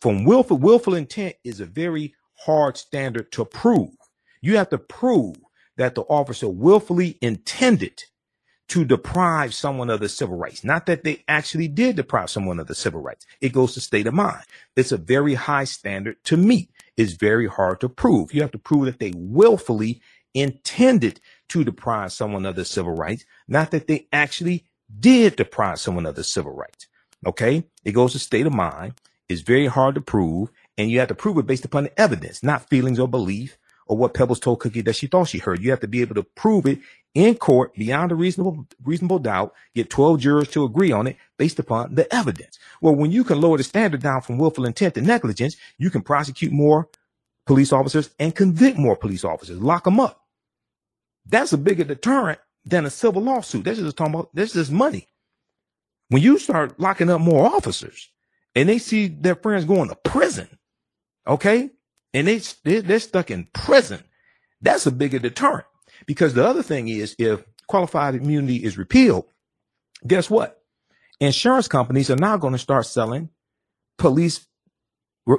From 0.00 0.24
willful, 0.24 0.58
willful 0.58 0.94
intent 0.94 1.36
is 1.44 1.60
a 1.60 1.66
very 1.66 2.14
hard 2.34 2.76
standard 2.76 3.32
to 3.32 3.44
prove. 3.44 3.90
You 4.42 4.56
have 4.58 4.68
to 4.70 4.78
prove 4.78 5.36
that 5.76 5.94
the 5.94 6.02
officer 6.02 6.48
willfully 6.48 7.18
intended 7.22 8.04
to 8.68 8.84
deprive 8.84 9.54
someone 9.54 9.90
of 9.90 10.00
the 10.00 10.08
civil 10.08 10.36
rights. 10.36 10.64
Not 10.64 10.86
that 10.86 11.04
they 11.04 11.24
actually 11.28 11.68
did 11.68 11.96
deprive 11.96 12.30
someone 12.30 12.58
of 12.58 12.66
the 12.66 12.74
civil 12.74 13.00
rights. 13.00 13.26
It 13.40 13.52
goes 13.52 13.74
to 13.74 13.80
state 13.80 14.06
of 14.06 14.14
mind. 14.14 14.42
It's 14.74 14.92
a 14.92 14.96
very 14.96 15.34
high 15.34 15.64
standard 15.64 16.22
to 16.24 16.36
meet. 16.36 16.70
It's 16.96 17.12
very 17.12 17.46
hard 17.46 17.80
to 17.80 17.88
prove. 17.88 18.34
You 18.34 18.42
have 18.42 18.50
to 18.52 18.58
prove 18.58 18.86
that 18.86 18.98
they 18.98 19.12
willfully 19.14 20.00
intended 20.34 21.20
to 21.48 21.64
deprive 21.64 22.12
someone 22.12 22.44
of 22.44 22.56
the 22.56 22.64
civil 22.64 22.92
rights, 22.92 23.24
not 23.46 23.70
that 23.70 23.86
they 23.86 24.08
actually 24.12 24.64
did 24.98 25.36
deprive 25.36 25.78
someone 25.80 26.06
of 26.06 26.14
the 26.14 26.24
civil 26.24 26.52
rights. 26.52 26.88
Okay. 27.24 27.64
It 27.84 27.92
goes 27.92 28.12
to 28.12 28.18
state 28.18 28.46
of 28.46 28.52
mind. 28.52 28.94
It's 29.28 29.42
very 29.42 29.66
hard 29.66 29.94
to 29.94 30.00
prove. 30.00 30.50
And 30.78 30.90
you 30.90 30.98
have 30.98 31.08
to 31.08 31.14
prove 31.14 31.38
it 31.38 31.46
based 31.46 31.64
upon 31.64 31.84
the 31.84 32.00
evidence, 32.00 32.42
not 32.42 32.68
feelings 32.68 32.98
or 32.98 33.08
belief 33.08 33.58
or 33.86 33.96
what 33.96 34.14
Pebbles 34.14 34.40
told 34.40 34.60
Cookie 34.60 34.82
that 34.82 34.96
she 34.96 35.06
thought 35.06 35.28
she 35.28 35.38
heard. 35.38 35.62
You 35.62 35.70
have 35.70 35.80
to 35.80 35.88
be 35.88 36.00
able 36.00 36.16
to 36.16 36.22
prove 36.22 36.66
it 36.66 36.80
in 37.14 37.34
court 37.36 37.74
beyond 37.74 38.12
a 38.12 38.14
reasonable 38.14 38.66
reasonable 38.84 39.18
doubt, 39.18 39.54
get 39.74 39.88
12 39.88 40.20
jurors 40.20 40.48
to 40.48 40.64
agree 40.64 40.92
on 40.92 41.06
it 41.06 41.16
based 41.38 41.58
upon 41.58 41.94
the 41.94 42.12
evidence. 42.14 42.58
Well, 42.82 42.94
when 42.94 43.10
you 43.10 43.24
can 43.24 43.40
lower 43.40 43.56
the 43.56 43.64
standard 43.64 44.02
down 44.02 44.20
from 44.20 44.36
willful 44.38 44.66
intent 44.66 44.94
to 44.94 45.00
negligence, 45.00 45.56
you 45.78 45.88
can 45.88 46.02
prosecute 46.02 46.52
more 46.52 46.88
police 47.46 47.72
officers 47.72 48.10
and 48.18 48.34
convict 48.34 48.76
more 48.76 48.96
police 48.96 49.24
officers, 49.24 49.60
lock 49.62 49.84
them 49.84 49.98
up. 49.98 50.26
That's 51.24 51.52
a 51.52 51.58
bigger 51.58 51.84
deterrent 51.84 52.38
than 52.66 52.84
a 52.84 52.90
civil 52.90 53.22
lawsuit. 53.22 53.64
That's 53.64 53.78
just 53.78 53.96
talking 53.96 54.14
about 54.14 54.34
this 54.34 54.54
is 54.54 54.70
money. 54.70 55.08
When 56.08 56.22
you 56.22 56.38
start 56.38 56.78
locking 56.78 57.10
up 57.10 57.20
more 57.20 57.46
officers 57.46 58.10
and 58.54 58.68
they 58.68 58.78
see 58.78 59.08
their 59.08 59.34
friends 59.36 59.64
going 59.64 59.88
to 59.88 59.96
prison, 59.96 60.58
okay, 61.26 61.70
and 62.16 62.26
they 62.26 62.80
they're 62.80 62.98
stuck 62.98 63.30
in 63.30 63.46
prison, 63.52 64.02
that's 64.62 64.86
a 64.86 64.90
bigger 64.90 65.18
deterrent. 65.18 65.66
Because 66.06 66.34
the 66.34 66.46
other 66.46 66.62
thing 66.62 66.88
is, 66.88 67.14
if 67.18 67.44
qualified 67.68 68.14
immunity 68.14 68.56
is 68.56 68.78
repealed, 68.78 69.26
guess 70.06 70.30
what? 70.30 70.62
Insurance 71.20 71.68
companies 71.68 72.10
are 72.10 72.16
now 72.16 72.38
going 72.38 72.52
to 72.52 72.58
start 72.58 72.86
selling 72.86 73.28
police 73.98 74.46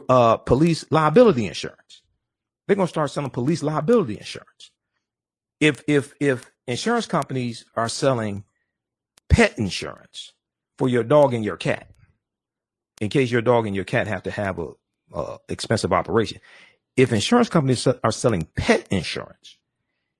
uh, 0.09 0.37
police 0.37 0.85
liability 0.91 1.47
insurance. 1.47 2.03
They're 2.67 2.75
going 2.75 2.87
to 2.87 2.91
start 2.91 3.11
selling 3.11 3.31
police 3.31 3.63
liability 3.63 4.17
insurance. 4.17 4.71
If 5.59 5.83
if 5.87 6.13
if 6.19 6.51
insurance 6.67 7.07
companies 7.07 7.65
are 7.75 7.89
selling 7.89 8.43
pet 9.29 9.57
insurance 9.57 10.33
for 10.77 10.89
your 10.89 11.03
dog 11.03 11.33
and 11.33 11.43
your 11.43 11.57
cat, 11.57 11.89
in 13.01 13.09
case 13.09 13.31
your 13.31 13.41
dog 13.41 13.65
and 13.65 13.75
your 13.75 13.85
cat 13.85 14.07
have 14.07 14.23
to 14.23 14.31
have 14.31 14.59
a, 14.59 14.69
a 15.13 15.37
expensive 15.49 15.93
operation, 15.93 16.39
if 16.97 17.13
insurance 17.13 17.47
companies 17.47 17.87
are 17.87 18.11
selling 18.11 18.47
pet 18.57 18.87
insurance, 18.89 19.57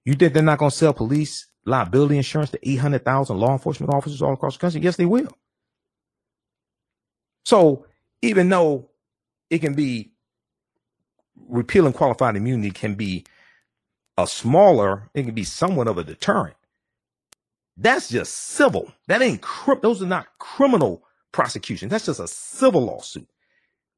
you 0.06 0.14
think 0.14 0.34
they're 0.34 0.44
not 0.44 0.60
going 0.60 0.72
to 0.72 0.78
sell 0.78 0.94
police 0.94 1.48
liability 1.66 2.16
insurance 2.18 2.52
to 2.52 2.70
800,000 2.70 3.38
law 3.38 3.52
enforcement 3.52 3.94
officers 3.94 4.22
all 4.22 4.34
across 4.34 4.56
the 4.56 4.62
country? 4.62 4.82
Yes, 4.82 4.95
they 4.95 5.06
will. 5.06 5.36
So 7.45 7.86
even 8.22 8.48
though 8.49 8.90
it 9.49 9.60
can 9.60 9.74
be 9.74 10.12
repealing 11.48 11.94
qualified 11.94 12.36
immunity 12.36 12.72
can 12.72 12.95
be 12.95 13.26
a 14.18 14.28
smaller, 14.28 15.10
it 15.14 15.24
can 15.24 15.34
be 15.36 15.44
somewhat 15.44 15.88
of 15.88 15.98
a 15.98 16.04
deterrent. 16.04 16.56
That's 17.78 18.10
just 18.10 18.34
civil. 18.34 18.91
That 19.08 19.22
ain't 19.22 19.44
those 19.82 20.02
are 20.02 20.08
not 20.08 20.28
criminal 20.40 21.04
prosecution. 21.32 21.90
That's 21.90 22.08
just 22.08 22.20
a 22.20 22.28
civil 22.28 22.86
lawsuit. 22.86 23.30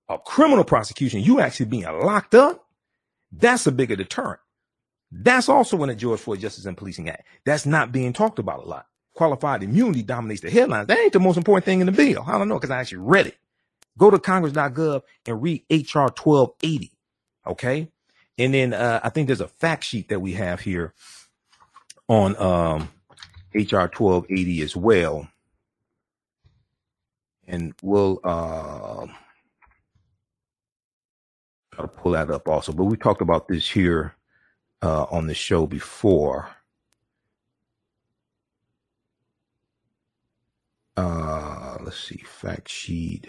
A 0.10 0.18
criminal 0.18 0.64
prosecution, 0.64 1.22
you 1.22 1.40
actually 1.40 1.68
being 1.68 1.84
locked 1.84 2.36
up, 2.36 2.66
that's 3.32 3.68
a 3.68 3.72
bigger 3.72 3.96
deterrent. 3.96 4.40
That's 5.12 5.50
also 5.50 5.82
in 5.84 5.90
the 5.90 5.96
George 5.96 6.20
Floyd 6.20 6.40
Justice 6.40 6.66
and 6.66 6.78
Policing 6.78 7.10
Act. 7.10 7.24
That's 7.46 7.66
not 7.66 7.92
being 7.92 8.14
talked 8.14 8.40
about 8.40 8.64
a 8.64 8.68
lot. 8.68 8.86
Qualified 9.16 9.64
immunity 9.64 10.04
dominates 10.04 10.42
the 10.42 10.50
headlines. 10.50 10.88
That 10.88 11.00
ain't 11.00 11.14
the 11.14 11.20
most 11.20 11.38
important 11.38 11.66
thing 11.66 11.80
in 11.80 11.88
the 11.88 11.92
bill. 11.92 12.24
I 12.28 12.38
don't 12.38 12.48
know 12.48 12.56
because 12.56 12.70
I 12.70 12.80
actually 12.80 13.00
read 13.00 13.28
it. 13.28 13.38
Go 13.98 14.10
to 14.10 14.20
congress.gov 14.20 15.02
and 15.26 15.42
read 15.42 15.64
HR 15.70 16.08
1280. 16.16 16.92
Okay. 17.48 17.90
And 18.38 18.54
then 18.54 18.74
uh, 18.74 19.02
I 19.04 19.10
think 19.10 19.28
there's 19.28 19.42
a 19.42 19.48
fact 19.48 19.84
sheet 19.84 20.10
that 20.10 20.22
we 20.22 20.34
have 20.34 20.62
here 20.62 20.94
on 22.08 22.36
um, 22.38 22.90
HR 23.54 23.90
1280 23.92 24.62
as 24.62 24.76
well. 24.76 25.28
And 27.48 27.74
we'll 27.82 28.20
uh, 28.24 29.08
pull 31.88 32.14
that 32.14 32.30
up 32.30 32.48
also. 32.48 32.72
But 32.74 32.86
we 32.86 32.98
talked 32.98 33.22
about 33.22 33.48
this 33.48 33.70
here 33.70 34.16
uh, 34.82 35.04
on 35.12 35.28
the 35.28 35.34
show 35.34 35.66
before. 35.66 36.50
Uh, 40.98 41.78
let's 41.82 42.00
see, 42.00 42.18
fact 42.26 42.70
sheet. 42.70 43.28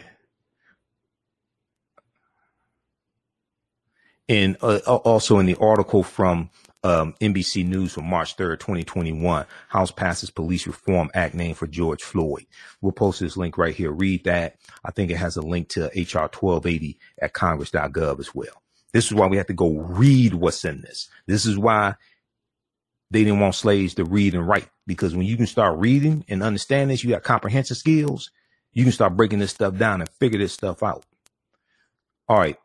And 4.28 4.56
uh, 4.60 4.78
also 4.86 5.38
in 5.38 5.46
the 5.46 5.56
article 5.56 6.02
from 6.02 6.50
um, 6.82 7.14
NBC 7.20 7.66
News 7.66 7.92
from 7.92 8.06
March 8.06 8.36
3rd, 8.36 8.58
2021, 8.60 9.46
House 9.68 9.90
passes 9.90 10.30
Police 10.30 10.66
Reform 10.66 11.10
Act 11.14 11.34
name 11.34 11.54
for 11.54 11.66
George 11.66 12.02
Floyd. 12.02 12.46
We'll 12.80 12.92
post 12.92 13.20
this 13.20 13.36
link 13.36 13.58
right 13.58 13.74
here. 13.74 13.90
Read 13.90 14.24
that. 14.24 14.56
I 14.84 14.90
think 14.90 15.10
it 15.10 15.16
has 15.16 15.36
a 15.36 15.42
link 15.42 15.68
to 15.70 15.86
HR 15.94 16.30
1280 16.32 16.98
at 17.20 17.32
congress.gov 17.32 18.18
as 18.18 18.34
well. 18.34 18.62
This 18.92 19.06
is 19.06 19.14
why 19.14 19.26
we 19.26 19.36
have 19.36 19.46
to 19.46 19.52
go 19.52 19.78
read 19.78 20.34
what's 20.34 20.64
in 20.64 20.80
this. 20.80 21.08
This 21.26 21.46
is 21.46 21.56
why 21.56 21.94
they 23.10 23.24
didn't 23.24 23.40
want 23.40 23.54
slaves 23.54 23.94
to 23.94 24.04
read 24.04 24.34
and 24.34 24.46
write 24.46 24.68
because 24.86 25.14
when 25.14 25.26
you 25.26 25.36
can 25.36 25.46
start 25.46 25.78
reading 25.78 26.24
and 26.28 26.42
understand 26.42 26.90
this, 26.90 27.04
you 27.04 27.10
got 27.10 27.22
comprehensive 27.22 27.76
skills. 27.76 28.30
You 28.72 28.84
can 28.84 28.92
start 28.92 29.16
breaking 29.16 29.40
this 29.40 29.50
stuff 29.50 29.76
down 29.76 30.00
and 30.00 30.08
figure 30.08 30.38
this 30.38 30.52
stuff 30.52 30.82
out. 30.82 31.04
All 32.28 32.38
right. 32.38 32.56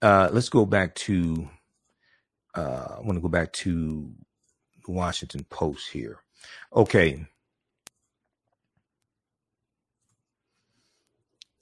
Uh, 0.00 0.28
let's 0.32 0.48
go 0.48 0.64
back 0.64 0.94
to, 0.94 1.48
uh, 2.54 2.96
I 2.96 3.00
want 3.00 3.14
to 3.14 3.20
go 3.20 3.28
back 3.28 3.52
to 3.54 4.10
the 4.84 4.92
Washington 4.92 5.44
Post 5.50 5.90
here. 5.90 6.20
Okay. 6.74 7.26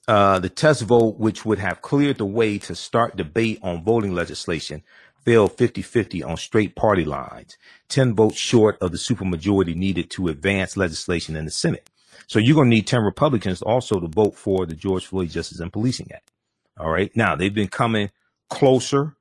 Uh, 0.09 0.39
the 0.39 0.49
test 0.49 0.83
vote, 0.83 1.19
which 1.19 1.45
would 1.45 1.59
have 1.59 1.83
cleared 1.83 2.19
the 2.19 2.25
way 2.25 2.59
to 2.59 2.75
start 2.77 3.17
debate 3.17 3.59
on 3.63 3.83
voting 3.83 4.15
legislation, 4.15 4.83
fell 5.25 5.49
50 5.49 5.83
50 5.83 6.23
on 6.23 6.37
straight 6.37 6.77
party 6.77 7.05
lines, 7.05 7.59
10 7.89 8.15
votes 8.15 8.37
short 8.37 8.79
of 8.81 8.93
the 8.93 8.99
supermajority 8.99 9.75
needed 9.75 10.09
to 10.11 10.29
advance 10.29 10.77
legislation 10.77 11.35
in 11.35 11.45
the 11.45 11.51
Senate. 11.51 11.91
So 12.29 12.39
you're 12.39 12.55
going 12.55 12.71
to 12.71 12.77
need 12.77 12.87
10 12.87 13.03
Republicans 13.03 13.63
also 13.63 13.99
to 13.99 14.07
vote 14.07 14.37
for 14.37 14.65
the 14.65 14.75
George 14.75 15.07
Floyd 15.07 15.31
Justice 15.31 15.59
and 15.59 15.73
Policing 15.73 16.11
Act. 16.13 16.31
All 16.79 16.91
right. 16.91 17.15
Now 17.17 17.35
they've 17.35 17.53
been 17.53 17.69
coming 17.69 18.11
closer 18.49 19.17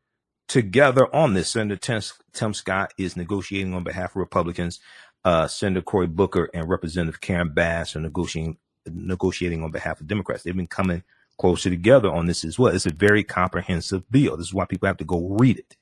together 0.48 1.14
on 1.14 1.34
this. 1.34 1.50
Senator 1.50 1.76
Tim, 1.78 2.02
Tim 2.34 2.54
Scott 2.54 2.94
is 2.98 3.16
negotiating 3.16 3.74
on 3.74 3.84
behalf 3.84 4.12
of 4.12 4.18
Republicans. 4.18 4.80
Uh, 5.24 5.48
Senator 5.48 5.82
Cory 5.82 6.08
Booker 6.08 6.50
and 6.54 6.70
Representative 6.70 7.22
Karen 7.22 7.54
Bass 7.54 7.96
are 7.96 8.02
negotiating 8.02 8.58
negotiating 8.88 9.64
on 9.64 9.72
behalf 9.72 10.00
of 10.00 10.08
Democrats. 10.08 10.44
They've 10.44 10.56
been 10.56 10.68
coming 10.68 11.04
closer 11.38 11.70
together 11.70 12.12
on 12.12 12.28
this 12.28 12.46
as 12.46 12.60
well. 12.60 12.74
It's 12.74 12.86
a 12.86 12.94
very 12.94 13.24
comprehensive 13.24 14.10
bill. 14.12 14.38
This 14.38 14.48
is 14.48 14.54
why 14.54 14.66
people 14.66 14.88
have 14.88 14.98
to 14.98 15.06
go 15.06 15.28
read 15.40 15.58
it. 15.58 15.76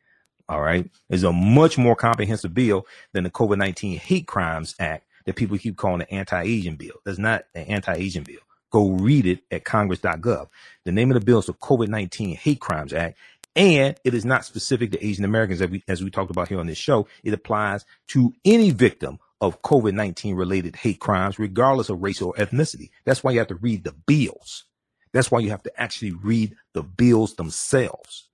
All 0.50 0.62
right. 0.62 0.90
It's 1.10 1.24
a 1.24 1.32
much 1.32 1.78
more 1.78 1.96
comprehensive 1.96 2.54
bill 2.54 2.86
than 3.14 3.24
the 3.24 3.30
COVID 3.30 3.58
19 3.58 3.98
Hate 4.00 4.28
Crimes 4.28 4.76
Act 4.80 5.06
that 5.26 5.36
people 5.36 5.58
keep 5.58 5.78
calling 5.78 6.02
an 6.02 6.08
anti 6.10 6.42
Asian 6.42 6.76
bill. 6.76 6.96
That's 7.06 7.20
not 7.20 7.46
an 7.56 7.64
anti 7.64 7.94
Asian 7.94 8.24
bill. 8.24 8.40
Go 8.72 8.92
read 8.92 9.26
it 9.26 9.44
at 9.52 9.66
congress.gov. 9.66 10.48
The 10.84 10.92
name 10.92 11.12
of 11.12 11.20
the 11.20 11.26
bill 11.26 11.40
is 11.40 11.46
the 11.46 11.54
COVID 11.54 11.88
19 11.88 12.36
Hate 12.36 12.60
Crimes 12.60 12.92
Act. 12.92 13.18
And 13.56 13.96
it 14.04 14.14
is 14.14 14.26
not 14.26 14.46
specific 14.46 14.92
to 14.92 15.06
Asian 15.06 15.26
Americans, 15.26 15.62
as 15.62 15.70
we, 15.70 15.84
as 15.88 16.04
we 16.04 16.10
talked 16.10 16.32
about 16.32 16.48
here 16.48 16.60
on 16.60 16.68
this 16.68 16.78
show. 16.78 17.08
It 17.24 17.34
applies 17.34 17.86
to 18.10 18.34
any 18.44 18.72
victim 18.72 19.20
of 19.42 19.62
COVID 19.62 19.94
19 19.94 20.36
related 20.36 20.76
hate 20.76 21.00
crimes, 21.00 21.38
regardless 21.38 21.90
of 21.90 22.02
race 22.02 22.22
or 22.22 22.34
ethnicity. 22.34 22.90
That's 23.06 23.24
why 23.24 23.32
you 23.32 23.40
have 23.40 23.50
to 23.50 23.56
read 23.56 23.84
the 23.84 23.92
bills. 23.92 24.66
That's 25.12 25.30
why 25.30 25.40
you 25.40 25.52
have 25.52 25.64
to 25.64 25.82
actually 25.82 26.12
read 26.12 26.56
the 26.74 26.82
bills 26.82 27.36
themselves. 27.36 28.30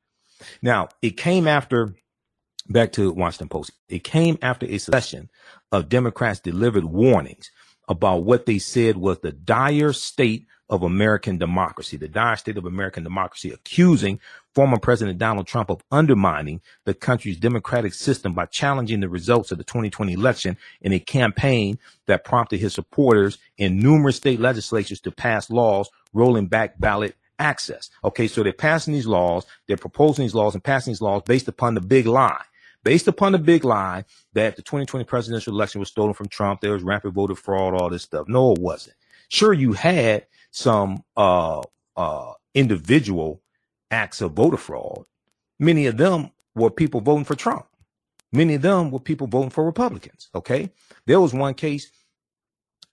Now, 0.61 0.89
it 1.01 1.17
came 1.17 1.47
after, 1.47 1.95
back 2.69 2.93
to 2.93 3.11
Washington 3.11 3.49
Post, 3.49 3.71
it 3.89 4.03
came 4.05 4.37
after 4.41 4.65
a 4.65 4.77
session 4.77 5.29
of 5.71 5.89
Democrats 5.89 6.39
delivered 6.39 6.85
warnings 6.85 7.51
about 7.89 8.23
what 8.23 8.45
they 8.45 8.59
said 8.59 8.95
was 8.95 9.19
the 9.19 9.31
dire 9.31 9.91
state 9.91 10.45
of 10.69 10.83
American 10.83 11.37
democracy, 11.37 11.97
the 11.97 12.07
dire 12.07 12.37
state 12.37 12.57
of 12.57 12.65
American 12.65 13.03
democracy, 13.03 13.51
accusing 13.51 14.19
former 14.55 14.80
President 14.80 15.17
Donald 15.17 15.47
Trump 15.47 15.69
of 15.69 15.81
undermining 15.91 16.61
the 16.85 16.93
country's 16.93 17.38
democratic 17.38 17.93
system 17.93 18.34
by 18.34 18.45
challenging 18.45 18.99
the 18.99 19.09
results 19.09 19.51
of 19.51 19.57
the 19.57 19.63
2020 19.63 20.13
election 20.13 20.57
in 20.81 20.91
a 20.93 20.99
campaign 20.99 21.77
that 22.07 22.23
prompted 22.23 22.59
his 22.59 22.73
supporters 22.73 23.38
in 23.57 23.80
numerous 23.80 24.17
state 24.17 24.39
legislatures 24.39 24.99
to 25.01 25.11
pass 25.11 25.49
laws 25.49 25.89
rolling 26.13 26.47
back 26.47 26.80
ballot 26.80 27.15
access. 27.38 27.89
Okay, 28.03 28.27
so 28.27 28.43
they're 28.43 28.53
passing 28.53 28.93
these 28.93 29.07
laws, 29.07 29.45
they're 29.67 29.77
proposing 29.77 30.26
these 30.26 30.35
laws 30.35 30.53
and 30.53 30.63
passing 30.63 30.91
these 30.91 31.01
laws 31.01 31.23
based 31.26 31.47
upon 31.47 31.76
the 31.76 31.81
big 31.81 32.05
lie. 32.05 32.43
Based 32.84 33.07
upon 33.09 33.34
the 33.34 33.39
big 33.39 33.65
lie 33.65 34.05
that 34.34 34.55
the 34.55 34.61
2020 34.61 35.03
presidential 35.03 35.53
election 35.53 35.80
was 35.80 35.89
stolen 35.89 36.13
from 36.13 36.30
Trump, 36.30 36.61
there 36.61 36.71
was 36.71 36.84
rampant 36.84 37.13
voter 37.13 37.35
fraud, 37.35 37.73
all 37.73 37.89
this 37.89 38.03
stuff. 38.03 38.27
No, 38.27 38.53
it 38.53 38.59
wasn't. 38.59 38.95
Sure, 39.27 39.53
you 39.53 39.73
had 39.73 40.26
some 40.51 41.03
uh, 41.17 41.61
uh, 41.97 42.34
individual 42.53 43.41
acts 43.91 44.22
of 44.22 44.34
voter 44.34 44.57
fraud. 44.57 45.06
Many 45.60 45.88
of 45.88 45.98
them 45.98 46.32
were 46.56 46.72
people 46.72 47.02
voting 47.02 47.26
for 47.26 47.36
Trump. 47.36 47.66
Many 48.32 48.56
of 48.56 48.61
them 48.61 48.91
were 48.91 48.99
people 48.99 49.28
voting 49.28 49.49
for 49.49 49.66
Republicans. 49.66 50.30
Okay, 50.36 50.72
there 51.06 51.20
was 51.20 51.34
one 51.34 51.53
case. 51.53 51.91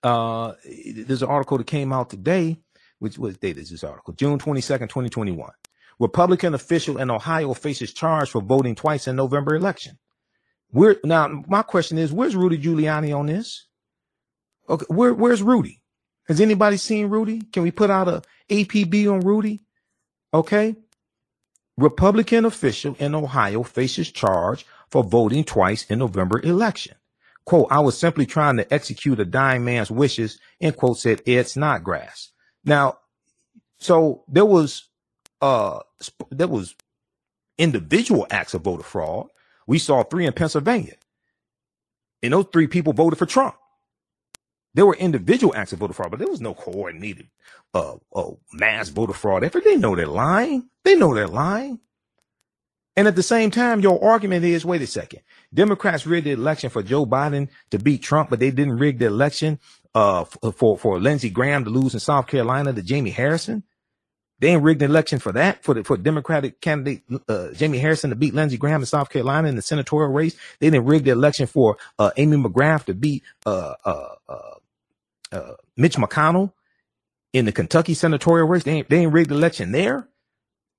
Uh, 0.03 0.53
there's 0.65 1.23
an 1.23 1.29
article 1.29 1.59
that 1.59 1.67
came 1.67 1.93
out 1.93 2.11
today 2.11 2.59
which 2.99 3.19
was 3.19 3.37
date 3.39 3.59
is 3.59 3.71
this 3.71 3.85
article? 3.85 4.15
June 4.15 4.39
22nd, 4.39 4.89
2021. 4.89 5.51
Republican 5.99 6.55
official 6.55 6.99
in 6.99 7.11
Ohio 7.11 7.55
faces 7.55 7.93
charge 7.93 8.31
for 8.31 8.43
voting 8.43 8.75
twice 8.75 9.07
in 9.07 9.17
November 9.17 9.55
election. 9.55 9.99
Where 10.71 10.97
now 11.05 11.43
my 11.49 11.63
question 11.63 11.97
is, 11.99 12.13
where's 12.13 12.37
Rudy 12.37 12.59
Giuliani 12.59 13.17
on 13.17 13.27
this? 13.27 13.67
Okay, 14.69 14.87
where 14.89 15.15
where's 15.15 15.43
Rudy? 15.43 15.81
Has 16.27 16.41
anybody 16.41 16.77
seen 16.77 17.09
Rudy? 17.09 17.41
Can 17.53 17.63
we 17.63 17.71
put 17.71 17.89
out 17.89 18.09
a 18.09 18.23
APB 18.51 19.11
on 19.11 19.21
Rudy? 19.21 19.63
Okay. 20.35 20.75
Republican 21.77 22.45
official 22.45 22.97
in 22.99 23.15
Ohio 23.15 23.63
faces 23.63 24.11
charge 24.11 24.65
for 24.89 25.05
voting 25.05 25.45
twice 25.45 25.85
in 25.91 25.99
November 25.99 26.41
election. 26.43 26.95
Quote, 27.45 27.69
I 27.71 27.81
was 27.81 27.97
simply 27.99 28.27
trying 28.27 28.57
to 28.57 28.75
execute 28.75 29.21
a 29.21 29.25
dying 29.25 29.65
man's 29.65 29.91
wishes, 29.91 30.39
end 30.61 30.77
quote, 30.77 30.99
said 30.99 31.23
Ed 31.27 31.47
Snodgrass. 31.47 32.31
Now, 32.65 32.99
so 33.79 34.25
there 34.29 34.45
was 34.45 34.89
uh 35.43 35.81
there 36.31 36.49
was 36.49 36.75
individual 37.59 38.27
acts 38.31 38.55
of 38.55 38.63
voter 38.63 38.83
fraud. 38.83 39.29
We 39.67 39.79
saw 39.79 40.03
three 40.03 40.27
in 40.27 40.33
Pennsylvania. 40.33 40.95
And 42.23 42.33
those 42.33 42.47
three 42.53 42.67
people 42.67 42.93
voted 42.93 43.19
for 43.19 43.27
Trump. 43.27 43.57
There 44.77 44.85
were 44.85 44.95
individual 44.95 45.55
acts 45.57 45.73
of 45.73 45.79
voter 45.79 45.95
fraud, 45.95 46.11
but 46.11 46.19
there 46.21 46.29
was 46.29 46.43
no 46.43 46.53
coordinated 46.53 47.29
uh, 47.73 47.97
uh 48.15 48.33
mass 48.53 48.91
voter 48.91 49.15
fraud 49.15 49.43
effort. 49.43 49.65
They 49.65 49.77
know 49.77 49.97
they're 49.97 50.07
lying. 50.07 50.69
They 50.85 50.97
know 50.97 51.15
they're 51.15 51.27
lying. 51.27 51.81
And 52.95 53.09
at 53.09 53.17
the 53.17 53.23
same 53.23 53.51
time, 53.51 53.81
your 53.81 54.05
argument 54.05 54.45
is, 54.45 54.67
wait 54.67 54.83
a 54.83 54.87
second. 54.87 55.21
Democrats 55.53 56.07
rigged 56.07 56.27
the 56.27 56.33
election 56.33 56.69
for 56.69 56.83
Joe 56.83 57.07
Biden 57.07 57.49
to 57.71 57.79
beat 57.79 58.03
Trump, 58.03 58.29
but 58.29 58.39
they 58.39 58.51
didn't 58.51 58.77
rig 58.77 58.99
the 58.99 59.07
election 59.07 59.61
uh, 59.95 60.25
for, 60.25 60.77
for 60.77 61.01
Lindsey 61.01 61.31
Graham 61.31 61.65
to 61.65 61.71
lose 61.71 61.95
in 61.95 62.01
South 62.01 62.27
Carolina 62.27 62.75
to 62.75 62.83
Jamie 62.83 63.11
Harrison. 63.11 63.63
They 64.41 64.49
ain't 64.49 64.63
rigged 64.63 64.81
the 64.81 64.85
election 64.85 65.19
for 65.19 65.33
that, 65.33 65.63
for 65.63 65.73
the, 65.73 65.85
for 65.85 65.97
Democratic 65.97 66.61
candidate, 66.61 67.03
uh, 67.29 67.53
Jamie 67.53 67.79
Harrison 67.79 68.11
to 68.11 68.17
beat 68.17 68.35
Lindsey 68.35 68.59
Graham 68.59 68.83
in 68.83 68.87
South 68.87 69.09
Carolina 69.09 69.49
in 69.49 69.57
the 69.57 69.63
senatorial 69.63 70.13
race. 70.13 70.37
They 70.59 70.69
didn't 70.69 70.85
rig 70.85 71.05
the 71.05 71.13
election 71.13 71.47
for, 71.47 71.79
uh, 71.99 72.11
Amy 72.19 72.37
McGrath 72.37 72.85
to 72.85 72.95
beat, 72.95 73.23
uh, 73.47 73.75
uh, 73.85 74.15
uh, 74.29 74.56
uh, 75.33 75.55
Mitch 75.77 75.97
McConnell 75.97 76.53
in 77.33 77.45
the 77.45 77.53
Kentucky 77.53 77.95
senatorial 77.95 78.49
race. 78.49 78.65
They 78.65 78.73
ain't, 78.73 78.89
they 78.89 78.99
ain't 78.99 79.13
rigged 79.13 79.31
the 79.31 79.35
election 79.37 79.73
there, 79.73 80.09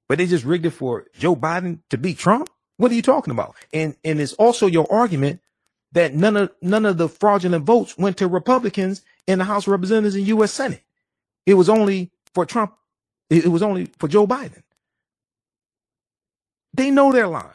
but 0.10 0.18
they 0.18 0.28
just 0.28 0.46
rigged 0.46 0.66
it 0.66 0.72
for 0.72 1.06
Joe 1.18 1.36
Biden 1.36 1.80
to 1.90 1.98
beat 1.98 2.18
Trump. 2.18 2.50
What 2.78 2.92
are 2.92 2.96
you 2.96 3.02
talking 3.02 3.32
about? 3.32 3.56
And, 3.74 3.96
and 4.04 4.20
it's 4.20 4.34
also 4.34 4.68
your 4.68 4.92
argument 4.92 5.42
that 5.94 6.14
none 6.14 6.38
of 6.38 6.52
none 6.62 6.86
of 6.86 6.98
the 6.98 7.10
fraudulent 7.10 7.66
votes 7.66 7.98
went 7.98 8.18
to 8.18 8.28
Republicans 8.28 9.02
in 9.26 9.40
the 9.40 9.46
House 9.46 9.68
of 9.68 9.72
Representatives 9.72 10.16
and 10.16 10.28
U.S. 10.28 10.52
Senate. 10.52 10.84
It 11.46 11.56
was 11.56 11.70
only 11.70 12.12
for 12.34 12.46
Trump. 12.46 12.74
It 13.30 13.48
was 13.48 13.64
only 13.64 13.86
for 13.98 14.08
Joe 14.08 14.28
Biden. 14.28 14.64
They 16.74 16.92
know 16.92 17.12
they're 17.12 17.28
lying, 17.28 17.50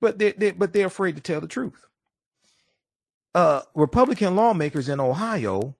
but 0.00 0.18
they, 0.18 0.32
they 0.32 0.50
but 0.52 0.72
they're 0.72 0.86
afraid 0.86 1.16
to 1.16 1.22
tell 1.22 1.40
the 1.40 1.46
truth. 1.46 1.86
Uh, 3.34 3.62
Republican 3.74 4.34
lawmakers 4.34 4.88
in 4.88 4.98
Ohio 4.98 5.76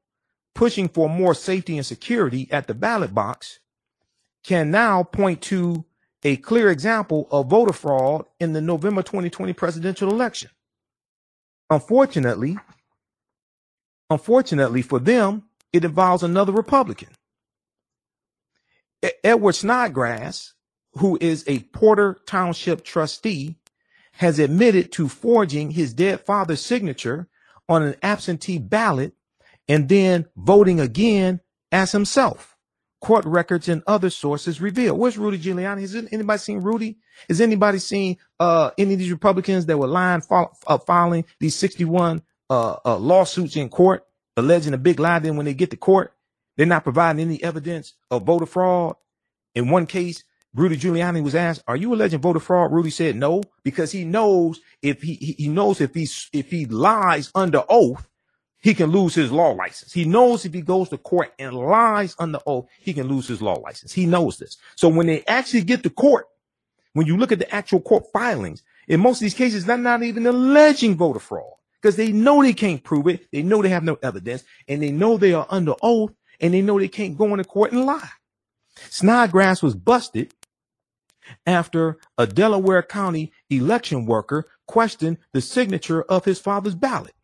pushing 0.54 0.88
for 0.88 1.08
more 1.08 1.34
safety 1.34 1.76
and 1.76 1.86
security 1.86 2.48
at 2.50 2.66
the 2.66 2.74
ballot 2.74 3.14
box 3.14 3.58
can 4.44 4.70
now 4.70 5.02
point 5.02 5.42
to 5.42 5.84
a 6.22 6.36
clear 6.36 6.70
example 6.70 7.26
of 7.30 7.48
voter 7.48 7.72
fraud 7.72 8.24
in 8.38 8.52
the 8.52 8.60
November 8.60 9.02
2020 9.02 9.52
presidential 9.52 10.10
election. 10.10 10.50
Unfortunately, 11.70 12.58
unfortunately 14.10 14.82
for 14.82 14.98
them, 14.98 15.44
it 15.72 15.84
involves 15.84 16.22
another 16.22 16.52
Republican. 16.52 17.08
Edward 19.24 19.54
Snodgrass, 19.54 20.54
who 20.94 21.16
is 21.20 21.44
a 21.46 21.60
Porter 21.60 22.18
Township 22.26 22.84
trustee, 22.84 23.56
has 24.12 24.38
admitted 24.38 24.92
to 24.92 25.08
forging 25.08 25.70
his 25.70 25.94
dead 25.94 26.20
father's 26.20 26.60
signature 26.60 27.28
on 27.70 27.82
an 27.82 27.94
absentee 28.02 28.58
ballot 28.58 29.14
and 29.68 29.88
then 29.88 30.26
voting 30.36 30.80
again 30.80 31.40
as 31.72 31.92
himself. 31.92 32.56
Court 33.00 33.24
records 33.24 33.68
and 33.68 33.82
other 33.86 34.10
sources 34.10 34.60
reveal. 34.60 34.94
Where's 34.94 35.16
Rudy 35.16 35.38
Giuliani? 35.38 35.80
Has 35.80 35.94
anybody 35.94 36.38
seen 36.38 36.58
Rudy? 36.58 36.98
Has 37.28 37.40
anybody 37.40 37.78
seen 37.78 38.18
uh, 38.38 38.72
any 38.76 38.92
of 38.92 38.98
these 38.98 39.12
Republicans 39.12 39.64
that 39.66 39.78
were 39.78 39.86
lying, 39.86 40.22
uh, 40.66 40.78
filing 40.78 41.24
these 41.38 41.54
61 41.54 42.20
uh, 42.50 42.76
uh, 42.84 42.98
lawsuits 42.98 43.56
in 43.56 43.70
court, 43.70 44.04
alleging 44.36 44.74
a 44.74 44.78
big 44.78 45.00
lie? 45.00 45.18
Then 45.20 45.36
when 45.36 45.46
they 45.46 45.54
get 45.54 45.70
to 45.70 45.78
court, 45.78 46.12
they're 46.56 46.66
not 46.66 46.84
providing 46.84 47.24
any 47.24 47.42
evidence 47.42 47.94
of 48.10 48.24
voter 48.24 48.44
fraud. 48.44 48.96
In 49.54 49.70
one 49.70 49.86
case, 49.86 50.24
Rudy 50.54 50.76
Giuliani 50.76 51.22
was 51.22 51.34
asked, 51.34 51.62
"Are 51.68 51.76
you 51.76 51.94
alleging 51.94 52.20
voter 52.20 52.40
fraud?" 52.40 52.72
Rudy 52.72 52.90
said, 52.90 53.16
"No," 53.16 53.42
because 53.62 53.92
he 53.92 54.04
knows 54.04 54.60
if 54.82 55.00
he 55.02 55.14
he 55.14 55.48
knows 55.48 55.80
if 55.80 55.94
he 55.94 56.08
if 56.32 56.50
he 56.50 56.66
lies 56.66 57.30
under 57.34 57.62
oath, 57.68 58.08
he 58.60 58.74
can 58.74 58.90
lose 58.90 59.14
his 59.14 59.30
law 59.30 59.50
license. 59.50 59.92
He 59.92 60.04
knows 60.04 60.44
if 60.44 60.52
he 60.52 60.60
goes 60.60 60.88
to 60.88 60.98
court 60.98 61.32
and 61.38 61.54
lies 61.54 62.16
under 62.18 62.40
oath, 62.46 62.66
he 62.80 62.92
can 62.92 63.06
lose 63.06 63.28
his 63.28 63.40
law 63.40 63.54
license. 63.60 63.92
He 63.92 64.06
knows 64.06 64.38
this. 64.38 64.58
So 64.74 64.88
when 64.88 65.06
they 65.06 65.24
actually 65.26 65.62
get 65.62 65.84
to 65.84 65.90
court, 65.90 66.26
when 66.94 67.06
you 67.06 67.16
look 67.16 67.30
at 67.30 67.38
the 67.38 67.54
actual 67.54 67.80
court 67.80 68.06
filings, 68.12 68.62
in 68.88 69.00
most 69.00 69.18
of 69.18 69.22
these 69.22 69.34
cases, 69.34 69.64
they're 69.64 69.78
not 69.78 70.02
even 70.02 70.26
alleging 70.26 70.96
voter 70.96 71.20
fraud 71.20 71.54
because 71.80 71.94
they 71.94 72.10
know 72.10 72.42
they 72.42 72.52
can't 72.52 72.82
prove 72.82 73.06
it. 73.06 73.30
They 73.30 73.42
know 73.42 73.62
they 73.62 73.68
have 73.68 73.84
no 73.84 73.98
evidence 74.02 74.42
and 74.66 74.82
they 74.82 74.90
know 74.90 75.16
they 75.16 75.32
are 75.32 75.46
under 75.48 75.74
oath 75.80 76.12
and 76.40 76.52
they 76.52 76.60
know 76.60 76.78
they 76.80 76.88
can't 76.88 77.16
go 77.16 77.26
into 77.26 77.44
court 77.44 77.70
and 77.70 77.86
lie. 77.86 78.10
Snodgrass 78.90 79.62
was 79.62 79.74
busted 79.74 80.34
after 81.46 81.98
a 82.18 82.26
Delaware 82.26 82.82
County 82.82 83.32
election 83.48 84.06
worker 84.06 84.48
questioned 84.66 85.18
the 85.32 85.40
signature 85.40 86.02
of 86.02 86.24
his 86.24 86.38
father's 86.38 86.74
ballot. 86.74 87.14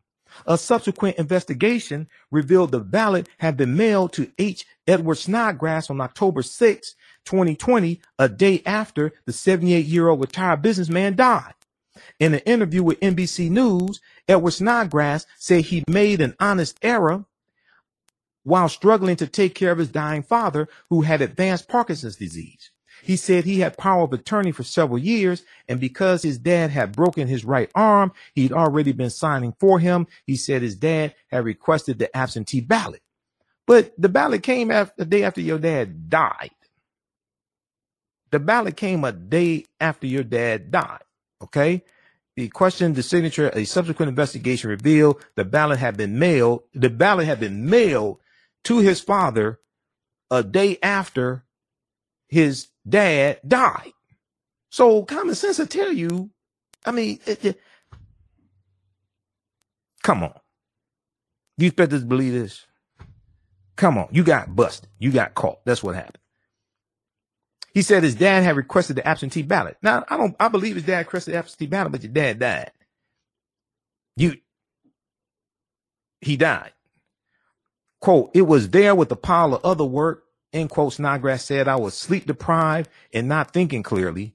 A 0.46 0.58
subsequent 0.58 1.16
investigation 1.16 2.08
revealed 2.30 2.72
the 2.72 2.80
ballot 2.80 3.28
had 3.38 3.56
been 3.56 3.76
mailed 3.76 4.12
to 4.14 4.30
H. 4.38 4.66
Edward 4.86 5.16
Snodgrass 5.16 5.88
on 5.88 6.00
October 6.00 6.42
6, 6.42 6.94
2020, 7.24 8.00
a 8.18 8.28
day 8.28 8.62
after 8.66 9.12
the 9.24 9.32
78 9.32 9.86
year 9.86 10.08
old 10.08 10.20
retired 10.20 10.62
businessman 10.62 11.16
died. 11.16 11.54
In 12.20 12.34
an 12.34 12.40
interview 12.40 12.82
with 12.82 13.00
NBC 13.00 13.50
News, 13.50 14.00
Edward 14.28 14.52
Snodgrass 14.52 15.26
said 15.38 15.62
he 15.62 15.84
made 15.88 16.20
an 16.20 16.34
honest 16.38 16.78
error 16.82 17.24
while 18.42 18.68
struggling 18.68 19.16
to 19.16 19.26
take 19.26 19.54
care 19.54 19.72
of 19.72 19.78
his 19.78 19.88
dying 19.88 20.22
father 20.22 20.68
who 20.90 21.02
had 21.02 21.20
advanced 21.20 21.68
Parkinson's 21.68 22.16
disease. 22.16 22.70
He 23.06 23.14
said 23.14 23.44
he 23.44 23.60
had 23.60 23.78
power 23.78 24.02
of 24.02 24.12
attorney 24.12 24.50
for 24.50 24.64
several 24.64 24.98
years, 24.98 25.44
and 25.68 25.78
because 25.78 26.24
his 26.24 26.38
dad 26.38 26.72
had 26.72 26.90
broken 26.90 27.28
his 27.28 27.44
right 27.44 27.70
arm, 27.72 28.10
he'd 28.34 28.52
already 28.52 28.90
been 28.90 29.10
signing 29.10 29.54
for 29.60 29.78
him. 29.78 30.08
He 30.26 30.34
said 30.34 30.60
his 30.60 30.74
dad 30.74 31.14
had 31.28 31.44
requested 31.44 32.00
the 32.00 32.14
absentee 32.16 32.60
ballot. 32.60 33.02
But 33.64 33.92
the 33.96 34.08
ballot 34.08 34.42
came 34.42 34.72
after 34.72 34.94
the 34.98 35.04
day 35.04 35.22
after 35.22 35.40
your 35.40 35.60
dad 35.60 36.10
died. 36.10 36.50
The 38.32 38.40
ballot 38.40 38.76
came 38.76 39.04
a 39.04 39.12
day 39.12 39.66
after 39.80 40.08
your 40.08 40.24
dad 40.24 40.72
died. 40.72 41.04
Okay. 41.40 41.84
The 42.34 42.48
question, 42.48 42.94
the 42.94 43.04
signature, 43.04 43.52
a 43.54 43.64
subsequent 43.66 44.08
investigation 44.08 44.68
revealed 44.68 45.24
the 45.36 45.44
ballot 45.44 45.78
had 45.78 45.96
been 45.96 46.18
mailed. 46.18 46.64
The 46.74 46.90
ballot 46.90 47.26
had 47.26 47.38
been 47.38 47.70
mailed 47.70 48.18
to 48.64 48.78
his 48.78 49.00
father 49.00 49.60
a 50.28 50.42
day 50.42 50.78
after 50.82 51.44
his 52.28 52.66
dad 52.88 53.40
died. 53.46 53.92
So 54.70 55.02
common 55.04 55.34
sense 55.34 55.58
will 55.58 55.66
tell 55.66 55.92
you, 55.92 56.30
I 56.84 56.92
mean, 56.92 57.20
it, 57.26 57.44
it, 57.44 57.60
come 60.02 60.22
on. 60.22 60.34
You 61.58 61.68
expect 61.68 61.92
us 61.92 62.00
to 62.00 62.06
believe 62.06 62.32
this? 62.34 62.66
Come 63.76 63.98
on. 63.98 64.08
You 64.12 64.24
got 64.24 64.54
busted. 64.54 64.88
You 64.98 65.12
got 65.12 65.34
caught. 65.34 65.64
That's 65.64 65.82
what 65.82 65.94
happened. 65.94 66.18
He 67.74 67.82
said 67.82 68.02
his 68.02 68.14
dad 68.14 68.42
had 68.42 68.56
requested 68.56 68.96
the 68.96 69.06
absentee 69.06 69.42
ballot. 69.42 69.76
Now, 69.82 70.04
I 70.08 70.16
don't, 70.16 70.34
I 70.40 70.48
believe 70.48 70.76
his 70.76 70.84
dad 70.84 71.00
requested 71.00 71.34
the 71.34 71.38
absentee 71.38 71.66
ballot, 71.66 71.92
but 71.92 72.02
your 72.02 72.12
dad 72.12 72.38
died. 72.38 72.72
You, 74.16 74.36
he 76.20 76.36
died. 76.36 76.72
Quote, 78.00 78.30
it 78.34 78.42
was 78.42 78.70
there 78.70 78.94
with 78.94 79.12
a 79.12 79.16
pile 79.16 79.54
of 79.54 79.64
other 79.64 79.84
work 79.84 80.24
end 80.56 80.70
quote, 80.70 80.94
Snodgrass 80.94 81.44
said, 81.44 81.68
I 81.68 81.76
was 81.76 81.94
sleep 81.94 82.26
deprived 82.26 82.90
and 83.12 83.28
not 83.28 83.52
thinking 83.52 83.82
clearly, 83.82 84.34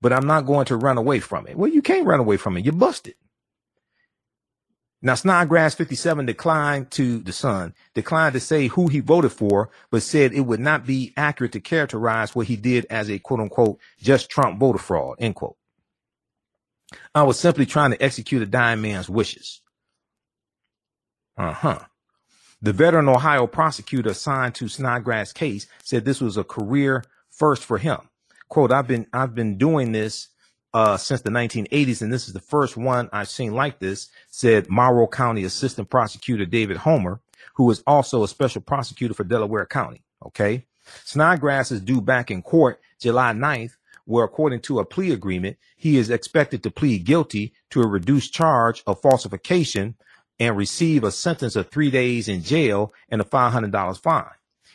but 0.00 0.12
I'm 0.12 0.26
not 0.26 0.46
going 0.46 0.66
to 0.66 0.76
run 0.76 0.98
away 0.98 1.20
from 1.20 1.46
it. 1.46 1.56
Well, 1.56 1.70
you 1.70 1.82
can't 1.82 2.06
run 2.06 2.20
away 2.20 2.36
from 2.36 2.56
it. 2.56 2.64
You're 2.64 2.74
busted. 2.74 3.14
Now, 5.00 5.14
Snodgrass 5.14 5.76
57 5.76 6.26
declined 6.26 6.90
to 6.92 7.20
the 7.20 7.32
Sun, 7.32 7.74
declined 7.94 8.32
to 8.32 8.40
say 8.40 8.66
who 8.66 8.88
he 8.88 8.98
voted 8.98 9.30
for, 9.30 9.70
but 9.92 10.02
said 10.02 10.32
it 10.32 10.40
would 10.40 10.58
not 10.58 10.86
be 10.86 11.12
accurate 11.16 11.52
to 11.52 11.60
characterize 11.60 12.34
what 12.34 12.48
he 12.48 12.56
did 12.56 12.84
as 12.90 13.08
a 13.08 13.20
quote 13.20 13.40
unquote 13.40 13.78
just 14.00 14.28
Trump 14.28 14.58
voter 14.58 14.78
fraud, 14.78 15.16
end 15.20 15.36
quote. 15.36 15.56
I 17.14 17.22
was 17.22 17.38
simply 17.38 17.66
trying 17.66 17.92
to 17.92 18.02
execute 18.02 18.42
a 18.42 18.46
dying 18.46 18.80
man's 18.80 19.08
wishes. 19.08 19.60
Uh 21.36 21.52
huh. 21.52 21.78
The 22.60 22.72
veteran 22.72 23.08
Ohio 23.08 23.46
prosecutor 23.46 24.10
assigned 24.10 24.56
to 24.56 24.68
Snodgrass' 24.68 25.32
case 25.32 25.68
said 25.82 26.04
this 26.04 26.20
was 26.20 26.36
a 26.36 26.42
career 26.42 27.04
first 27.30 27.64
for 27.64 27.78
him. 27.78 27.98
Quote, 28.48 28.72
I've 28.72 28.88
been, 28.88 29.06
I've 29.12 29.34
been 29.34 29.58
doing 29.58 29.92
this, 29.92 30.28
uh, 30.74 30.96
since 30.96 31.20
the 31.20 31.30
1980s, 31.30 32.02
and 32.02 32.12
this 32.12 32.26
is 32.26 32.34
the 32.34 32.40
first 32.40 32.76
one 32.76 33.08
I've 33.12 33.28
seen 33.28 33.54
like 33.54 33.78
this, 33.78 34.08
said 34.28 34.68
Morrow 34.68 35.06
County 35.06 35.44
Assistant 35.44 35.88
Prosecutor 35.88 36.46
David 36.46 36.78
Homer, 36.78 37.20
who 37.54 37.70
is 37.70 37.82
also 37.86 38.24
a 38.24 38.28
special 38.28 38.60
prosecutor 38.60 39.14
for 39.14 39.24
Delaware 39.24 39.66
County. 39.66 40.02
Okay. 40.26 40.66
Snodgrass 41.04 41.70
is 41.70 41.80
due 41.80 42.00
back 42.00 42.30
in 42.30 42.42
court 42.42 42.80
July 42.98 43.32
9th, 43.32 43.76
where 44.04 44.24
according 44.24 44.60
to 44.62 44.80
a 44.80 44.84
plea 44.84 45.12
agreement, 45.12 45.56
he 45.76 45.96
is 45.96 46.10
expected 46.10 46.62
to 46.62 46.70
plead 46.70 47.04
guilty 47.04 47.52
to 47.70 47.82
a 47.82 47.86
reduced 47.86 48.32
charge 48.32 48.82
of 48.86 49.00
falsification 49.00 49.94
and 50.38 50.56
receive 50.56 51.04
a 51.04 51.10
sentence 51.10 51.56
of 51.56 51.68
three 51.68 51.90
days 51.90 52.28
in 52.28 52.42
jail 52.42 52.92
and 53.08 53.20
a 53.20 53.24
$500 53.24 54.00
fine. 54.00 54.24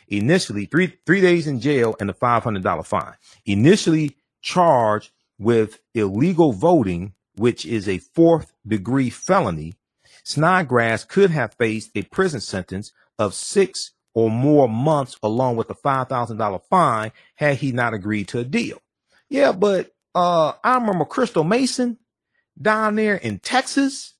Initially, 0.08 0.66
three, 0.66 0.98
three 1.06 1.20
days 1.20 1.46
in 1.46 1.60
jail 1.60 1.96
and 1.98 2.10
a 2.10 2.14
$500 2.14 2.86
fine. 2.86 3.14
Initially 3.46 4.16
charged 4.42 5.10
with 5.38 5.80
illegal 5.94 6.52
voting, 6.52 7.14
which 7.36 7.64
is 7.64 7.88
a 7.88 7.98
fourth 7.98 8.52
degree 8.66 9.10
felony, 9.10 9.74
Snodgrass 10.24 11.04
could 11.04 11.30
have 11.30 11.54
faced 11.54 11.90
a 11.94 12.02
prison 12.02 12.40
sentence 12.40 12.92
of 13.18 13.34
six 13.34 13.92
or 14.14 14.30
more 14.30 14.68
months 14.68 15.16
along 15.22 15.56
with 15.56 15.68
a 15.70 15.74
$5,000 15.74 16.62
fine 16.70 17.12
had 17.34 17.56
he 17.56 17.72
not 17.72 17.94
agreed 17.94 18.28
to 18.28 18.38
a 18.38 18.44
deal. 18.44 18.78
Yeah, 19.28 19.52
but 19.52 19.92
uh, 20.14 20.52
I 20.62 20.74
remember 20.76 21.04
Crystal 21.04 21.44
Mason 21.44 21.98
down 22.60 22.94
there 22.94 23.16
in 23.16 23.40
Texas 23.40 24.14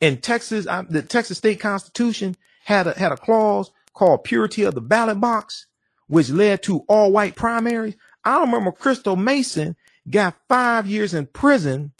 in 0.00 0.18
Texas, 0.18 0.66
I, 0.66 0.82
the 0.82 1.02
Texas 1.02 1.38
state 1.38 1.60
constitution 1.60 2.36
had 2.64 2.86
a, 2.86 2.98
had 2.98 3.12
a 3.12 3.16
clause 3.16 3.70
called 3.94 4.24
purity 4.24 4.62
of 4.62 4.74
the 4.74 4.80
ballot 4.80 5.20
box, 5.20 5.66
which 6.06 6.30
led 6.30 6.62
to 6.64 6.80
all 6.88 7.12
white 7.12 7.36
primaries. 7.36 7.96
I 8.24 8.40
remember 8.40 8.72
Crystal 8.72 9.16
Mason 9.16 9.76
got 10.08 10.36
five 10.48 10.86
years 10.86 11.14
in 11.14 11.26
prison 11.26 11.92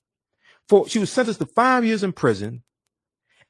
for, 0.68 0.88
she 0.88 0.98
was 0.98 1.10
sentenced 1.10 1.40
to 1.40 1.46
five 1.46 1.84
years 1.84 2.02
in 2.02 2.12
prison 2.12 2.62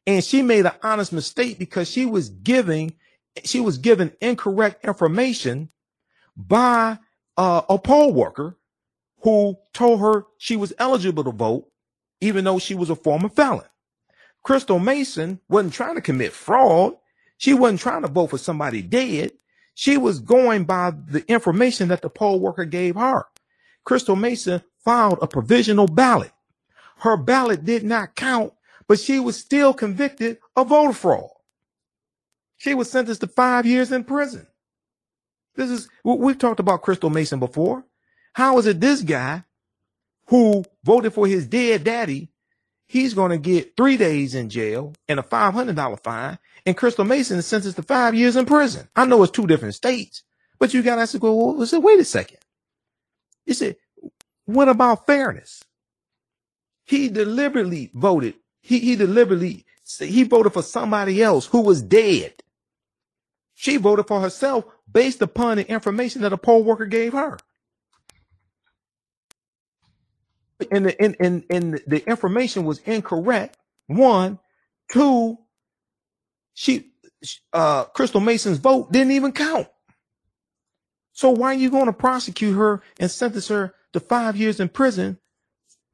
and 0.06 0.24
she 0.24 0.42
made 0.42 0.64
an 0.64 0.72
honest 0.82 1.12
mistake 1.12 1.58
because 1.58 1.90
she 1.90 2.06
was 2.06 2.30
giving, 2.30 2.94
she 3.44 3.60
was 3.60 3.78
given 3.78 4.12
incorrect 4.20 4.84
information 4.84 5.68
by 6.36 6.98
uh, 7.36 7.62
a 7.68 7.78
poll 7.78 8.12
worker 8.14 8.56
who 9.22 9.56
told 9.74 10.00
her 10.00 10.24
she 10.38 10.56
was 10.56 10.72
eligible 10.78 11.24
to 11.24 11.32
vote, 11.32 11.70
even 12.20 12.44
though 12.44 12.58
she 12.58 12.74
was 12.74 12.90
a 12.90 12.96
former 12.96 13.28
felon. 13.28 13.66
Crystal 14.42 14.78
Mason 14.78 15.40
wasn't 15.48 15.74
trying 15.74 15.96
to 15.96 16.00
commit 16.00 16.32
fraud. 16.32 16.94
She 17.36 17.54
wasn't 17.54 17.80
trying 17.80 18.02
to 18.02 18.08
vote 18.08 18.30
for 18.30 18.38
somebody 18.38 18.82
dead. 18.82 19.32
She 19.74 19.96
was 19.96 20.20
going 20.20 20.64
by 20.64 20.90
the 20.90 21.24
information 21.30 21.88
that 21.88 22.02
the 22.02 22.10
poll 22.10 22.40
worker 22.40 22.64
gave 22.64 22.96
her. 22.96 23.26
Crystal 23.84 24.16
Mason 24.16 24.62
filed 24.84 25.18
a 25.22 25.26
provisional 25.26 25.86
ballot. 25.86 26.32
Her 26.98 27.16
ballot 27.16 27.64
did 27.64 27.84
not 27.84 28.16
count, 28.16 28.52
but 28.88 28.98
she 28.98 29.20
was 29.20 29.36
still 29.36 29.72
convicted 29.72 30.38
of 30.56 30.68
voter 30.68 30.92
fraud. 30.92 31.30
She 32.56 32.74
was 32.74 32.90
sentenced 32.90 33.20
to 33.20 33.28
five 33.28 33.66
years 33.66 33.92
in 33.92 34.02
prison. 34.04 34.46
This 35.54 35.70
is, 35.70 35.88
we've 36.04 36.38
talked 36.38 36.60
about 36.60 36.82
Crystal 36.82 37.10
Mason 37.10 37.38
before. 37.38 37.84
How 38.32 38.58
is 38.58 38.66
it 38.66 38.80
this 38.80 39.02
guy 39.02 39.44
who 40.26 40.64
voted 40.84 41.12
for 41.12 41.26
his 41.26 41.46
dead 41.46 41.84
daddy 41.84 42.30
he's 42.88 43.14
going 43.14 43.30
to 43.30 43.38
get 43.38 43.76
three 43.76 43.96
days 43.96 44.34
in 44.34 44.48
jail 44.48 44.94
and 45.08 45.20
a 45.20 45.22
$500 45.22 46.02
fine. 46.02 46.38
And 46.66 46.76
Crystal 46.76 47.04
Mason 47.04 47.38
is 47.38 47.46
sentenced 47.46 47.76
to 47.76 47.82
five 47.82 48.14
years 48.14 48.34
in 48.36 48.46
prison. 48.46 48.88
I 48.96 49.04
know 49.04 49.22
it's 49.22 49.32
two 49.32 49.46
different 49.46 49.74
states, 49.74 50.22
but 50.58 50.74
you 50.74 50.82
got 50.82 50.96
to 50.96 51.02
ask 51.02 51.12
the 51.12 51.20
well, 51.20 51.54
wait 51.80 52.00
a 52.00 52.04
second. 52.04 52.38
You 53.46 53.54
said, 53.54 53.76
what 54.46 54.68
about 54.68 55.06
fairness? 55.06 55.62
He 56.84 57.08
deliberately 57.08 57.90
voted. 57.94 58.34
He, 58.60 58.78
he 58.80 58.96
deliberately 58.96 59.64
he 59.98 60.24
voted 60.24 60.52
for 60.52 60.62
somebody 60.62 61.22
else 61.22 61.46
who 61.46 61.62
was 61.62 61.80
dead. 61.82 62.34
She 63.54 63.76
voted 63.76 64.06
for 64.06 64.20
herself 64.20 64.64
based 64.90 65.22
upon 65.22 65.56
the 65.56 65.68
information 65.68 66.22
that 66.22 66.32
a 66.32 66.38
poll 66.38 66.62
worker 66.62 66.86
gave 66.86 67.12
her. 67.14 67.38
And 70.70 70.86
the, 70.86 71.00
and, 71.00 71.16
and, 71.20 71.44
and 71.50 71.80
the 71.86 72.08
information 72.08 72.64
was 72.64 72.80
incorrect. 72.80 73.56
One, 73.86 74.38
two, 74.90 75.38
she, 76.54 76.90
uh, 77.52 77.84
Crystal 77.84 78.20
Mason's 78.20 78.58
vote 78.58 78.92
didn't 78.92 79.12
even 79.12 79.32
count. 79.32 79.68
So 81.12 81.30
why 81.30 81.48
are 81.48 81.58
you 81.58 81.70
going 81.70 81.86
to 81.86 81.92
prosecute 81.92 82.56
her 82.56 82.82
and 83.00 83.10
sentence 83.10 83.48
her 83.48 83.74
to 83.92 84.00
five 84.00 84.36
years 84.36 84.60
in 84.60 84.68
prison 84.68 85.18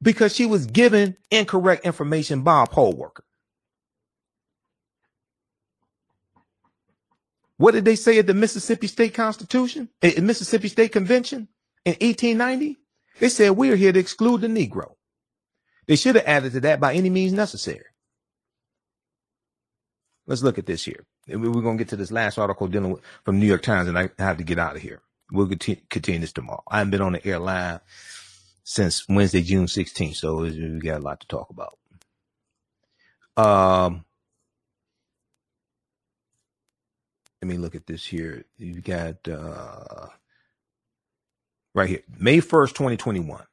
because 0.01 0.35
she 0.35 0.45
was 0.45 0.67
given 0.67 1.17
incorrect 1.31 1.85
information 1.85 2.41
by 2.41 2.63
a 2.63 2.67
poll 2.67 2.93
worker? 2.93 3.23
What 7.57 7.71
did 7.71 7.85
they 7.85 7.95
say 7.95 8.19
at 8.19 8.27
the 8.27 8.33
Mississippi 8.33 8.87
State 8.87 9.13
Constitution, 9.13 9.89
at 10.01 10.21
Mississippi 10.21 10.67
State 10.67 10.91
Convention 10.91 11.47
in 11.85 11.93
1890? 11.93 12.77
They 13.19 13.29
said, 13.29 13.51
we're 13.51 13.75
here 13.75 13.91
to 13.91 13.99
exclude 13.99 14.41
the 14.41 14.47
Negro. 14.47 14.95
They 15.87 15.95
should 15.95 16.15
have 16.15 16.25
added 16.25 16.53
to 16.53 16.59
that 16.61 16.79
by 16.79 16.93
any 16.93 17.09
means 17.09 17.33
necessary. 17.33 17.85
Let's 20.27 20.43
look 20.43 20.57
at 20.57 20.65
this 20.65 20.83
here. 20.83 21.05
We're 21.27 21.37
going 21.61 21.77
to 21.77 21.83
get 21.83 21.89
to 21.89 21.95
this 21.95 22.11
last 22.11 22.37
article 22.37 22.67
dealing 22.67 22.91
with 22.91 23.01
from 23.23 23.39
New 23.39 23.45
York 23.45 23.61
Times, 23.61 23.87
and 23.87 23.97
I 23.97 24.09
have 24.17 24.37
to 24.37 24.43
get 24.43 24.59
out 24.59 24.75
of 24.75 24.81
here. 24.81 25.01
We'll 25.31 25.47
continue 25.47 26.19
this 26.19 26.33
tomorrow. 26.33 26.63
I 26.67 26.79
haven't 26.79 26.91
been 26.91 27.01
on 27.01 27.13
the 27.13 27.25
air 27.25 27.39
live 27.39 27.81
since 28.63 29.07
Wednesday, 29.07 29.41
June 29.41 29.65
16th, 29.65 30.15
so 30.15 30.37
we 30.37 30.79
got 30.79 30.99
a 30.99 31.03
lot 31.03 31.19
to 31.21 31.27
talk 31.27 31.49
about. 31.49 31.77
Um, 33.37 34.05
let 37.41 37.49
me 37.49 37.57
look 37.57 37.75
at 37.75 37.85
this 37.85 38.05
here. 38.05 38.45
You've 38.57 38.83
got 38.83 39.27
uh, 39.27 40.07
right 41.75 41.89
here, 41.89 42.01
May 42.17 42.37
1st, 42.37 42.69
2021. 42.69 43.43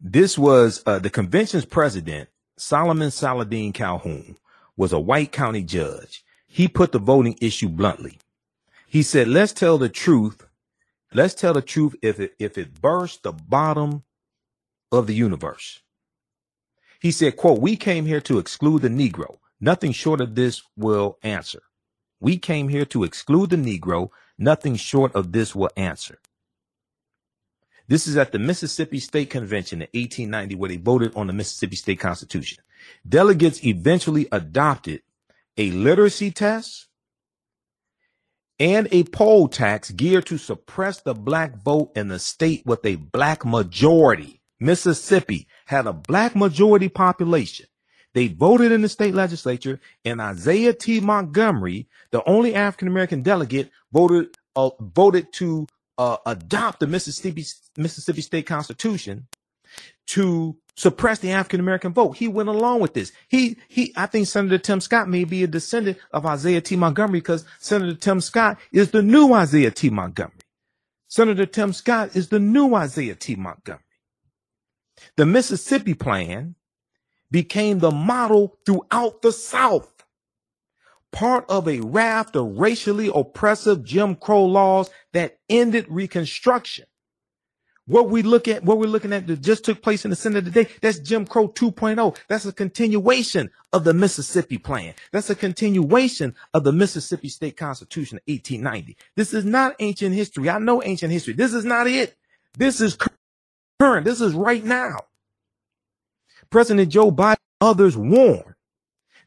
This 0.00 0.36
was 0.36 0.82
uh, 0.84 0.98
the 0.98 1.08
convention's 1.08 1.64
president, 1.64 2.28
Solomon 2.58 3.10
Saladin 3.10 3.72
Calhoon, 3.72 4.36
was 4.76 4.92
a 4.92 5.00
white 5.00 5.32
county 5.32 5.62
judge. 5.62 6.22
He 6.46 6.68
put 6.68 6.92
the 6.92 6.98
voting 6.98 7.38
issue 7.40 7.68
bluntly. 7.68 8.18
He 8.86 9.02
said, 9.02 9.28
let's 9.28 9.52
tell 9.52 9.78
the 9.78 9.88
truth. 9.88 10.46
Let's 11.14 11.34
tell 11.34 11.54
the 11.54 11.62
truth 11.62 11.94
if 12.02 12.20
it, 12.20 12.34
if 12.38 12.58
it 12.58 12.80
burst 12.82 13.22
the 13.22 13.32
bottom 13.32 14.02
of 14.92 15.06
the 15.06 15.14
universe. 15.14 15.80
He 17.00 17.10
said, 17.10 17.36
quote, 17.36 17.60
we 17.60 17.76
came 17.76 18.06
here 18.06 18.20
to 18.22 18.38
exclude 18.38 18.82
the 18.82 18.88
Negro. 18.88 19.38
Nothing 19.60 19.92
short 19.92 20.20
of 20.20 20.34
this 20.34 20.62
will 20.76 21.18
answer. 21.22 21.62
We 22.20 22.38
came 22.38 22.68
here 22.68 22.84
to 22.86 23.04
exclude 23.04 23.50
the 23.50 23.56
Negro. 23.56 24.10
Nothing 24.38 24.76
short 24.76 25.14
of 25.14 25.32
this 25.32 25.54
will 25.54 25.70
answer. 25.76 26.18
This 27.86 28.06
is 28.06 28.16
at 28.16 28.32
the 28.32 28.38
Mississippi 28.38 28.98
State 28.98 29.30
Convention 29.30 29.82
in 29.82 29.88
1890, 29.92 30.54
where 30.54 30.68
they 30.68 30.76
voted 30.76 31.14
on 31.14 31.26
the 31.26 31.32
Mississippi 31.32 31.76
State 31.76 32.00
Constitution. 32.00 32.62
Delegates 33.06 33.64
eventually 33.64 34.26
adopted 34.32 35.02
a 35.56 35.70
literacy 35.70 36.30
test 36.30 36.88
and 38.58 38.88
a 38.90 39.04
poll 39.04 39.48
tax 39.48 39.90
geared 39.90 40.26
to 40.26 40.38
suppress 40.38 41.00
the 41.00 41.14
black 41.14 41.62
vote 41.62 41.92
in 41.94 42.08
the 42.08 42.18
state 42.18 42.64
with 42.64 42.84
a 42.84 42.96
black 42.96 43.44
majority. 43.44 44.40
Mississippi 44.60 45.46
had 45.66 45.86
a 45.86 45.92
black 45.92 46.34
majority 46.34 46.88
population. 46.88 47.66
They 48.14 48.28
voted 48.28 48.72
in 48.72 48.82
the 48.82 48.88
state 48.88 49.14
legislature, 49.14 49.80
and 50.04 50.20
Isaiah 50.20 50.72
T. 50.72 51.00
Montgomery, 51.00 51.88
the 52.12 52.22
only 52.28 52.54
African 52.54 52.88
American 52.88 53.22
delegate, 53.22 53.70
voted 53.92 54.28
uh, 54.56 54.70
voted 54.80 55.32
to 55.34 55.66
uh, 55.98 56.16
adopt 56.24 56.80
the 56.80 56.86
Mississippi 56.86 57.44
Mississippi 57.76 58.22
State 58.22 58.46
Constitution 58.46 59.26
to 60.06 60.56
suppress 60.76 61.18
the 61.18 61.32
African 61.32 61.60
American 61.60 61.92
vote. 61.92 62.16
He 62.16 62.28
went 62.28 62.48
along 62.48 62.80
with 62.80 62.94
this. 62.94 63.12
He 63.28 63.56
he 63.68 63.92
I 63.96 64.06
think 64.06 64.28
Senator 64.28 64.58
Tim 64.58 64.80
Scott 64.80 65.08
may 65.08 65.24
be 65.24 65.42
a 65.42 65.48
descendant 65.48 65.98
of 66.12 66.24
Isaiah 66.24 66.60
T. 66.60 66.76
Montgomery 66.76 67.18
because 67.20 67.44
Senator 67.58 67.96
Tim 67.96 68.20
Scott 68.20 68.58
is 68.72 68.92
the 68.92 69.02
new 69.02 69.32
Isaiah 69.32 69.72
T. 69.72 69.90
Montgomery. 69.90 70.38
Senator 71.08 71.46
Tim 71.46 71.72
Scott 71.72 72.14
is 72.14 72.28
the 72.28 72.40
new 72.40 72.74
Isaiah 72.74 73.14
T. 73.16 73.34
Montgomery. 73.34 73.82
The 75.16 75.26
Mississippi 75.26 75.94
plan 75.94 76.54
became 77.34 77.80
the 77.80 77.90
model 77.90 78.56
throughout 78.64 79.20
the 79.22 79.32
South. 79.32 80.04
Part 81.10 81.44
of 81.48 81.66
a 81.66 81.80
raft 81.80 82.36
of 82.36 82.56
racially 82.60 83.10
oppressive 83.12 83.82
Jim 83.82 84.14
Crow 84.14 84.44
laws 84.44 84.88
that 85.14 85.38
ended 85.50 85.86
Reconstruction. 85.88 86.84
What 87.86 88.08
we 88.08 88.22
look 88.22 88.46
at, 88.46 88.62
what 88.62 88.78
we're 88.78 88.86
looking 88.86 89.12
at 89.12 89.26
that 89.26 89.40
just 89.42 89.64
took 89.64 89.82
place 89.82 90.04
in 90.04 90.10
the 90.10 90.16
Senate 90.16 90.44
today, 90.44 90.68
that's 90.80 91.00
Jim 91.00 91.26
Crow 91.26 91.48
2.0. 91.48 92.16
That's 92.28 92.46
a 92.46 92.52
continuation 92.52 93.50
of 93.72 93.82
the 93.82 93.94
Mississippi 93.94 94.58
plan. 94.58 94.94
That's 95.10 95.28
a 95.28 95.34
continuation 95.34 96.36
of 96.54 96.62
the 96.62 96.72
Mississippi 96.72 97.30
State 97.30 97.56
Constitution 97.56 98.18
of 98.18 98.22
1890. 98.28 98.96
This 99.16 99.34
is 99.34 99.44
not 99.44 99.74
ancient 99.80 100.14
history. 100.14 100.48
I 100.48 100.60
know 100.60 100.84
ancient 100.84 101.10
history. 101.10 101.34
This 101.34 101.52
is 101.52 101.64
not 101.64 101.88
it. 101.88 102.16
This 102.56 102.80
is 102.80 102.96
current. 103.80 104.04
This 104.04 104.20
is 104.20 104.34
right 104.34 104.62
now. 104.62 104.98
President 106.50 106.90
Joe 106.90 107.10
Biden 107.10 107.36
others 107.60 107.96
warn 107.96 108.54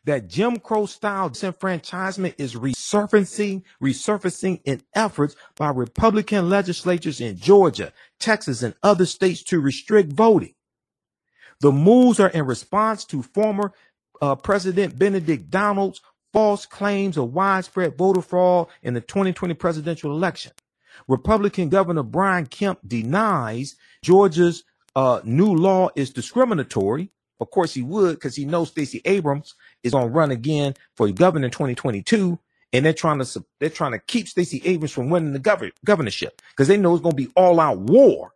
that 0.06 0.30
Jim 0.30 0.57
Crow 0.57 0.85
style 0.85 1.30
disenfranchisement 1.30 2.35
is 2.38 2.56
resurfacing, 2.56 3.64
resurfacing 3.84 4.61
in 4.64 4.81
efforts 4.95 5.35
by 5.57 5.69
Republican 5.69 6.49
legislatures 6.49 7.19
in 7.19 7.38
Georgia, 7.38 7.91
Texas, 8.19 8.64
and 8.64 8.73
other 8.84 9.06
states 9.06 9.44
to 9.44 9.60
restrict 9.60 10.14
voting. 10.14 10.53
The 11.60 11.73
moves 11.73 12.22
are 12.22 12.30
in 12.30 12.45
response 12.45 13.03
to 13.06 13.22
former 13.22 13.73
uh, 14.22 14.35
President 14.35 14.98
Benedict 14.98 15.49
Donald's 15.49 16.02
false 16.31 16.65
claims 16.65 17.18
of 17.18 17.34
widespread 17.34 17.98
voter 17.98 18.22
fraud 18.22 18.68
in 18.84 18.94
the 18.94 19.02
2020 19.02 19.56
presidential 19.56 20.11
election. 20.11 20.53
Republican 21.07 21.69
Governor 21.69 22.03
Brian 22.03 22.45
Kemp 22.45 22.80
denies 22.88 23.76
Georgia's 24.03 24.64
uh, 24.97 25.21
new 25.23 25.55
law 25.55 25.89
is 25.95 26.09
discriminatory 26.09 27.11
of 27.39 27.51
course 27.51 27.73
he 27.73 27.81
would 27.81 28.15
because 28.15 28.35
he 28.35 28.45
knows 28.45 28.69
Stacey 28.69 29.01
Abrams 29.05 29.55
is 29.83 29.93
going 29.93 30.07
to 30.07 30.13
run 30.13 30.31
again 30.31 30.73
for 30.95 31.09
governor 31.11 31.45
in 31.45 31.51
2022. 31.51 32.39
And 32.73 32.85
they're 32.85 32.93
trying 32.93 33.23
to 33.23 33.45
they're 33.59 33.69
trying 33.69 33.93
to 33.93 33.99
keep 33.99 34.27
Stacey 34.27 34.61
Abrams 34.65 34.91
from 34.91 35.09
winning 35.09 35.33
the 35.33 35.39
governor, 35.39 35.71
governorship 35.85 36.41
because 36.51 36.67
they 36.67 36.77
know 36.77 36.93
it's 36.93 37.03
going 37.03 37.15
to 37.15 37.23
be 37.23 37.31
all 37.35 37.59
out 37.59 37.79
war 37.79 38.33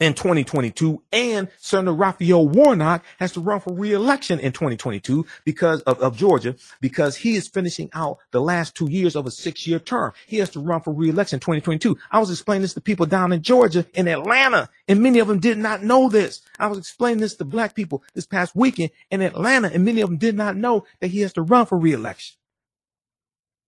in 0.00 0.14
2022. 0.14 1.02
And 1.12 1.48
Senator 1.58 1.92
Raphael 1.92 2.48
Warnock 2.48 3.04
has 3.18 3.32
to 3.32 3.40
run 3.40 3.60
for 3.60 3.72
reelection 3.72 4.38
in 4.40 4.52
2022 4.52 5.26
because 5.44 5.80
of, 5.82 5.98
of 6.00 6.16
Georgia, 6.16 6.54
because 6.80 7.16
he 7.16 7.36
is 7.36 7.48
finishing 7.48 7.90
out 7.92 8.18
the 8.30 8.40
last 8.40 8.74
two 8.74 8.90
years 8.90 9.16
of 9.16 9.26
a 9.26 9.30
six 9.30 9.66
year 9.66 9.78
term. 9.78 10.12
He 10.26 10.38
has 10.38 10.50
to 10.50 10.60
run 10.60 10.80
for 10.80 10.92
reelection 10.92 11.36
in 11.36 11.40
2022. 11.40 11.96
I 12.10 12.18
was 12.18 12.30
explaining 12.30 12.62
this 12.62 12.74
to 12.74 12.80
people 12.80 13.06
down 13.06 13.32
in 13.32 13.42
Georgia, 13.42 13.86
in 13.94 14.08
Atlanta, 14.08 14.68
and 14.86 15.02
many 15.02 15.18
of 15.18 15.28
them 15.28 15.40
did 15.40 15.58
not 15.58 15.82
know 15.82 16.08
this. 16.08 16.42
I 16.58 16.66
was 16.66 16.78
explaining 16.78 17.20
this 17.20 17.34
to 17.36 17.44
black 17.44 17.74
people 17.74 18.02
this 18.14 18.26
past 18.26 18.54
weekend 18.54 18.90
in 19.10 19.22
Atlanta, 19.22 19.70
and 19.72 19.84
many 19.84 20.00
of 20.00 20.08
them 20.08 20.18
did 20.18 20.36
not 20.36 20.56
know 20.56 20.84
that 21.00 21.08
he 21.08 21.20
has 21.20 21.32
to 21.34 21.42
run 21.42 21.66
for 21.66 21.78
reelection. 21.78 22.36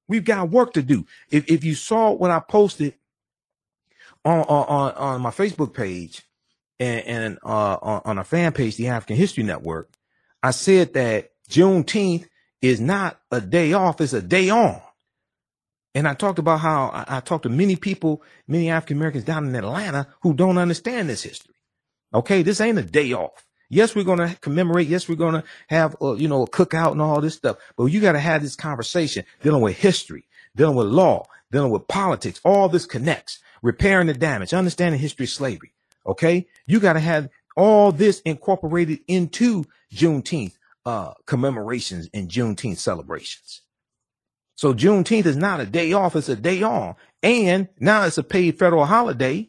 We've 0.08 0.24
got 0.24 0.50
work 0.50 0.72
to 0.72 0.82
do. 0.82 1.06
If, 1.30 1.48
if 1.48 1.62
you 1.62 1.76
saw 1.76 2.10
what 2.10 2.32
I 2.32 2.40
posted 2.40 2.94
on 4.24 4.40
on 4.40 4.92
on 4.92 5.20
my 5.20 5.30
Facebook 5.30 5.74
page 5.74 6.22
and, 6.78 7.06
and 7.06 7.38
uh, 7.44 7.76
on, 7.80 8.02
on 8.04 8.18
a 8.18 8.24
fan 8.24 8.52
page, 8.52 8.76
the 8.76 8.88
African 8.88 9.16
History 9.16 9.44
Network, 9.44 9.92
I 10.42 10.50
said 10.50 10.94
that 10.94 11.30
Juneteenth 11.48 12.26
is 12.62 12.80
not 12.80 13.20
a 13.30 13.40
day 13.40 13.72
off; 13.72 14.00
it's 14.00 14.12
a 14.12 14.22
day 14.22 14.50
on. 14.50 14.80
And 15.94 16.06
I 16.06 16.14
talked 16.14 16.38
about 16.38 16.60
how 16.60 16.88
I, 16.88 17.16
I 17.16 17.20
talked 17.20 17.42
to 17.42 17.48
many 17.48 17.76
people, 17.76 18.22
many 18.46 18.70
African 18.70 18.96
Americans 18.96 19.24
down 19.24 19.46
in 19.46 19.54
Atlanta 19.54 20.06
who 20.22 20.34
don't 20.34 20.58
understand 20.58 21.08
this 21.08 21.22
history. 21.22 21.54
Okay, 22.14 22.42
this 22.42 22.60
ain't 22.60 22.78
a 22.78 22.82
day 22.82 23.12
off. 23.12 23.46
Yes, 23.68 23.94
we're 23.94 24.04
going 24.04 24.18
to 24.18 24.36
commemorate. 24.40 24.88
Yes, 24.88 25.08
we're 25.08 25.14
going 25.14 25.34
to 25.34 25.44
have, 25.68 25.96
uh, 26.02 26.14
you 26.14 26.26
know, 26.26 26.42
a 26.42 26.48
cookout 26.48 26.92
and 26.92 27.00
all 27.00 27.20
this 27.20 27.36
stuff. 27.36 27.56
But 27.76 27.86
you 27.86 28.00
got 28.00 28.12
to 28.12 28.18
have 28.18 28.42
this 28.42 28.56
conversation 28.56 29.24
dealing 29.42 29.62
with 29.62 29.76
history, 29.76 30.26
dealing 30.56 30.76
with 30.76 30.88
law, 30.88 31.26
dealing 31.52 31.70
with 31.70 31.86
politics. 31.86 32.40
All 32.44 32.68
this 32.68 32.84
connects 32.84 33.38
repairing 33.62 34.06
the 34.06 34.14
damage, 34.14 34.52
understanding 34.54 35.00
history 35.00 35.24
of 35.24 35.30
slavery. 35.30 35.72
Okay. 36.06 36.46
You 36.66 36.80
got 36.80 36.94
to 36.94 37.00
have 37.00 37.28
all 37.56 37.92
this 37.92 38.20
incorporated 38.20 39.00
into 39.06 39.64
Juneteenth, 39.92 40.54
uh, 40.86 41.14
commemorations 41.26 42.08
and 42.14 42.28
Juneteenth 42.28 42.78
celebrations. 42.78 43.62
So 44.56 44.74
Juneteenth 44.74 45.26
is 45.26 45.36
not 45.36 45.60
a 45.60 45.66
day 45.66 45.92
off. 45.92 46.16
It's 46.16 46.28
a 46.28 46.36
day 46.36 46.62
on. 46.62 46.94
And 47.22 47.68
now 47.78 48.04
it's 48.04 48.18
a 48.18 48.22
paid 48.22 48.58
federal 48.58 48.84
holiday. 48.84 49.48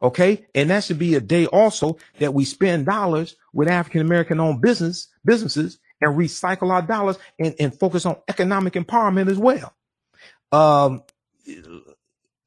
Okay. 0.00 0.46
And 0.54 0.70
that 0.70 0.84
should 0.84 0.98
be 0.98 1.14
a 1.14 1.20
day 1.20 1.46
also 1.46 1.98
that 2.18 2.34
we 2.34 2.44
spend 2.44 2.86
dollars 2.86 3.36
with 3.52 3.68
African 3.68 4.00
American 4.00 4.40
owned 4.40 4.60
business 4.60 5.08
businesses 5.24 5.78
and 6.00 6.18
recycle 6.18 6.70
our 6.70 6.82
dollars 6.82 7.16
and, 7.38 7.54
and 7.60 7.78
focus 7.78 8.04
on 8.06 8.16
economic 8.28 8.74
empowerment 8.74 9.30
as 9.30 9.38
well. 9.38 9.72
Um, 10.50 11.02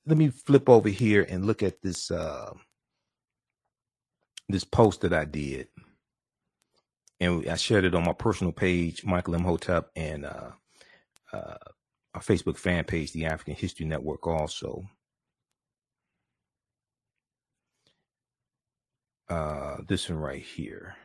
let 0.06 0.18
me 0.18 0.30
flip 0.30 0.70
over 0.70 0.90
here 0.90 1.26
and 1.28 1.46
look 1.46 1.64
at 1.64 1.82
this, 1.82 2.12
uh, 2.12 2.52
this 4.50 4.64
post 4.64 5.02
that 5.02 5.14
I 5.14 5.26
did. 5.26 5.68
And 7.20 7.48
I 7.48 7.56
shared 7.56 7.86
it 7.86 7.96
on 7.96 8.04
my 8.04 8.14
personal 8.14 8.54
page, 8.54 9.06
Michael 9.06 9.36
Imhotep, 9.36 9.90
and 9.96 10.26
uh, 10.26 10.52
uh, 11.32 11.56
our 12.14 12.22
Facebook 12.22 12.58
fan 12.58 12.84
page, 12.84 13.14
the 13.14 13.26
African 13.26 13.56
History 13.56 13.86
Network, 13.86 14.28
also. 14.28 14.84
Uh, 19.28 19.78
this 19.88 20.10
one 20.10 20.20
right 20.20 20.44
here. 20.44 20.96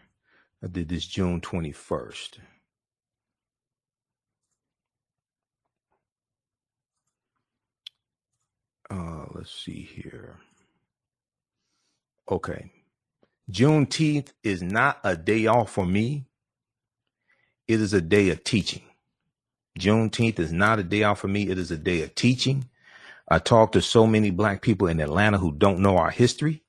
I 0.62 0.66
did 0.66 0.88
this 0.88 1.06
June 1.06 1.40
21st. 1.40 2.38
Uh, 8.90 9.26
let's 9.34 9.52
see 9.52 9.82
here. 9.82 10.38
Okay. 12.30 12.72
Juneteenth 13.50 14.28
is 14.44 14.62
not 14.62 15.00
a 15.04 15.16
day 15.16 15.46
off 15.46 15.72
for 15.72 15.86
me. 15.86 16.26
It 17.68 17.80
is 17.80 17.94
a 17.94 18.00
day 18.02 18.30
of 18.30 18.44
teaching. 18.44 18.82
Juneteenth 19.78 20.38
is 20.38 20.52
not 20.52 20.78
a 20.78 20.84
day 20.84 21.04
off 21.04 21.20
for 21.20 21.28
me. 21.28 21.48
It 21.48 21.58
is 21.58 21.70
a 21.70 21.78
day 21.78 22.02
of 22.02 22.14
teaching. 22.14 22.68
I 23.28 23.38
talk 23.38 23.72
to 23.72 23.82
so 23.82 24.06
many 24.06 24.30
black 24.30 24.62
people 24.62 24.88
in 24.88 25.00
Atlanta 25.00 25.38
who 25.38 25.52
don't 25.52 25.80
know 25.80 25.96
our 25.98 26.10
history. 26.10 26.62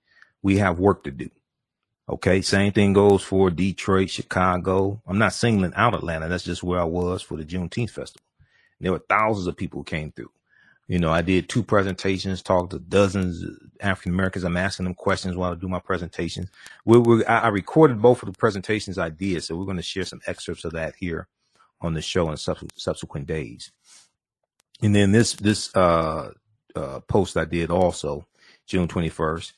We 0.43 0.57
have 0.59 0.79
work 0.79 1.03
to 1.05 1.11
do. 1.11 1.29
Okay. 2.09 2.41
Same 2.41 2.73
thing 2.73 2.93
goes 2.93 3.23
for 3.23 3.51
Detroit, 3.51 4.09
Chicago. 4.11 5.01
I'm 5.07 5.19
not 5.19 5.33
singling 5.33 5.73
out 5.75 5.95
Atlanta. 5.95 6.29
That's 6.29 6.43
just 6.45 6.63
where 6.63 6.79
I 6.81 6.85
was 6.85 7.21
for 7.21 7.37
the 7.37 7.45
Juneteenth 7.45 7.91
festival. 7.91 8.25
There 8.79 8.91
were 8.91 9.03
thousands 9.09 9.47
of 9.47 9.57
people 9.57 9.81
who 9.81 9.85
came 9.85 10.11
through. 10.11 10.31
You 10.91 10.99
know, 10.99 11.09
I 11.09 11.21
did 11.21 11.47
two 11.47 11.63
presentations, 11.63 12.41
talked 12.41 12.71
to 12.71 12.79
dozens 12.79 13.43
of 13.43 13.55
African 13.79 14.11
Americans. 14.11 14.43
I'm 14.43 14.57
asking 14.57 14.83
them 14.83 14.93
questions 14.93 15.37
while 15.37 15.53
I 15.53 15.55
do 15.55 15.69
my 15.69 15.79
presentations. 15.79 16.49
We, 16.83 16.97
we, 16.97 17.23
I, 17.23 17.47
recorded 17.47 18.01
both 18.01 18.21
of 18.21 18.25
the 18.29 18.37
presentations 18.37 18.97
I 18.97 19.07
did, 19.07 19.41
so 19.41 19.55
we're 19.55 19.63
going 19.63 19.77
to 19.77 19.83
share 19.83 20.03
some 20.03 20.19
excerpts 20.27 20.65
of 20.65 20.73
that 20.73 20.95
here 20.99 21.29
on 21.79 21.93
the 21.93 22.01
show 22.01 22.29
in 22.29 22.35
subsequent 22.35 23.25
days. 23.25 23.71
And 24.81 24.93
then 24.93 25.13
this 25.13 25.31
this 25.31 25.73
uh, 25.77 26.31
uh, 26.75 26.99
post 27.07 27.37
I 27.37 27.45
did 27.45 27.71
also 27.71 28.27
June 28.67 28.89
21st 28.89 29.53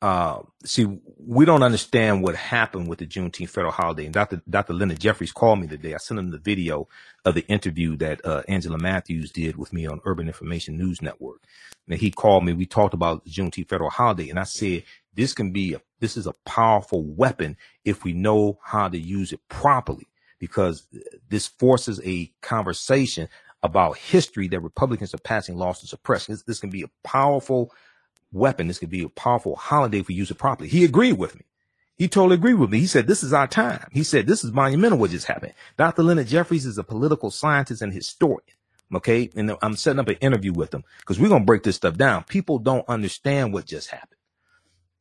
uh, 0.00 0.42
see, 0.64 0.86
we 1.18 1.44
don't 1.44 1.64
understand 1.64 2.22
what 2.22 2.36
happened 2.36 2.88
with 2.88 3.00
the 3.00 3.06
Juneteenth 3.06 3.50
federal 3.50 3.72
holiday. 3.72 4.04
And 4.04 4.14
Dr. 4.14 4.40
Dr. 4.48 4.72
Leonard 4.72 5.00
Jeffries 5.00 5.32
called 5.32 5.60
me 5.60 5.66
today. 5.66 5.94
I 5.94 5.96
sent 5.96 6.20
him 6.20 6.30
the 6.30 6.38
video 6.38 6.88
of 7.24 7.34
the 7.34 7.44
interview 7.48 7.96
that 7.96 8.24
uh, 8.24 8.42
Angela 8.46 8.78
Mathews 8.78 9.32
did 9.32 9.56
with 9.56 9.72
me 9.72 9.86
on 9.86 10.00
Urban 10.04 10.28
Information 10.28 10.78
News 10.78 11.02
Network. 11.02 11.42
And 11.88 11.98
he 11.98 12.12
called 12.12 12.44
me. 12.44 12.52
We 12.52 12.66
talked 12.66 12.94
about 12.94 13.24
the 13.24 13.30
Juneteenth 13.30 13.68
federal 13.68 13.90
holiday, 13.90 14.28
and 14.28 14.38
I 14.38 14.44
said 14.44 14.84
this 15.14 15.32
can 15.32 15.50
be 15.50 15.74
a, 15.74 15.80
this 15.98 16.16
is 16.16 16.28
a 16.28 16.34
powerful 16.44 17.02
weapon 17.02 17.56
if 17.84 18.04
we 18.04 18.12
know 18.12 18.60
how 18.62 18.88
to 18.88 18.98
use 18.98 19.32
it 19.32 19.40
properly, 19.48 20.06
because 20.38 20.86
this 21.28 21.48
forces 21.48 22.00
a 22.04 22.30
conversation 22.40 23.28
about 23.64 23.96
history 23.96 24.46
that 24.48 24.60
Republicans 24.60 25.12
are 25.12 25.18
passing 25.18 25.56
laws 25.56 25.80
to 25.80 25.88
suppress. 25.88 26.26
This, 26.26 26.44
this 26.44 26.60
can 26.60 26.70
be 26.70 26.82
a 26.82 26.90
powerful 27.02 27.72
weapon. 28.32 28.68
This 28.68 28.78
could 28.78 28.90
be 28.90 29.02
a 29.02 29.08
powerful 29.08 29.56
holiday 29.56 30.00
if 30.00 30.08
we 30.08 30.14
use 30.14 30.30
it 30.30 30.38
properly. 30.38 30.68
He 30.68 30.84
agreed 30.84 31.14
with 31.18 31.34
me. 31.34 31.42
He 31.96 32.06
totally 32.06 32.36
agreed 32.36 32.54
with 32.54 32.70
me. 32.70 32.78
He 32.78 32.86
said, 32.86 33.08
this 33.08 33.24
is 33.24 33.32
our 33.32 33.48
time. 33.48 33.88
He 33.92 34.04
said, 34.04 34.26
this 34.26 34.44
is 34.44 34.52
monumental 34.52 34.98
what 34.98 35.10
just 35.10 35.26
happened. 35.26 35.54
Dr. 35.76 36.04
Leonard 36.04 36.28
Jeffries 36.28 36.64
is 36.64 36.78
a 36.78 36.84
political 36.84 37.30
scientist 37.30 37.82
and 37.82 37.92
historian. 37.92 38.40
Okay. 38.94 39.30
And 39.34 39.56
I'm 39.62 39.76
setting 39.76 39.98
up 39.98 40.08
an 40.08 40.16
interview 40.16 40.52
with 40.52 40.72
him 40.72 40.84
because 41.00 41.18
we're 41.18 41.28
going 41.28 41.42
to 41.42 41.46
break 41.46 41.64
this 41.64 41.76
stuff 41.76 41.96
down. 41.96 42.22
People 42.24 42.60
don't 42.60 42.88
understand 42.88 43.52
what 43.52 43.66
just 43.66 43.90
happened. 43.90 44.12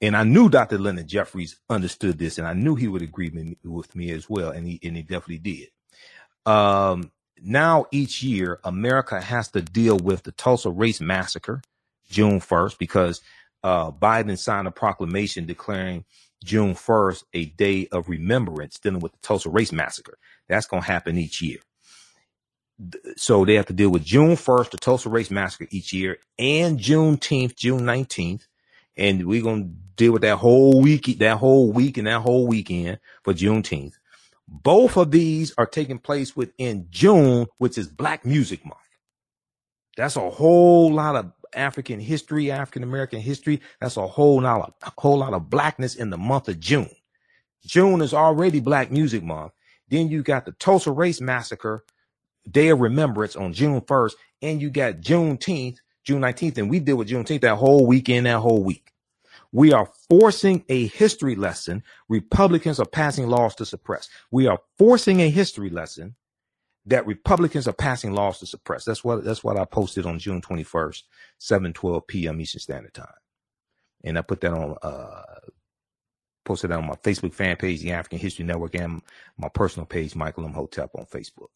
And 0.02 0.16
I 0.18 0.24
knew 0.24 0.50
Dr. 0.50 0.80
Leonard 0.80 1.08
Jeffries 1.08 1.60
understood 1.70 2.18
this 2.18 2.38
and 2.38 2.48
I 2.48 2.54
knew 2.54 2.76
he 2.76 2.88
would 2.88 3.02
agree 3.02 3.56
with 3.64 3.96
me 3.96 4.12
as 4.12 4.30
well. 4.30 4.50
And 4.50 4.66
he, 4.68 4.80
and 4.84 4.96
he 4.96 5.04
definitely 5.04 5.40
did. 5.40 5.70
Um, 6.52 7.12
now 7.42 7.86
each 7.92 8.24
year, 8.24 8.60
America 8.64 9.22
has 9.22 9.50
to 9.50 9.62
deal 9.62 9.98
with 9.98 10.24
the 10.24 10.32
Tulsa 10.32 10.72
race 10.72 11.00
massacre 11.00 11.62
June 12.10 12.40
1st 12.40 12.78
because 12.78 13.22
uh, 13.64 13.92
Biden 13.92 14.38
signed 14.38 14.68
a 14.68 14.72
proclamation 14.72 15.46
declaring 15.46 16.06
June 16.44 16.74
1st 16.74 17.24
a 17.34 17.46
day 17.46 17.88
of 17.92 18.10
remembrance 18.10 18.80
dealing 18.80 19.00
with 19.00 19.12
the 19.12 19.20
Tulsa 19.20 19.50
Race 19.50 19.72
Massacre. 19.72 20.18
That's 20.48 20.68
going 20.68 20.84
to 20.84 20.88
happen 20.88 21.18
each 21.18 21.42
year. 21.42 21.60
So 23.16 23.44
they 23.44 23.56
have 23.56 23.66
to 23.68 23.74
deal 23.74 23.90
with 23.90 24.06
June 24.06 24.36
1st, 24.36 24.70
the 24.70 24.78
Tulsa 24.78 25.10
Race 25.10 25.32
Massacre 25.32 25.68
each 25.72 25.94
year, 25.94 26.18
and 26.38 26.80
Juneteenth, 26.80 27.56
June 27.56 27.82
19th. 27.82 28.48
And 28.96 29.26
we're 29.26 29.42
going 29.42 29.64
to 29.64 29.70
deal 29.96 30.14
with 30.14 30.22
that 30.22 30.38
whole 30.38 30.82
week, 30.82 31.18
that 31.20 31.38
whole 31.38 31.72
week 31.72 31.98
and 31.98 32.08
that 32.08 32.22
whole 32.22 32.48
weekend 32.48 33.00
for 33.24 33.34
Juneteenth. 33.34 33.94
Both 34.48 34.96
of 34.96 35.12
these 35.12 35.54
are 35.58 35.66
taking 35.66 36.00
place 36.00 36.36
within 36.36 36.88
June, 36.90 37.48
which 37.58 37.78
is 37.78 37.88
Black 37.88 38.26
Music 38.26 38.64
Month. 38.64 38.80
That's 39.98 40.16
a 40.16 40.30
whole 40.30 40.94
lot 40.94 41.16
of 41.16 41.32
African 41.54 42.00
history, 42.00 42.52
African 42.52 42.84
American 42.84 43.20
history. 43.20 43.62
That's 43.82 43.98
a 43.98 44.08
whole 44.08 44.42
lot 44.42 44.62
of 44.62 44.74
a 44.84 45.02
whole 45.02 45.18
lot 45.20 45.34
of 45.34 45.50
blackness 45.50 45.96
in 45.96 46.10
the 46.10 46.18
month 46.18 46.48
of 46.48 46.60
June. 46.60 46.90
June 47.66 48.02
is 48.02 48.14
already 48.14 48.60
Black 48.60 48.92
Music 48.92 49.24
Month. 49.24 49.54
Then 49.90 50.10
you 50.10 50.24
got 50.24 50.46
the 50.46 50.54
Tulsa 50.54 50.92
Race 50.92 51.22
Massacre 51.22 51.84
Day 52.50 52.70
of 52.70 52.80
Remembrance 52.80 53.36
on 53.36 53.54
June 53.54 53.82
1st, 53.82 54.14
and 54.42 54.62
you 54.62 54.70
got 54.70 55.02
Juneteenth, 55.02 55.78
June 56.04 56.22
19th, 56.22 56.58
and 56.58 56.70
we 56.70 56.80
deal 56.80 56.96
with 56.98 57.10
Juneteenth 57.10 57.42
that 57.42 57.56
whole 57.56 57.86
weekend, 57.86 58.26
that 58.26 58.40
whole 58.40 58.64
week. 58.64 58.94
We 59.52 59.74
are 59.74 59.90
forcing 60.10 60.64
a 60.70 60.88
history 60.88 61.36
lesson. 61.36 61.84
Republicans 62.10 62.80
are 62.80 62.86
passing 62.86 63.28
laws 63.28 63.56
to 63.56 63.66
suppress. 63.66 64.10
We 64.32 64.48
are 64.48 64.60
forcing 64.78 65.22
a 65.22 65.30
history 65.30 65.70
lesson 65.70 66.16
that 66.88 67.08
Republicans 67.08 67.68
are 67.68 67.74
passing 67.74 68.14
laws 68.14 68.40
to 68.40 68.48
suppress. 68.48 68.86
That's 68.86 69.04
what 69.04 69.24
that's 69.24 69.44
what 69.44 69.58
I 69.58 69.66
posted 69.66 70.06
on 70.06 70.20
June 70.20 70.42
21st, 70.42 71.04
7 71.40 71.74
12 71.74 72.08
p.m. 72.08 72.42
Eastern 72.42 72.62
Standard 72.62 72.94
Time. 72.94 73.08
And 74.04 74.18
I 74.18 74.22
put 74.22 74.42
that 74.42 74.54
on 74.54 74.78
uh 74.82 75.24
posted 76.46 76.72
that 76.72 76.80
on 76.80 76.88
my 76.88 76.96
Facebook 76.96 77.34
fan 77.34 77.58
page, 77.58 77.82
the 77.82 77.92
African 77.92 78.20
History 78.20 78.46
Network, 78.46 78.76
and 78.76 79.02
my 79.38 79.50
personal 79.50 79.86
page, 79.86 80.16
Michael 80.16 80.46
Imhotep 80.46 80.92
on 80.96 81.06
Facebook. 81.06 81.50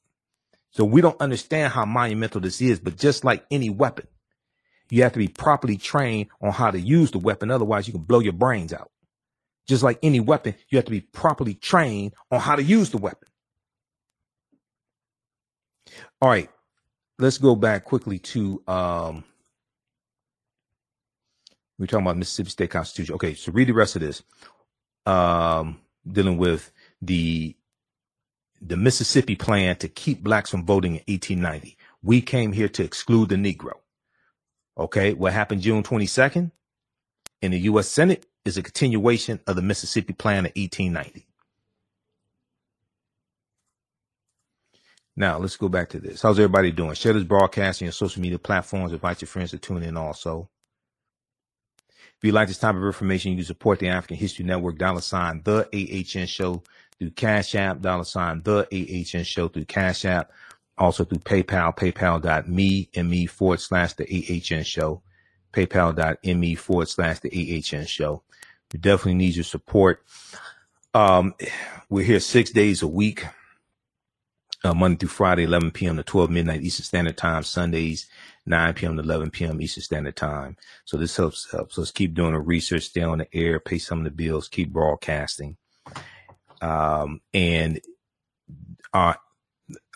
So 0.71 0.85
we 0.85 1.01
don't 1.01 1.19
understand 1.21 1.73
how 1.73 1.85
monumental 1.85 2.41
this 2.41 2.61
is, 2.61 2.79
but 2.79 2.97
just 2.97 3.23
like 3.25 3.45
any 3.51 3.69
weapon, 3.69 4.07
you 4.89 5.03
have 5.03 5.13
to 5.13 5.19
be 5.19 5.27
properly 5.29 5.77
trained 5.77 6.29
on 6.41 6.51
how 6.51 6.71
to 6.71 6.79
use 6.79 7.11
the 7.11 7.19
weapon. 7.19 7.51
Otherwise, 7.51 7.87
you 7.87 7.93
can 7.93 8.03
blow 8.03 8.19
your 8.19 8.33
brains 8.33 8.73
out. 8.73 8.91
Just 9.67 9.83
like 9.83 9.99
any 10.03 10.19
weapon, 10.19 10.55
you 10.69 10.77
have 10.77 10.85
to 10.85 10.91
be 10.91 11.01
properly 11.01 11.55
trained 11.55 12.13
on 12.31 12.39
how 12.41 12.55
to 12.55 12.63
use 12.63 12.91
the 12.91 12.97
weapon. 12.97 13.29
All 16.21 16.29
right, 16.29 16.49
let's 17.17 17.39
go 17.39 17.55
back 17.55 17.83
quickly 17.83 18.19
to 18.19 18.61
um, 18.67 19.23
we're 21.79 21.87
talking 21.87 22.05
about 22.05 22.17
Mississippi 22.17 22.51
State 22.51 22.69
Constitution. 22.69 23.15
Okay, 23.15 23.33
so 23.33 23.51
read 23.51 23.69
the 23.69 23.73
rest 23.73 23.95
of 23.95 24.03
this. 24.03 24.21
Um, 25.07 25.79
dealing 26.07 26.37
with 26.37 26.71
the 27.01 27.55
the 28.61 28.77
Mississippi 28.77 29.35
plan 29.35 29.77
to 29.77 29.87
keep 29.87 30.21
blacks 30.21 30.51
from 30.51 30.63
voting 30.63 30.91
in 30.91 31.03
1890. 31.07 31.75
We 32.03 32.21
came 32.21 32.51
here 32.51 32.69
to 32.69 32.83
exclude 32.83 33.29
the 33.29 33.35
Negro. 33.35 33.73
Okay, 34.77 35.13
what 35.13 35.33
happened 35.33 35.61
June 35.61 35.81
22nd 35.81 36.51
in 37.41 37.51
the 37.51 37.59
U.S. 37.61 37.87
Senate 37.87 38.27
is 38.45 38.57
a 38.57 38.63
continuation 38.63 39.39
of 39.47 39.55
the 39.55 39.63
Mississippi 39.63 40.13
plan 40.13 40.45
of 40.45 40.51
1890. 40.55 41.25
Now 45.15 45.37
let's 45.37 45.57
go 45.57 45.67
back 45.67 45.89
to 45.89 45.99
this. 45.99 46.21
How's 46.21 46.39
everybody 46.39 46.71
doing? 46.71 46.93
Share 46.93 47.13
this 47.13 47.23
broadcast 47.23 47.81
on 47.81 47.87
your 47.87 47.93
social 47.93 48.21
media 48.21 48.39
platforms. 48.39 48.93
Invite 48.93 49.21
your 49.21 49.27
friends 49.27 49.51
to 49.51 49.57
tune 49.57 49.83
in 49.83 49.97
also. 49.97 50.49
If 51.87 52.25
you 52.25 52.31
like 52.31 52.47
this 52.47 52.59
type 52.59 52.75
of 52.75 52.83
information, 52.83 53.31
you 53.31 53.37
can 53.37 53.45
support 53.45 53.79
the 53.79 53.89
African 53.89 54.15
History 54.15 54.45
Network, 54.45 54.77
dollar 54.77 55.01
sign 55.01 55.41
the 55.43 55.67
AHN 55.73 56.27
show 56.27 56.63
through 56.97 57.11
Cash 57.11 57.55
App, 57.55 57.81
dollar 57.81 58.03
sign 58.03 58.41
the 58.43 58.67
AHN 58.71 59.23
show 59.23 59.47
through 59.47 59.65
Cash 59.65 60.05
App, 60.05 60.31
also 60.77 61.03
through 61.03 61.19
PayPal, 61.19 61.75
paypal.me, 61.75 62.89
and 62.95 63.09
me 63.09 63.25
forward 63.25 63.59
slash 63.59 63.93
the 63.93 64.05
AHN 64.05 64.63
show, 64.63 65.01
paypal.me 65.51 66.55
forward 66.55 66.89
slash 66.89 67.19
the 67.19 67.29
AHN 67.29 67.85
show. 67.87 68.21
We 68.71 68.79
definitely 68.79 69.15
need 69.15 69.35
your 69.35 69.43
support. 69.43 70.05
Um, 70.93 71.33
we're 71.89 72.05
here 72.05 72.19
six 72.19 72.51
days 72.51 72.83
a 72.83 72.87
week 72.87 73.25
uh, 74.63 74.73
Monday 74.73 74.97
through 74.97 75.09
Friday, 75.09 75.43
11 75.43 75.71
p.m. 75.71 75.97
to 75.97 76.03
12 76.03 76.29
midnight 76.29 76.61
Eastern 76.61 76.85
Standard 76.85 77.17
Time, 77.17 77.43
Sundays, 77.43 78.07
9 78.45 78.73
p.m. 78.73 78.97
to 78.97 79.03
11 79.03 79.31
p.m. 79.31 79.61
Eastern 79.61 79.83
Standard 79.83 80.15
Time. 80.15 80.57
So 80.85 80.97
this 80.97 81.15
helps 81.15 81.51
helps 81.51 81.77
us 81.79 81.91
keep 81.91 82.13
doing 82.13 82.33
the 82.33 82.39
research, 82.39 82.83
stay 82.83 83.01
on 83.01 83.19
the 83.19 83.35
air, 83.35 83.59
pay 83.59 83.77
some 83.77 83.99
of 83.99 84.03
the 84.03 84.11
bills, 84.11 84.47
keep 84.47 84.71
broadcasting. 84.71 85.57
Um, 86.61 87.21
and 87.33 87.81
our 88.93 89.17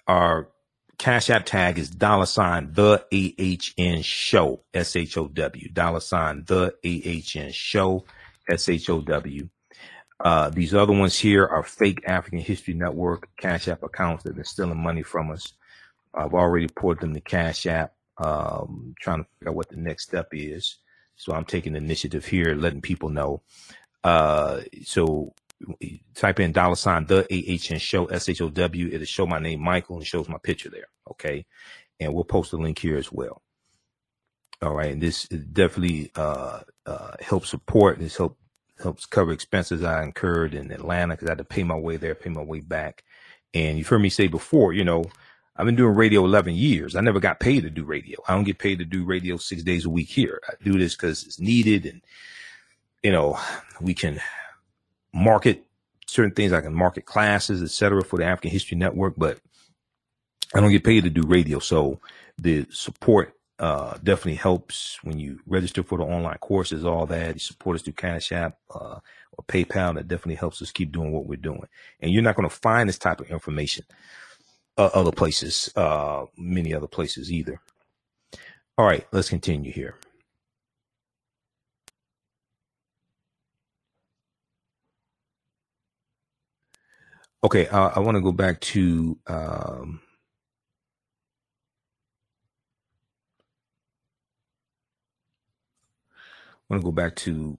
our 0.07 0.49
Cash 0.97 1.29
App 1.29 1.45
tag 1.45 1.77
is 1.77 1.89
dollar 1.89 2.25
sign 2.25 2.71
the 2.73 3.05
AHN 3.11 4.01
show, 4.01 4.63
S 4.73 4.95
H 4.95 5.17
O 5.17 5.27
W, 5.27 5.69
dollar 5.69 5.99
sign 5.99 6.45
the 6.45 6.73
AHN 6.83 7.51
show, 7.51 8.05
S 8.49 8.69
H 8.69 8.89
O 8.89 9.01
W. 9.01 9.49
Uh, 10.19 10.49
these 10.49 10.73
other 10.73 10.93
ones 10.93 11.17
here 11.17 11.45
are 11.45 11.63
fake 11.63 12.01
African 12.07 12.39
History 12.39 12.73
Network 12.73 13.29
Cash 13.37 13.67
App 13.67 13.83
accounts 13.83 14.23
that 14.23 14.37
are 14.37 14.43
stealing 14.43 14.81
money 14.81 15.03
from 15.03 15.31
us. 15.31 15.53
I've 16.13 16.33
already 16.33 16.67
poured 16.67 17.01
them 17.01 17.13
to 17.13 17.21
Cash 17.21 17.65
App, 17.65 17.93
um, 18.17 18.95
trying 18.99 19.23
to 19.23 19.29
figure 19.39 19.49
out 19.49 19.55
what 19.55 19.69
the 19.69 19.75
next 19.75 20.03
step 20.03 20.29
is. 20.31 20.77
So 21.17 21.33
I'm 21.33 21.45
taking 21.45 21.75
initiative 21.75 22.25
here, 22.25 22.55
letting 22.55 22.81
people 22.81 23.09
know. 23.09 23.41
Uh, 24.03 24.61
so 24.83 25.33
type 26.13 26.39
in 26.39 26.51
dollar 26.51 26.75
sign 26.75 27.05
the 27.05 27.25
AHN 27.31 27.79
show, 27.79 28.05
S 28.05 28.29
H 28.29 28.41
O 28.41 28.49
W. 28.49 28.89
It'll 28.91 29.05
show 29.05 29.25
my 29.25 29.39
name, 29.39 29.61
Michael, 29.61 29.97
and 29.97 30.05
shows 30.05 30.29
my 30.29 30.37
picture 30.37 30.69
there. 30.69 30.87
Okay. 31.11 31.45
And 31.99 32.13
we'll 32.13 32.25
post 32.25 32.53
a 32.53 32.57
link 32.57 32.79
here 32.79 32.97
as 32.97 33.11
well. 33.11 33.41
All 34.61 34.73
right. 34.73 34.91
And 34.91 35.01
this 35.01 35.27
definitely, 35.27 36.11
uh, 36.15 36.61
uh, 36.85 37.15
helps 37.19 37.49
support. 37.49 37.99
This 37.99 38.17
help, 38.17 38.37
helps 38.81 39.05
cover 39.05 39.31
expenses 39.31 39.83
I 39.83 40.03
incurred 40.03 40.53
in 40.53 40.71
Atlanta 40.71 41.15
because 41.15 41.27
I 41.27 41.31
had 41.31 41.37
to 41.39 41.43
pay 41.43 41.63
my 41.63 41.75
way 41.75 41.97
there, 41.97 42.15
pay 42.15 42.29
my 42.29 42.43
way 42.43 42.59
back. 42.59 43.03
And 43.53 43.77
you've 43.77 43.87
heard 43.87 44.01
me 44.01 44.09
say 44.09 44.27
before, 44.27 44.73
you 44.73 44.83
know, 44.83 45.05
I've 45.55 45.65
been 45.65 45.75
doing 45.75 45.95
radio 45.95 46.25
11 46.25 46.55
years. 46.55 46.95
I 46.95 47.01
never 47.01 47.19
got 47.19 47.39
paid 47.39 47.61
to 47.63 47.69
do 47.69 47.85
radio. 47.85 48.19
I 48.27 48.33
don't 48.35 48.43
get 48.43 48.59
paid 48.59 48.79
to 48.79 48.85
do 48.85 49.05
radio 49.05 49.37
six 49.37 49.63
days 49.63 49.85
a 49.85 49.89
week 49.89 50.09
here. 50.09 50.41
I 50.49 50.53
do 50.63 50.77
this 50.77 50.95
because 50.95 51.23
it's 51.23 51.39
needed 51.39 51.85
and, 51.85 52.01
you 53.03 53.11
know, 53.11 53.39
we 53.79 53.93
can 53.93 54.19
market 55.13 55.63
certain 56.07 56.31
things. 56.31 56.51
I 56.51 56.61
can 56.61 56.73
market 56.73 57.05
classes, 57.05 57.63
etc., 57.63 58.03
for 58.03 58.17
the 58.17 58.25
African 58.25 58.51
History 58.51 58.77
Network, 58.77 59.13
but 59.17 59.39
I 60.53 60.59
don't 60.59 60.71
get 60.71 60.83
paid 60.83 61.03
to 61.05 61.09
do 61.09 61.23
radio. 61.23 61.59
So 61.59 61.99
the 62.37 62.67
support 62.71 63.34
uh, 63.59 63.97
definitely 64.03 64.35
helps 64.35 64.99
when 65.03 65.17
you 65.17 65.39
register 65.45 65.83
for 65.83 65.97
the 65.97 66.03
online 66.03 66.37
courses, 66.39 66.83
all 66.85 67.05
that. 67.07 67.35
You 67.35 67.39
support 67.39 67.75
us 67.75 67.81
through 67.81 67.93
Cash 67.93 68.31
App 68.31 68.57
uh, 68.73 68.99
or 69.31 69.43
PayPal. 69.47 69.95
That 69.95 70.07
definitely 70.07 70.35
helps 70.35 70.61
us 70.61 70.71
keep 70.71 70.91
doing 70.91 71.11
what 71.11 71.25
we're 71.25 71.37
doing. 71.37 71.67
And 72.01 72.11
you're 72.11 72.23
not 72.23 72.35
going 72.35 72.49
to 72.49 72.55
find 72.55 72.89
this 72.89 72.97
type 72.97 73.21
of 73.21 73.29
information 73.29 73.85
uh, 74.77 74.89
other 74.93 75.11
places, 75.11 75.71
uh, 75.75 76.25
many 76.37 76.73
other 76.73 76.87
places 76.87 77.31
either. 77.31 77.61
All 78.77 78.85
right, 78.85 79.07
let's 79.11 79.29
continue 79.29 79.71
here. 79.71 79.95
Okay, 87.43 87.67
I 87.67 87.99
want 87.99 88.15
to 88.15 88.21
go 88.21 88.31
back 88.31 88.59
to 88.61 89.17
um, 89.27 90.01
want 96.69 96.81
to 96.81 96.85
go 96.85 96.91
back 96.91 97.15
to 97.17 97.57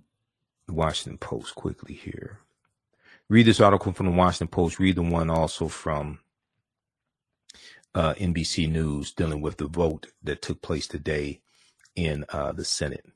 the 0.66 0.74
Washington 0.74 1.18
Post 1.18 1.54
quickly 1.54 1.94
here. 1.94 2.40
Read 3.28 3.46
this 3.46 3.60
article 3.60 3.92
from 3.92 4.06
the 4.06 4.12
Washington 4.12 4.48
Post. 4.48 4.78
Read 4.78 4.96
the 4.96 5.02
one 5.02 5.30
also 5.30 5.68
from 5.68 6.20
uh, 7.94 8.14
NBC 8.14 8.70
News 8.70 9.12
dealing 9.12 9.40
with 9.40 9.56
the 9.56 9.68
vote 9.68 10.08
that 10.22 10.42
took 10.42 10.62
place 10.62 10.86
today 10.86 11.40
in 11.94 12.24
uh, 12.28 12.52
the 12.52 12.64
Senate. 12.64 13.06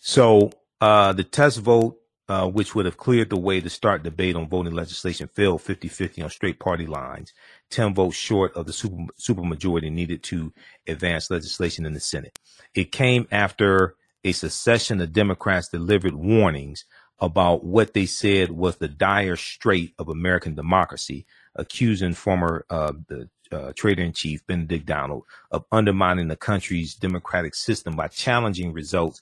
So 0.00 0.50
uh, 0.80 1.12
the 1.12 1.24
test 1.24 1.60
vote 1.60 1.98
uh, 2.28 2.48
which 2.48 2.74
would 2.74 2.86
have 2.86 2.96
cleared 2.96 3.28
the 3.28 3.36
way 3.36 3.60
to 3.60 3.68
start 3.68 4.02
debate 4.02 4.34
on 4.36 4.48
voting 4.48 4.72
legislation, 4.72 5.28
failed 5.34 5.60
50-50 5.60 6.24
on 6.24 6.30
straight 6.30 6.58
party 6.58 6.86
lines, 6.86 7.34
10 7.70 7.94
votes 7.94 8.16
short 8.16 8.54
of 8.54 8.66
the 8.66 8.72
super 8.72 8.96
supermajority 9.20 9.92
needed 9.92 10.22
to 10.22 10.52
advance 10.86 11.30
legislation 11.30 11.84
in 11.84 11.92
the 11.92 12.00
Senate. 12.00 12.38
It 12.74 12.92
came 12.92 13.28
after 13.30 13.96
a 14.24 14.32
succession 14.32 15.00
of 15.00 15.12
Democrats 15.12 15.68
delivered 15.68 16.14
warnings 16.14 16.84
about 17.20 17.64
what 17.64 17.94
they 17.94 18.06
said 18.06 18.50
was 18.50 18.76
the 18.76 18.88
dire 18.88 19.36
strait 19.36 19.94
of 19.98 20.08
American 20.08 20.54
democracy, 20.54 21.26
accusing 21.54 22.14
former 22.14 22.64
uh, 22.70 22.92
the 23.08 23.28
uh, 23.52 23.72
traitor 23.76 24.02
in 24.02 24.12
chief 24.12 24.44
Benedict 24.46 24.86
Donald 24.86 25.24
of 25.50 25.64
undermining 25.70 26.28
the 26.28 26.36
country's 26.36 26.94
democratic 26.94 27.54
system 27.54 27.94
by 27.94 28.08
challenging 28.08 28.72
results 28.72 29.20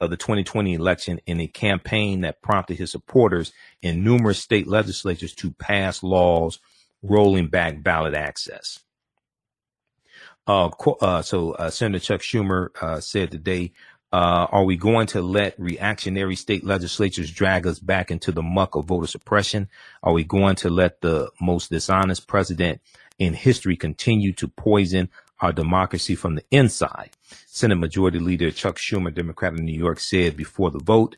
of 0.00 0.10
the 0.10 0.16
2020 0.16 0.74
election 0.74 1.20
in 1.26 1.40
a 1.40 1.46
campaign 1.46 2.22
that 2.22 2.42
prompted 2.42 2.78
his 2.78 2.90
supporters 2.90 3.52
in 3.82 4.02
numerous 4.02 4.38
state 4.38 4.66
legislatures 4.66 5.34
to 5.34 5.50
pass 5.52 6.02
laws 6.02 6.60
rolling 7.02 7.48
back 7.48 7.82
ballot 7.82 8.14
access. 8.14 8.80
Uh, 10.46 10.68
uh, 11.00 11.22
so 11.22 11.52
uh, 11.52 11.70
Senator 11.70 12.04
Chuck 12.04 12.20
Schumer 12.20 12.68
uh, 12.82 13.00
said 13.00 13.30
today, 13.30 13.72
uh, 14.14 14.46
"Are 14.56 14.64
we 14.64 14.76
going 14.76 15.08
to 15.08 15.20
let 15.20 15.58
reactionary 15.58 16.36
state 16.36 16.64
legislatures 16.64 17.30
drag 17.32 17.66
us 17.66 17.80
back 17.80 18.10
into 18.12 18.30
the 18.30 18.42
muck 18.42 18.76
of 18.76 18.84
voter 18.86 19.08
suppression? 19.08 19.68
Are 20.04 20.12
we 20.12 20.22
going 20.22 20.56
to 20.56 20.70
let 20.70 21.00
the 21.00 21.30
most 21.40 21.70
dishonest 21.70 22.28
president 22.28 22.80
in 23.18 23.34
history 23.34 23.76
continue 23.76 24.32
to 24.34 24.46
poison 24.46 25.08
our 25.40 25.52
democracy 25.52 26.14
from 26.14 26.36
the 26.36 26.44
inside?" 26.50 27.10
Senate 27.46 27.78
Majority 27.86 28.20
Leader 28.20 28.50
Chuck 28.52 28.76
Schumer, 28.76 29.12
Democrat 29.12 29.54
of 29.54 29.58
New 29.60 29.78
York, 29.86 29.98
said 29.98 30.36
before 30.36 30.70
the 30.70 30.78
vote, 30.78 31.16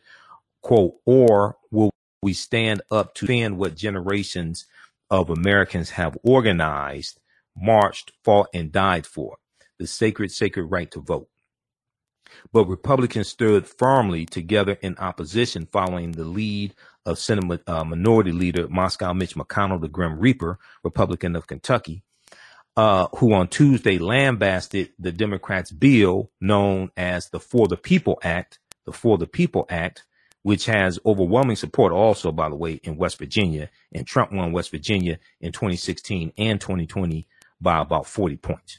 quote, 0.62 0.94
or 1.04 1.56
will 1.70 1.90
we 2.22 2.32
stand 2.32 2.80
up 2.90 3.14
to 3.14 3.26
defend 3.26 3.58
what 3.58 3.76
generations 3.76 4.66
of 5.10 5.30
Americans 5.30 5.90
have 5.90 6.16
organized, 6.22 7.20
marched, 7.56 8.12
fought, 8.24 8.48
and 8.54 8.72
died 8.72 9.06
for, 9.06 9.36
the 9.78 9.86
sacred, 9.86 10.32
sacred 10.32 10.64
right 10.64 10.90
to 10.90 11.00
vote. 11.00 11.28
But 12.52 12.66
Republicans 12.66 13.28
stood 13.28 13.66
firmly 13.66 14.26
together 14.26 14.78
in 14.80 14.96
opposition 14.98 15.68
following 15.70 16.12
the 16.12 16.24
lead 16.24 16.74
of 17.04 17.18
Senate 17.18 17.62
uh, 17.66 17.84
Minority 17.84 18.32
Leader 18.32 18.68
Moscow 18.68 19.12
Mitch 19.12 19.36
McConnell, 19.36 19.80
the 19.80 19.88
Grim 19.88 20.18
Reaper, 20.18 20.58
Republican 20.82 21.36
of 21.36 21.46
Kentucky, 21.46 22.02
uh, 22.76 23.06
who 23.16 23.32
on 23.32 23.48
Tuesday 23.48 23.98
lambasted 23.98 24.92
the 24.98 25.12
Democrats' 25.12 25.70
bill 25.70 26.30
known 26.40 26.90
as 26.96 27.30
the 27.30 27.40
For 27.40 27.68
the 27.68 27.76
People 27.76 28.18
Act, 28.22 28.58
the 28.84 28.92
For 28.92 29.18
the 29.18 29.26
People 29.26 29.66
Act, 29.70 30.04
which 30.42 30.66
has 30.66 30.98
overwhelming 31.04 31.56
support 31.56 31.92
also, 31.92 32.30
by 32.30 32.48
the 32.48 32.54
way, 32.54 32.74
in 32.84 32.96
West 32.96 33.18
Virginia. 33.18 33.68
And 33.92 34.06
Trump 34.06 34.32
won 34.32 34.52
West 34.52 34.70
Virginia 34.70 35.18
in 35.40 35.52
2016 35.52 36.32
and 36.38 36.60
2020 36.60 37.26
by 37.60 37.80
about 37.80 38.06
40 38.06 38.36
points. 38.36 38.78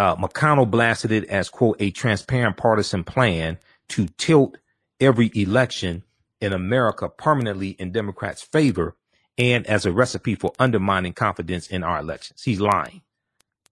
Uh, 0.00 0.16
McConnell 0.16 0.70
blasted 0.70 1.12
it 1.12 1.26
as, 1.26 1.50
quote, 1.50 1.76
a 1.78 1.90
transparent 1.90 2.56
partisan 2.56 3.04
plan 3.04 3.58
to 3.90 4.06
tilt 4.16 4.56
every 4.98 5.30
election 5.34 6.02
in 6.40 6.54
America 6.54 7.06
permanently 7.06 7.72
in 7.72 7.92
Democrats' 7.92 8.40
favor 8.40 8.96
and 9.36 9.66
as 9.66 9.84
a 9.84 9.92
recipe 9.92 10.34
for 10.34 10.54
undermining 10.58 11.12
confidence 11.12 11.66
in 11.66 11.84
our 11.84 11.98
elections. 11.98 12.40
He's 12.42 12.62
lying. 12.62 13.02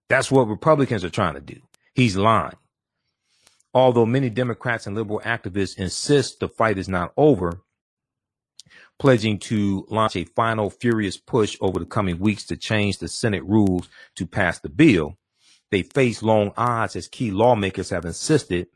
That's 0.07 0.29
what 0.29 0.47
Republicans 0.47 1.03
are 1.03 1.09
trying 1.09 1.33
to 1.33 1.41
do. 1.41 1.59
He's 1.95 2.15
lying. 2.15 2.57
Although 3.73 4.05
many 4.05 4.29
Democrats 4.29 4.85
and 4.85 4.95
liberal 4.95 5.21
activists 5.21 5.79
insist 5.79 6.41
the 6.41 6.47
fight 6.47 6.77
is 6.77 6.87
not 6.87 7.11
over, 7.17 7.61
pledging 8.99 9.39
to 9.39 9.87
launch 9.89 10.15
a 10.15 10.25
final 10.25 10.69
furious 10.69 11.17
push 11.17 11.57
over 11.59 11.79
the 11.79 11.87
coming 11.87 12.19
weeks 12.19 12.45
to 12.45 12.55
change 12.55 12.99
the 12.99 13.07
Senate 13.07 13.43
rules 13.45 13.89
to 14.13 14.27
pass 14.27 14.59
the 14.59 14.69
bill, 14.69 15.17
they 15.71 15.83
face 15.83 16.23
long 16.23 16.51
odds 16.57 16.95
as 16.95 17.07
key 17.07 17.31
lawmakers 17.31 17.89
have 17.89 18.05
insisted 18.05 18.67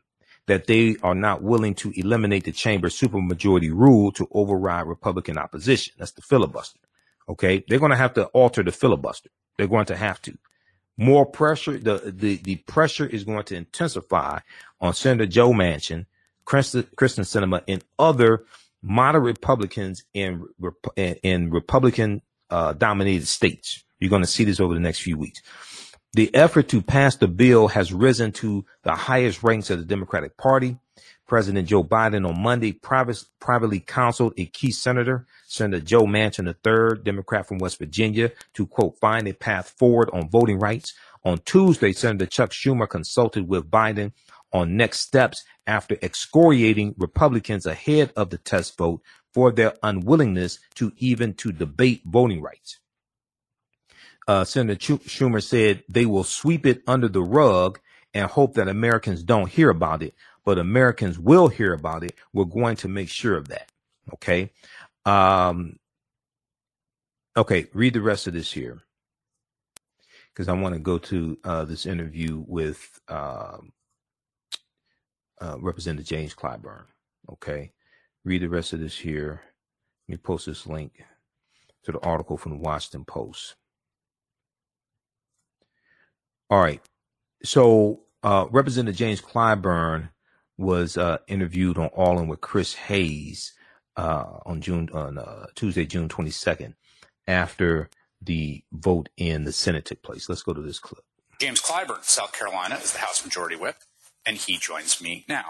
that 0.46 0.66
they 0.66 0.96
are 1.02 1.14
not 1.14 1.42
willing 1.42 1.74
to 1.74 1.92
eliminate 1.98 2.44
the 2.44 2.52
chamber 2.52 2.88
supermajority 2.88 3.70
rule 3.72 4.12
to 4.12 4.28
override 4.32 4.86
Republican 4.86 5.38
opposition. 5.38 5.94
That's 5.98 6.12
the 6.12 6.22
filibuster. 6.22 6.80
Okay. 7.28 7.64
They're 7.66 7.78
going 7.78 7.90
to 7.90 7.96
have 7.96 8.14
to 8.14 8.26
alter 8.26 8.62
the 8.62 8.72
filibuster. 8.72 9.30
They're 9.56 9.66
going 9.66 9.86
to 9.86 9.96
have 9.96 10.20
to. 10.22 10.36
More 10.96 11.26
pressure, 11.26 11.78
the, 11.78 12.12
the, 12.14 12.36
the 12.36 12.56
pressure 12.56 13.06
is 13.06 13.24
going 13.24 13.44
to 13.44 13.56
intensify 13.56 14.40
on 14.80 14.94
Senator 14.94 15.26
Joe 15.26 15.50
Manchin, 15.50 16.06
Kyrsten 16.46 16.84
Sinema, 16.96 17.62
and 17.66 17.82
other 17.98 18.44
moderate 18.82 19.24
Republicans 19.24 20.04
in, 20.12 20.44
in 20.96 21.50
Republican 21.50 22.22
uh, 22.50 22.74
dominated 22.74 23.26
states. 23.26 23.82
You're 23.98 24.10
going 24.10 24.22
to 24.22 24.28
see 24.28 24.44
this 24.44 24.60
over 24.60 24.74
the 24.74 24.80
next 24.80 25.00
few 25.00 25.16
weeks. 25.16 25.42
The 26.14 26.32
effort 26.32 26.68
to 26.68 26.80
pass 26.80 27.16
the 27.16 27.26
bill 27.26 27.66
has 27.66 27.92
risen 27.92 28.30
to 28.34 28.64
the 28.84 28.94
highest 28.94 29.42
ranks 29.42 29.68
of 29.70 29.80
the 29.80 29.84
Democratic 29.84 30.36
Party. 30.36 30.78
President 31.26 31.66
Joe 31.66 31.82
Biden 31.82 32.28
on 32.28 32.40
Monday 32.40 32.70
private, 32.70 33.24
privately 33.40 33.80
counseled 33.80 34.32
a 34.36 34.46
key 34.46 34.70
senator, 34.70 35.26
Senator 35.48 35.84
Joe 35.84 36.04
Manchin 36.04 36.46
III, 36.46 37.02
Democrat 37.02 37.48
from 37.48 37.58
West 37.58 37.80
Virginia, 37.80 38.30
to 38.52 38.64
quote, 38.64 38.96
find 39.00 39.26
a 39.26 39.32
path 39.32 39.70
forward 39.70 40.08
on 40.12 40.30
voting 40.30 40.60
rights. 40.60 40.94
On 41.24 41.38
Tuesday, 41.38 41.90
Senator 41.90 42.26
Chuck 42.26 42.50
Schumer 42.52 42.88
consulted 42.88 43.48
with 43.48 43.68
Biden 43.68 44.12
on 44.52 44.76
next 44.76 45.00
steps 45.00 45.42
after 45.66 45.96
excoriating 46.00 46.94
Republicans 46.96 47.66
ahead 47.66 48.12
of 48.14 48.30
the 48.30 48.38
test 48.38 48.78
vote 48.78 49.02
for 49.32 49.50
their 49.50 49.74
unwillingness 49.82 50.60
to 50.76 50.92
even 50.98 51.34
to 51.34 51.50
debate 51.50 52.02
voting 52.06 52.40
rights. 52.40 52.78
Uh, 54.26 54.44
Senator 54.44 54.96
Schumer 54.96 55.42
said 55.42 55.84
they 55.88 56.06
will 56.06 56.24
sweep 56.24 56.66
it 56.66 56.82
under 56.86 57.08
the 57.08 57.22
rug 57.22 57.78
and 58.14 58.30
hope 58.30 58.54
that 58.54 58.68
Americans 58.68 59.22
don't 59.22 59.50
hear 59.50 59.70
about 59.70 60.02
it, 60.02 60.14
but 60.44 60.58
Americans 60.58 61.18
will 61.18 61.48
hear 61.48 61.72
about 61.72 62.04
it. 62.04 62.14
We're 62.32 62.44
going 62.44 62.76
to 62.76 62.88
make 62.88 63.08
sure 63.08 63.36
of 63.36 63.48
that. 63.48 63.70
Okay. 64.14 64.50
Um, 65.04 65.78
okay. 67.36 67.66
Read 67.74 67.94
the 67.94 68.00
rest 68.00 68.26
of 68.26 68.32
this 68.32 68.52
here 68.52 68.80
because 70.32 70.48
I 70.48 70.52
want 70.52 70.74
to 70.74 70.80
go 70.80 70.98
to 70.98 71.38
uh, 71.44 71.64
this 71.64 71.86
interview 71.86 72.42
with 72.46 73.00
um, 73.08 73.72
uh, 75.40 75.56
Representative 75.60 76.06
James 76.06 76.34
Clyburn. 76.34 76.84
Okay. 77.30 77.72
Read 78.24 78.42
the 78.42 78.48
rest 78.48 78.72
of 78.72 78.80
this 78.80 78.98
here. 78.98 79.42
Let 80.08 80.12
me 80.12 80.16
post 80.18 80.46
this 80.46 80.66
link 80.66 81.04
to 81.84 81.92
the 81.92 82.00
article 82.00 82.36
from 82.36 82.52
the 82.52 82.58
Washington 82.58 83.04
Post. 83.04 83.56
All 86.50 86.60
right. 86.60 86.80
So 87.42 88.00
uh, 88.22 88.46
Representative 88.50 88.96
James 88.96 89.20
Clyburn 89.20 90.10
was 90.56 90.96
uh, 90.96 91.18
interviewed 91.26 91.78
on 91.78 91.88
All 91.88 92.18
In 92.18 92.28
with 92.28 92.40
Chris 92.40 92.74
Hayes 92.74 93.52
uh, 93.96 94.38
on 94.46 94.60
June 94.60 94.88
on 94.92 95.18
uh, 95.18 95.46
Tuesday, 95.54 95.84
June 95.84 96.08
22nd, 96.08 96.74
after 97.26 97.90
the 98.20 98.62
vote 98.72 99.08
in 99.16 99.44
the 99.44 99.52
Senate 99.52 99.84
took 99.84 100.02
place. 100.02 100.28
Let's 100.28 100.42
go 100.42 100.52
to 100.52 100.62
this 100.62 100.78
clip. 100.78 101.04
James 101.40 101.60
Clyburn, 101.60 102.02
South 102.04 102.32
Carolina, 102.32 102.76
is 102.76 102.92
the 102.92 103.00
House 103.00 103.24
Majority 103.24 103.56
Whip, 103.56 103.76
and 104.24 104.36
he 104.36 104.56
joins 104.56 105.02
me 105.02 105.24
now. 105.28 105.44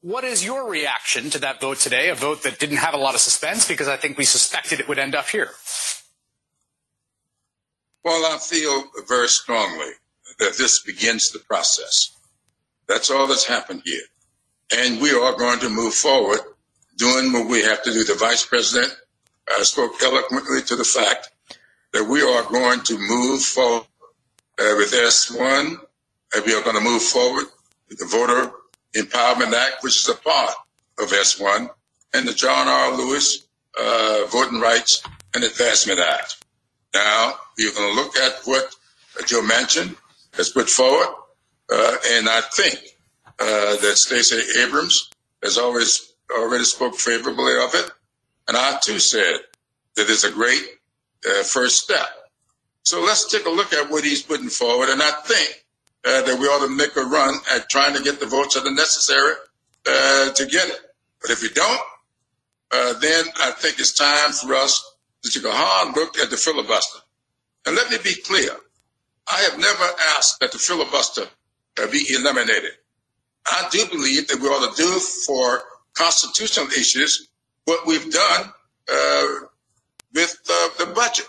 What 0.00 0.24
is 0.24 0.44
your 0.44 0.68
reaction 0.68 1.30
to 1.30 1.38
that 1.40 1.60
vote 1.60 1.78
today? 1.78 2.08
A 2.08 2.14
vote 2.14 2.42
that 2.42 2.58
didn't 2.58 2.78
have 2.78 2.94
a 2.94 2.96
lot 2.96 3.14
of 3.14 3.20
suspense 3.20 3.68
because 3.68 3.86
I 3.86 3.96
think 3.96 4.18
we 4.18 4.24
suspected 4.24 4.80
it 4.80 4.88
would 4.88 4.98
end 4.98 5.14
up 5.14 5.28
here. 5.28 5.50
Well, 8.04 8.34
I 8.34 8.38
feel 8.38 8.84
very 9.06 9.28
strongly 9.28 9.92
that 10.38 10.56
this 10.58 10.80
begins 10.80 11.30
the 11.30 11.38
process. 11.38 12.16
That's 12.88 13.10
all 13.10 13.26
that's 13.28 13.44
happened 13.46 13.82
here. 13.84 14.02
And 14.76 15.00
we 15.00 15.12
are 15.12 15.36
going 15.36 15.60
to 15.60 15.68
move 15.68 15.94
forward 15.94 16.40
doing 16.96 17.32
what 17.32 17.48
we 17.48 17.62
have 17.62 17.82
to 17.82 17.92
do. 17.92 18.04
The 18.04 18.14
vice 18.14 18.44
president 18.44 18.92
uh, 19.54 19.62
spoke 19.62 19.92
eloquently 20.02 20.62
to 20.62 20.76
the 20.76 20.84
fact 20.84 21.30
that 21.92 22.04
we 22.04 22.22
are 22.22 22.42
going 22.50 22.80
to 22.80 22.98
move 22.98 23.42
forward 23.42 23.86
uh, 24.58 24.74
with 24.76 24.92
S1, 24.92 25.76
and 26.34 26.44
we 26.46 26.54
are 26.54 26.62
going 26.62 26.76
to 26.76 26.82
move 26.82 27.02
forward 27.02 27.46
with 27.88 27.98
the 27.98 28.06
Voter 28.06 28.52
Empowerment 28.96 29.52
Act, 29.52 29.82
which 29.82 29.96
is 29.96 30.08
a 30.08 30.14
part 30.14 30.54
of 30.98 31.10
S1, 31.10 31.68
and 32.14 32.26
the 32.26 32.34
John 32.34 32.66
R. 32.68 32.96
Lewis 32.96 33.46
uh, 33.78 34.24
Voting 34.30 34.60
Rights 34.60 35.02
and 35.34 35.44
Advancement 35.44 36.00
Act. 36.00 36.41
Now, 36.94 37.34
you're 37.58 37.72
going 37.72 37.94
to 37.94 38.00
look 38.00 38.16
at 38.16 38.40
what 38.44 38.74
Joe 39.26 39.42
Manchin 39.42 39.96
has 40.34 40.50
put 40.50 40.68
forward, 40.68 41.08
uh, 41.70 41.96
and 42.12 42.28
I 42.28 42.40
think 42.52 42.78
uh, 43.38 43.76
that 43.76 43.94
Stacey 43.96 44.60
Abrams 44.60 45.10
has 45.42 45.58
always 45.58 46.12
already 46.30 46.64
spoke 46.64 46.96
favorably 46.96 47.52
of 47.54 47.74
it, 47.74 47.90
and 48.48 48.56
I 48.56 48.78
too 48.82 48.98
said 48.98 49.36
that 49.96 50.08
it's 50.08 50.24
a 50.24 50.30
great 50.30 50.62
uh, 51.26 51.42
first 51.42 51.82
step. 51.82 52.06
So 52.84 53.02
let's 53.02 53.30
take 53.30 53.46
a 53.46 53.50
look 53.50 53.72
at 53.72 53.90
what 53.90 54.04
he's 54.04 54.22
putting 54.22 54.48
forward, 54.48 54.88
and 54.88 55.02
I 55.02 55.10
think 55.24 55.64
uh, 56.04 56.22
that 56.22 56.38
we 56.38 56.46
ought 56.46 56.66
to 56.66 56.74
make 56.74 56.96
a 56.96 57.02
run 57.02 57.34
at 57.54 57.68
trying 57.68 57.94
to 57.94 58.02
get 58.02 58.20
the 58.20 58.26
votes 58.26 58.54
that 58.54 58.66
are 58.66 58.74
necessary 58.74 59.34
uh, 59.86 60.32
to 60.32 60.46
get 60.46 60.68
it. 60.68 60.80
But 61.20 61.30
if 61.30 61.42
we 61.42 61.48
don't, 61.50 61.80
uh, 62.72 62.94
then 62.98 63.24
I 63.42 63.52
think 63.52 63.78
it's 63.78 63.92
time 63.92 64.32
for 64.32 64.54
us 64.54 64.91
to 65.22 65.30
take 65.30 65.44
a 65.44 65.52
hard 65.52 65.96
look 65.96 66.18
at 66.18 66.30
the 66.30 66.36
filibuster. 66.36 67.00
And 67.66 67.76
let 67.76 67.90
me 67.90 67.98
be 68.02 68.14
clear. 68.14 68.50
I 69.28 69.40
have 69.42 69.58
never 69.58 69.84
asked 70.16 70.40
that 70.40 70.52
the 70.52 70.58
filibuster 70.58 71.26
uh, 71.80 71.86
be 71.90 72.04
eliminated. 72.14 72.72
I 73.46 73.68
do 73.70 73.86
believe 73.86 74.28
that 74.28 74.40
we 74.40 74.48
ought 74.48 74.74
to 74.74 74.82
do 74.82 74.98
for 75.26 75.62
constitutional 75.94 76.66
issues 76.68 77.28
what 77.64 77.86
we've 77.86 78.10
done 78.10 78.52
uh, 78.92 79.26
with 80.14 80.36
uh, 80.50 80.68
the 80.78 80.92
budget. 80.94 81.28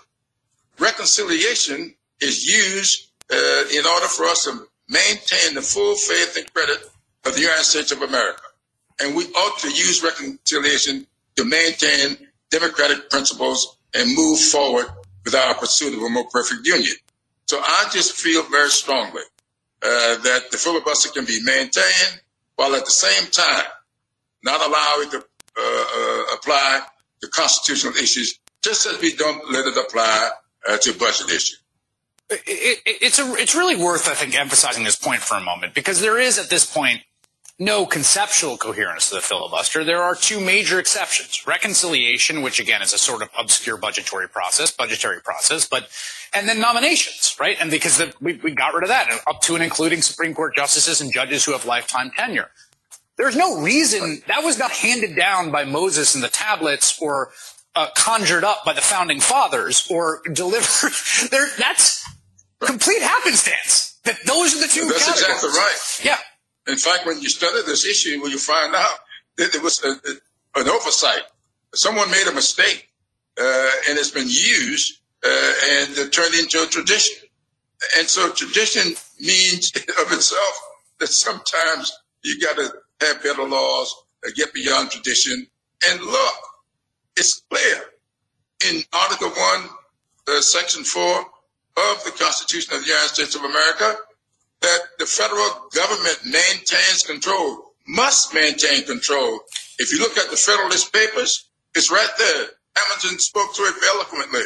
Reconciliation 0.78 1.94
is 2.20 2.44
used 2.44 3.08
uh, 3.30 3.64
in 3.72 3.86
order 3.86 4.06
for 4.06 4.24
us 4.24 4.44
to 4.44 4.66
maintain 4.88 5.54
the 5.54 5.62
full 5.62 5.94
faith 5.94 6.36
and 6.36 6.52
credit 6.52 6.90
of 7.24 7.34
the 7.34 7.40
United 7.40 7.64
States 7.64 7.92
of 7.92 8.02
America. 8.02 8.42
And 9.00 9.16
we 9.16 9.24
ought 9.24 9.58
to 9.60 9.68
use 9.68 10.02
reconciliation 10.02 11.06
to 11.36 11.44
maintain 11.44 12.28
democratic 12.50 13.10
principles 13.10 13.78
and 13.94 14.14
move 14.14 14.38
forward 14.40 14.86
with 15.24 15.34
our 15.34 15.54
pursuit 15.54 15.96
of 15.96 16.02
a 16.02 16.08
more 16.08 16.28
perfect 16.30 16.66
union. 16.66 16.94
So 17.46 17.58
I 17.60 17.88
just 17.92 18.12
feel 18.12 18.42
very 18.44 18.70
strongly 18.70 19.22
uh, 19.82 20.16
that 20.16 20.50
the 20.50 20.56
filibuster 20.56 21.10
can 21.10 21.24
be 21.24 21.40
maintained 21.42 22.20
while 22.56 22.74
at 22.74 22.84
the 22.84 22.90
same 22.90 23.30
time 23.30 23.64
not 24.42 24.60
allowing 24.60 25.08
it 25.08 25.10
to 25.10 25.18
uh, 25.18 25.62
uh, 25.62 26.34
apply 26.34 26.82
to 27.22 27.28
constitutional 27.28 27.94
issues, 27.94 28.38
just 28.62 28.86
as 28.86 29.00
we 29.00 29.14
don't 29.14 29.50
let 29.50 29.66
it 29.66 29.76
apply 29.76 30.30
uh, 30.68 30.76
to 30.78 30.92
budget 30.94 31.28
issues. 31.28 31.60
It, 32.30 32.42
it, 32.46 32.98
it's 33.02 33.18
a, 33.18 33.34
it's 33.34 33.54
really 33.54 33.76
worth, 33.76 34.08
I 34.08 34.14
think, 34.14 34.38
emphasizing 34.38 34.84
this 34.84 34.96
point 34.96 35.20
for 35.20 35.36
a 35.36 35.40
moment 35.40 35.74
because 35.74 36.00
there 36.00 36.18
is 36.18 36.38
at 36.38 36.50
this 36.50 36.64
point 36.70 37.02
no 37.58 37.86
conceptual 37.86 38.56
coherence 38.56 39.08
to 39.08 39.16
the 39.16 39.20
filibuster. 39.20 39.84
There 39.84 40.02
are 40.02 40.14
two 40.14 40.40
major 40.40 40.80
exceptions. 40.80 41.46
Reconciliation, 41.46 42.42
which 42.42 42.58
again 42.58 42.82
is 42.82 42.92
a 42.92 42.98
sort 42.98 43.22
of 43.22 43.28
obscure 43.38 43.76
budgetary 43.76 44.28
process, 44.28 44.72
budgetary 44.72 45.20
process, 45.20 45.66
but, 45.66 45.88
and 46.34 46.48
then 46.48 46.60
nominations, 46.60 47.36
right? 47.38 47.56
And 47.60 47.70
because 47.70 47.98
the, 47.98 48.12
we, 48.20 48.34
we 48.42 48.50
got 48.52 48.74
rid 48.74 48.82
of 48.82 48.88
that 48.88 49.08
up 49.28 49.40
to 49.42 49.54
and 49.54 49.62
including 49.62 50.02
Supreme 50.02 50.34
Court 50.34 50.56
justices 50.56 51.00
and 51.00 51.12
judges 51.12 51.44
who 51.44 51.52
have 51.52 51.64
lifetime 51.64 52.10
tenure. 52.16 52.50
There's 53.16 53.36
no 53.36 53.60
reason 53.60 54.22
that 54.26 54.42
was 54.42 54.58
not 54.58 54.72
handed 54.72 55.14
down 55.14 55.52
by 55.52 55.64
Moses 55.64 56.16
in 56.16 56.20
the 56.20 56.28
tablets 56.28 57.00
or 57.00 57.30
uh, 57.76 57.88
conjured 57.96 58.42
up 58.42 58.64
by 58.64 58.72
the 58.72 58.80
founding 58.80 59.20
fathers 59.20 59.86
or 59.88 60.20
delivered. 60.32 60.92
there, 61.30 61.46
that's 61.56 62.04
complete 62.60 63.02
happenstance. 63.02 63.98
That 64.04 64.18
those 64.26 64.56
are 64.56 64.60
the 64.60 64.66
two. 64.66 64.86
That's 64.86 65.06
categories. 65.06 65.44
exactly 65.44 65.48
right. 65.50 66.00
Yeah. 66.02 66.18
In 66.66 66.76
fact, 66.76 67.06
when 67.06 67.20
you 67.20 67.28
study 67.28 67.60
this 67.66 67.84
issue, 67.84 68.20
will 68.20 68.30
you 68.30 68.38
find 68.38 68.74
out 68.74 68.98
that 69.36 69.54
it 69.54 69.62
was 69.62 69.82
a, 69.84 69.88
a, 69.88 70.60
an 70.60 70.68
oversight. 70.68 71.22
Someone 71.74 72.10
made 72.10 72.26
a 72.28 72.32
mistake, 72.32 72.88
uh, 73.38 73.70
and 73.88 73.98
it's 73.98 74.10
been 74.10 74.28
used 74.28 75.00
uh, 75.24 75.52
and 75.70 76.12
turned 76.12 76.34
into 76.34 76.62
a 76.62 76.66
tradition. 76.66 77.28
And 77.98 78.08
so 78.08 78.30
tradition 78.30 78.94
means 79.20 79.72
of 79.76 80.12
itself 80.12 80.60
that 81.00 81.08
sometimes 81.08 81.92
you 82.22 82.40
got 82.40 82.56
to 82.56 82.72
have 83.06 83.22
better 83.22 83.44
laws 83.44 83.94
get 84.34 84.52
beyond 84.54 84.90
tradition. 84.90 85.46
And 85.90 86.00
look, 86.00 86.34
it's 87.16 87.42
clear 87.50 87.82
in 88.70 88.82
Article 88.92 89.28
1, 89.28 89.68
uh, 90.28 90.40
Section 90.40 90.84
4 90.84 91.18
of 91.76 92.04
the 92.04 92.12
Constitution 92.12 92.74
of 92.74 92.82
the 92.82 92.88
United 92.88 93.08
States 93.08 93.34
of 93.34 93.42
America 93.42 93.96
that 94.64 94.98
the 94.98 95.04
federal 95.04 95.68
government 95.74 96.18
maintains 96.24 97.02
control, 97.06 97.74
must 97.86 98.32
maintain 98.32 98.82
control. 98.84 99.40
If 99.78 99.92
you 99.92 99.98
look 99.98 100.16
at 100.16 100.30
the 100.30 100.36
Federalist 100.36 100.90
Papers, 100.90 101.50
it's 101.74 101.90
right 101.90 102.08
there. 102.16 102.46
Hamilton 102.74 103.18
spoke 103.18 103.54
to 103.56 103.62
it 103.62 103.74
eloquently. 103.94 104.40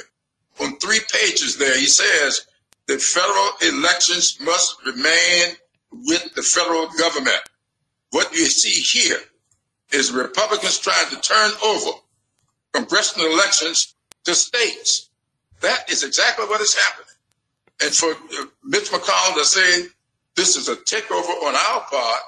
On 0.61 0.77
three 0.79 0.99
pages 1.13 1.57
there, 1.57 1.79
he 1.79 1.87
says 1.87 2.47
that 2.89 3.01
federal 3.01 3.79
elections 3.79 4.39
must 4.41 4.85
remain 4.85 5.55
with 5.93 6.35
the 6.35 6.43
federal 6.43 6.89
government. 6.99 7.41
What 8.11 8.33
you 8.33 8.47
see 8.47 8.81
here 8.99 9.21
is 9.93 10.11
Republicans 10.11 10.79
trying 10.79 11.11
to 11.11 11.21
turn 11.21 11.53
over 11.65 11.91
congressional 12.73 13.31
elections 13.33 13.95
to 14.25 14.35
states. 14.35 15.11
That 15.61 15.89
is 15.89 16.03
exactly 16.03 16.47
what 16.47 16.61
is 16.61 16.75
happening. 16.75 17.07
And 17.83 17.95
for 17.95 18.11
uh, 18.11 18.47
Mitch 18.65 18.91
McConnell 18.91 19.35
to 19.35 19.45
say 19.45 19.87
this 20.39 20.55
is 20.55 20.69
a 20.69 20.77
takeover 20.77 21.35
on 21.43 21.55
our 21.55 21.81
part, 21.91 22.21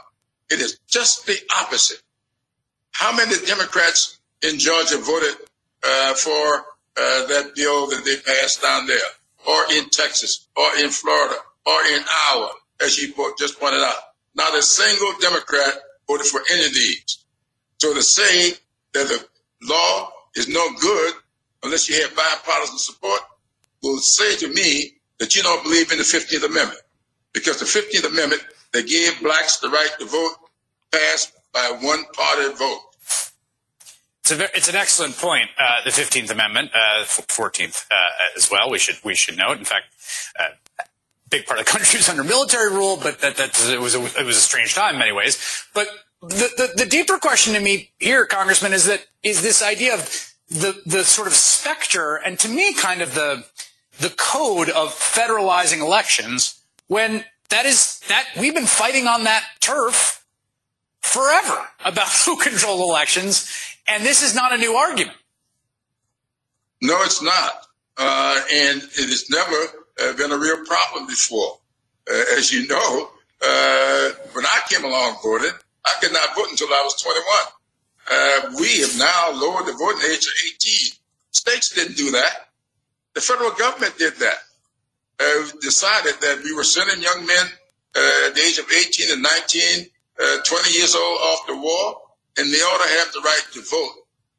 it 0.50 0.58
is 0.58 0.80
just 0.88 1.26
the 1.26 1.36
opposite. 1.60 2.02
How 2.90 3.16
many 3.16 3.36
Democrats 3.46 4.18
in 4.42 4.58
Georgia 4.58 4.98
voted 4.98 5.36
uh, 5.84 6.14
for 6.14 6.64
uh, 6.96 7.26
that 7.28 7.52
bill 7.54 7.86
that 7.86 8.04
they 8.04 8.16
passed 8.16 8.60
down 8.60 8.88
there, 8.88 8.98
or 9.46 9.62
in 9.72 9.88
Texas, 9.90 10.48
or 10.56 10.76
in 10.80 10.90
Florida, 10.90 11.36
or 11.64 11.82
in 11.94 12.02
Iowa, 12.26 12.50
as 12.84 12.98
you 12.98 13.14
just 13.38 13.60
pointed 13.60 13.80
out? 13.80 13.94
Not 14.34 14.58
a 14.58 14.62
single 14.62 15.12
Democrat 15.20 15.74
voted 16.08 16.26
for 16.26 16.40
any 16.50 16.66
of 16.66 16.74
these. 16.74 17.24
So 17.78 17.94
to 17.94 18.02
say 18.02 18.54
that 18.92 19.06
the 19.06 19.24
law 19.62 20.10
is 20.34 20.48
no 20.48 20.68
good 20.80 21.14
unless 21.62 21.88
you 21.88 22.02
have 22.02 22.16
bipartisan 22.16 22.78
support 22.78 23.20
will 23.84 23.98
say 23.98 24.36
to 24.36 24.48
me 24.48 24.94
that 25.20 25.36
you 25.36 25.42
don't 25.42 25.62
believe 25.62 25.92
in 25.92 25.98
the 25.98 26.04
15th 26.04 26.44
Amendment. 26.44 26.80
Because 27.32 27.58
the 27.58 27.66
15th 27.66 28.08
Amendment 28.08 28.42
that 28.72 28.86
gave 28.86 29.20
blacks 29.20 29.58
the 29.58 29.68
right 29.68 29.90
to 29.98 30.06
vote 30.06 30.34
passed 30.92 31.32
by 31.52 31.66
a 31.66 31.84
one 31.84 32.04
party 32.12 32.54
vote. 32.54 32.80
It's, 34.20 34.30
a, 34.32 34.56
it's 34.56 34.68
an 34.68 34.76
excellent 34.76 35.16
point. 35.16 35.50
Uh, 35.58 35.82
the 35.84 35.90
Fifteenth 35.90 36.30
Amendment, 36.30 36.70
uh, 36.74 37.04
Fourteenth 37.04 37.86
uh, 37.90 37.94
as 38.36 38.50
well. 38.50 38.70
We 38.70 38.78
should 38.78 38.96
we 39.04 39.14
should 39.14 39.36
note. 39.36 39.58
In 39.58 39.64
fact, 39.64 39.86
a 40.38 40.42
uh, 40.42 40.84
big 41.30 41.46
part 41.46 41.58
of 41.58 41.66
the 41.66 41.70
country 41.72 41.98
was 41.98 42.08
under 42.08 42.22
military 42.22 42.70
rule, 42.70 42.98
but 43.02 43.20
that, 43.20 43.36
that 43.36 43.58
it 43.70 43.80
was 43.80 43.94
a, 43.94 44.04
it 44.20 44.24
was 44.24 44.36
a 44.36 44.40
strange 44.40 44.74
time 44.74 44.94
in 44.94 44.98
many 45.00 45.12
ways. 45.12 45.64
But 45.74 45.88
the, 46.22 46.50
the, 46.56 46.84
the 46.84 46.86
deeper 46.86 47.18
question 47.18 47.54
to 47.54 47.60
me 47.60 47.90
here, 47.98 48.26
Congressman, 48.26 48.72
is 48.72 48.86
that 48.86 49.06
is 49.22 49.42
this 49.42 49.62
idea 49.62 49.94
of 49.94 50.32
the 50.48 50.80
the 50.86 51.04
sort 51.04 51.26
of 51.26 51.34
specter, 51.34 52.16
and 52.16 52.38
to 52.40 52.48
me, 52.48 52.74
kind 52.74 53.00
of 53.00 53.14
the 53.14 53.46
the 53.98 54.10
code 54.10 54.68
of 54.68 54.90
federalizing 54.90 55.80
elections 55.80 56.59
when 56.90 57.24
that 57.50 57.66
is 57.66 58.00
that 58.08 58.26
we've 58.38 58.54
been 58.54 58.66
fighting 58.66 59.06
on 59.06 59.22
that 59.22 59.44
turf 59.60 60.26
forever 61.00 61.68
about 61.84 62.08
who 62.26 62.36
controls 62.36 62.80
elections 62.80 63.48
and 63.86 64.04
this 64.04 64.22
is 64.22 64.34
not 64.34 64.52
a 64.52 64.58
new 64.58 64.74
argument. 64.74 65.16
No, 66.82 67.00
it's 67.02 67.22
not. 67.22 67.66
Uh, 67.96 68.40
and 68.52 68.82
it 68.82 69.08
has 69.08 69.30
never 69.30 69.54
uh, 70.02 70.16
been 70.16 70.32
a 70.32 70.36
real 70.36 70.64
problem 70.64 71.06
before. 71.06 71.58
Uh, 72.10 72.36
as 72.36 72.52
you 72.52 72.66
know, 72.66 73.10
uh, 73.42 74.10
when 74.32 74.44
I 74.46 74.60
came 74.68 74.84
along 74.84 75.18
voting, 75.22 75.52
I 75.84 75.92
could 76.00 76.12
not 76.12 76.34
vote 76.34 76.48
until 76.50 76.68
I 76.68 76.82
was 76.82 77.00
21. 77.00 77.24
Uh, 78.10 78.56
we 78.58 78.80
have 78.80 78.98
now 78.98 79.30
lowered 79.40 79.66
the 79.66 79.74
voting 79.78 80.10
age 80.10 80.24
to 80.24 80.30
18. 80.46 80.92
States 81.30 81.70
didn't 81.70 81.96
do 81.96 82.10
that. 82.10 82.48
The 83.14 83.20
federal 83.20 83.52
government 83.52 83.96
did 83.96 84.16
that. 84.16 84.38
Uh, 85.20 85.46
decided 85.60 86.14
that 86.20 86.40
we 86.44 86.54
were 86.54 86.64
sending 86.64 87.02
young 87.02 87.26
men 87.26 87.46
at 87.94 88.34
the 88.34 88.40
age 88.40 88.58
of 88.58 88.64
18 88.72 89.12
and 89.12 89.22
19, 89.22 89.86
20 90.44 90.72
years 90.72 90.94
old 90.94 91.18
off 91.20 91.46
the 91.46 91.56
war 91.56 92.00
and 92.40 92.52
they 92.52 92.58
ought 92.58 92.82
to 92.82 92.98
have 92.98 93.12
the 93.12 93.20
right 93.20 93.42
to 93.52 93.60
vote 93.62 93.92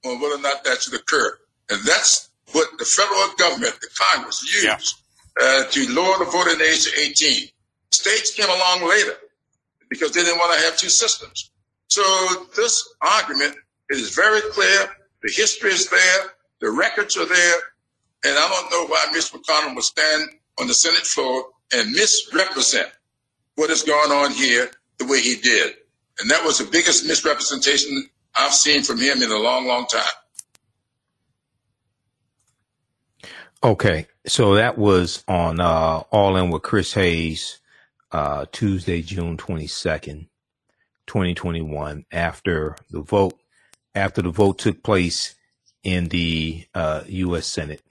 on 0.06 0.22
whether 0.22 0.36
or 0.36 0.42
not 0.42 0.64
that 0.64 0.82
should 0.82 0.94
occur. 0.94 1.38
And 1.70 1.80
that's 1.86 2.30
what 2.52 2.68
the 2.78 2.86
federal 2.86 3.36
government, 3.38 3.80
the 3.80 3.90
Congress, 3.98 4.42
used 4.44 4.66
yeah. 4.66 4.78
uh, 5.42 5.66
to 5.66 5.90
lower 5.94 6.18
the 6.20 6.32
voting 6.32 6.60
age 6.62 6.86
to 6.86 7.00
18. 7.00 7.48
States 7.92 8.34
came 8.34 8.50
along 8.50 8.88
later 8.90 9.14
because 9.90 10.12
they 10.12 10.24
didn't 10.24 10.40
want 10.40 10.58
to 10.58 10.66
have 10.66 10.78
two 10.78 10.90
systems. 10.90 11.52
So 11.88 12.02
this 12.56 12.88
argument 13.02 13.56
is 13.90 14.16
very 14.16 14.42
clear. 14.52 14.90
The 15.22 15.32
history 15.32 15.72
is 15.72 15.90
there. 15.90 16.32
The 16.60 16.72
records 16.72 17.18
are 17.18 17.26
there. 17.26 17.58
And 18.24 18.38
I 18.38 18.50
don't 18.50 18.72
know 18.72 18.88
why 18.88 19.06
Mitch 19.12 19.32
McConnell 19.32 19.76
would 19.76 19.84
stand 19.84 20.30
on 20.60 20.68
the 20.68 20.74
Senate 20.74 21.06
floor 21.06 21.46
and 21.74 21.92
misrepresent 21.92 22.90
what 23.56 23.70
is 23.70 23.84
going 23.84 24.12
on 24.12 24.32
here 24.32 24.70
the 24.98 25.06
way 25.06 25.20
he 25.20 25.36
did. 25.36 25.74
And 26.20 26.30
that 26.30 26.44
was 26.44 26.60
the 26.60 26.66
biggest 26.66 27.06
misrepresentation 27.06 28.10
I've 28.36 28.54
seen 28.54 28.84
from 28.84 29.00
him 29.00 29.22
in 29.22 29.32
a 29.32 29.38
long, 29.38 29.68
long 29.68 29.88
time. 29.88 30.04
Okay. 33.64 34.08
So 34.28 34.56
that 34.56 34.78
was 34.78 35.24
on 35.28 35.60
uh, 35.60 36.04
All 36.12 36.36
In 36.36 36.52
with 36.52 36.62
Chris 36.62 36.94
Hayes, 36.94 37.60
uh, 38.12 38.46
Tuesday, 38.52 39.02
June 39.02 39.38
22nd, 39.38 40.28
2021, 41.08 42.06
after 42.12 42.76
the 42.90 43.02
vote, 43.02 43.40
after 43.96 44.22
the 44.22 44.30
vote 44.30 44.60
took 44.60 44.84
place 44.84 45.36
in 45.84 46.10
the 46.10 46.66
uh, 46.76 47.04
U.S. 47.08 47.48
Senate. 47.48 47.82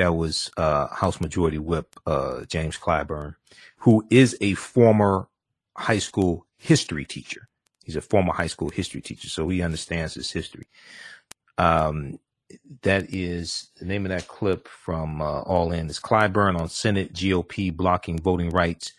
That 0.00 0.16
was 0.16 0.50
uh, 0.56 0.86
House 0.86 1.20
Majority 1.20 1.58
Whip 1.58 1.94
uh, 2.06 2.46
James 2.46 2.78
Clyburn, 2.78 3.34
who 3.80 4.06
is 4.08 4.34
a 4.40 4.54
former 4.54 5.28
high 5.76 5.98
school 5.98 6.46
history 6.56 7.04
teacher. 7.04 7.50
He's 7.84 7.96
a 7.96 8.00
former 8.00 8.32
high 8.32 8.46
school 8.46 8.70
history 8.70 9.02
teacher, 9.02 9.28
so 9.28 9.46
he 9.50 9.60
understands 9.60 10.14
his 10.14 10.30
history. 10.30 10.68
Um, 11.58 12.18
that 12.80 13.12
is 13.12 13.72
the 13.78 13.84
name 13.84 14.06
of 14.06 14.08
that 14.08 14.26
clip 14.26 14.68
from 14.68 15.20
uh, 15.20 15.42
All 15.42 15.70
In 15.70 15.90
is 15.90 16.00
Clyburn 16.00 16.58
on 16.58 16.70
Senate 16.70 17.12
GOP 17.12 17.70
blocking 17.70 18.18
voting 18.18 18.48
rights. 18.48 18.94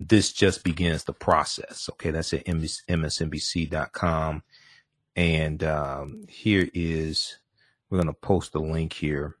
This 0.00 0.32
just 0.32 0.64
begins 0.64 1.04
the 1.04 1.12
process. 1.12 1.88
Okay, 1.92 2.10
that's 2.10 2.32
at 2.32 2.44
MSNBC.com. 2.44 4.42
And 5.14 5.62
um, 5.62 6.24
here 6.28 6.68
is, 6.74 7.38
we're 7.88 7.98
going 7.98 8.12
to 8.12 8.20
post 8.20 8.52
the 8.52 8.58
link 8.58 8.94
here 8.94 9.36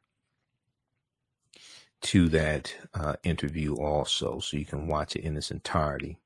to 2.00 2.28
that 2.28 2.74
uh, 2.94 3.16
interview 3.24 3.74
also, 3.74 4.38
so 4.40 4.56
you 4.56 4.64
can 4.64 4.86
watch 4.86 5.16
it 5.16 5.24
in 5.24 5.36
its 5.36 5.50
entirety. 5.50 6.18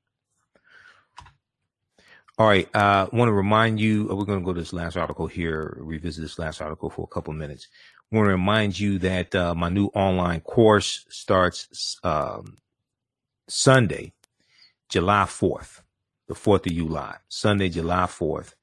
All 2.37 2.47
right. 2.47 2.67
I 2.73 3.01
uh, 3.01 3.07
want 3.13 3.29
to 3.29 3.33
remind 3.33 3.79
you, 3.79 4.09
uh, 4.09 4.15
we're 4.15 4.25
going 4.25 4.39
to 4.39 4.45
go 4.45 4.53
to 4.53 4.59
this 4.59 4.73
last 4.73 4.97
article 4.97 5.27
here, 5.27 5.77
revisit 5.79 6.23
this 6.23 6.39
last 6.39 6.61
article 6.61 6.89
for 6.89 7.03
a 7.03 7.13
couple 7.13 7.33
minutes. 7.33 7.67
I 8.11 8.15
want 8.15 8.25
to 8.27 8.31
remind 8.31 8.79
you 8.79 8.97
that 8.99 9.35
uh, 9.35 9.53
my 9.53 9.69
new 9.69 9.87
online 9.87 10.41
course 10.41 11.05
starts 11.09 11.99
um, 12.03 12.57
Sunday, 13.47 14.13
July 14.89 15.23
4th, 15.25 15.81
the 16.27 16.33
4th 16.33 16.65
of 16.65 16.73
July, 16.73 17.17
Sunday, 17.29 17.69
July 17.69 18.05
4th. 18.05 18.53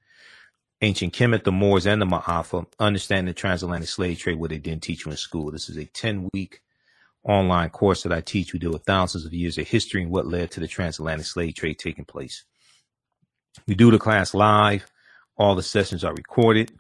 Ancient 0.83 1.13
Kemet, 1.13 1.45
the 1.45 1.53
Moors, 1.53 1.87
and 1.87 2.01
the 2.01 2.07
Maafa, 2.07 2.65
understanding 2.79 3.27
the 3.27 3.35
transatlantic 3.35 3.87
slave 3.87 4.19
trade, 4.19 4.39
what 4.39 4.49
they 4.49 4.57
didn't 4.57 4.83
teach 4.83 5.05
you 5.05 5.11
in 5.11 5.17
school. 5.19 5.51
This 5.51 5.69
is 5.69 5.77
a 5.77 5.85
10 5.85 6.31
week 6.33 6.63
online 7.25 7.71
course 7.71 8.03
that 8.03 8.13
I 8.13 8.21
teach. 8.21 8.53
We 8.53 8.59
deal 8.59 8.73
with 8.73 8.85
thousands 8.85 9.27
of 9.27 9.33
years 9.33 9.59
of 9.59 9.69
history 9.69 10.03
and 10.03 10.11
what 10.11 10.27
led 10.27 10.51
to 10.53 10.61
the 10.61 10.69
transatlantic 10.69 11.27
slave 11.27 11.55
trade 11.55 11.79
taking 11.79 12.05
place. 12.05 12.45
We 13.67 13.75
do 13.75 13.91
the 13.91 13.99
class 13.99 14.35
live. 14.35 14.87
All 15.37 15.55
the 15.55 15.63
sessions 15.63 16.05
are 16.05 16.15
recorded. 16.15 16.73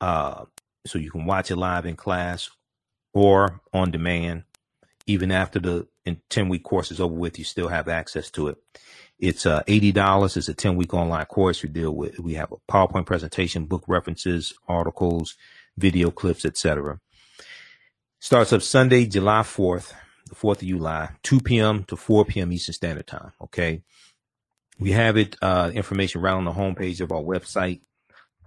Uh, 0.00 0.44
so 0.86 0.98
you 0.98 1.10
can 1.10 1.26
watch 1.26 1.50
it 1.50 1.56
live 1.56 1.86
in 1.86 1.96
class 1.96 2.50
or 3.12 3.60
on 3.72 3.90
demand. 3.90 4.44
Even 5.06 5.32
after 5.32 5.58
the 5.58 5.88
10 6.30 6.48
week 6.48 6.62
course 6.62 6.90
is 6.90 7.00
over 7.00 7.14
with, 7.14 7.38
you 7.38 7.44
still 7.44 7.68
have 7.68 7.88
access 7.88 8.30
to 8.30 8.48
it. 8.48 8.58
It's 9.18 9.46
uh, 9.46 9.62
$80. 9.64 10.36
It's 10.36 10.48
a 10.48 10.54
10 10.54 10.76
week 10.76 10.94
online 10.94 11.24
course. 11.26 11.62
We 11.62 11.68
deal 11.68 11.92
with, 11.92 12.18
we 12.20 12.34
have 12.34 12.52
a 12.52 12.72
PowerPoint 12.72 13.06
presentation, 13.06 13.64
book 13.64 13.84
references, 13.88 14.54
articles, 14.68 15.36
video 15.76 16.10
clips, 16.10 16.44
etc. 16.44 17.00
Starts 18.20 18.52
up 18.52 18.62
Sunday, 18.62 19.06
July 19.06 19.42
4th, 19.42 19.92
the 20.28 20.34
4th 20.34 20.60
of 20.62 20.66
July, 20.68 21.10
2 21.22 21.40
p.m. 21.40 21.84
to 21.84 21.96
4 21.96 22.24
p.m. 22.24 22.52
Eastern 22.52 22.72
Standard 22.72 23.06
Time. 23.06 23.30
Okay. 23.40 23.82
We 24.80 24.90
have 24.90 25.16
it, 25.16 25.36
uh, 25.40 25.70
information 25.72 26.20
right 26.20 26.32
on 26.32 26.44
the 26.44 26.52
homepage 26.52 27.00
of 27.00 27.12
our 27.12 27.22
website, 27.22 27.80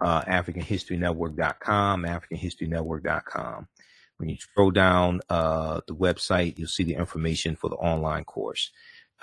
uh, 0.02 0.24
AfricanHistoryNetwork.com, 0.24 2.04
AfricanHistoryNetwork.com. 2.04 3.68
When 4.18 4.30
you 4.30 4.36
scroll 4.38 4.72
down, 4.72 5.22
uh, 5.30 5.80
the 5.88 5.96
website, 5.96 6.58
you'll 6.58 6.68
see 6.68 6.84
the 6.84 6.96
information 6.96 7.56
for 7.56 7.70
the 7.70 7.78
online 7.78 8.26
course. 8.26 8.72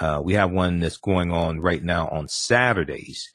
Uh, 0.00 0.22
we 0.24 0.32
have 0.34 0.50
one 0.50 0.80
that's 0.80 0.96
going 0.96 1.30
on 1.30 1.60
right 1.60 1.82
now 1.82 2.08
on 2.08 2.26
Saturdays 2.26 3.30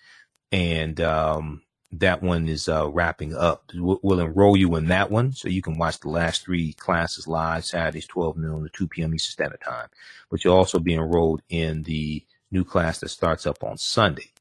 and, 0.52 0.99
um, 0.99 1.61
that 1.99 2.24
one 2.24 2.48
is 2.48 2.68
uh, 2.68 2.90
wrapping 2.90 3.36
up. 3.36 3.72
We'll, 3.74 3.99
we'll, 4.02 4.20
enroll 4.20 4.57
you 4.57 4.76
in 4.76 4.88
that 4.88 5.11
one 5.11 5.32
so 5.34 5.48
you 5.48 5.61
can 5.61 5.78
watch 5.78 5.99
the 5.99 6.10
last 6.10 6.44
three 6.44 6.74
classes 6.74 7.28
live 7.28 7.65
Saturdays, 7.65 8.07
12 8.07 8.38
noon 8.38 8.64
to 8.64 8.70
2 8.70 8.88
p.m. 8.88 9.14
Eastern 9.14 9.32
Standard 9.32 9.61
Time. 9.61 9.90
But 10.30 10.44
you'll 10.44 10.56
also 10.56 10.80
be 10.80 10.94
enrolled 10.94 11.41
in 11.49 11.84
the 11.84 12.24
new 12.52 12.64
class 12.64 12.99
that 12.99 13.10
starts 13.10 13.45
up 13.45 13.64
on 13.64 13.78
Sunday. 13.78 14.32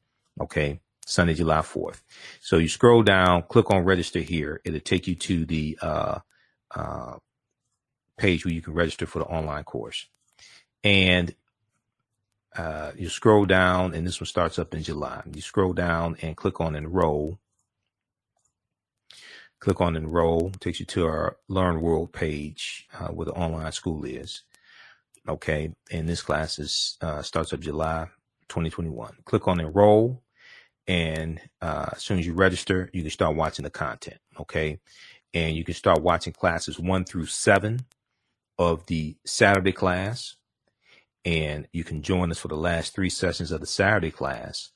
Okay. 0.41 0.79
Sunday, 1.05 1.33
July 1.33 1.59
4th. 1.59 2.01
So 2.39 2.57
you 2.57 2.69
scroll 2.69 3.03
down, 3.03 3.43
click 3.43 3.69
on 3.69 3.83
register 3.83 4.19
here. 4.19 4.61
It'll 4.63 4.79
take 4.79 5.05
you 5.07 5.15
to 5.15 5.45
the, 5.45 5.77
uh, 5.81 6.19
uh, 6.73 7.17
page 8.17 8.45
where 8.45 8.53
you 8.53 8.61
can 8.61 8.73
register 8.73 9.05
for 9.05 9.19
the 9.19 9.25
online 9.25 9.65
course. 9.65 10.07
And, 10.83 11.35
uh, 12.55 12.91
you 12.97 13.09
scroll 13.09 13.45
down 13.45 13.93
and 13.93 14.05
this 14.07 14.21
one 14.21 14.27
starts 14.27 14.57
up 14.57 14.73
in 14.73 14.83
July. 14.83 15.23
You 15.33 15.41
scroll 15.41 15.73
down 15.73 16.17
and 16.21 16.37
click 16.37 16.61
on 16.61 16.75
enroll. 16.75 17.39
Click 19.63 19.79
on 19.79 19.95
enroll, 19.95 20.51
takes 20.59 20.81
you 20.81 20.85
to 20.85 21.05
our 21.05 21.37
Learn 21.47 21.79
World 21.79 22.11
page 22.11 22.85
uh, 22.99 23.07
where 23.07 23.23
the 23.23 23.31
online 23.31 23.71
school 23.71 24.03
is. 24.03 24.43
Okay. 25.25 25.71
And 25.89 26.09
this 26.09 26.21
class 26.21 26.59
is, 26.59 26.97
uh, 26.99 27.21
starts 27.21 27.53
up 27.53 27.61
July 27.61 28.09
2021. 28.49 29.19
Click 29.23 29.47
on 29.47 29.61
enroll. 29.61 30.21
And, 30.85 31.39
uh, 31.61 31.91
as 31.93 32.03
soon 32.03 32.19
as 32.19 32.27
you 32.27 32.33
register, 32.33 32.89
you 32.91 33.03
can 33.03 33.09
start 33.09 33.37
watching 33.37 33.63
the 33.63 33.69
content. 33.69 34.17
Okay. 34.37 34.79
And 35.33 35.55
you 35.55 35.63
can 35.63 35.75
start 35.75 36.01
watching 36.01 36.33
classes 36.33 36.77
one 36.77 37.05
through 37.05 37.27
seven 37.27 37.85
of 38.57 38.87
the 38.87 39.15
Saturday 39.25 39.71
class. 39.71 40.35
And 41.23 41.69
you 41.71 41.85
can 41.85 42.01
join 42.01 42.31
us 42.31 42.37
for 42.37 42.49
the 42.49 42.57
last 42.57 42.93
three 42.93 43.09
sessions 43.09 43.49
of 43.53 43.61
the 43.61 43.65
Saturday 43.65 44.11
class. 44.11 44.71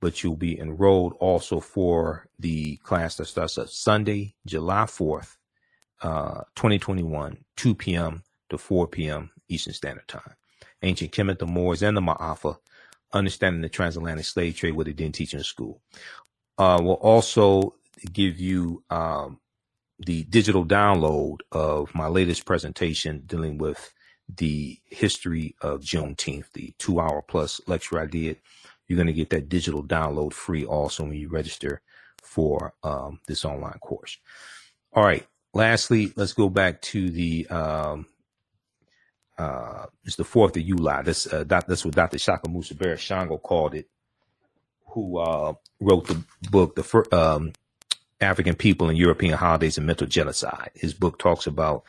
But 0.00 0.22
you'll 0.22 0.36
be 0.36 0.58
enrolled 0.58 1.14
also 1.20 1.60
for 1.60 2.28
the 2.38 2.76
class 2.78 3.16
that 3.16 3.26
starts 3.26 3.58
up 3.58 3.68
Sunday, 3.68 4.34
July 4.46 4.84
4th, 4.84 5.36
uh, 6.02 6.42
2021, 6.54 7.38
2 7.56 7.74
p.m. 7.74 8.22
to 8.50 8.58
4 8.58 8.86
p.m. 8.88 9.30
Eastern 9.48 9.72
Standard 9.72 10.06
Time. 10.08 10.34
Ancient 10.82 11.12
Kemet, 11.12 11.38
the 11.38 11.46
Moors, 11.46 11.82
and 11.82 11.96
the 11.96 12.00
Maafa, 12.00 12.58
understanding 13.12 13.62
the 13.62 13.68
transatlantic 13.68 14.26
slave 14.26 14.56
trade, 14.56 14.74
what 14.74 14.86
they 14.86 14.92
didn't 14.92 15.14
teach 15.14 15.34
in 15.34 15.42
school. 15.42 15.80
Uh, 16.58 16.78
we'll 16.82 16.94
also 16.94 17.74
give 18.12 18.38
you 18.38 18.82
um, 18.90 19.40
the 19.98 20.24
digital 20.24 20.64
download 20.64 21.38
of 21.52 21.94
my 21.94 22.06
latest 22.06 22.44
presentation 22.44 23.22
dealing 23.26 23.58
with 23.58 23.92
the 24.36 24.78
history 24.84 25.54
of 25.60 25.80
Juneteenth, 25.80 26.52
the 26.52 26.74
two 26.78 27.00
hour 27.00 27.22
plus 27.22 27.60
lecture 27.66 27.98
I 28.00 28.06
did. 28.06 28.38
You're 28.86 28.96
going 28.96 29.06
to 29.08 29.12
get 29.12 29.30
that 29.30 29.48
digital 29.48 29.82
download 29.82 30.32
free 30.32 30.64
also 30.64 31.04
when 31.04 31.14
you 31.14 31.28
register 31.28 31.80
for 32.22 32.74
um, 32.82 33.20
this 33.26 33.44
online 33.44 33.78
course. 33.80 34.18
All 34.92 35.04
right. 35.04 35.26
Lastly, 35.54 36.12
let's 36.16 36.34
go 36.34 36.50
back 36.50 36.82
to 36.82 37.08
the 37.10 37.46
um, 37.48 38.06
uh, 39.38 39.86
it's 40.04 40.16
the 40.16 40.24
fourth 40.24 40.56
of 40.56 40.64
July. 40.64 41.02
This 41.02 41.26
uh, 41.32 41.44
that's 41.44 41.84
what 41.84 41.94
Dr. 41.94 42.18
Ishakamusa 42.18 42.74
Barashango 42.74 43.40
called 43.40 43.74
it, 43.74 43.88
who 44.88 45.18
uh, 45.18 45.54
wrote 45.80 46.06
the 46.08 46.22
book, 46.50 46.74
the 46.74 46.82
first, 46.82 47.12
um, 47.12 47.52
African 48.20 48.54
People 48.54 48.88
and 48.88 48.98
European 48.98 49.34
Holidays 49.34 49.76
and 49.78 49.86
Mental 49.86 50.06
Genocide. 50.06 50.70
His 50.74 50.94
book 50.94 51.18
talks 51.18 51.46
about 51.46 51.84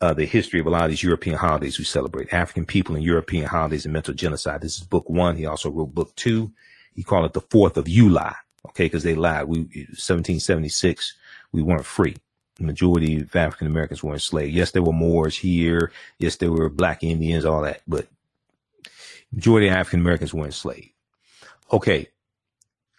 uh, 0.00 0.14
the 0.14 0.24
history 0.24 0.60
of 0.60 0.66
a 0.66 0.70
lot 0.70 0.84
of 0.84 0.90
these 0.90 1.02
European 1.02 1.36
holidays 1.36 1.78
we 1.78 1.84
celebrate. 1.84 2.32
African 2.32 2.64
People 2.64 2.94
and 2.94 3.04
European 3.04 3.46
Holidays 3.46 3.84
and 3.84 3.92
Mental 3.92 4.14
Genocide. 4.14 4.62
This 4.62 4.76
is 4.78 4.82
book 4.82 5.08
one. 5.08 5.36
He 5.36 5.46
also 5.46 5.70
wrote 5.70 5.94
book 5.94 6.14
two. 6.16 6.52
He 6.94 7.02
called 7.02 7.26
it 7.26 7.32
the 7.32 7.40
Fourth 7.40 7.76
of 7.76 7.86
July. 7.86 8.34
Okay, 8.68 8.84
because 8.84 9.02
they 9.02 9.14
lied. 9.14 9.46
We 9.46 9.60
1776, 9.60 11.14
we 11.52 11.62
weren't 11.62 11.86
free. 11.86 12.16
The 12.56 12.64
majority 12.64 13.20
of 13.20 13.34
African 13.34 13.66
Americans 13.66 14.02
were 14.02 14.12
enslaved. 14.12 14.54
Yes, 14.54 14.72
there 14.72 14.82
were 14.82 14.92
Moors 14.92 15.38
here. 15.38 15.92
Yes, 16.18 16.36
there 16.36 16.52
were 16.52 16.68
Black 16.68 17.02
Indians, 17.02 17.46
all 17.46 17.62
that, 17.62 17.80
but 17.88 18.06
majority 19.32 19.68
of 19.68 19.74
African 19.74 20.00
Americans 20.00 20.34
were 20.34 20.44
enslaved. 20.44 20.90
Okay, 21.72 22.08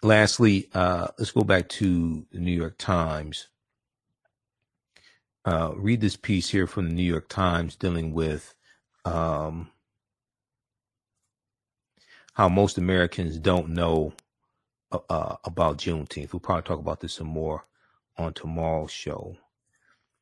lastly, 0.01 0.67
uh, 0.73 1.09
let's 1.19 1.31
go 1.31 1.43
back 1.43 1.69
to 1.69 2.25
the 2.31 2.39
New 2.39 2.53
York 2.53 2.77
Times. 2.79 3.47
Uh, 5.43 5.71
read 5.75 6.01
this 6.01 6.15
piece 6.15 6.49
here 6.49 6.67
from 6.67 6.87
the 6.87 6.93
New 6.93 7.03
York 7.03 7.27
Times 7.27 7.75
dealing 7.75 8.13
with 8.13 8.53
um, 9.05 9.71
how 12.33 12.47
most 12.47 12.77
Americans 12.77 13.39
don't 13.39 13.69
know 13.69 14.13
uh, 14.91 14.99
uh 15.09 15.35
about 15.43 15.77
Juneteenth. 15.77 16.31
We'll 16.31 16.39
probably 16.39 16.63
talk 16.63 16.79
about 16.79 16.99
this 16.99 17.13
some 17.13 17.27
more 17.27 17.65
on 18.17 18.33
tomorrow's 18.33 18.91
show. 18.91 19.35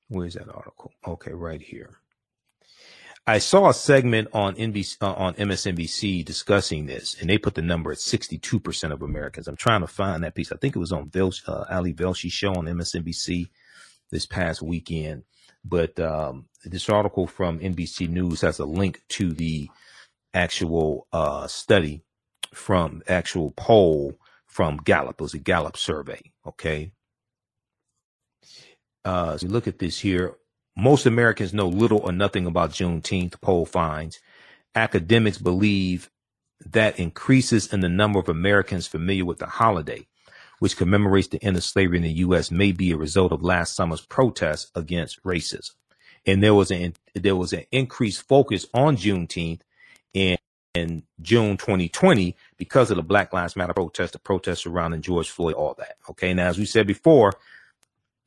Where's 0.07 0.35
that 0.35 0.49
article? 0.49 0.91
Okay, 1.05 1.33
right 1.33 1.61
here. 1.61 1.99
I 3.27 3.37
saw 3.37 3.69
a 3.69 3.73
segment 3.73 4.29
on 4.33 4.55
NBC, 4.55 4.97
uh, 5.01 5.13
on 5.13 5.35
MSNBC 5.35 6.25
discussing 6.25 6.87
this, 6.87 7.15
and 7.19 7.29
they 7.29 7.37
put 7.37 7.53
the 7.53 7.61
number 7.61 7.91
at 7.91 7.99
62% 7.99 8.91
of 8.91 9.03
Americans. 9.03 9.47
I'm 9.47 9.55
trying 9.55 9.81
to 9.81 9.87
find 9.87 10.23
that 10.23 10.33
piece. 10.33 10.51
I 10.51 10.55
think 10.55 10.75
it 10.75 10.79
was 10.79 10.91
on 10.91 11.09
Vel, 11.09 11.31
uh, 11.45 11.65
Ali 11.69 11.93
Velshi's 11.93 12.33
show 12.33 12.55
on 12.55 12.65
MSNBC 12.65 13.49
this 14.11 14.25
past 14.25 14.61
weekend. 14.61 15.23
But 15.63 15.99
um, 15.99 16.45
this 16.63 16.89
article 16.89 17.27
from 17.27 17.59
NBC 17.59 18.09
News 18.09 18.41
has 18.41 18.59
a 18.59 18.65
link 18.65 19.01
to 19.09 19.31
the 19.31 19.69
actual 20.33 21.07
uh, 21.11 21.47
study 21.47 22.03
from 22.53 23.03
actual 23.07 23.51
poll 23.51 24.17
from 24.47 24.77
Gallup. 24.77 25.15
It 25.19 25.21
was 25.21 25.33
a 25.33 25.39
Gallup 25.39 25.77
survey. 25.77 26.31
Okay. 26.45 26.91
Uh, 29.05 29.37
so 29.37 29.47
look 29.47 29.67
at 29.67 29.79
this 29.79 29.99
here. 29.99 30.35
Most 30.75 31.05
Americans 31.05 31.53
know 31.53 31.67
little 31.67 31.99
or 31.99 32.11
nothing 32.11 32.45
about 32.45 32.71
Juneteenth, 32.71 33.39
poll 33.41 33.65
finds. 33.65 34.19
Academics 34.75 35.37
believe 35.37 36.09
that 36.65 36.99
increases 36.99 37.71
in 37.71 37.79
the 37.79 37.89
number 37.89 38.19
of 38.19 38.29
Americans 38.29 38.87
familiar 38.87 39.25
with 39.25 39.39
the 39.39 39.45
holiday, 39.45 40.07
which 40.59 40.77
commemorates 40.77 41.27
the 41.29 41.43
end 41.43 41.57
of 41.57 41.63
slavery 41.63 41.97
in 41.97 42.03
the 42.03 42.11
U.S., 42.11 42.51
may 42.51 42.71
be 42.71 42.91
a 42.91 42.97
result 42.97 43.31
of 43.31 43.41
last 43.41 43.75
summer's 43.75 44.01
protests 44.01 44.71
against 44.75 45.23
racism. 45.23 45.71
And 46.25 46.43
there 46.43 46.53
was 46.53 46.69
an 46.71 46.93
there 47.15 47.35
was 47.35 47.53
an 47.53 47.63
increased 47.71 48.27
focus 48.27 48.65
on 48.73 48.97
Juneteenth 48.97 49.61
in, 50.13 50.37
in 50.73 51.03
June 51.21 51.57
2020 51.57 52.35
because 52.57 52.91
of 52.91 52.97
the 52.97 53.03
Black 53.03 53.33
Lives 53.33 53.55
Matter 53.55 53.73
protest, 53.73 54.13
the 54.13 54.19
protests 54.19 54.63
surrounding 54.63 55.01
George 55.01 55.29
Floyd, 55.29 55.55
all 55.55 55.75
that. 55.77 55.97
Okay, 56.09 56.33
now 56.33 56.47
as 56.47 56.57
we 56.57 56.65
said 56.65 56.87
before, 56.87 57.33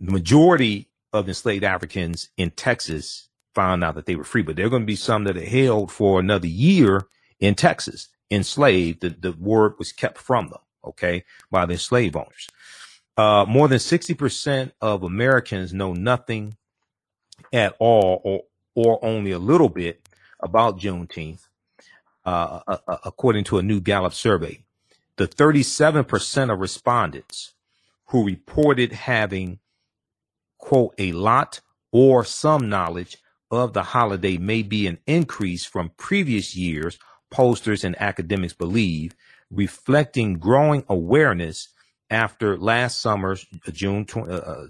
the 0.01 0.13
majority 0.13 0.89
of 1.13 1.29
enslaved 1.29 1.65
Africans 1.65 2.31
in 2.37 2.51
Texas 2.51 3.29
found 3.55 3.85
out 3.85 3.95
that 3.95 4.07
they 4.07 4.17
were 4.17 4.25
free, 4.25 4.43
but 4.43 4.57
there 4.57 4.67
are 4.67 4.71
going 4.71 4.83
to 4.83 4.87
be 4.87 4.97
some 4.97 5.25
that 5.25 5.37
are 5.37 5.45
held 5.45 5.93
for 5.93 6.19
another 6.19 6.47
year 6.47 7.07
in 7.39 7.55
Texas, 7.55 8.09
enslaved. 8.31 9.01
The, 9.01 9.11
the 9.11 9.33
word 9.33 9.75
was 9.79 9.93
kept 9.93 10.19
from 10.19 10.49
them, 10.49 10.61
okay, 10.85 11.25
by 11.51 11.67
their 11.67 11.79
slave 11.79 12.17
owners. 12.17 12.49
Uh, 13.17 13.45
more 13.47 13.69
than 13.69 13.79
60% 13.79 14.73
of 14.81 15.03
Americans 15.03 15.73
know 15.75 15.93
nothing 15.93 16.57
at 17.53 17.77
all 17.79 18.21
or, 18.25 18.43
or 18.75 19.05
only 19.05 19.33
a 19.33 19.39
little 19.39 19.69
bit 19.69 20.09
about 20.41 20.79
Juneteenth, 20.79 21.47
uh, 22.25 22.61
uh, 22.67 22.97
according 23.05 23.45
to 23.45 23.59
a 23.59 23.63
new 23.63 23.81
Gallup 23.81 24.15
survey. 24.15 24.65
The 25.17 25.29
37% 25.29 26.53
of 26.53 26.59
respondents 26.59 27.53
who 28.07 28.25
reported 28.25 28.93
having 28.93 29.59
quote, 30.63 30.95
a 30.97 31.13
lot 31.13 31.61
or 31.91 32.25
some 32.25 32.71
knowledge 32.71 33.19
of 33.51 33.75
the 33.75 33.83
holiday 33.83 34.39
may 34.39 34.63
be 34.63 34.87
an 34.87 34.99
increase 35.07 35.67
from 35.67 35.91
previous 35.99 36.57
years, 36.57 36.99
posters 37.31 37.85
and 37.85 38.01
academics 38.01 38.55
believe, 38.55 39.15
reflecting 39.53 40.35
growing 40.35 40.85
awareness 40.89 41.69
after 42.11 42.59
last 42.59 43.01
summer's 43.01 43.47
June 43.73 44.05
2020, 44.05 44.33
uh, 44.33 44.37
uh, 44.37 44.67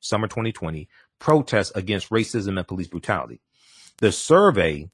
summer 0.00 0.28
2020 0.28 0.88
protests 1.18 1.72
against 1.74 2.10
racism 2.10 2.58
and 2.58 2.68
police 2.68 2.88
brutality. 2.88 3.40
The 3.98 4.12
survey, 4.12 4.90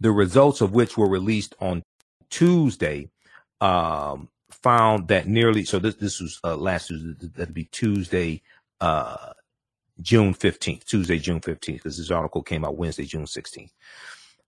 the 0.00 0.10
results 0.10 0.60
of 0.60 0.72
which 0.72 0.96
were 0.96 1.08
released 1.08 1.54
on 1.60 1.82
Tuesday, 2.30 3.08
um, 3.60 4.28
found 4.50 5.08
that 5.08 5.26
nearly 5.26 5.64
so 5.64 5.78
this 5.78 5.94
this 5.96 6.20
was 6.20 6.40
uh, 6.44 6.56
last 6.56 6.88
Tuesday 6.88 7.28
that'd 7.34 7.54
be 7.54 7.64
Tuesday 7.64 8.42
uh, 8.80 9.32
June 10.00 10.34
15th, 10.34 10.84
Tuesday, 10.84 11.18
June 11.18 11.40
15th, 11.40 11.66
because 11.66 11.96
this 11.96 12.10
article 12.10 12.42
came 12.42 12.64
out 12.64 12.76
Wednesday, 12.76 13.04
June 13.04 13.24
16th. 13.24 13.70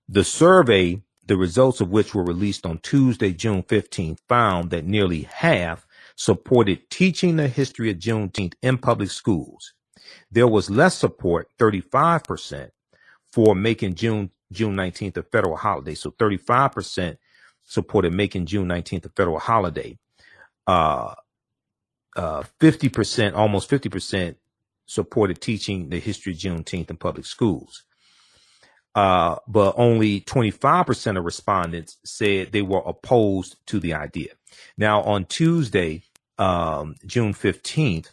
The 0.09 0.25
survey, 0.25 1.01
the 1.29 1.39
results 1.39 1.81
of 1.83 1.91
which 1.91 2.15
were 2.15 2.25
released 2.25 2.67
on 2.67 2.81
Tuesday, 2.81 3.33
June 3.35 3.65
15th, 3.65 4.21
found 4.29 4.71
that 4.71 4.87
nearly 4.87 5.25
half 5.25 5.87
supported 6.17 6.91
teaching 6.91 7.37
the 7.37 7.49
history 7.49 7.91
of 7.91 7.99
Juneteenth 7.99 8.55
in 8.63 8.79
public 8.79 9.11
schools. 9.11 9.75
There 10.33 10.49
was 10.49 10.71
less 10.71 10.97
support, 10.97 11.51
35%, 11.59 12.71
for 13.33 13.55
making 13.57 13.97
June 13.97 14.31
June 14.53 14.77
19th 14.77 15.19
a 15.19 15.25
federal 15.25 15.57
holiday. 15.57 15.95
So 15.95 16.13
35% 16.13 17.19
supported 17.65 18.15
making 18.15 18.47
June 18.47 18.69
19th 18.69 19.07
a 19.07 19.11
federal 19.11 19.39
holiday. 19.39 19.99
Uh, 20.67 21.15
uh, 22.17 22.45
50%, 22.61 23.35
almost 23.37 23.71
50% 23.71 24.37
supported 24.87 25.41
teaching 25.41 25.91
the 25.91 26.01
history 26.01 26.33
of 26.33 26.39
Juneteenth 26.39 26.91
in 26.91 26.97
public 26.97 27.27
schools. 27.27 27.85
Uh, 28.95 29.37
but 29.47 29.75
only 29.77 30.21
25% 30.23 31.17
of 31.19 31.25
respondents 31.25 31.99
said 32.05 32.51
they 32.51 32.63
were 32.63 32.83
opposed 32.85 33.57
to 33.67 33.79
the 33.79 33.95
idea. 33.95 34.31
Now, 34.77 35.03
on 35.03 35.27
Tuesday, 35.27 36.03
um, 36.39 36.97
June 37.07 37.33
15th, 37.33 38.11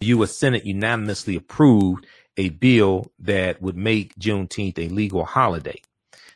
the 0.00 0.06
U.S. 0.06 0.36
Senate 0.36 0.66
unanimously 0.66 1.36
approved 1.36 2.06
a 2.36 2.50
bill 2.50 3.10
that 3.20 3.62
would 3.62 3.76
make 3.76 4.14
Juneteenth 4.18 4.78
a 4.78 4.88
legal 4.88 5.24
holiday. 5.24 5.80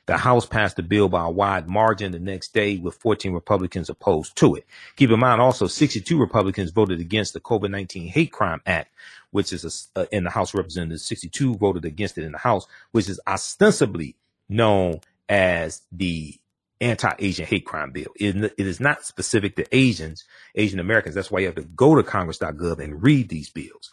The 0.07 0.17
House 0.17 0.47
passed 0.47 0.77
the 0.77 0.83
bill 0.83 1.09
by 1.09 1.25
a 1.25 1.31
wide 1.31 1.69
margin 1.69 2.11
the 2.11 2.19
next 2.19 2.53
day 2.53 2.79
with 2.79 2.97
14 2.97 3.33
Republicans 3.33 3.89
opposed 3.89 4.35
to 4.37 4.57
it. 4.57 4.65
Keep 4.97 5.11
in 5.11 5.21
mind 5.21 5.41
also 5.41 5.67
62 5.67 6.19
Republicans 6.19 6.71
voted 6.71 7.01
against 7.01 7.33
the 7.33 7.41
COVID-19 7.41 8.09
Hate 8.09 8.33
Crime 8.33 8.61
Act, 8.67 8.93
which 9.31 9.53
is 9.53 9.91
a, 9.97 10.01
uh, 10.01 10.07
in 10.13 10.25
the 10.25 10.31
House 10.31 10.51
of 10.51 10.59
Representatives. 10.59 11.05
62 11.05 11.57
voted 11.57 11.85
against 11.85 12.19
it 12.19 12.25
in 12.25 12.33
the 12.33 12.39
House, 12.39 12.67
which 12.93 13.09
is 13.09 13.21
ostensibly 13.27 14.17
known 14.49 15.01
as 15.29 15.83
the 15.93 16.35
anti-Asian 16.81 17.47
hate 17.47 17.67
crime 17.67 17.93
bill. 17.93 18.09
It, 18.17 18.37
it 18.57 18.67
is 18.67 18.81
not 18.81 19.05
specific 19.05 19.57
to 19.57 19.77
Asians, 19.77 20.25
Asian 20.55 20.81
Americans. 20.81 21.15
That's 21.15 21.31
why 21.31 21.41
you 21.41 21.47
have 21.47 21.57
to 21.57 21.63
go 21.63 21.95
to 21.95 22.03
congress.gov 22.03 22.83
and 22.83 23.03
read 23.03 23.29
these 23.29 23.51
bills. 23.51 23.91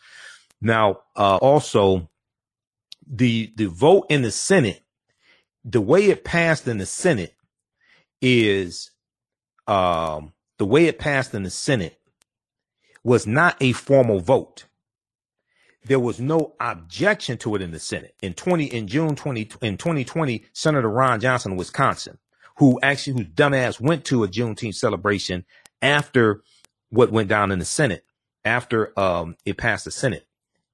Now, 0.62 1.02
uh, 1.16 1.38
also 1.38 2.10
the, 3.06 3.52
the 3.56 3.68
vote 3.68 4.08
in 4.10 4.22
the 4.22 4.32
Senate 4.32 4.84
the 5.70 5.82
way 5.82 6.06
it 6.06 6.24
passed 6.24 6.68
in 6.68 6.78
the 6.78 6.86
Senate 6.86 7.36
is 8.22 8.92
um, 9.68 10.32
the 10.58 10.66
way 10.66 10.86
it 10.86 10.98
passed 10.98 11.34
in 11.34 11.44
the 11.44 11.50
Senate 11.50 12.00
was 13.04 13.28
not 13.28 13.58
a 13.60 13.74
formal 13.74 14.20
vote. 14.20 14.66
There 15.88 16.00
was 16.00 16.20
no 16.20 16.54
objection 16.60 17.38
to 17.40 17.56
it 17.56 17.62
in 17.62 17.72
the 17.72 17.80
Senate. 17.80 18.16
In 18.22 18.34
20 18.34 18.66
in 18.66 18.88
June 18.88 19.16
20 19.16 19.50
in 19.62 19.78
2020, 19.78 20.46
Senator 20.54 20.90
Ron 20.90 21.20
Johnson 21.20 21.54
of 21.54 21.58
Wisconsin, 21.58 22.18
who 22.58 22.80
actually 22.82 23.22
whose 23.24 23.32
dumbass 23.34 23.80
went 23.80 24.06
to 24.06 24.24
a 24.24 24.28
Juneteenth 24.28 24.76
celebration 24.76 25.46
after 25.82 26.42
what 26.90 27.12
went 27.12 27.30
down 27.30 27.52
in 27.52 27.60
the 27.60 27.66
Senate, 27.66 28.04
after 28.46 28.98
um, 29.00 29.36
it 29.46 29.58
passed 29.58 29.86
the 29.86 29.92
Senate 29.92 30.28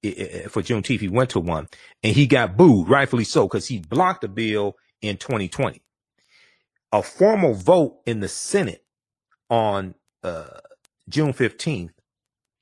for 0.04 0.62
Juneteenth, 0.62 1.00
he 1.00 1.08
went 1.08 1.30
to 1.32 1.40
one 1.40 1.68
and 2.04 2.16
he 2.16 2.28
got 2.28 2.58
booed, 2.58 2.90
rightfully 2.90 3.24
so, 3.24 3.48
because 3.48 3.68
he 3.68 3.80
blocked 3.80 4.22
the 4.22 4.28
bill 4.28 4.76
in 5.02 5.18
2020. 5.18 5.82
A 6.92 7.02
formal 7.02 7.54
vote 7.54 8.00
in 8.06 8.20
the 8.20 8.28
Senate 8.28 8.84
on 9.50 9.96
uh, 10.24 10.60
June 11.08 11.34
15th 11.34 11.92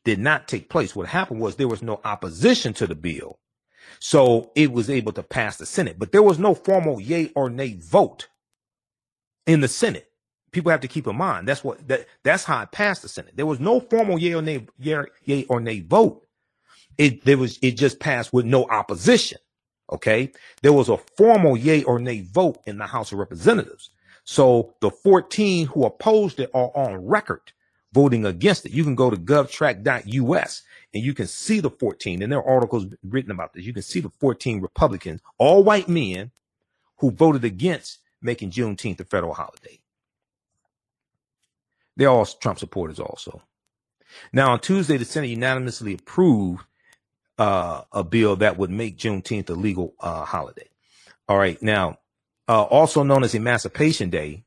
did 0.05 0.19
not 0.19 0.47
take 0.47 0.69
place. 0.69 0.95
What 0.95 1.07
happened 1.07 1.39
was 1.39 1.55
there 1.55 1.67
was 1.67 1.83
no 1.83 2.01
opposition 2.03 2.73
to 2.75 2.87
the 2.87 2.95
bill. 2.95 3.39
So 3.99 4.51
it 4.55 4.71
was 4.71 4.89
able 4.89 5.11
to 5.13 5.23
pass 5.23 5.57
the 5.57 5.65
Senate, 5.65 5.99
but 5.99 6.11
there 6.11 6.23
was 6.23 6.39
no 6.39 6.55
formal 6.55 6.99
yay 6.99 7.31
or 7.35 7.49
nay 7.49 7.77
vote 7.79 8.27
in 9.45 9.61
the 9.61 9.67
Senate. 9.67 10.07
People 10.51 10.71
have 10.71 10.81
to 10.81 10.87
keep 10.87 11.07
in 11.07 11.15
mind 11.15 11.47
that's 11.47 11.63
what 11.63 11.87
that 11.87 12.07
that's 12.23 12.43
how 12.43 12.61
it 12.61 12.71
passed 12.71 13.01
the 13.03 13.09
Senate. 13.09 13.35
There 13.35 13.45
was 13.45 13.59
no 13.59 13.79
formal 13.79 14.19
yay 14.19 14.33
or 14.33 14.41
nay 14.41 14.65
yay, 14.79 15.45
or 15.45 15.59
nay 15.59 15.81
vote. 15.81 16.25
It 16.97 17.23
there 17.25 17.37
was 17.37 17.57
it 17.61 17.71
just 17.71 17.99
passed 17.99 18.33
with 18.33 18.45
no 18.45 18.65
opposition. 18.65 19.37
Okay, 19.91 20.31
there 20.61 20.73
was 20.73 20.89
a 20.89 20.97
formal 21.17 21.57
yay 21.57 21.83
or 21.83 21.99
nay 21.99 22.21
vote 22.21 22.59
in 22.65 22.77
the 22.77 22.87
House 22.87 23.11
of 23.11 23.19
Representatives. 23.19 23.91
So 24.23 24.75
the 24.81 24.91
14 24.91 25.67
who 25.67 25.85
opposed 25.85 26.39
it 26.39 26.49
are 26.53 26.71
on 26.75 27.05
record 27.05 27.51
voting 27.93 28.25
against 28.25 28.65
it. 28.65 28.71
You 28.71 28.83
can 28.83 28.95
go 28.95 29.09
to 29.09 29.17
govtrack.us 29.17 30.63
and 30.93 31.03
you 31.03 31.13
can 31.13 31.27
see 31.27 31.59
the 31.59 31.69
14, 31.69 32.21
and 32.21 32.31
there 32.31 32.39
are 32.39 32.55
articles 32.55 32.85
written 33.03 33.31
about 33.31 33.53
this. 33.53 33.65
You 33.65 33.73
can 33.73 33.81
see 33.83 34.01
the 34.01 34.09
14 34.09 34.61
Republicans, 34.61 35.21
all 35.37 35.63
white 35.63 35.87
men, 35.87 36.31
who 36.97 37.11
voted 37.11 37.45
against 37.45 37.99
making 38.21 38.51
Juneteenth 38.51 38.99
a 38.99 39.05
federal 39.05 39.33
holiday. 39.33 39.79
They're 41.95 42.09
all 42.09 42.25
Trump 42.25 42.59
supporters 42.59 42.99
also. 42.99 43.41
Now, 44.33 44.51
on 44.51 44.59
Tuesday, 44.59 44.97
the 44.97 45.05
Senate 45.05 45.29
unanimously 45.29 45.93
approved 45.93 46.63
uh, 47.37 47.83
a 47.91 48.03
bill 48.03 48.35
that 48.37 48.57
would 48.57 48.69
make 48.69 48.97
Juneteenth 48.97 49.49
a 49.49 49.53
legal 49.53 49.95
uh, 49.99 50.25
holiday. 50.25 50.69
All 51.27 51.37
right. 51.37 51.61
Now, 51.61 51.97
uh, 52.47 52.63
also 52.63 53.03
known 53.03 53.23
as 53.23 53.33
Emancipation 53.33 54.09
Day, 54.09 54.43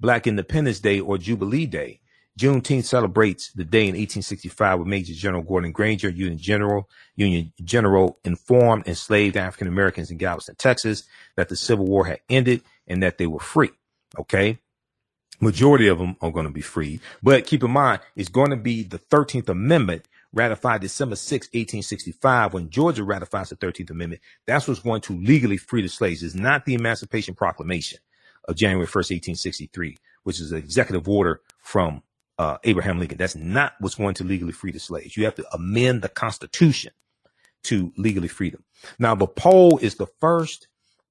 Black 0.00 0.26
Independence 0.26 0.80
Day, 0.80 1.00
or 1.00 1.18
Jubilee 1.18 1.66
Day, 1.66 2.00
Juneteenth 2.38 2.84
celebrates 2.84 3.52
the 3.52 3.64
day 3.64 3.82
in 3.82 3.94
1865 3.94 4.80
when 4.80 4.88
Major 4.88 5.14
General 5.14 5.42
Gordon 5.42 5.70
Granger, 5.70 6.08
Union 6.08 6.38
General, 6.38 6.88
Union 7.14 7.52
General, 7.62 8.18
informed 8.24 8.88
enslaved 8.88 9.36
African 9.36 9.68
Americans 9.68 10.10
in 10.10 10.18
Galveston, 10.18 10.56
Texas, 10.56 11.04
that 11.36 11.48
the 11.48 11.56
Civil 11.56 11.86
War 11.86 12.06
had 12.06 12.20
ended 12.28 12.62
and 12.88 13.02
that 13.02 13.18
they 13.18 13.26
were 13.26 13.40
free. 13.40 13.70
Okay. 14.18 14.58
Majority 15.40 15.88
of 15.88 15.98
them 15.98 16.16
are 16.20 16.30
going 16.30 16.46
to 16.46 16.52
be 16.52 16.60
free, 16.60 17.00
but 17.20 17.44
keep 17.44 17.64
in 17.64 17.70
mind, 17.70 18.00
it's 18.14 18.28
going 18.28 18.50
to 18.50 18.56
be 18.56 18.84
the 18.84 19.00
13th 19.00 19.48
Amendment 19.48 20.06
ratified 20.32 20.80
December 20.80 21.16
6, 21.16 21.48
1865, 21.48 22.54
when 22.54 22.70
Georgia 22.70 23.02
ratifies 23.02 23.50
the 23.50 23.56
13th 23.56 23.90
Amendment. 23.90 24.22
That's 24.46 24.68
what's 24.68 24.80
going 24.80 25.00
to 25.02 25.12
legally 25.12 25.56
free 25.56 25.82
the 25.82 25.88
slaves. 25.88 26.22
It's 26.22 26.36
not 26.36 26.64
the 26.64 26.74
Emancipation 26.74 27.34
Proclamation 27.34 27.98
of 28.46 28.54
January 28.56 28.86
1st, 28.86 29.10
1863, 29.34 29.96
which 30.22 30.40
is 30.40 30.52
an 30.52 30.58
executive 30.58 31.08
order 31.08 31.40
from 31.58 32.02
uh, 32.38 32.58
Abraham 32.64 32.98
Lincoln. 32.98 33.18
That's 33.18 33.36
not 33.36 33.74
what's 33.80 33.94
going 33.94 34.14
to 34.14 34.24
legally 34.24 34.52
free 34.52 34.72
the 34.72 34.80
slaves. 34.80 35.16
You 35.16 35.24
have 35.24 35.36
to 35.36 35.46
amend 35.52 36.02
the 36.02 36.08
Constitution 36.08 36.92
to 37.64 37.92
legally 37.96 38.28
free 38.28 38.50
them. 38.50 38.64
Now, 38.98 39.14
the 39.14 39.26
poll 39.26 39.78
is 39.78 39.94
the 39.96 40.06
first 40.20 40.68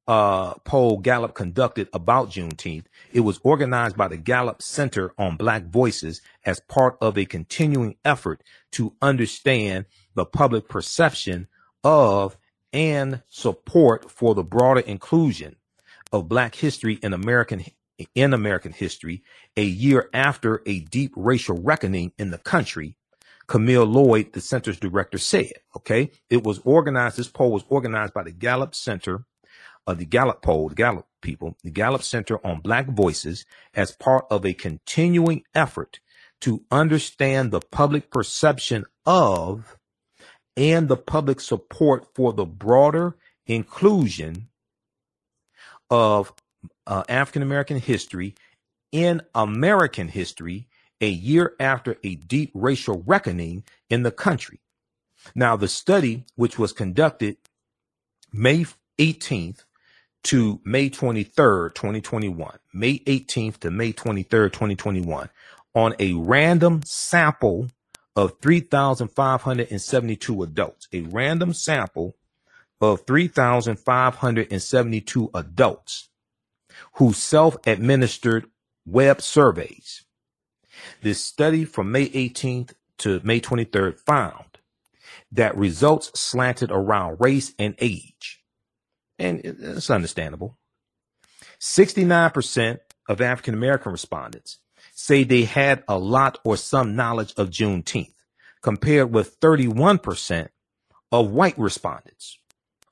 uh, 0.07 0.55
poll 0.65 0.97
Gallup 0.97 1.33
conducted 1.33 1.87
about 1.93 2.29
Juneteenth. 2.29 2.85
It 3.13 3.21
was 3.21 3.39
organized 3.43 3.95
by 3.95 4.07
the 4.07 4.17
Gallup 4.17 4.61
Center 4.61 5.13
on 5.17 5.37
Black 5.37 5.65
Voices 5.65 6.21
as 6.45 6.59
part 6.59 6.97
of 7.01 7.17
a 7.17 7.25
continuing 7.25 7.95
effort 8.03 8.43
to 8.73 8.93
understand 9.01 9.85
the 10.15 10.25
public 10.25 10.67
perception 10.67 11.47
of 11.83 12.37
and 12.73 13.21
support 13.29 14.11
for 14.11 14.35
the 14.35 14.43
broader 14.43 14.81
inclusion 14.81 15.55
of 16.11 16.27
Black 16.27 16.55
history 16.55 16.95
in 17.01 17.13
American 17.13 17.63
in 18.15 18.33
American 18.33 18.71
history, 18.71 19.23
a 19.55 19.63
year 19.63 20.09
after 20.13 20.61
a 20.65 20.79
deep 20.79 21.13
racial 21.15 21.57
reckoning 21.57 22.11
in 22.17 22.31
the 22.31 22.37
country, 22.37 22.95
Camille 23.47 23.85
Lloyd, 23.85 24.33
the 24.33 24.41
center's 24.41 24.79
director, 24.79 25.17
said, 25.17 25.51
okay, 25.75 26.11
it 26.29 26.43
was 26.43 26.59
organized, 26.63 27.17
this 27.17 27.27
poll 27.27 27.51
was 27.51 27.65
organized 27.69 28.13
by 28.13 28.23
the 28.23 28.31
Gallup 28.31 28.73
Center, 28.73 29.25
uh, 29.85 29.93
the 29.93 30.05
Gallup 30.05 30.41
poll, 30.41 30.69
the 30.69 30.75
Gallup 30.75 31.07
people, 31.21 31.57
the 31.63 31.71
Gallup 31.71 32.03
Center 32.03 32.45
on 32.45 32.61
Black 32.61 32.87
Voices 32.87 33.45
as 33.73 33.91
part 33.91 34.25
of 34.31 34.45
a 34.45 34.53
continuing 34.53 35.43
effort 35.53 35.99
to 36.41 36.63
understand 36.71 37.51
the 37.51 37.61
public 37.71 38.11
perception 38.11 38.85
of 39.05 39.77
and 40.55 40.87
the 40.87 40.97
public 40.97 41.39
support 41.39 42.05
for 42.13 42.33
the 42.33 42.45
broader 42.45 43.15
inclusion 43.45 44.49
of 45.89 46.33
uh, 46.88 47.03
African 47.10 47.41
American 47.41 47.77
history 47.77 48.35
in 48.91 49.22
American 49.34 50.07
history 50.07 50.68
a 51.01 51.10
year 51.10 51.53
after 51.60 51.97
a 52.03 52.15
deep 52.15 52.51
racial 52.53 53.03
reckoning 53.05 53.64
in 53.89 54.03
the 54.03 54.11
country. 54.11 54.60
Now, 55.35 55.55
the 55.55 55.68
study, 55.68 56.26
which 56.35 56.60
was 56.60 56.72
conducted 56.72 57.38
May 58.31 58.65
18th 58.99 59.64
to 60.26 60.61
May 60.64 60.89
23rd, 60.89 61.76
2021, 61.76 62.57
May 62.73 62.99
18th 62.99 63.57
to 63.60 63.69
May 63.72 63.91
23rd, 63.91 64.53
2021, 64.53 65.30
on 65.76 65.93
a 65.99 66.14
random 66.14 66.81
sample 66.85 67.68
of 68.15 68.39
3,572 68.41 70.43
adults, 70.43 70.88
a 70.93 71.01
random 71.01 71.53
sample 71.53 72.15
of 72.80 73.05
3,572 73.05 75.30
adults 75.34 76.10
who 76.93 77.13
self 77.13 77.57
administered 77.65 78.45
web 78.85 79.21
surveys. 79.21 80.03
This 81.01 81.23
study 81.23 81.65
from 81.65 81.91
May 81.91 82.09
18th 82.09 82.73
to 82.99 83.21
May 83.23 83.39
23rd 83.39 83.99
found 83.99 84.59
that 85.31 85.57
results 85.57 86.17
slanted 86.19 86.71
around 86.71 87.17
race 87.19 87.53
and 87.57 87.75
age. 87.79 88.41
And 89.19 89.41
it's 89.43 89.89
understandable. 89.89 90.57
69% 91.59 92.79
of 93.07 93.21
African 93.21 93.53
American 93.53 93.91
respondents 93.91 94.59
say 94.93 95.23
they 95.23 95.43
had 95.43 95.83
a 95.87 95.97
lot 95.97 96.39
or 96.43 96.57
some 96.57 96.95
knowledge 96.95 97.33
of 97.37 97.49
Juneteenth, 97.49 98.13
compared 98.61 99.13
with 99.13 99.39
31% 99.39 100.49
of 101.11 101.31
white 101.31 101.57
respondents. 101.57 102.37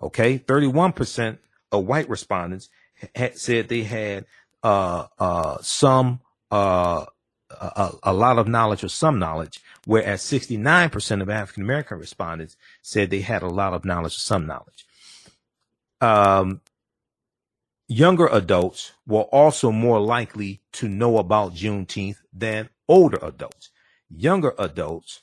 Okay, 0.02 0.40
31% 0.40 1.38
of 1.72 1.86
white 1.86 2.10
respondents 2.10 2.70
had 3.16 3.38
said 3.38 3.68
they 3.68 3.84
had 3.84 4.26
uh, 4.64 5.08
uh, 5.20 5.58
some 5.62 6.22
uh, 6.52 7.06
a, 7.50 7.92
a, 8.04 8.14
lot 8.14 8.38
of 8.38 8.48
knowledge 8.48 8.84
or 8.84 8.90
some 8.90 9.20
knowledge, 9.20 9.60
whereas 9.86 10.22
69% 10.22 11.22
of 11.22 11.30
African 11.30 11.64
American 11.64 11.98
respondents 11.98 12.56
said 12.82 13.10
they 13.10 13.22
had 13.22 13.42
a 13.42 13.48
lot 13.48 13.74
of 13.74 13.86
knowledge 13.86 14.16
or 14.16 14.20
some 14.20 14.46
knowledge. 14.46 14.86
Um, 16.00 16.62
younger 17.88 18.28
adults 18.28 18.94
were 19.06 19.24
also 19.24 19.72
more 19.72 20.00
likely 20.00 20.62
to 20.74 20.88
know 20.88 21.18
about 21.18 21.54
Juneteenth 21.54 22.18
than 22.34 22.70
older 22.88 23.20
adults. 23.22 23.70
Younger 24.10 24.54
adults 24.58 25.22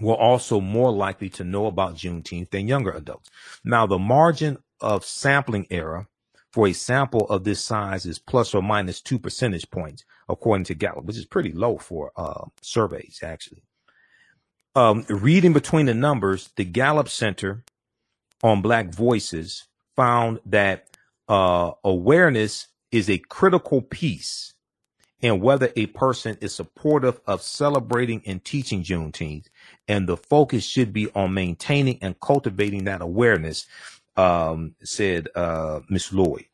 were 0.00 0.16
also 0.16 0.60
more 0.60 0.92
likely 0.92 1.28
to 1.30 1.44
know 1.44 1.66
about 1.66 1.96
Juneteenth 1.96 2.50
than 2.50 2.68
younger 2.68 2.90
adults. 2.90 3.30
Now, 3.64 3.86
the 3.86 3.98
margin 3.98 4.58
of 4.80 5.04
sampling 5.04 5.66
error 5.70 6.08
for 6.52 6.68
a 6.68 6.72
sample 6.72 7.26
of 7.28 7.44
this 7.44 7.60
size 7.60 8.04
is 8.06 8.18
plus 8.18 8.54
or 8.54 8.62
minus 8.62 9.00
two 9.00 9.18
percentage 9.18 9.70
points, 9.70 10.04
according 10.28 10.64
to 10.64 10.74
Gallup, 10.74 11.04
which 11.04 11.16
is 11.16 11.24
pretty 11.24 11.52
low 11.52 11.78
for 11.78 12.12
uh, 12.16 12.44
surveys, 12.60 13.20
actually. 13.22 13.62
Um, 14.74 15.04
reading 15.08 15.52
between 15.52 15.86
the 15.86 15.94
numbers, 15.94 16.50
the 16.56 16.64
Gallup 16.64 17.08
Center 17.08 17.64
on 18.42 18.62
Black 18.62 18.88
Voices 18.94 19.66
found 19.96 20.40
that 20.46 20.86
uh, 21.28 21.72
awareness 21.84 22.68
is 22.90 23.08
a 23.08 23.18
critical 23.18 23.80
piece 23.80 24.54
in 25.20 25.40
whether 25.40 25.70
a 25.76 25.86
person 25.86 26.36
is 26.40 26.54
supportive 26.54 27.20
of 27.26 27.40
celebrating 27.42 28.22
and 28.26 28.44
teaching 28.44 28.82
Juneteenth, 28.82 29.46
and 29.86 30.08
the 30.08 30.16
focus 30.16 30.64
should 30.64 30.92
be 30.92 31.08
on 31.14 31.32
maintaining 31.32 31.98
and 32.02 32.18
cultivating 32.20 32.84
that 32.84 33.00
awareness 33.00 33.66
um, 34.16 34.74
said 34.82 35.28
uh, 35.34 35.80
Miss 35.88 36.12
Lloyd. 36.12 36.46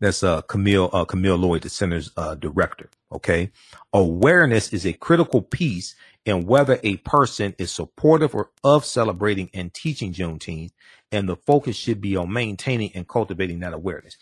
That's 0.00 0.22
uh, 0.22 0.42
Camille 0.42 0.90
uh, 0.92 1.04
Camille 1.04 1.36
Lloyd, 1.36 1.62
the 1.62 1.70
center's 1.70 2.10
uh, 2.16 2.34
director. 2.34 2.90
Okay, 3.12 3.50
awareness 3.92 4.72
is 4.72 4.84
a 4.84 4.92
critical 4.92 5.40
piece 5.40 5.94
in 6.26 6.44
whether 6.44 6.78
a 6.82 6.96
person 6.98 7.54
is 7.58 7.70
supportive 7.70 8.34
or 8.34 8.50
of 8.64 8.84
celebrating 8.84 9.48
and 9.54 9.72
teaching 9.72 10.12
Juneteenth, 10.12 10.72
and 11.12 11.28
the 11.28 11.36
focus 11.36 11.76
should 11.76 12.00
be 12.00 12.16
on 12.16 12.32
maintaining 12.32 12.90
and 12.94 13.08
cultivating 13.08 13.60
that 13.60 13.72
awareness. 13.72 14.16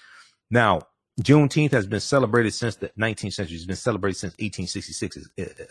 Now, 0.50 0.82
Juneteenth 1.20 1.72
has 1.72 1.86
been 1.86 2.00
celebrated 2.00 2.52
since 2.52 2.76
the 2.76 2.90
19th 2.98 3.32
century. 3.34 3.56
It's 3.56 3.64
been 3.64 3.76
celebrated 3.76 4.18
since 4.18 4.34
1866, 4.34 5.16
uh, 5.16 5.42
uh, 5.42 5.64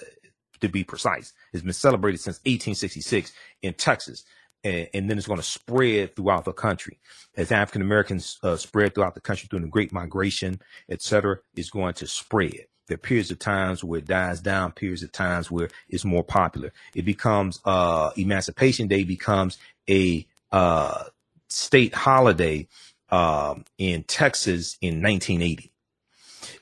to 0.62 0.70
be 0.70 0.84
precise. 0.84 1.34
It's 1.54 1.64
been 1.64 1.74
celebrated 1.74 2.20
since 2.20 2.38
1866 2.46 3.32
in 3.62 3.74
Texas 3.74 4.24
and, 4.64 4.88
and 4.94 5.10
then 5.10 5.18
it's 5.18 5.28
going 5.28 5.40
to 5.40 5.46
spread 5.46 6.16
throughout 6.16 6.46
the 6.46 6.54
country 6.54 7.00
as 7.36 7.52
African 7.52 7.82
Americans 7.82 8.38
uh, 8.44 8.56
spread 8.56 8.94
throughout 8.94 9.16
the 9.16 9.22
country 9.22 9.48
during 9.50 9.66
the 9.66 9.72
Great 9.72 9.92
Migration, 9.92 10.60
et 10.90 11.02
cetera, 11.02 11.40
is 11.56 11.70
going 11.70 11.94
to 11.96 12.08
spread. 12.08 12.68
There 12.88 12.96
are 12.96 12.98
periods 12.98 13.32
of 13.32 13.40
times 13.40 13.84
where 13.84 14.00
it 14.00 14.06
dies 14.06 14.42
down, 14.42 14.74
periods 14.74 15.04
of 15.04 15.12
times 15.12 15.50
where 15.50 15.70
it's 15.88 16.04
more 16.04 16.24
popular. 16.24 16.74
It 16.94 17.06
becomes 17.06 17.60
uh, 17.66 18.12
Emancipation 18.18 18.88
Day 18.88 19.04
becomes 19.04 19.58
a 19.90 20.28
uh, 20.52 21.06
state 21.48 21.96
holiday 21.96 22.68
um, 23.10 23.64
in 23.78 24.04
Texas 24.04 24.78
in 24.82 25.02
1980. 25.02 25.72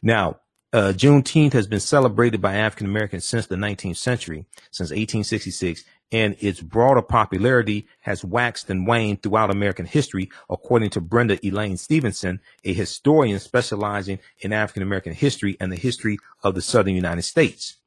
Now, 0.03 0.41
uh, 0.73 0.94
Juneteenth 0.95 1.53
has 1.53 1.68
been 1.68 1.80
celebrated 1.80 2.41
by 2.41 2.56
African 2.56 2.88
Americans 2.88 3.26
since 3.26 3.48
the 3.48 3.56
19th 3.56 3.98
century, 3.98 4.45
since 4.69 4.90
1866, 4.90 5.84
and 6.12 6.36
its 6.40 6.62
broader 6.62 7.02
popularity 7.02 7.88
has 8.02 8.26
waxed 8.26 8.70
and 8.70 8.86
waned 8.86 9.22
throughout 9.22 9.50
American 9.50 9.86
history, 9.86 10.30
according 10.50 10.90
to 10.92 11.02
Brenda 11.02 11.40
Elaine 11.46 11.78
Stevenson, 11.78 12.42
a 12.66 12.74
historian 12.74 13.40
specializing 13.40 14.20
in 14.40 14.52
African 14.52 14.84
American 14.84 15.14
history 15.14 15.56
and 15.60 15.72
the 15.72 15.78
history 15.78 16.18
of 16.44 16.56
the 16.56 16.62
Southern 16.62 16.96
United 16.96 17.24
States. 17.24 17.78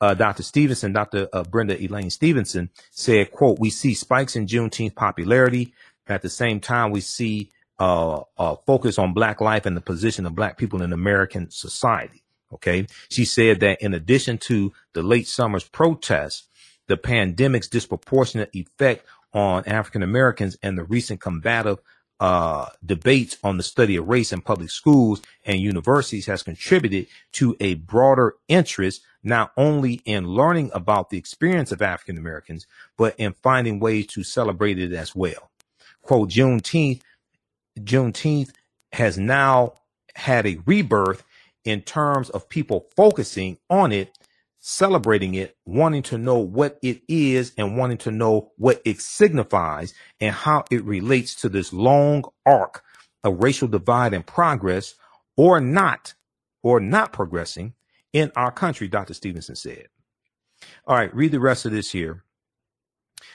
Uh, 0.00 0.14
Dr. 0.14 0.42
Stevenson, 0.44 0.92
Dr. 0.92 1.28
Uh, 1.32 1.42
Brenda 1.42 1.76
Elaine 1.82 2.10
Stevenson 2.10 2.70
said, 2.90 3.32
quote, 3.32 3.58
we 3.58 3.70
see 3.70 3.94
spikes 3.94 4.36
in 4.36 4.46
Juneteenth 4.46 4.94
popularity. 4.94 5.74
At 6.06 6.22
the 6.22 6.28
same 6.30 6.60
time, 6.60 6.90
we 6.90 7.00
see 7.00 7.52
uh, 7.78 8.22
focus 8.66 8.98
on 8.98 9.12
black 9.12 9.40
life 9.40 9.66
and 9.66 9.76
the 9.76 9.80
position 9.80 10.26
of 10.26 10.34
black 10.34 10.56
people 10.56 10.82
in 10.82 10.92
American 10.92 11.50
society. 11.50 12.22
Okay. 12.52 12.86
She 13.10 13.24
said 13.24 13.60
that 13.60 13.82
in 13.82 13.92
addition 13.92 14.38
to 14.38 14.72
the 14.94 15.02
late 15.02 15.28
summer's 15.28 15.64
protests, 15.68 16.47
the 16.88 16.96
pandemic's 16.96 17.68
disproportionate 17.68 18.50
effect 18.54 19.06
on 19.32 19.64
African 19.66 20.02
Americans 20.02 20.56
and 20.62 20.76
the 20.76 20.84
recent 20.84 21.20
combative 21.20 21.78
uh, 22.20 22.66
debates 22.84 23.38
on 23.44 23.56
the 23.56 23.62
study 23.62 23.94
of 23.96 24.08
race 24.08 24.32
in 24.32 24.40
public 24.40 24.70
schools 24.70 25.22
and 25.44 25.60
universities 25.60 26.26
has 26.26 26.42
contributed 26.42 27.06
to 27.32 27.56
a 27.60 27.74
broader 27.74 28.34
interest 28.48 29.02
not 29.22 29.52
only 29.56 29.94
in 30.04 30.26
learning 30.26 30.70
about 30.74 31.10
the 31.10 31.18
experience 31.18 31.70
of 31.70 31.82
African 31.82 32.18
Americans, 32.18 32.66
but 32.96 33.14
in 33.18 33.34
finding 33.34 33.78
ways 33.78 34.06
to 34.08 34.24
celebrate 34.24 34.78
it 34.78 34.92
as 34.92 35.14
well. 35.14 35.50
Quote, 36.02 36.30
Juneteenth, 36.30 37.02
Juneteenth 37.78 38.50
has 38.92 39.18
now 39.18 39.74
had 40.16 40.46
a 40.46 40.58
rebirth 40.66 41.22
in 41.64 41.82
terms 41.82 42.30
of 42.30 42.48
people 42.48 42.86
focusing 42.96 43.58
on 43.68 43.92
it 43.92 44.12
celebrating 44.60 45.34
it, 45.34 45.56
wanting 45.64 46.02
to 46.02 46.18
know 46.18 46.38
what 46.38 46.78
it 46.82 47.02
is 47.08 47.52
and 47.56 47.76
wanting 47.76 47.98
to 47.98 48.10
know 48.10 48.52
what 48.56 48.80
it 48.84 49.00
signifies 49.00 49.94
and 50.20 50.34
how 50.34 50.64
it 50.70 50.84
relates 50.84 51.34
to 51.36 51.48
this 51.48 51.72
long 51.72 52.24
arc 52.44 52.82
of 53.24 53.42
racial 53.42 53.68
divide 53.68 54.14
and 54.14 54.26
progress 54.26 54.94
or 55.36 55.60
not, 55.60 56.14
or 56.62 56.80
not 56.80 57.12
progressing 57.12 57.74
in 58.12 58.32
our 58.36 58.50
country, 58.50 58.88
Dr. 58.88 59.14
Stevenson 59.14 59.56
said. 59.56 59.86
All 60.86 60.96
right, 60.96 61.14
read 61.14 61.32
the 61.32 61.40
rest 61.40 61.64
of 61.64 61.72
this 61.72 61.90
here. 61.92 62.24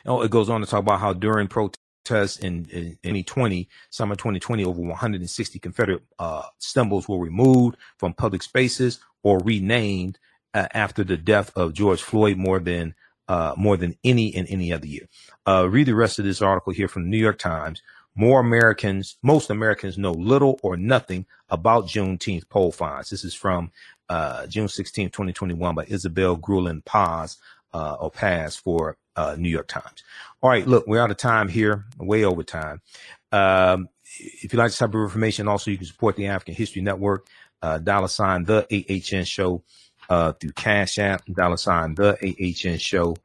Oh, 0.06 0.22
it 0.22 0.32
goes 0.32 0.50
on 0.50 0.62
to 0.62 0.68
talk 0.68 0.82
about 0.82 1.00
how 1.00 1.14
during 1.14 1.48
protests 1.48 2.40
in, 2.40 2.66
in, 2.66 2.98
2020, 3.04 3.70
summer 3.90 4.16
2020, 4.16 4.66
over 4.66 4.82
160 4.82 5.60
Confederate 5.60 6.04
uh, 6.20 6.44
symbols 6.60 7.08
were 7.08 7.18
removed 7.18 7.78
from 7.98 8.14
public 8.14 8.44
spaces 8.44 9.00
or 9.24 9.40
renamed 9.40 10.20
uh, 10.54 10.68
after 10.74 11.04
the 11.04 11.18
death 11.18 11.52
of 11.56 11.74
George 11.74 12.02
Floyd 12.02 12.38
more 12.38 12.60
than 12.60 12.96
uh, 13.28 13.54
more 13.58 13.78
than 13.78 13.96
any 14.04 14.28
in 14.28 14.46
any 14.48 14.74
other 14.74 14.86
year. 14.86 15.08
Uh, 15.48 15.68
read 15.70 15.88
the 15.88 15.96
rest 15.96 16.20
of 16.20 16.26
this 16.26 16.42
article 16.42 16.74
here 16.74 16.88
from 16.88 17.04
the 17.04 17.10
New 17.10 17.18
York 17.18 17.40
Times. 17.40 17.82
More 18.16 18.40
Americans, 18.40 19.18
most 19.24 19.50
Americans 19.50 19.98
know 19.98 20.12
little 20.12 20.60
or 20.62 20.78
nothing 20.78 21.26
about 21.50 21.88
Juneteenth 21.88 22.48
poll 22.50 22.72
finds. 22.72 23.10
This 23.10 23.24
is 23.24 23.34
from 23.34 23.72
uh, 24.10 24.46
June 24.48 24.68
16, 24.68 25.10
2021 25.10 25.74
by 25.74 25.86
Isabel 25.86 26.38
Grullón 26.38 26.86
Paz 26.86 27.38
uh, 27.74 27.96
or 28.00 28.12
Paz 28.12 28.56
for 28.56 28.98
uh, 29.16 29.36
New 29.38 29.50
York 29.50 29.68
Times. 29.68 30.04
All 30.42 30.50
right, 30.50 30.68
look, 30.68 30.86
we're 30.86 31.02
out 31.02 31.12
of 31.12 31.18
time 31.18 31.48
here, 31.48 31.86
way 31.98 32.24
over 32.24 32.44
time. 32.44 32.82
Um, 33.32 33.90
if 34.20 34.54
you 34.54 34.60
like 34.60 34.68
this 34.68 34.78
type 34.78 34.94
of 34.94 35.02
information, 35.02 35.48
also 35.48 35.72
you 35.72 35.78
can 35.78 35.88
support 35.88 36.16
the 36.16 36.28
African 36.28 36.54
History 36.54 36.82
Network, 36.84 37.28
uh, 37.64 37.80
dollar 37.80 38.08
sign 38.08 38.44
the 38.44 38.68
AHN 38.70 39.24
show 39.24 39.64
uh, 40.14 40.32
through 40.34 40.52
Cash 40.52 41.00
App, 41.00 41.26
dollar 41.26 41.58
sign 41.58 41.96
the 41.96 42.14
AHN 42.22 42.78
show 42.78 43.16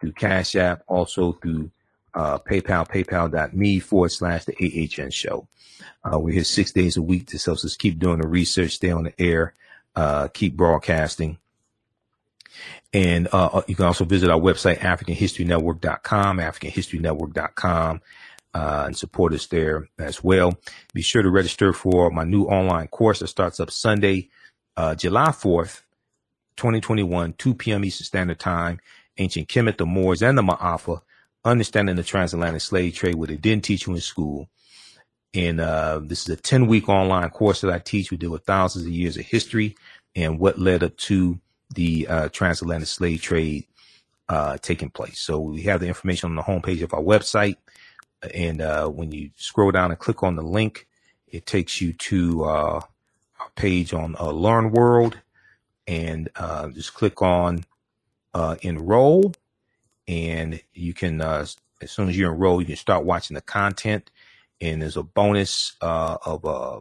through 0.00 0.12
Cash 0.12 0.56
App, 0.56 0.82
also 0.86 1.32
through 1.32 1.70
uh, 2.14 2.38
PayPal, 2.38 2.88
paypal.me 2.88 3.80
forward 3.80 4.10
slash 4.10 4.46
the 4.46 4.54
AHN 4.56 5.10
show. 5.10 5.46
Uh, 6.02 6.18
we're 6.18 6.32
here 6.32 6.44
six 6.44 6.72
days 6.72 6.96
a 6.96 7.02
week. 7.02 7.30
This 7.30 7.44
helps 7.44 7.66
us 7.66 7.76
keep 7.76 7.98
doing 7.98 8.20
the 8.20 8.26
research, 8.26 8.72
stay 8.72 8.90
on 8.90 9.04
the 9.04 9.20
air, 9.20 9.54
uh, 9.94 10.28
keep 10.28 10.56
broadcasting. 10.56 11.36
And 12.94 13.28
uh, 13.30 13.50
uh, 13.52 13.62
you 13.68 13.76
can 13.76 13.84
also 13.84 14.06
visit 14.06 14.30
our 14.30 14.40
website, 14.40 14.78
AfricanHistoryNetwork.com, 14.78 16.38
AfricanHistoryNetwork.com, 16.38 18.00
uh, 18.54 18.82
and 18.86 18.96
support 18.96 19.34
us 19.34 19.46
there 19.48 19.86
as 19.98 20.24
well. 20.24 20.58
Be 20.94 21.02
sure 21.02 21.20
to 21.20 21.28
register 21.28 21.74
for 21.74 22.10
my 22.10 22.24
new 22.24 22.44
online 22.44 22.88
course 22.88 23.18
that 23.18 23.28
starts 23.28 23.60
up 23.60 23.70
Sunday, 23.70 24.30
uh, 24.78 24.94
July 24.94 25.28
4th 25.28 25.82
2021, 26.58 27.34
2 27.34 27.54
p.m. 27.54 27.84
Eastern 27.84 28.04
Standard 28.04 28.38
Time, 28.38 28.80
Ancient 29.16 29.48
Kemet, 29.48 29.78
the 29.78 29.86
Moors, 29.86 30.22
and 30.22 30.36
the 30.36 30.42
Maafa, 30.42 31.00
Understanding 31.44 31.96
the 31.96 32.02
Transatlantic 32.02 32.60
Slave 32.60 32.94
Trade, 32.94 33.14
what 33.14 33.28
they 33.28 33.36
didn't 33.36 33.64
teach 33.64 33.86
you 33.86 33.94
in 33.94 34.00
school. 34.00 34.48
And 35.34 35.60
uh, 35.60 36.00
this 36.02 36.22
is 36.22 36.28
a 36.30 36.36
10 36.36 36.66
week 36.66 36.88
online 36.88 37.30
course 37.30 37.60
that 37.60 37.72
I 37.72 37.78
teach. 37.78 38.10
We 38.10 38.16
deal 38.16 38.30
with 38.30 38.44
thousands 38.44 38.86
of 38.86 38.90
years 38.90 39.16
of 39.16 39.24
history 39.24 39.76
and 40.16 40.38
what 40.38 40.58
led 40.58 40.82
up 40.82 40.96
to 40.96 41.40
the 41.74 42.08
uh, 42.08 42.28
transatlantic 42.30 42.88
slave 42.88 43.22
trade 43.22 43.66
uh, 44.28 44.58
taking 44.58 44.90
place. 44.90 45.20
So 45.20 45.38
we 45.38 45.62
have 45.62 45.80
the 45.80 45.86
information 45.86 46.30
on 46.30 46.36
the 46.36 46.42
homepage 46.42 46.82
of 46.82 46.92
our 46.92 47.00
website. 47.00 47.56
And 48.34 48.60
uh, 48.60 48.88
when 48.88 49.12
you 49.12 49.30
scroll 49.36 49.70
down 49.70 49.90
and 49.90 49.98
click 49.98 50.22
on 50.22 50.34
the 50.34 50.42
link, 50.42 50.88
it 51.28 51.46
takes 51.46 51.80
you 51.80 51.92
to 51.92 52.44
uh, 52.44 52.80
our 53.40 53.50
page 53.54 53.94
on 53.94 54.16
uh, 54.18 54.32
Learn 54.32 54.72
World 54.72 55.18
and 55.88 56.28
uh, 56.36 56.68
just 56.68 56.94
click 56.94 57.22
on 57.22 57.64
uh, 58.34 58.56
enroll. 58.62 59.34
And 60.06 60.62
you 60.74 60.94
can 60.94 61.20
uh, 61.20 61.46
as 61.82 61.90
soon 61.90 62.08
as 62.08 62.16
you 62.16 62.26
enroll 62.28 62.60
you 62.60 62.66
can 62.66 62.76
start 62.76 63.04
watching 63.04 63.34
the 63.34 63.40
content. 63.40 64.10
And 64.60 64.82
there's 64.82 64.96
a 64.96 65.02
bonus 65.02 65.74
uh, 65.80 66.18
of 66.24 66.44
uh, 66.46 66.80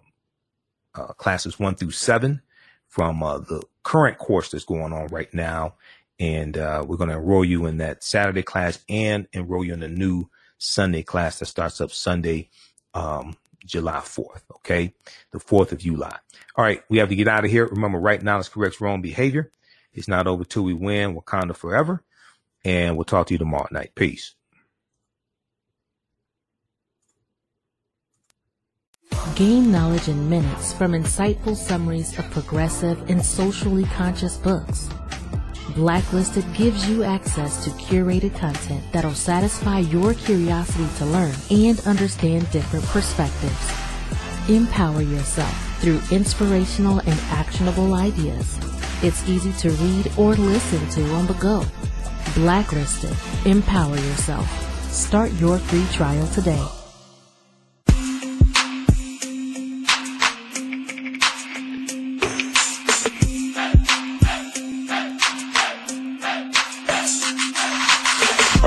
classes 1.13 1.59
one 1.59 1.75
through 1.75 1.91
seven 1.91 2.41
from 2.87 3.19
the 3.19 3.63
current 3.83 4.17
course 4.17 4.51
that's 4.51 4.65
going 4.65 4.93
on 4.93 5.07
right 5.07 5.33
now. 5.33 5.75
And 6.19 6.55
we're 6.55 6.97
going 6.97 7.09
to 7.09 7.17
enroll 7.17 7.45
you 7.45 7.65
in 7.65 7.77
that 7.77 8.03
saturday 8.03 8.43
class 8.43 8.79
and 8.89 9.27
enroll 9.33 9.63
you 9.63 9.73
in 9.73 9.79
the 9.79 9.87
new 9.87 10.29
sunday 10.57 11.03
class 11.03 11.39
that 11.39 11.45
starts 11.45 11.79
up 11.79 11.91
sunday 11.91 12.49
um, 12.95 13.35
July 13.67 13.99
4th. 13.99 14.43
Okay. 14.57 14.93
The 15.31 15.39
4th 15.39 15.71
of 15.71 15.79
July. 15.79 16.17
All 16.55 16.63
right. 16.63 16.81
We 16.89 16.97
have 16.97 17.09
to 17.09 17.15
get 17.15 17.27
out 17.27 17.45
of 17.45 17.51
here. 17.51 17.67
Remember, 17.67 17.99
right 17.99 18.21
now 18.21 18.39
is 18.39 18.49
corrects 18.49 18.81
wrong 18.81 19.01
behavior. 19.01 19.51
It's 19.93 20.07
not 20.07 20.27
over 20.27 20.43
till 20.43 20.63
we 20.63 20.73
win 20.73 21.15
Wakanda 21.15 21.55
forever. 21.55 22.03
And 22.65 22.97
we'll 22.97 23.05
talk 23.05 23.27
to 23.27 23.33
you 23.33 23.37
tomorrow 23.37 23.67
night. 23.71 23.93
Peace. 23.95 24.33
Gain 29.35 29.71
knowledge 29.71 30.07
in 30.07 30.29
minutes 30.29 30.73
from 30.73 30.93
insightful 30.93 31.55
summaries 31.55 32.17
of 32.17 32.29
progressive 32.31 33.09
and 33.09 33.23
socially 33.23 33.83
conscious 33.85 34.37
books. 34.37 34.89
Blacklisted 35.77 36.43
gives 36.55 36.89
you 36.89 37.03
access 37.03 37.63
to 37.63 37.69
curated 37.69 38.35
content 38.35 38.83
that'll 38.91 39.13
satisfy 39.13 39.77
your 39.77 40.15
curiosity 40.15 40.87
to 40.97 41.05
learn 41.05 41.35
and 41.51 41.79
understand 41.81 42.49
different 42.49 42.83
perspectives. 42.85 43.71
Empower 44.49 45.03
yourself 45.03 45.53
through 45.79 46.01
inspirational 46.09 46.97
and 46.97 47.19
actionable 47.29 47.93
ideas. 47.93 48.57
It's 49.03 49.29
easy 49.29 49.53
to 49.53 49.69
read 49.69 50.11
or 50.17 50.33
listen 50.33 50.89
to 50.89 51.13
on 51.13 51.27
the 51.27 51.35
go. 51.35 51.63
Blacklisted. 52.33 53.15
Empower 53.45 53.97
yourself. 53.97 54.49
Start 54.91 55.31
your 55.33 55.59
free 55.59 55.85
trial 55.95 56.25
today. 56.29 56.76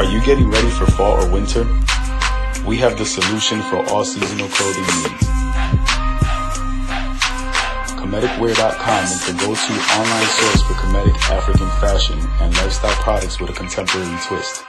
Are 0.00 0.10
you 0.10 0.24
getting 0.24 0.48
ready 0.50 0.70
for 0.70 0.86
fall 0.86 1.22
or 1.22 1.30
winter? 1.30 1.64
We 2.64 2.78
have 2.78 2.96
the 2.96 3.04
solution 3.04 3.60
for 3.60 3.84
all 3.90 4.02
seasonal 4.02 4.48
clothing 4.48 4.86
needs. 4.96 5.26
Kemeticwear.com 8.00 9.04
is 9.04 9.26
the 9.26 9.34
go-to 9.34 9.74
online 10.00 10.26
source 10.26 10.62
for 10.62 10.72
Kemetic 10.80 11.16
African 11.28 11.68
fashion 11.82 12.18
and 12.40 12.56
lifestyle 12.56 12.94
products 13.02 13.40
with 13.40 13.50
a 13.50 13.52
contemporary 13.52 14.16
twist. 14.24 14.64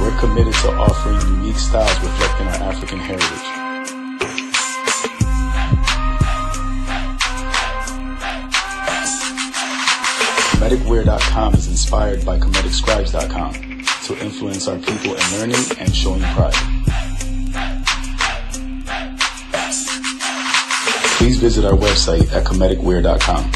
We're 0.00 0.18
committed 0.18 0.54
to 0.54 0.72
offering 0.72 1.20
unique 1.36 1.54
styles 1.54 2.00
reflecting 2.00 2.48
our 2.48 2.72
African 2.72 2.98
heritage. 2.98 3.55
Kemeticwear.com 10.66 11.54
is 11.54 11.68
inspired 11.68 12.26
by 12.26 12.40
KemeticScribes.com 12.40 13.52
to 13.52 14.18
influence 14.20 14.66
our 14.66 14.76
people 14.78 15.14
in 15.14 15.38
learning 15.38 15.64
and 15.78 15.94
showing 15.94 16.20
pride. 16.22 16.52
Please 21.18 21.38
visit 21.38 21.64
our 21.64 21.78
website 21.78 22.32
at 22.32 22.44
KemeticWear.com. 22.44 23.52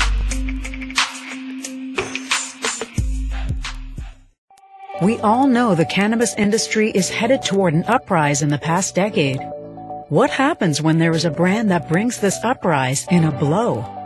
We 5.03 5.19
all 5.19 5.49
know 5.49 5.75
the 5.75 5.87
cannabis 5.87 6.37
industry 6.37 6.93
is 6.93 7.09
headed 7.09 7.43
toward 7.43 7.75
an 7.75 7.83
uprise 7.89 8.41
in 8.41 8.51
the 8.51 8.59
past 8.59 8.95
decade. 8.95 9.41
What 10.11 10.31
happens 10.31 10.81
when 10.81 10.99
there 10.99 11.11
is 11.11 11.25
a 11.25 11.31
brand 11.31 11.73
that 11.73 11.89
brings 11.89 12.21
this 12.21 12.39
uprise 12.45 13.05
in 13.11 13.25
a 13.25 13.33
blow? 13.33 14.00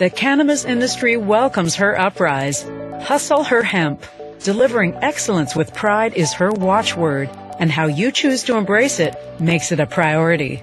The 0.00 0.08
cannabis 0.08 0.64
industry 0.64 1.18
welcomes 1.18 1.74
her 1.74 2.00
uprise. 2.00 2.62
Hustle 3.02 3.44
her 3.44 3.62
hemp. 3.62 4.02
Delivering 4.42 4.94
excellence 5.02 5.54
with 5.54 5.74
pride 5.74 6.14
is 6.14 6.32
her 6.32 6.50
watchword, 6.50 7.28
and 7.58 7.70
how 7.70 7.84
you 7.84 8.10
choose 8.10 8.42
to 8.44 8.56
embrace 8.56 8.98
it 8.98 9.14
makes 9.38 9.72
it 9.72 9.78
a 9.78 9.84
priority. 9.84 10.62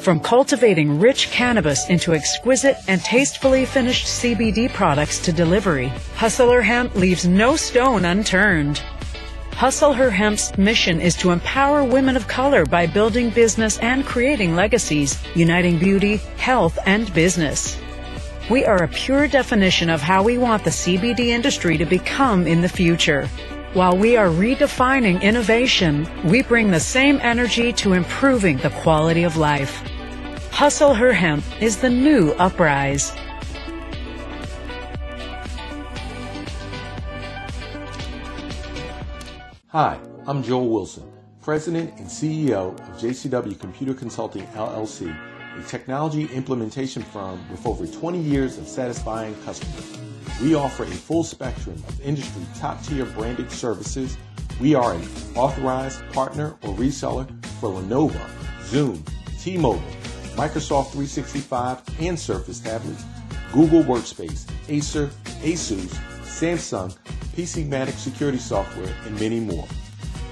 From 0.00 0.20
cultivating 0.20 1.00
rich 1.00 1.30
cannabis 1.30 1.88
into 1.88 2.12
exquisite 2.12 2.76
and 2.86 3.02
tastefully 3.02 3.64
finished 3.64 4.06
CBD 4.06 4.70
products 4.70 5.18
to 5.20 5.32
delivery, 5.32 5.88
Hustle 6.16 6.52
Her 6.52 6.60
Hemp 6.60 6.94
leaves 6.94 7.26
no 7.26 7.56
stone 7.56 8.04
unturned. 8.04 8.82
Hustle 9.52 9.94
Her 9.94 10.10
Hemp's 10.10 10.58
mission 10.58 11.00
is 11.00 11.16
to 11.16 11.30
empower 11.30 11.84
women 11.84 12.16
of 12.16 12.28
color 12.28 12.66
by 12.66 12.86
building 12.86 13.30
business 13.30 13.78
and 13.78 14.04
creating 14.04 14.54
legacies, 14.54 15.18
uniting 15.34 15.78
beauty, 15.78 16.18
health, 16.36 16.78
and 16.84 17.10
business. 17.14 17.78
We 18.50 18.64
are 18.64 18.82
a 18.82 18.88
pure 18.88 19.28
definition 19.28 19.90
of 19.90 20.00
how 20.00 20.22
we 20.22 20.38
want 20.38 20.64
the 20.64 20.70
CBD 20.70 21.26
industry 21.26 21.76
to 21.76 21.84
become 21.84 22.46
in 22.46 22.62
the 22.62 22.68
future. 22.68 23.26
While 23.74 23.98
we 23.98 24.16
are 24.16 24.28
redefining 24.28 25.20
innovation, 25.20 26.08
we 26.24 26.40
bring 26.40 26.70
the 26.70 26.80
same 26.80 27.20
energy 27.22 27.74
to 27.74 27.92
improving 27.92 28.56
the 28.56 28.70
quality 28.70 29.24
of 29.24 29.36
life. 29.36 29.82
Hustle 30.50 30.94
Her 30.94 31.12
Hemp 31.12 31.44
is 31.60 31.76
the 31.76 31.90
new 31.90 32.30
uprise. 32.38 33.10
Hi, 39.66 40.00
I'm 40.26 40.42
Joel 40.42 40.70
Wilson, 40.70 41.12
President 41.42 41.92
and 41.98 42.06
CEO 42.06 42.72
of 42.72 42.96
JCW 42.96 43.60
Computer 43.60 43.92
Consulting 43.92 44.46
LLC, 44.54 45.14
a 45.58 45.62
technology 45.62 46.26
implementation 46.26 47.02
firm 47.02 47.40
with 47.50 47.66
over 47.66 47.86
20 47.86 48.18
years 48.18 48.58
of 48.58 48.68
satisfying 48.68 49.34
customers. 49.44 49.98
We 50.40 50.54
offer 50.54 50.84
a 50.84 50.86
full 50.86 51.24
spectrum 51.24 51.82
of 51.88 52.00
industry 52.00 52.42
top 52.56 52.82
tier 52.84 53.04
branded 53.04 53.50
services. 53.50 54.16
We 54.60 54.74
are 54.74 54.94
an 54.94 55.02
authorized 55.34 56.00
partner 56.12 56.56
or 56.62 56.74
reseller 56.74 57.28
for 57.60 57.70
Lenovo, 57.70 58.20
Zoom, 58.64 59.02
T-Mobile, 59.40 59.82
Microsoft 60.36 60.92
365 60.92 61.82
and 62.00 62.18
Surface 62.18 62.60
tablets, 62.60 63.04
Google 63.52 63.82
Workspace, 63.82 64.48
Acer, 64.68 65.10
Asus, 65.42 65.94
Samsung, 66.22 66.96
PCmatic 67.34 67.94
security 67.94 68.38
software, 68.38 68.94
and 69.06 69.18
many 69.18 69.40
more. 69.40 69.66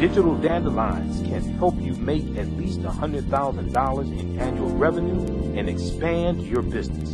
Digital 0.00 0.36
Dandelions 0.36 1.20
can 1.28 1.42
help 1.54 1.74
you 1.80 1.94
make 1.94 2.36
at 2.36 2.46
least 2.52 2.80
$100,000 2.82 4.20
in 4.20 4.38
annual 4.38 4.70
revenue 4.70 5.58
and 5.58 5.68
expand 5.68 6.46
your 6.46 6.62
business. 6.62 7.10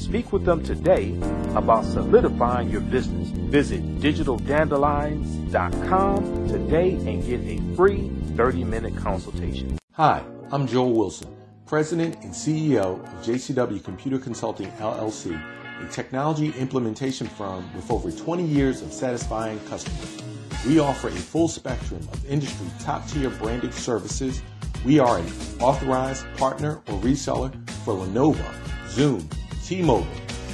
Speak 0.00 0.32
with 0.32 0.44
them 0.44 0.62
today 0.62 1.16
about 1.56 1.84
solidifying 1.84 2.70
your 2.70 2.82
business. 2.82 3.28
Visit 3.28 3.82
digitaldandelions.com 4.00 6.48
today 6.48 6.92
and 6.92 7.24
get 7.24 7.40
a 7.40 7.58
free 7.74 8.10
30 8.36 8.64
minute 8.64 8.96
consultation. 8.96 9.78
Hi, 9.92 10.22
I'm 10.52 10.66
Joel 10.66 10.92
Wilson, 10.92 11.34
President 11.70 12.16
and 12.24 12.32
CEO 12.32 12.98
of 13.00 13.24
JCW 13.24 13.84
Computer 13.84 14.18
Consulting 14.18 14.66
LLC, 14.78 15.40
a 15.80 15.86
technology 15.88 16.52
implementation 16.58 17.28
firm 17.28 17.64
with 17.76 17.88
over 17.92 18.10
20 18.10 18.42
years 18.42 18.82
of 18.82 18.92
satisfying 18.92 19.56
customers. 19.68 20.20
We 20.66 20.80
offer 20.80 21.06
a 21.06 21.12
full 21.12 21.46
spectrum 21.46 22.00
of 22.12 22.26
industry 22.26 22.66
top 22.80 23.06
tier 23.06 23.30
branded 23.30 23.72
services. 23.72 24.42
We 24.84 24.98
are 24.98 25.18
an 25.18 25.26
authorized 25.60 26.26
partner 26.36 26.82
or 26.88 26.98
reseller 27.02 27.54
for 27.84 27.94
Lenovo, 27.94 28.52
Zoom, 28.88 29.28
T-Mobile, 29.64 30.08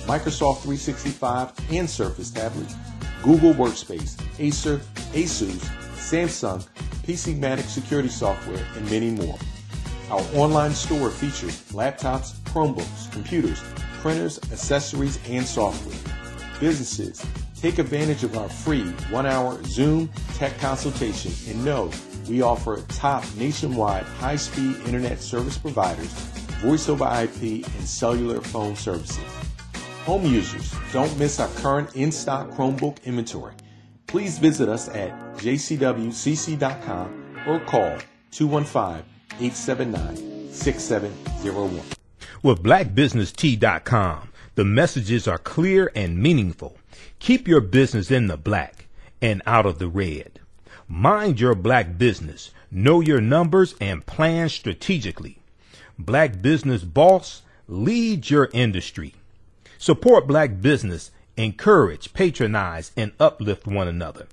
Microsoft 0.04 0.64
365 0.64 1.50
and 1.70 1.88
Surface 1.88 2.30
tablets, 2.30 2.74
Google 3.22 3.54
Workspace, 3.54 4.20
Acer, 4.38 4.82
Asus, 5.14 5.64
Samsung, 5.96 6.68
PCmatic 7.04 7.64
security 7.64 8.10
software, 8.10 8.62
and 8.76 8.90
many 8.90 9.08
more. 9.08 9.38
Our 10.10 10.22
online 10.34 10.72
store 10.72 11.10
features 11.10 11.62
laptops, 11.72 12.34
Chromebooks, 12.52 13.10
computers, 13.12 13.62
printers, 14.00 14.38
accessories, 14.52 15.18
and 15.28 15.44
software. 15.46 15.98
Businesses, 16.60 17.24
Take 17.60 17.78
advantage 17.78 18.22
of 18.22 18.36
our 18.36 18.48
free 18.50 18.84
one 19.10 19.24
hour 19.26 19.62
Zoom 19.64 20.10
tech 20.34 20.56
consultation 20.58 21.32
and 21.48 21.64
know 21.64 21.90
we 22.28 22.42
offer 22.42 22.82
top 22.88 23.24
nationwide 23.36 24.04
high 24.04 24.36
speed 24.36 24.76
internet 24.84 25.20
service 25.20 25.56
providers, 25.56 26.12
voice 26.60 26.88
over 26.88 27.04
IP, 27.04 27.64
and 27.64 27.88
cellular 27.88 28.42
phone 28.42 28.76
services. 28.76 29.24
Home 30.04 30.26
users, 30.26 30.72
don't 30.92 31.18
miss 31.18 31.40
our 31.40 31.48
current 31.56 31.96
in 31.96 32.12
stock 32.12 32.50
Chromebook 32.50 33.02
inventory. 33.04 33.54
Please 34.06 34.38
visit 34.38 34.68
us 34.68 34.88
at 34.90 35.10
jcwcc.com 35.38 36.04
or 37.46 37.60
call 37.60 37.98
215 38.32 39.02
879 39.40 40.52
6701. 40.52 41.82
With 42.42 42.62
blackbusinesstee.com, 42.62 44.30
the 44.54 44.64
messages 44.64 45.28
are 45.28 45.38
clear 45.38 45.90
and 45.94 46.18
meaningful. 46.18 46.78
Keep 47.18 47.48
your 47.48 47.60
business 47.60 48.10
in 48.10 48.26
the 48.26 48.36
black 48.36 48.86
and 49.20 49.42
out 49.46 49.66
of 49.66 49.78
the 49.78 49.88
red. 49.88 50.40
Mind 50.88 51.40
your 51.40 51.54
black 51.54 51.98
business. 51.98 52.50
Know 52.70 53.00
your 53.00 53.20
numbers 53.20 53.74
and 53.80 54.04
plan 54.06 54.48
strategically. 54.48 55.38
Black 55.98 56.42
Business 56.42 56.82
Boss, 56.82 57.42
lead 57.68 58.28
your 58.28 58.50
industry. 58.52 59.14
Support 59.78 60.26
black 60.26 60.60
business, 60.60 61.10
encourage, 61.36 62.12
patronize, 62.12 62.92
and 62.96 63.12
uplift 63.18 63.66
one 63.66 63.88
another. 63.88 64.26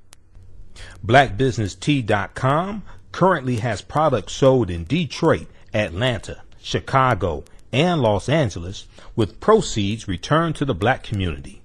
BlackBusinessTee.com 1.05 2.84
currently 3.14 3.56
has 3.57 3.81
products 3.81 4.34
sold 4.34 4.69
in 4.69 4.84
Detroit, 4.84 5.48
Atlanta, 5.73 6.41
Chicago, 6.61 7.45
and 7.72 8.02
Los 8.02 8.27
Angeles 8.27 8.85
with 9.15 9.40
proceeds 9.40 10.06
returned 10.07 10.56
to 10.57 10.65
the 10.65 10.76
black 10.76 11.03
community. 11.03 11.61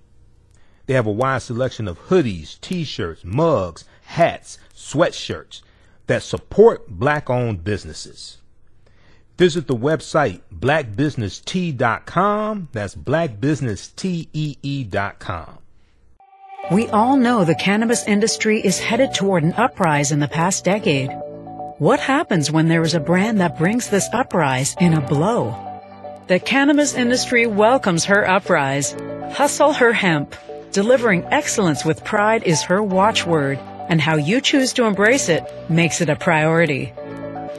They 0.86 0.94
have 0.94 1.06
a 1.06 1.10
wide 1.10 1.42
selection 1.42 1.88
of 1.88 1.98
hoodies, 2.08 2.60
t-shirts, 2.60 3.24
mugs, 3.24 3.84
hats, 4.04 4.58
sweatshirts 4.74 5.62
that 6.06 6.22
support 6.22 6.88
black 6.88 7.28
owned 7.28 7.64
businesses. 7.64 8.38
Visit 9.36 9.66
the 9.66 9.76
website 9.76 10.40
blackbusinesstee.com. 10.54 12.68
That's 12.72 12.94
blackbusinesstee.com. 12.94 15.58
We 16.70 16.86
all 16.88 17.16
know 17.16 17.44
the 17.44 17.54
cannabis 17.54 18.06
industry 18.06 18.60
is 18.60 18.78
headed 18.78 19.14
toward 19.14 19.44
an 19.44 19.54
uprise 19.54 20.12
in 20.12 20.20
the 20.20 20.28
past 20.28 20.64
decade. 20.64 21.10
What 21.78 22.00
happens 22.00 22.50
when 22.50 22.66
there 22.66 22.82
is 22.82 22.94
a 22.94 22.98
brand 22.98 23.40
that 23.40 23.56
brings 23.56 23.88
this 23.88 24.08
uprise 24.12 24.74
in 24.80 24.94
a 24.94 25.00
blow? 25.00 25.54
The 26.26 26.40
cannabis 26.40 26.94
industry 26.94 27.46
welcomes 27.46 28.04
her 28.06 28.28
uprise. 28.28 28.96
Hustle 29.30 29.72
her 29.74 29.92
hemp. 29.92 30.34
Delivering 30.72 31.24
excellence 31.26 31.84
with 31.84 32.02
pride 32.02 32.42
is 32.42 32.62
her 32.62 32.82
watchword, 32.82 33.60
and 33.88 34.00
how 34.00 34.16
you 34.16 34.40
choose 34.40 34.72
to 34.72 34.86
embrace 34.86 35.28
it 35.28 35.44
makes 35.70 36.00
it 36.00 36.08
a 36.08 36.16
priority. 36.16 36.92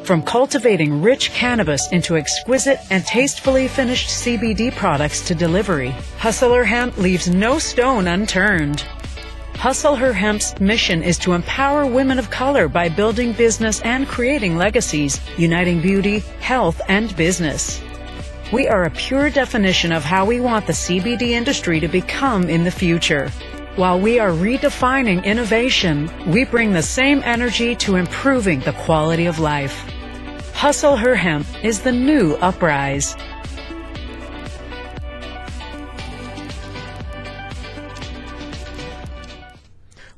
From 0.04 0.22
cultivating 0.22 1.02
rich 1.02 1.32
cannabis 1.32 1.90
into 1.94 2.18
exquisite 2.18 2.80
and 2.90 3.06
tastefully 3.06 3.70
finished 3.70 4.10
CBD 4.10 4.76
products 4.76 5.26
to 5.28 5.34
delivery, 5.34 5.92
Hustle 6.18 6.54
Her 6.54 6.66
Hemp 6.66 6.98
leaves 6.98 7.30
no 7.30 7.58
stone 7.58 8.06
unturned. 8.06 8.84
Hustle 9.60 9.98
Her 9.98 10.14
Hemp's 10.14 10.58
mission 10.62 11.04
is 11.04 11.18
to 11.18 11.34
empower 11.34 11.86
women 11.86 12.18
of 12.18 12.32
color 12.32 12.70
by 12.70 12.88
building 12.88 13.34
business 13.34 13.82
and 13.82 14.08
creating 14.08 14.56
legacies, 14.56 15.20
uniting 15.38 15.82
beauty, 15.82 16.20
health, 16.40 16.80
and 16.88 17.14
business. 17.18 17.82
We 18.54 18.70
are 18.70 18.86
a 18.86 18.90
pure 18.90 19.30
definition 19.30 19.92
of 19.92 20.06
how 20.06 20.24
we 20.24 20.40
want 20.40 20.66
the 20.66 20.72
CBD 20.72 21.32
industry 21.32 21.82
to 21.82 21.90
become 21.90 22.50
in 22.50 22.64
the 22.64 22.72
future. 22.72 23.28
While 23.76 24.00
we 24.00 24.18
are 24.18 24.32
redefining 24.32 25.26
innovation, 25.26 26.10
we 26.32 26.46
bring 26.46 26.72
the 26.72 26.82
same 26.82 27.22
energy 27.26 27.76
to 27.84 27.98
improving 27.98 28.62
the 28.62 28.80
quality 28.86 29.26
of 29.26 29.40
life. 29.40 29.78
Hustle 30.54 30.96
Her 30.96 31.16
Hemp 31.16 31.46
is 31.66 31.82
the 31.82 31.92
new 31.92 32.36
uprise. 32.36 33.14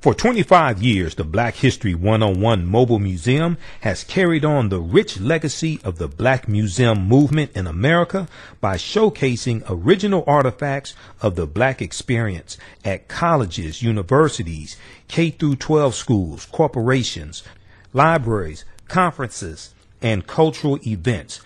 For 0.01 0.15
25 0.15 0.81
years, 0.81 1.13
the 1.13 1.23
Black 1.23 1.53
History 1.53 1.93
101 1.93 2.65
Mobile 2.65 2.97
Museum 2.97 3.59
has 3.81 4.03
carried 4.03 4.43
on 4.43 4.69
the 4.69 4.79
rich 4.79 5.19
legacy 5.19 5.79
of 5.83 5.99
the 5.99 6.07
Black 6.07 6.47
Museum 6.47 7.07
movement 7.07 7.51
in 7.53 7.67
America 7.67 8.27
by 8.59 8.77
showcasing 8.77 9.61
original 9.69 10.23
artifacts 10.25 10.95
of 11.21 11.35
the 11.35 11.45
Black 11.45 11.83
experience 11.83 12.57
at 12.83 13.09
colleges, 13.09 13.83
universities, 13.83 14.75
K 15.07 15.29
through 15.29 15.57
12 15.57 15.93
schools, 15.93 16.47
corporations, 16.47 17.43
libraries, 17.93 18.65
conferences, 18.87 19.75
and 20.01 20.25
cultural 20.25 20.79
events, 20.83 21.41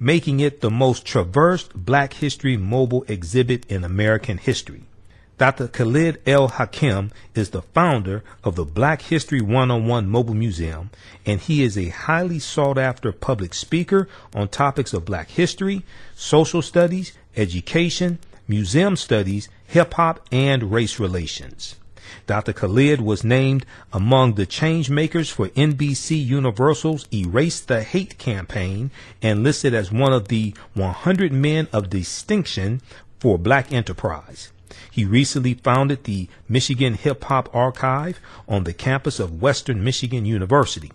making 0.00 0.40
it 0.40 0.62
the 0.62 0.70
most 0.70 1.06
traversed 1.06 1.72
Black 1.76 2.14
History 2.14 2.56
mobile 2.56 3.04
exhibit 3.06 3.64
in 3.70 3.84
American 3.84 4.38
history. 4.38 4.82
Dr. 5.36 5.66
Khalid 5.66 6.20
El 6.26 6.46
Hakim 6.46 7.10
is 7.34 7.50
the 7.50 7.62
founder 7.62 8.22
of 8.44 8.54
the 8.54 8.64
Black 8.64 9.02
History 9.02 9.40
101 9.40 10.08
Mobile 10.08 10.32
Museum, 10.32 10.90
and 11.26 11.40
he 11.40 11.64
is 11.64 11.76
a 11.76 11.88
highly 11.88 12.38
sought 12.38 12.78
after 12.78 13.10
public 13.10 13.52
speaker 13.52 14.08
on 14.32 14.46
topics 14.46 14.92
of 14.92 15.04
black 15.04 15.28
history, 15.30 15.82
social 16.14 16.62
studies, 16.62 17.14
education, 17.36 18.20
museum 18.46 18.94
studies, 18.94 19.48
hip 19.66 19.94
hop, 19.94 20.24
and 20.30 20.70
race 20.70 21.00
relations. 21.00 21.74
Dr. 22.28 22.52
Khalid 22.52 23.00
was 23.00 23.24
named 23.24 23.66
among 23.92 24.34
the 24.34 24.46
change 24.46 24.88
makers 24.88 25.30
for 25.30 25.48
NBC 25.48 26.24
Universal's 26.24 27.08
Erase 27.12 27.58
the 27.58 27.82
Hate 27.82 28.18
campaign 28.18 28.92
and 29.20 29.42
listed 29.42 29.74
as 29.74 29.90
one 29.90 30.12
of 30.12 30.28
the 30.28 30.54
100 30.74 31.32
men 31.32 31.66
of 31.72 31.90
distinction 31.90 32.80
for 33.18 33.36
black 33.36 33.72
enterprise. 33.72 34.52
He 34.90 35.04
recently 35.04 35.54
founded 35.54 36.04
the 36.04 36.28
Michigan 36.48 36.94
Hip 36.94 37.24
Hop 37.24 37.54
Archive 37.54 38.20
on 38.48 38.64
the 38.64 38.72
campus 38.72 39.20
of 39.20 39.42
Western 39.42 39.82
Michigan 39.82 40.24
University. 40.24 40.92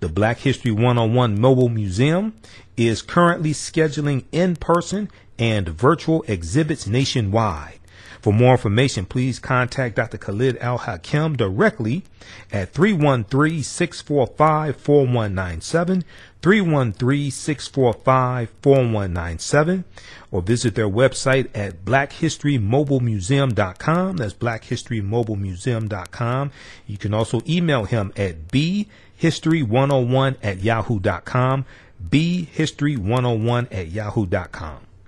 The 0.00 0.08
Black 0.08 0.38
History 0.38 0.70
101 0.70 1.40
Mobile 1.40 1.68
Museum 1.68 2.34
is 2.76 3.02
currently 3.02 3.52
scheduling 3.52 4.24
in 4.32 4.56
person 4.56 5.10
and 5.38 5.68
virtual 5.68 6.24
exhibits 6.28 6.86
nationwide. 6.86 7.80
For 8.24 8.32
more 8.32 8.52
information, 8.52 9.04
please 9.04 9.38
contact 9.38 9.96
Dr. 9.96 10.16
Khalid 10.16 10.56
Al 10.58 10.78
Hakim 10.78 11.36
directly 11.36 12.04
at 12.50 12.72
313 12.72 13.62
645 13.62 14.76
4197, 14.76 16.04
313 16.44 17.30
645 17.30 18.50
4197, 18.60 19.84
or 20.30 20.42
visit 20.42 20.74
their 20.74 20.90
website 20.90 21.48
at 21.54 21.86
blackhistorymobilemuseum.com. 21.86 24.16
That's 24.18 24.34
blackhistorymobilemuseum.com. 24.34 26.52
You 26.86 26.98
can 26.98 27.14
also 27.14 27.40
email 27.48 27.86
him 27.86 28.12
at 28.14 28.48
bhistory101 28.48 30.36
at 30.42 30.62
yahoo.com, 30.62 31.64
bhistory101 32.10 33.68
at 33.72 33.88
yahoo.com. 33.88 34.80